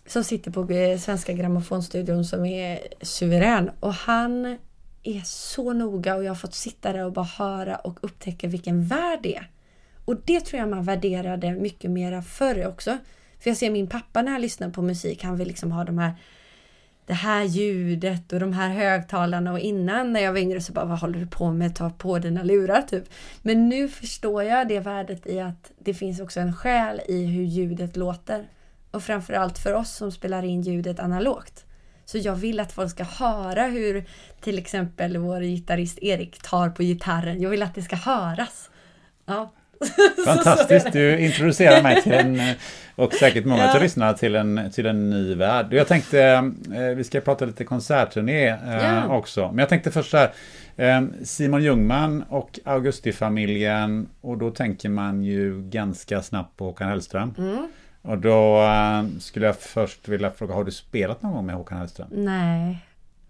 Som 0.08 0.24
sitter 0.24 0.52
på 0.52 0.74
eh, 0.74 0.98
Svenska 1.00 1.34
Grammofonstudion 1.34 2.26
som 2.26 2.46
är 2.46 2.80
suverän. 3.02 3.72
Och 3.80 3.94
han 3.94 4.58
är 5.04 5.22
så 5.26 5.74
noga 5.74 6.16
och 6.16 6.24
jag 6.24 6.32
har 6.32 6.36
fått 6.36 6.54
sitta 6.54 6.94
där 6.94 7.06
och 7.06 7.14
bara 7.14 7.26
höra 7.26 7.76
och 7.76 8.00
upptäcka 8.02 8.48
vilken 8.48 8.84
värld 8.84 9.20
det 9.24 9.36
är. 9.36 9.50
Och 10.06 10.16
det 10.26 10.40
tror 10.40 10.60
jag 10.60 10.70
man 10.70 10.84
värderade 10.84 11.52
mycket 11.52 11.92
mera 11.92 12.22
förr 12.22 12.68
också. 12.68 12.98
För 13.40 13.50
jag 13.50 13.58
ser 13.58 13.70
min 13.70 13.88
pappa 13.88 14.22
när 14.22 14.32
han 14.32 14.42
lyssnar 14.42 14.70
på 14.70 14.82
musik, 14.82 15.24
han 15.24 15.38
vill 15.38 15.48
liksom 15.48 15.72
ha 15.72 15.84
de 15.84 15.98
här 15.98 16.14
det 17.06 17.14
här 17.14 17.44
ljudet 17.44 18.34
och 18.34 18.40
de 18.40 18.54
här 18.54 18.70
högtalarna 18.70 19.52
och 19.52 19.60
innan 19.60 20.14
när 20.14 20.20
jag 20.20 20.32
var 20.32 20.40
yngre 20.40 20.62
så 20.62 20.74
bara 20.74 20.86
vad 20.86 21.00
håller 21.00 21.20
du 21.20 21.28
på 21.28 21.52
med? 21.52 21.76
Ta 21.76 21.90
på 21.90 22.20
dina 22.20 22.44
lurar 22.44 22.82
typ. 22.82 23.04
Men 23.42 23.70
nu 23.70 23.88
förstår 23.90 24.44
jag 24.44 24.68
det 24.68 24.80
värdet 24.80 25.28
i 25.28 25.40
att 25.40 25.72
det 25.80 25.94
finns 25.94 26.20
också 26.20 26.40
en 26.40 26.54
själ 26.54 27.02
i 27.08 27.26
hur 27.26 27.44
ljudet 27.44 27.96
låter. 27.96 28.48
Och 28.96 29.04
framförallt 29.04 29.58
för 29.58 29.74
oss 29.74 29.96
som 29.96 30.12
spelar 30.12 30.44
in 30.44 30.62
ljudet 30.62 31.00
analogt. 31.00 31.66
Så 32.06 32.18
jag 32.18 32.36
vill 32.36 32.60
att 32.60 32.72
folk 32.72 32.92
ska 32.92 33.04
höra 33.04 33.64
hur 33.64 34.06
till 34.42 34.58
exempel 34.58 35.18
vår 35.18 35.42
gitarrist 35.42 36.00
Erik 36.02 36.42
tar 36.42 36.70
på 36.70 36.84
gitarren. 36.84 37.42
Jag 37.42 37.50
vill 37.50 37.64
att 37.64 37.76
det 37.76 37.82
ska 37.82 37.96
höras. 37.96 38.70
Ja. 39.26 39.54
Fantastiskt, 40.26 40.94
du 40.94 41.20
introducerar 41.20 41.84
mig 41.84 42.02
till 42.02 42.12
en, 42.14 42.42
och 42.96 43.14
säkert 43.14 43.46
många 43.46 43.64
Ja. 43.64 43.76
av 43.76 43.82
lyssnarna 43.82 44.14
till 44.14 44.36
en, 44.36 44.72
till 44.74 44.86
en 44.86 45.10
ny 45.10 45.36
värld. 45.36 45.74
Jag 45.74 45.88
tänkte, 45.88 46.22
eh, 46.76 46.82
vi 46.96 47.04
ska 47.04 47.22
prata 47.22 47.46
lite 47.46 47.64
konsertturné 47.64 48.48
eh, 48.48 48.58
Ja. 48.84 49.08
också. 49.08 49.48
Men 49.48 49.58
jag 49.60 49.70
tänkte 49.70 49.92
först 49.92 50.12
så 50.12 50.18
här, 50.18 50.32
eh, 50.76 51.04
Simon 51.24 51.64
Ljungman 51.64 52.24
och 52.30 52.60
Augustifamiljen, 52.66 54.08
och 54.22 54.38
då 54.38 54.52
tänker 54.52 54.90
man 54.90 55.24
ju 55.24 55.62
ganska 55.62 56.22
snabbt 56.22 56.58
på 56.58 56.66
Håkan 56.66 56.90
Hellström. 56.90 57.34
Mm. 57.38 57.68
Och 58.08 58.18
då 58.18 58.62
eh, 58.62 59.20
skulle 59.20 59.46
jag 59.46 59.56
först 59.56 60.08
vilja 60.08 60.32
fråga, 60.32 60.54
har 60.54 60.64
du 60.64 60.72
spelat 60.72 61.22
någon 61.22 61.34
gång 61.34 61.46
med 61.46 61.56
Håkan 61.56 61.78
Hellström? 61.78 62.08
Nej. 62.12 62.86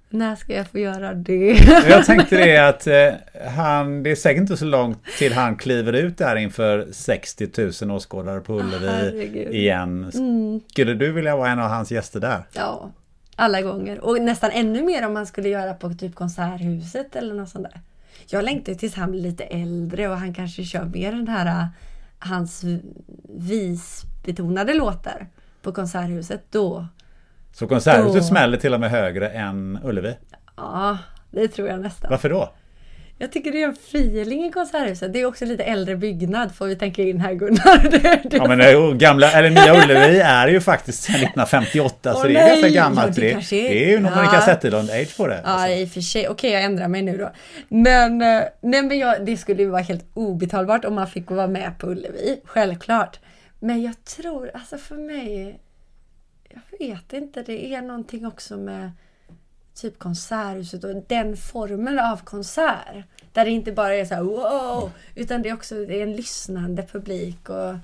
När 0.09 0.35
ska 0.35 0.53
jag 0.53 0.67
få 0.67 0.79
göra 0.79 1.13
det? 1.13 1.51
Jag 1.89 2.05
tänkte 2.05 2.37
det 2.37 2.57
att 2.57 2.87
eh, 2.87 3.49
han, 3.55 4.03
det 4.03 4.11
är 4.11 4.15
säkert 4.15 4.41
inte 4.41 4.57
så 4.57 4.65
långt 4.65 5.03
till 5.17 5.33
han 5.33 5.55
kliver 5.55 5.93
ut 5.93 6.17
där 6.17 6.35
inför 6.35 6.87
60 6.91 7.49
000 7.85 7.91
åskådare 7.95 8.39
på 8.39 8.59
Ullevi 8.59 8.87
Herregud. 8.87 9.53
igen. 9.53 10.11
Mm. 10.13 10.61
Skulle 10.71 10.93
du 10.93 11.11
vilja 11.11 11.35
vara 11.35 11.49
en 11.49 11.59
av 11.59 11.69
hans 11.69 11.91
gäster 11.91 12.19
där? 12.19 12.43
Ja, 12.53 12.91
alla 13.35 13.61
gånger. 13.61 13.99
Och 13.99 14.21
nästan 14.21 14.51
ännu 14.51 14.83
mer 14.83 15.05
om 15.05 15.13
man 15.13 15.25
skulle 15.25 15.49
göra 15.49 15.73
på 15.73 15.93
typ 15.93 16.15
Konserthuset 16.15 17.15
eller 17.15 17.33
något 17.33 17.49
sånt 17.49 17.67
där. 17.71 17.81
Jag 18.27 18.43
längtar 18.45 18.73
tills 18.73 18.95
han 18.95 19.11
blir 19.11 19.21
lite 19.21 19.43
äldre 19.43 20.09
och 20.09 20.17
han 20.17 20.33
kanske 20.33 20.63
kör 20.63 20.85
mer 20.85 21.11
den 21.11 21.27
här 21.27 21.45
äh, 21.45 21.65
hans 22.19 22.65
visbetonade 24.25 24.73
låtar 24.73 25.27
på 25.61 25.71
Konserthuset. 25.71 26.41
Då, 26.51 26.87
Så 27.53 27.67
Konserthuset 27.67 28.13
Då- 28.21 28.27
smäller 28.27 28.57
till 28.57 28.73
och 28.73 28.79
med 28.79 28.89
högre 28.91 29.29
än 29.29 29.79
Ullevi. 29.83 30.15
ja, 30.57 30.97
det 31.31 31.47
tror 31.47 31.67
jag 31.67 31.79
nästan. 31.81 32.09
Varför 32.11 32.29
då? 32.29 32.49
Jag 33.17 33.31
tycker 33.31 33.51
det 33.51 33.61
är 33.63 33.67
en 33.67 33.73
feeling 33.73 34.45
i 34.45 34.51
Konserthuset. 34.51 35.13
Det 35.13 35.21
är 35.21 35.25
också 35.25 35.45
lite 35.45 35.63
äldre 35.63 35.95
byggnad 35.95 36.55
får 36.55 36.65
vi 36.67 36.75
tänka 36.75 37.01
in 37.03 37.19
här 37.19 37.33
Gunnar. 37.33 37.89
Det, 37.91 38.29
det, 38.29 38.37
Ja 38.37 38.47
men 38.47 38.57
det 38.57 38.65
är 38.65 38.71
ju 38.71 38.97
gamla, 38.97 39.31
eller 39.31 39.49
nya 39.49 39.83
Ullevi 39.83 40.19
är 40.19 40.47
ju 40.47 40.61
faktiskt 40.61 41.03
sedan 41.03 41.15
1958 41.15 42.13
så 42.13 42.19
Åh, 42.19 42.23
det 42.23 42.29
är 42.29 42.33
nej! 42.33 42.49
ganska 42.49 42.67
Ja, 42.67 42.83
gammalt. 42.83 43.15
det 43.15 43.21
det, 43.21 43.31
kanske 43.31 43.55
är- 43.55 43.69
det 43.69 43.85
är 43.85 43.89
ju 43.89 43.99
nog 43.99 44.11
Ja. 44.11 44.15
Monica 44.15 44.39
Zetterlund-age 44.39 45.17
på 45.17 45.27
det. 45.27 45.41
Ja, 45.45 45.69
i 45.69 45.85
och 45.85 45.89
för 45.89 46.01
sig. 46.01 46.27
Okej, 46.29 46.51
jag 46.51 46.63
ändrar 46.63 46.87
mig 46.87 47.01
nu 47.01 47.17
då. 47.17 47.31
Men, 47.69 48.21
eh, 48.21 48.41
nej, 48.61 48.81
men 48.83 48.97
jag, 48.99 49.25
det 49.25 49.37
skulle 49.37 49.61
ju 49.63 49.69
vara 49.69 49.81
helt 49.81 50.05
obetalbart 50.13 50.85
om 50.85 50.95
man 50.95 51.07
fick 51.07 51.31
vara 51.31 51.47
med 51.47 51.71
på 51.79 51.87
Ullevi. 51.87 52.41
Självklart. 52.45 53.19
Men 53.65 53.81
jag 53.81 54.03
tror, 54.03 54.51
alltså 54.53 54.77
för 54.77 54.95
mig... 54.95 55.59
Jag 56.49 56.79
vet 56.79 57.13
inte, 57.13 57.43
det 57.43 57.73
är 57.73 57.81
någonting 57.81 58.25
också 58.27 58.57
med 58.57 58.91
typ 59.73 59.99
Konserthuset 59.99 60.83
och 60.83 61.03
den 61.07 61.37
formen 61.37 61.99
av 61.99 62.17
konsert. 62.23 63.05
Där 63.33 63.45
det 63.45 63.51
inte 63.51 63.71
bara 63.71 63.95
är 63.95 64.05
så 64.05 64.15
här 64.15 64.23
wow, 64.23 64.91
utan 65.15 65.41
det 65.41 65.49
är 65.49 65.53
också 65.53 65.75
det 65.75 65.99
är 65.99 66.03
en 66.03 66.15
lyssnande 66.15 66.83
publik 66.83 67.49
och 67.49 67.75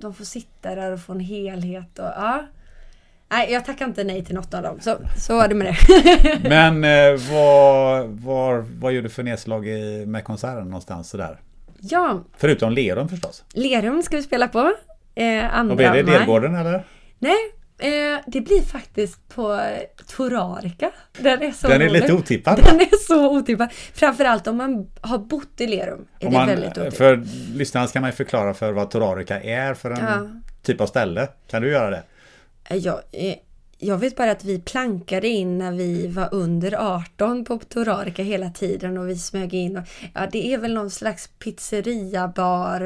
de 0.00 0.14
får 0.14 0.24
sitta 0.24 0.74
där 0.74 0.92
och 0.92 1.00
få 1.00 1.12
en 1.12 1.20
helhet 1.20 1.98
och 1.98 2.04
ja. 2.04 2.46
Nej, 3.28 3.52
jag 3.52 3.64
tackar 3.64 3.84
inte 3.86 4.04
nej 4.04 4.24
till 4.24 4.34
något 4.34 4.54
av 4.54 4.62
dem. 4.62 4.80
Så, 4.80 4.96
så 5.18 5.36
var 5.36 5.48
det 5.48 5.54
med 5.54 5.66
det. 5.66 6.40
Men 6.48 6.84
eh, 6.84 7.20
vad, 7.32 8.08
vad, 8.08 8.64
vad 8.64 8.92
gjorde 8.92 9.06
du 9.06 9.10
för 9.10 9.22
nedslag 9.22 9.68
i, 9.68 10.06
med 10.06 10.24
konserten 10.24 10.64
någonstans 10.64 11.10
sådär? 11.10 11.40
ja, 11.90 12.24
Förutom 12.36 12.72
Lerum 12.72 13.08
förstås. 13.08 13.44
Lerum 13.52 14.02
ska 14.02 14.16
vi 14.16 14.22
spela 14.22 14.48
på. 14.48 14.72
Eh, 15.14 15.54
andra 15.54 15.72
Och 15.72 15.76
blir 15.76 15.90
det 15.92 16.02
maj. 16.04 16.18
Lergården 16.18 16.54
eller? 16.54 16.84
Nej, 17.18 17.36
eh, 17.78 18.20
det 18.26 18.40
blir 18.40 18.62
faktiskt 18.62 19.28
på 19.28 19.60
Torarica. 20.16 20.90
Den 21.18 21.42
är 21.42 21.52
så 21.52 21.68
Den 21.68 21.82
är 21.82 21.88
rolig. 21.88 22.00
lite 22.02 22.12
otippad? 22.12 22.56
Den 22.64 22.80
är 22.80 22.96
så 23.06 23.30
otippad. 23.38 23.68
Framförallt 23.94 24.46
om 24.46 24.56
man 24.56 24.90
har 25.00 25.18
bott 25.18 25.60
i 25.60 25.66
Lerum. 25.66 26.06
Är 26.20 26.26
Om 26.26 26.32
det 26.32 26.38
man, 26.38 26.46
väldigt 26.46 26.70
otippat. 26.78 26.94
för 26.96 27.22
lyssnarna 27.54 27.86
ska 27.86 28.00
man 28.00 28.10
ju 28.10 28.16
förklara 28.16 28.54
för 28.54 28.72
vad 28.72 28.90
Torarica 28.90 29.40
är 29.40 29.74
för 29.74 29.90
en 29.90 30.04
Ja. 30.04 30.28
typ 30.62 30.80
av 30.80 30.86
ställe. 30.86 31.28
Kan 31.50 31.62
du 31.62 31.70
göra 31.70 31.90
det? 31.90 32.02
Eh, 32.64 32.76
Jag, 32.76 33.00
eh, 33.12 33.34
jag 33.78 33.98
vet 33.98 34.16
bara 34.16 34.30
att 34.30 34.44
vi 34.44 34.60
plankade 34.60 35.28
in 35.28 35.58
när 35.58 35.72
vi 35.72 36.06
var 36.06 36.28
under 36.32 36.74
18 36.96 37.44
på 37.44 37.58
Torarica 37.58 38.22
hela 38.22 38.50
tiden 38.50 38.98
och 38.98 39.08
vi 39.08 39.16
smög 39.16 39.54
in. 39.54 39.76
Och, 39.76 39.84
ja, 40.14 40.28
det 40.32 40.52
är 40.54 40.58
väl 40.58 40.74
någon 40.74 40.90
slags 40.90 41.28
pizzeria, 41.38 42.28
bar. 42.28 42.80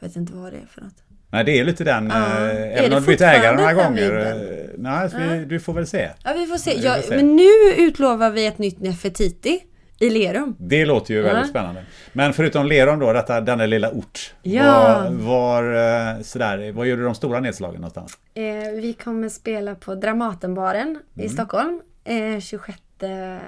Jag 0.00 0.08
vet 0.08 0.16
inte 0.16 0.32
vad 0.34 0.52
det 0.52 0.58
är 0.58 0.66
för 0.66 0.80
något. 0.80 1.03
Nej, 1.34 1.44
det 1.44 1.60
är 1.60 1.64
lite 1.64 1.84
den, 1.84 2.06
Ja. 2.14 2.16
eh, 2.50 2.78
även 2.78 2.92
om 2.92 3.00
du 3.00 3.06
bytt 3.06 3.20
ägare 3.20 3.56
några 3.56 3.72
gånger. 3.72 4.26
eh, 4.26 4.70
Nej, 4.78 5.10
så 5.10 5.16
vi, 5.18 5.24
Ja. 5.38 5.44
du 5.44 5.60
får 5.60 5.72
väl 5.72 5.86
se. 5.86 6.10
Ja, 6.24 6.32
vi 6.36 6.46
får 6.46 6.56
se. 6.56 6.70
Vi 6.70 6.76
får 6.82 6.86
Ja, 6.90 7.02
se. 7.02 7.16
Men 7.16 7.36
nu 7.36 7.48
utlovar 7.76 8.30
vi 8.30 8.46
ett 8.46 8.58
nytt 8.58 8.80
Nefertiti 8.80 9.60
i 10.00 10.10
Lerum. 10.10 10.56
Det 10.58 10.84
låter 10.84 11.14
ju 11.14 11.22
väldigt 11.22 11.44
Ja. 11.44 11.50
spännande. 11.50 11.84
Men 12.12 12.32
förutom 12.32 12.66
Lerum 12.66 12.98
då, 12.98 13.12
detta, 13.12 13.40
denna 13.40 13.66
lilla 13.66 13.90
ort. 13.90 14.34
Ja. 14.42 15.06
Var, 15.10 15.10
var, 15.10 16.12
eh, 16.16 16.20
sådär, 16.22 16.72
var 16.72 16.84
gjorde 16.84 17.02
de 17.04 17.14
stora 17.14 17.40
nedslagen 17.40 17.80
någonstans? 17.80 18.18
Eh, 18.34 18.42
vi 18.80 18.96
kommer 19.04 19.28
spela 19.28 19.74
på 19.74 19.94
Dramatenbaren 19.94 20.98
i 21.14 21.28
Stockholm 21.28 21.80
eh, 22.04 22.40
26 22.40 22.78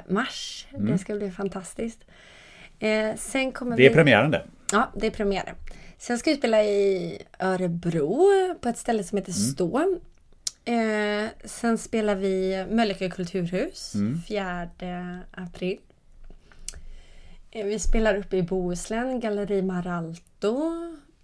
mars. 0.09 0.67
Mm. 0.75 0.93
Det 0.93 0.99
ska 0.99 1.15
bli 1.15 1.31
fantastiskt. 1.31 2.01
Eh, 2.79 2.89
sen 3.17 3.53
kommer 3.53 3.77
Det 3.77 3.87
är 3.87 3.89
vi... 3.89 3.95
premiären 3.95 4.31
det. 4.31 4.43
Ja, 4.73 4.91
det 4.95 5.07
är 5.07 5.11
premiären. 5.11 5.55
Sen 5.99 6.19
ska 6.19 6.31
vi 6.31 6.37
spela 6.37 6.65
i 6.65 7.19
Örebro 7.39 8.29
på 8.61 8.69
ett 8.69 8.79
ställe 8.79 9.05
som 9.05 9.19
heter 9.19 9.33
Mm. 9.33 9.53
Stå. 9.53 9.99
Eh, 10.65 11.29
sen 11.45 11.79
spelar 11.79 12.15
vi 12.15 12.67
Mölnlycke 12.71 13.11
kulturhus 13.11 13.95
Mm. 13.95 14.21
4 14.29 14.69
april. 15.31 15.79
Eh, 17.51 17.67
vi 17.67 17.79
spelar 17.79 18.15
uppe 18.17 18.37
i 18.37 18.43
Bohuslän, 18.43 19.21
Galleri 19.21 19.63
Maralto. 19.63 20.73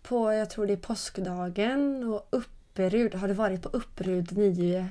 på, 0.02 0.32
jag 0.32 0.50
tror 0.50 0.66
det 0.66 0.72
är 0.72 0.76
påskdagen 0.76 2.04
och 2.04 2.28
Upperud. 2.30 3.14
Har 3.14 3.28
du 3.28 3.34
varit 3.34 3.62
på 3.62 3.68
Upperud 3.68 4.36
9? 4.38 4.88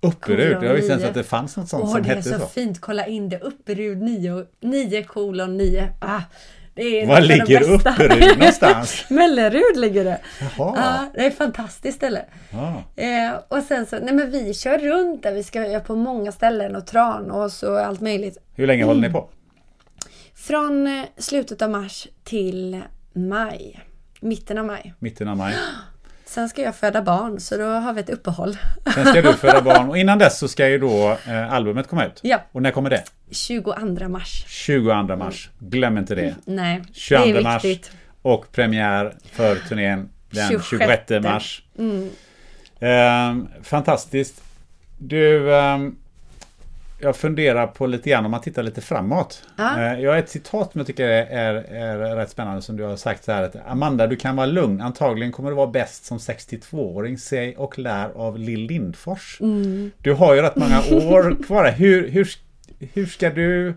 Upperud? 0.00 0.62
Jag 0.64 0.74
visste 0.74 0.92
inte 0.92 0.96
nio. 1.04 1.08
att 1.08 1.14
det 1.14 1.24
fanns 1.24 1.56
något 1.56 1.68
sånt 1.68 1.84
Åh, 1.84 1.92
som 1.92 2.02
det 2.02 2.10
är 2.10 2.16
hette 2.16 2.28
så, 2.32 2.38
så. 2.38 2.46
fint. 2.46 2.80
Kolla 2.80 3.06
in 3.06 3.28
det. 3.28 3.38
Upperud 3.40 4.02
9, 4.02 4.46
9 4.60 5.02
kolon 5.04 5.56
9. 5.56 5.88
Ah, 6.00 6.20
Var 7.06 7.20
ligger. 7.20 7.72
Upperud 7.72 8.38
någonstans? 8.38 9.04
Mellerud 9.10 9.76
ligger 9.76 10.04
det. 10.04 10.20
Jaha. 10.40 10.72
Ja, 10.76 11.10
det 11.14 11.20
är 11.20 11.26
ett 11.26 11.38
fantastiskt 11.38 11.96
ställe. 11.96 12.24
Ja. 12.50 12.82
Eh, 12.96 13.34
och 13.48 13.62
sen 13.62 13.86
så, 13.86 13.98
nej 13.98 14.14
men 14.14 14.30
vi 14.30 14.54
kör 14.54 14.78
runt 14.78 15.22
där. 15.22 15.32
Vi 15.32 15.42
ska 15.42 15.80
på 15.86 15.96
många 15.96 16.32
ställen 16.32 16.76
och 16.76 16.86
Tranås 16.86 17.62
och 17.62 17.80
allt 17.80 18.00
möjligt. 18.00 18.38
Hur 18.54 18.66
länge 18.66 18.84
håller 18.84 19.00
ni 19.00 19.10
på? 19.12 19.28
Från 20.34 20.86
eh, 20.86 21.04
slutet 21.16 21.62
av 21.62 21.70
mars 21.70 22.08
till 22.24 22.82
maj. 23.12 23.80
Mitten 24.20 24.58
av 24.58 24.66
maj. 24.66 24.94
Mitten 24.98 25.28
av 25.28 25.36
maj. 25.36 25.54
Sen 26.26 26.48
ska 26.48 26.62
jag 26.62 26.76
föda 26.76 27.02
barn 27.02 27.40
så 27.40 27.56
då 27.56 27.64
har 27.64 27.92
vi 27.92 28.00
ett 28.00 28.10
uppehåll. 28.10 28.56
Sen 28.94 29.06
ska 29.06 29.22
du 29.22 29.32
föda 29.36 29.62
barn 29.62 29.88
och 29.88 29.98
innan 29.98 30.18
dess 30.18 30.38
så 30.38 30.48
ska 30.48 30.68
ju 30.68 30.78
då 30.78 31.18
eh, 31.26 31.52
albumet 31.52 31.88
komma 31.88 32.04
ut. 32.04 32.20
Ja. 32.22 32.40
Och 32.52 32.62
när 32.62 32.70
kommer 32.70 32.90
det? 32.90 33.04
22 33.30 34.08
mars. 34.08 34.44
22 34.48 35.16
mars. 35.16 35.50
Glöm 35.58 35.98
inte 35.98 36.14
det. 36.14 36.34
Nej, 36.44 36.82
22 36.92 37.24
det 37.24 37.38
är 37.38 37.42
mars. 37.42 37.64
viktigt. 37.64 37.92
Och 38.22 38.52
premiär 38.52 39.14
för 39.32 39.56
turnén 39.56 40.08
den 40.30 40.48
26, 40.48 40.68
26 41.08 41.24
mars. 41.24 41.62
Mm. 41.78 42.10
Ehm, 42.80 43.48
fantastiskt. 43.62 44.42
Du, 44.98 45.54
ehm, 45.56 45.96
jag 46.98 47.16
funderar 47.16 47.66
på 47.66 47.86
lite 47.86 48.10
grann 48.10 48.24
om 48.24 48.30
man 48.30 48.40
tittar 48.40 48.62
lite 48.62 48.80
framåt. 48.80 49.42
Ja. 49.56 49.80
Eh, 49.80 50.00
jag 50.00 50.10
har 50.10 50.18
ett 50.18 50.30
citat 50.30 50.72
som 50.72 50.78
jag 50.78 50.86
tycker 50.86 51.08
är, 51.08 51.26
är, 51.26 51.54
är 51.54 52.16
rätt 52.16 52.30
spännande 52.30 52.62
som 52.62 52.76
du 52.76 52.84
har 52.84 52.96
sagt 52.96 53.24
så 53.24 53.32
här 53.32 53.42
att 53.42 53.56
Amanda, 53.66 54.06
du 54.06 54.16
kan 54.16 54.36
vara 54.36 54.46
lugn. 54.46 54.80
Antagligen 54.80 55.32
kommer 55.32 55.50
du 55.50 55.56
vara 55.56 55.66
bäst 55.66 56.04
som 56.04 56.18
62-åring. 56.18 57.18
Se 57.18 57.56
och 57.56 57.78
lär 57.78 58.08
av 58.10 58.38
Lill 58.38 58.60
Lindfors. 58.60 59.38
Mm. 59.40 59.90
Du 59.98 60.12
har 60.12 60.34
ju 60.34 60.42
rätt 60.42 60.56
många 60.56 60.78
år 60.78 61.42
kvar. 61.44 61.70
Hur, 61.70 62.08
hur, 62.08 62.28
hur 62.78 63.06
ska 63.06 63.30
du 63.30 63.74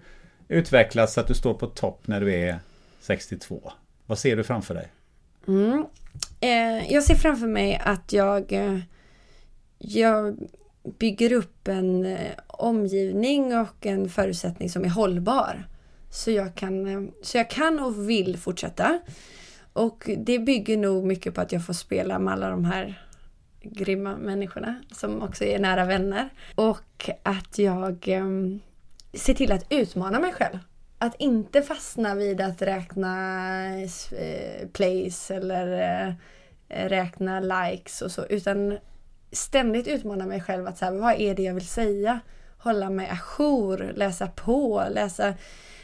utvecklas 0.48 1.14
så 1.14 1.19
att 1.19 1.27
du 1.27 1.34
står 1.34 1.53
på 1.53 1.68
topp 1.68 2.02
när 2.06 2.22
du 2.22 2.34
är 2.34 2.60
62? 3.02 3.72
Vad 4.06 4.18
ser 4.18 4.35
du 4.35 4.44
framför 4.44 4.73
dig? 4.73 4.88
Mm. 5.48 5.85
Eh, 6.39 6.94
jag 6.94 7.03
ser 7.03 7.15
framför 7.15 7.48
mig 7.48 7.81
att 7.84 8.14
jag, 8.14 8.53
eh, 8.53 8.80
jag 9.77 10.38
bygger 10.99 11.34
upp 11.34 11.68
en 11.68 12.05
eh, 12.05 12.31
omgivning 12.47 13.57
och 13.57 13.85
en 13.85 14.09
förutsättning 14.09 14.69
som 14.69 14.85
är 14.85 14.89
hållbar. 14.89 15.68
Så 16.09 16.31
jag, 16.31 16.55
kan, 16.55 16.88
eh, 16.88 17.11
så 17.22 17.38
jag 17.38 17.49
kan 17.49 17.80
och 17.80 18.09
vill 18.09 18.38
fortsätta. 18.38 18.99
Och 19.73 20.09
det 20.18 20.39
bygger 20.39 20.77
nog 20.77 21.05
mycket 21.05 21.34
på 21.34 21.41
att 21.41 21.51
jag 21.51 21.65
får 21.65 21.73
spela 21.73 22.19
med 22.19 22.34
alla 22.34 22.49
de 22.49 22.65
här 22.65 23.03
grymma 23.61 24.18
människorna 24.18 24.76
som 24.91 25.22
också 25.22 25.43
är 25.43 25.59
nära 25.59 25.85
vänner. 25.85 26.30
Och 26.55 27.09
att 27.23 27.57
jag 27.57 28.07
eh, 28.07 28.26
ser 29.14 29.34
till 29.34 29.51
att 29.51 29.65
utmana 29.69 30.19
mig 30.19 30.34
själv. 30.34 30.59
Att 30.97 31.15
inte 31.19 31.61
fastna 31.61 32.15
vid 32.15 32.41
att 32.41 32.61
räkna 32.61 33.68
eh, 34.11 34.68
plays 34.73 35.31
eller 35.31 35.68
eh, 36.07 36.14
räkna 36.88 37.39
likes 37.39 38.01
och 38.01 38.11
så. 38.11 38.26
Utan 38.26 38.77
ständigt 39.32 39.88
utmana 39.88 40.26
mig 40.26 40.41
själv 40.41 40.68
att 40.68 40.78
så 40.78 40.86
här, 40.86 40.91
vad 40.91 41.14
är 41.14 41.36
det 41.36 41.44
jag 41.44 41.54
vill 41.54 41.68
säga? 41.68 42.20
Hålla 42.58 42.90
mig 42.90 43.10
ajour, 43.10 43.94
läsa 43.95 44.28
på, 44.28 44.84
läsa, 44.91 45.34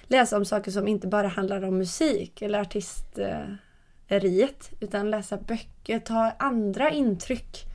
läsa 0.07 0.37
om 0.37 0.45
saker 0.45 0.71
som 0.71 0.87
inte 0.87 1.07
bara 1.07 1.27
handlar 1.27 1.63
om 1.63 1.77
musik 1.77 2.41
eller 2.41 2.59
artisteriet. 2.59 4.71
Utan 4.79 5.11
läsa 5.11 5.37
böcker, 5.37 5.99
ta 5.99 6.31
andra 6.39 6.91
intryck. 6.91 7.65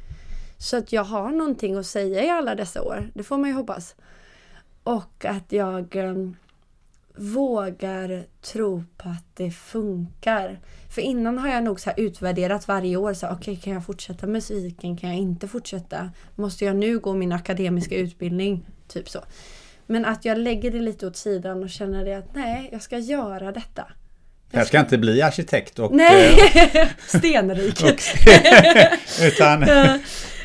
Så 0.58 0.76
att 0.76 0.92
jag 0.92 1.04
har 1.04 1.30
någonting 1.30 1.76
att 1.76 1.86
säga 1.86 2.24
i 2.24 2.30
alla 2.30 2.54
dessa 2.54 2.82
år. 2.82 3.10
Det 3.14 3.22
får 3.22 3.38
man 3.38 3.50
ju 3.50 3.56
hoppas. 3.56 3.94
Och 4.82 5.24
att 5.24 5.52
jag 5.52 5.96
eh, 5.96 6.14
vågar 7.18 8.24
tro 8.42 8.84
på 8.96 9.08
att 9.08 9.36
det 9.36 9.50
funkar. 9.50 10.60
För 10.94 11.02
innan 11.02 11.38
har 11.38 11.48
jag 11.48 11.64
nog 11.64 11.80
så 11.80 11.90
här 11.90 12.00
utvärderat 12.00 12.68
varje 12.68 12.96
år. 12.96 13.14
så 13.14 13.28
Okej, 13.28 13.56
kan 13.56 13.72
jag 13.72 13.84
fortsätta 13.84 14.26
musiken? 14.26 14.96
Kan 14.96 15.10
jag 15.10 15.18
inte 15.18 15.48
fortsätta? 15.48 16.10
Måste 16.34 16.64
jag 16.64 16.76
nu 16.76 16.98
gå 16.98 17.14
min 17.14 17.32
akademiska 17.32 17.94
utbildning? 17.94 18.66
Typ 18.88 19.08
så. 19.08 19.24
Men 19.86 20.04
att 20.04 20.24
jag 20.24 20.38
lägger 20.38 20.70
det 20.70 20.80
lite 20.80 21.06
åt 21.06 21.16
sidan 21.16 21.62
och 21.62 21.70
känner 21.70 22.04
det 22.04 22.14
att 22.14 22.34
nej, 22.34 22.68
jag 22.72 22.82
ska 22.82 22.98
göra 22.98 23.52
detta. 23.52 23.86
Jag 24.50 24.66
ska 24.66 24.80
inte 24.80 24.98
bli 24.98 25.22
arkitekt 25.22 25.78
och... 25.78 25.94
Nej! 25.94 26.38
eh, 26.54 26.88
Stenrik. 27.18 27.82
och 27.82 28.02
utan... 29.22 29.62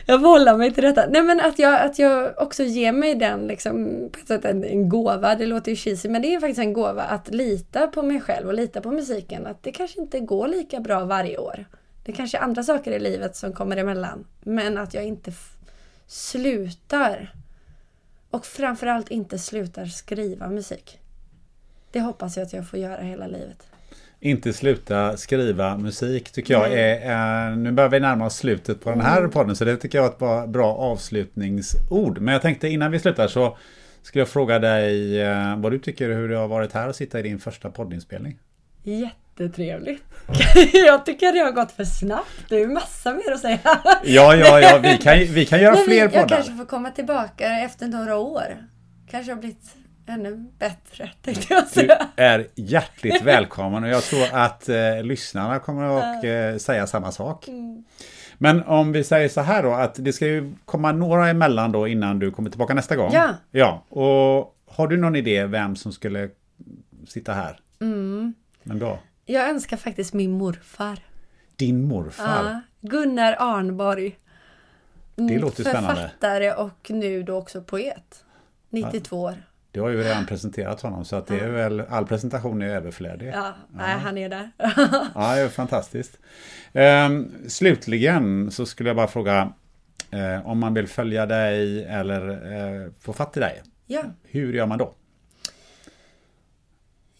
Jag 0.06 0.22
får 0.22 0.28
hålla 0.28 0.58
mig 0.58 0.74
till 0.74 0.84
detta. 0.84 1.06
Nej 1.10 1.22
men 1.22 1.40
att 1.40 1.60
jag, 1.60 1.82
att 1.82 2.00
jag 2.00 2.34
också 2.38 2.64
ger 2.64 2.92
mig 2.92 3.16
den 3.16 3.48
liksom, 3.48 4.10
på 4.12 4.20
ett 4.20 4.28
sätt 4.28 4.46
en, 4.46 4.64
en 4.64 4.90
gåva. 4.90 5.36
Det 5.36 5.46
låter 5.46 5.72
ju 5.72 5.76
cheesy 5.76 6.10
men 6.10 6.22
det 6.22 6.34
är 6.34 6.40
faktiskt 6.40 6.60
en 6.60 6.74
gåva 6.74 7.04
att 7.04 7.28
lita 7.28 7.88
på 7.88 8.02
mig 8.04 8.22
själv 8.22 8.48
och 8.48 8.54
lita 8.54 8.82
på 8.82 8.92
musiken. 8.92 9.48
Att 9.48 9.64
det 9.64 9.72
kanske 9.72 10.02
inte 10.02 10.20
går 10.20 10.48
lika 10.48 10.80
bra 10.80 11.06
varje 11.06 11.38
år. 11.38 11.66
Det 12.06 12.12
kanske 12.12 12.38
är 12.38 12.42
andra 12.42 12.64
saker 12.64 12.92
i 12.92 13.00
livet 13.00 13.36
som 13.36 13.54
kommer 13.54 13.78
emellan. 13.78 14.26
Men 14.42 14.78
att 14.78 14.94
jag 14.94 15.04
inte 15.04 15.32
slutar. 16.08 17.34
Och 18.30 18.46
framförallt 18.46 19.12
inte 19.12 19.40
slutar 19.40 19.86
skriva 19.86 20.50
musik. 20.50 21.00
Det 21.92 22.00
hoppas 22.02 22.38
jag 22.38 22.46
att 22.46 22.54
jag 22.54 22.70
får 22.70 22.80
göra 22.80 23.02
hela 23.02 23.28
livet 23.28 23.73
inte 24.24 24.54
sluta 24.54 25.18
skriva 25.18 25.78
musik 25.78 26.32
tycker 26.32 26.54
jag 26.54 26.74
är... 26.74 27.50
Eh, 27.52 27.58
nu 27.58 27.72
börjar 27.72 27.90
vi 27.90 28.00
närma 28.00 28.26
oss 28.26 28.36
slutet 28.38 28.82
på 28.84 28.90
den 28.90 29.02
här 29.02 29.18
Mm. 29.18 29.32
podden 29.32 29.56
så 29.56 29.66
det 29.66 29.78
tycker 29.78 29.98
jag 29.98 30.06
är 30.22 30.44
ett 30.44 30.50
bra, 30.50 30.74
avslutningsord. 30.76 32.20
Men 32.20 32.34
jag 32.34 32.42
tänkte 32.42 32.68
innan 32.68 32.92
vi 32.92 33.00
slutar 33.00 33.28
så 33.28 33.58
skulle 34.02 34.22
jag 34.22 34.30
fråga 34.30 34.60
dig 34.60 35.22
eh, 35.22 35.58
vad 35.58 35.72
du 35.72 35.80
tycker 35.80 36.10
hur 36.10 36.30
det 36.30 36.38
har 36.38 36.48
varit 36.48 36.74
här 36.74 36.88
att 36.90 36.96
sitta 36.96 37.20
i 37.20 37.22
din 37.22 37.40
första 37.40 37.70
poddinspelning. 37.70 38.40
Jättetrevligt. 38.84 40.04
jag 40.74 41.06
tycker 41.06 41.34
det 41.34 41.40
har 41.40 41.52
gått 41.52 41.72
för 41.72 41.84
snabbt. 41.84 42.30
Det 42.50 42.62
är 42.62 42.68
massa 42.68 43.14
mer 43.14 43.32
att 43.34 43.40
säga. 43.40 43.60
Ja, 44.04 44.36
ja, 44.36 44.60
ja, 44.62 44.80
vi 44.84 44.98
kan, 44.98 45.18
vi 45.20 45.46
kan 45.46 45.62
göra 45.62 45.72
Men 45.76 45.80
vi- 45.82 45.86
fler 45.88 45.98
Jag 45.98 46.12
poddar. 46.14 46.28
kanske 46.28 46.54
får 46.54 46.66
komma 46.66 46.90
tillbaka 46.92 47.48
efter 47.60 47.88
några 47.88 48.18
år. 48.18 48.44
Kanske 49.12 49.32
har 49.32 49.40
blivit 49.40 49.76
ännu 50.08 50.36
bättre, 50.60 51.12
tänkte 51.22 51.54
jag 51.54 51.64
Du 51.64 51.70
säga. 51.70 52.08
är 52.16 52.48
hjärtligt 52.56 53.22
välkommen 53.22 53.84
och 53.84 53.90
jag 53.90 54.04
tror 54.04 54.26
att 54.34 54.70
eh, 54.70 55.04
lyssnarna 55.04 55.60
kommer 55.60 55.84
att 55.84 56.24
eh, 56.24 56.58
säga 56.58 56.88
samma 56.88 57.12
sak. 57.12 57.48
Mm. 57.48 57.84
Men 58.38 58.64
om 58.64 58.92
vi 58.92 59.04
säger 59.04 59.30
så 59.30 59.42
här 59.42 59.64
då 59.64 59.74
att 59.74 59.96
det 59.96 60.14
ska 60.14 60.28
ju 60.28 60.54
komma 60.66 60.92
några 60.92 61.30
emellan 61.30 61.72
då 61.72 61.88
innan 61.88 62.20
du 62.20 62.32
kommer 62.32 62.50
tillbaka 62.50 62.74
nästa 62.74 62.96
gång. 62.96 63.12
Ja. 63.14 63.30
Ja, 63.52 63.84
och 63.90 64.58
har 64.68 64.88
du 64.88 64.98
någon 64.98 65.16
idé 65.16 65.46
vem 65.46 65.76
som 65.76 65.92
skulle 65.92 66.30
sitta 67.08 67.34
här? 67.34 67.60
Mm. 67.82 68.34
Men 68.64 68.80
då? 68.80 69.00
Jag 69.26 69.50
önskar 69.50 69.78
faktiskt 69.78 70.14
min 70.14 70.32
morfar. 70.32 71.00
Din 71.56 71.88
morfar. 71.88 72.26
Ja, 72.44 72.62
Gunnar 72.82 73.36
Arnborg. 73.40 74.18
Det 75.16 75.40
låter 75.40 75.64
spännande. 75.64 75.96
Författare 75.96 76.54
och 76.54 76.90
nu 76.90 77.24
då 77.24 77.36
också 77.36 77.62
poet. 77.62 78.26
92 78.70 79.22
år. 79.22 79.36
Du 79.74 79.82
har 79.82 79.90
ju 79.90 80.04
redan 80.04 80.26
presenterat 80.26 80.82
honom 80.82 81.06
så 81.06 81.16
att 81.16 81.28
det 81.28 81.40
är 81.40 81.50
väl 81.50 81.82
all 81.90 82.08
presentation 82.08 82.62
är 82.62 82.70
överflödig. 82.70 83.32
Ja, 83.34 83.54
nej, 83.72 83.98
han 84.00 84.18
är 84.18 84.30
där. 84.30 84.52
Ja, 85.16 85.36
det 85.36 85.42
är 85.42 85.50
fantastiskt. 85.50 86.20
Ehm, 86.74 87.32
slutligen 87.48 88.52
så 88.52 88.66
skulle 88.66 88.90
jag 88.90 88.96
bara 88.96 89.08
fråga 89.08 89.54
eh, 90.12 90.48
om 90.48 90.60
man 90.60 90.74
vill 90.74 90.88
följa 90.88 91.26
dig 91.26 91.86
eller 91.86 92.30
eh, 92.32 92.92
få 93.00 93.14
fatt 93.14 93.38
i 93.38 93.40
dig. 93.40 93.62
ja. 93.88 94.04
Hur 94.24 94.54
gör 94.54 94.66
man 94.66 94.78
då? 94.78 94.94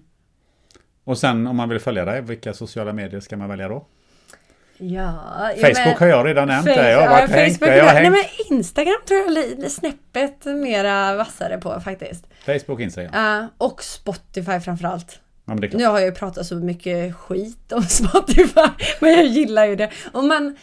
Och 1.04 1.18
sen 1.18 1.46
om 1.46 1.56
man 1.56 1.68
vill 1.68 1.80
följa 1.80 2.04
dig, 2.04 2.20
vilka 2.20 2.54
sociala 2.54 2.92
medier 2.92 3.20
ska 3.20 3.36
man 3.36 3.48
välja 3.48 3.68
då? 3.68 3.86
Ja, 4.78 5.50
Facebook 5.60 5.98
har 5.98 6.06
jag 6.06 6.26
redan 6.26 6.48
nämnt. 6.48 6.66
Facebook, 6.66 6.76
där. 6.76 6.90
Jag 6.90 6.98
har 6.98 7.04
ja, 7.04 7.10
varit 7.10 7.30
hängt, 7.30 7.58
Facebook, 7.58 7.76
jag 7.76 7.84
har 7.84 7.94
nej, 7.94 8.10
men 8.10 8.24
Instagram 8.50 8.96
tror 9.08 9.20
jag 9.20 9.36
är 9.38 9.68
snäppet 9.68 10.44
mera 10.44 11.14
vassare 11.14 11.58
på 11.58 11.80
faktiskt. 11.80 12.24
Facebook, 12.46 12.80
Instagram. 12.80 13.10
Ja, 13.14 13.48
och 13.58 13.82
Spotify 13.82 14.60
framförallt. 14.60 15.20
Ja, 15.44 15.54
men. 15.54 15.70
Nu 15.72 15.86
har 15.86 15.98
jag 15.98 16.06
ju 16.06 16.14
pratat 16.14 16.46
så 16.46 16.54
mycket 16.56 17.16
skit 17.16 17.72
om 17.72 17.82
Spotify, 17.88 18.68
men 19.00 19.12
jag 19.12 19.24
gillar 19.24 19.66
ju 19.66 19.76
det. 19.76 19.90
Och 20.12 20.24
man, 20.24 20.56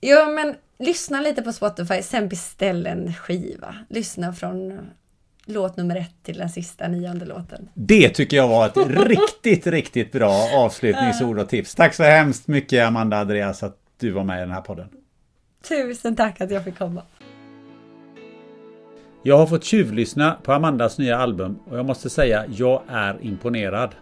ja 0.00 0.26
men 0.26 0.54
lyssna 0.78 1.20
lite 1.20 1.42
på 1.42 1.52
Spotify, 1.52 2.02
sen 2.02 2.28
beställ 2.28 2.86
en 2.86 3.14
skiva. 3.14 3.74
Lyssna 3.88 4.32
från 4.32 4.88
låt 5.46 5.76
nummer 5.76 5.96
ett 5.96 6.14
till 6.22 6.38
den 6.38 6.48
sista 6.48 6.88
nionde 6.88 7.24
låten. 7.24 7.68
Det 7.74 8.08
tycker 8.08 8.36
jag 8.36 8.48
var 8.48 8.66
ett 8.66 8.76
riktigt, 9.08 9.66
riktigt 9.66 10.12
bra 10.12 10.48
avslutningsord 10.56 11.38
och 11.38 11.48
tips. 11.48 11.74
Tack 11.74 11.94
så 11.94 12.02
hemskt 12.02 12.48
mycket 12.48 12.86
Amanda 12.86 13.16
Andreas 13.16 13.62
att 13.62 13.76
du 14.00 14.10
var 14.10 14.24
med 14.24 14.36
i 14.36 14.40
den 14.40 14.50
här 14.50 14.60
podden. 14.60 14.88
Tusen 15.68 16.16
tack 16.16 16.40
att 16.40 16.50
jag 16.50 16.64
fick 16.64 16.78
komma. 16.78 17.02
Jag 19.22 19.38
har 19.38 19.46
fått 19.46 19.64
tjuvlyssna 19.64 20.36
på 20.42 20.52
Amandas 20.52 20.98
nya 20.98 21.18
album 21.18 21.58
och 21.66 21.78
jag 21.78 21.86
måste 21.86 22.10
säga 22.10 22.44
jag 22.46 22.82
är 22.88 23.18
imponerad. 23.20 23.94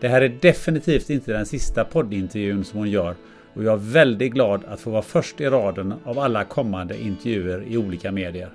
Det 0.00 0.08
här 0.08 0.22
är 0.22 0.28
definitivt 0.28 1.10
inte 1.10 1.32
den 1.32 1.46
sista 1.46 1.84
poddintervjun 1.84 2.64
som 2.64 2.78
hon 2.78 2.90
gör 2.90 3.14
och 3.54 3.64
jag 3.64 3.72
är 3.72 3.92
väldigt 3.92 4.32
glad 4.32 4.64
att 4.64 4.80
få 4.80 4.90
vara 4.90 5.02
först 5.02 5.40
i 5.40 5.46
raden 5.46 5.94
av 6.04 6.18
alla 6.18 6.44
kommande 6.44 7.02
intervjuer 7.02 7.64
i 7.68 7.76
olika 7.76 8.12
medier. 8.12 8.50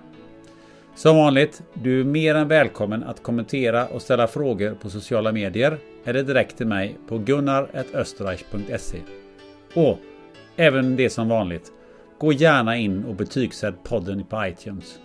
Som 1.01 1.15
vanligt, 1.15 1.63
du 1.73 1.99
är 1.99 2.03
mer 2.03 2.35
än 2.35 2.47
välkommen 2.47 3.03
att 3.03 3.23
kommentera 3.23 3.87
och 3.87 4.01
ställa 4.01 4.27
frågor 4.27 4.73
på 4.81 4.89
sociala 4.89 5.31
medier 5.31 5.77
eller 6.05 6.23
direkt 6.23 6.57
till 6.57 6.67
mig 6.67 6.97
på 7.07 7.17
gunnar.österreich.se. 7.17 8.97
Och 9.75 9.97
även 10.55 10.95
det 10.95 11.09
som 11.09 11.29
vanligt, 11.29 11.71
gå 12.17 12.33
gärna 12.33 12.77
in 12.77 13.05
och 13.05 13.15
betygsätt 13.15 13.83
podden 13.83 14.23
på 14.23 14.45
iTunes. 14.45 14.99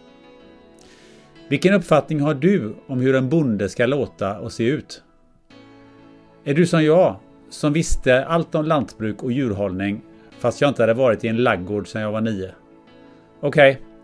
Vilken 1.49 1.75
uppfattning 1.75 2.21
har 2.21 2.35
du 2.35 2.75
om 2.87 3.01
hur 3.01 3.15
en 3.15 3.29
bonde 3.29 3.69
ska 3.69 3.87
låta 3.87 4.39
och 4.39 4.53
se 4.53 4.65
ut? 4.65 5.03
Är 6.45 6.55
du 6.55 6.67
som 6.67 6.85
jag, 6.85 7.17
som 7.51 7.73
visste 7.73 8.25
allt 8.25 8.55
om 8.55 8.65
lantbruk 8.65 9.23
och 9.23 9.33
djurhållning 9.33 10.03
fast 10.39 10.61
jag 10.61 10.71
inte 10.71 10.83
hade 10.83 10.95
varit 10.95 11.25
i 11.25 11.29
en 11.29 11.37
laggård 11.37 11.89
sedan 11.89 12.03
jag 12.03 12.13
var 12.13 12.21
nio? 12.21 12.51
Okej, 13.41 13.71
okay 13.71 13.96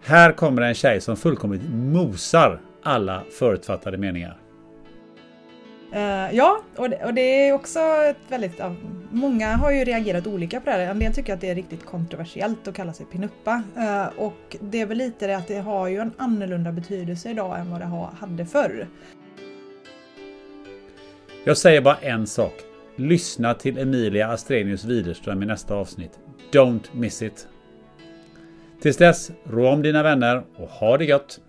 här 0.00 0.32
kommer 0.32 0.62
en 0.62 0.74
tjej 0.74 1.00
som 1.00 1.16
fullkomligt 1.16 1.62
mosar 1.70 2.60
alla 2.82 3.22
förutfattade 3.38 3.98
meningar. 3.98 4.38
Uh, 5.94 6.34
ja, 6.34 6.62
och 6.76 6.90
det, 6.90 7.04
och 7.04 7.14
det, 7.14 7.48
är 7.48 7.52
också 7.52 7.80
ett 7.80 8.16
väldigt... 8.28 8.60
Uh, 8.60 8.72
många 9.10 9.56
har 9.56 9.70
ju 9.70 9.84
reagerat 9.84 10.26
olika 10.26 10.60
på 10.60 10.66
det 10.66 10.72
här. 10.72 10.80
En 10.80 10.98
del 10.98 11.14
tycker 11.14 11.34
att 11.34 11.40
det 11.40 11.50
är 11.50 11.54
riktigt 11.54 11.86
kontroversiellt 11.86 12.68
att 12.68 12.74
kalla 12.74 12.92
sig 12.92 13.06
pinuppa. 13.06 13.62
Uh, 13.76 14.18
och 14.18 14.56
det 14.60 14.80
är 14.80 14.86
väl 14.86 14.98
lite 14.98 15.26
det 15.26 15.36
att 15.36 15.48
det 15.48 15.58
har 15.58 15.88
ju 15.88 15.98
en 15.98 16.12
annorlunda 16.16 16.72
betydelse 16.72 17.30
idag 17.30 17.58
än 17.58 17.70
vad 17.70 17.80
det 17.80 17.86
ha, 17.86 18.12
hade 18.20 18.46
förr. 18.46 18.86
Jag 21.44 21.56
säger 21.56 21.80
bara 21.80 21.96
en 21.96 22.26
sak. 22.26 22.54
Lyssna 22.96 23.54
till 23.54 23.78
Emilia 23.78 24.28
Astrenius 24.28 24.84
Widerström 24.84 25.42
i 25.42 25.46
nästa 25.46 25.74
avsnitt. 25.74 26.18
Don't 26.52 26.84
miss 26.92 27.22
it! 27.22 27.48
Tills 28.82 28.96
dess, 28.96 29.30
rå 29.50 29.68
om 29.68 29.82
dina 29.82 30.02
vänner 30.02 30.44
och 30.56 30.68
ha 30.68 30.96
det 30.96 31.04
gött! 31.04 31.40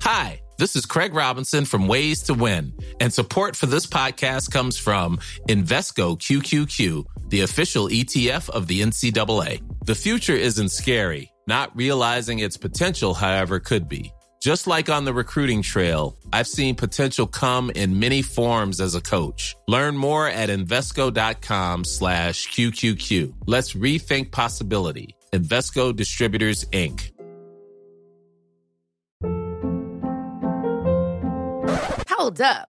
Hi, 0.00 0.40
this 0.58 0.74
is 0.74 0.86
Craig 0.86 1.14
Robinson 1.14 1.64
from 1.64 1.86
Ways 1.86 2.22
to 2.22 2.34
Win, 2.34 2.72
and 3.00 3.12
support 3.12 3.56
for 3.56 3.66
this 3.66 3.86
podcast 3.86 4.50
comes 4.50 4.78
from 4.78 5.18
Invesco 5.48 6.16
QQQ, 6.18 7.04
the 7.28 7.42
official 7.42 7.88
ETF 7.88 8.48
of 8.50 8.66
the 8.66 8.80
NCAA. 8.80 9.60
The 9.84 9.94
future 9.94 10.34
isn't 10.36 10.70
scary. 10.70 11.30
Not 11.46 11.76
realizing 11.76 12.40
its 12.40 12.56
potential, 12.56 13.14
however, 13.14 13.60
could 13.60 13.88
be. 13.88 14.12
Just 14.48 14.66
like 14.66 14.88
on 14.88 15.04
the 15.04 15.12
recruiting 15.12 15.60
trail, 15.60 16.16
I've 16.32 16.46
seen 16.46 16.74
potential 16.74 17.26
come 17.26 17.68
in 17.68 17.98
many 17.98 18.22
forms 18.22 18.80
as 18.80 18.94
a 18.94 19.00
coach. 19.02 19.54
Learn 19.66 19.94
more 19.94 20.26
at 20.26 20.48
Invesco.com 20.48 21.84
slash 21.84 22.48
QQQ. 22.48 23.34
Let's 23.44 23.74
rethink 23.74 24.32
possibility. 24.32 25.14
Invesco 25.34 25.94
Distributors, 25.94 26.64
Inc. 26.72 27.10
Hold 32.08 32.40
up. 32.40 32.68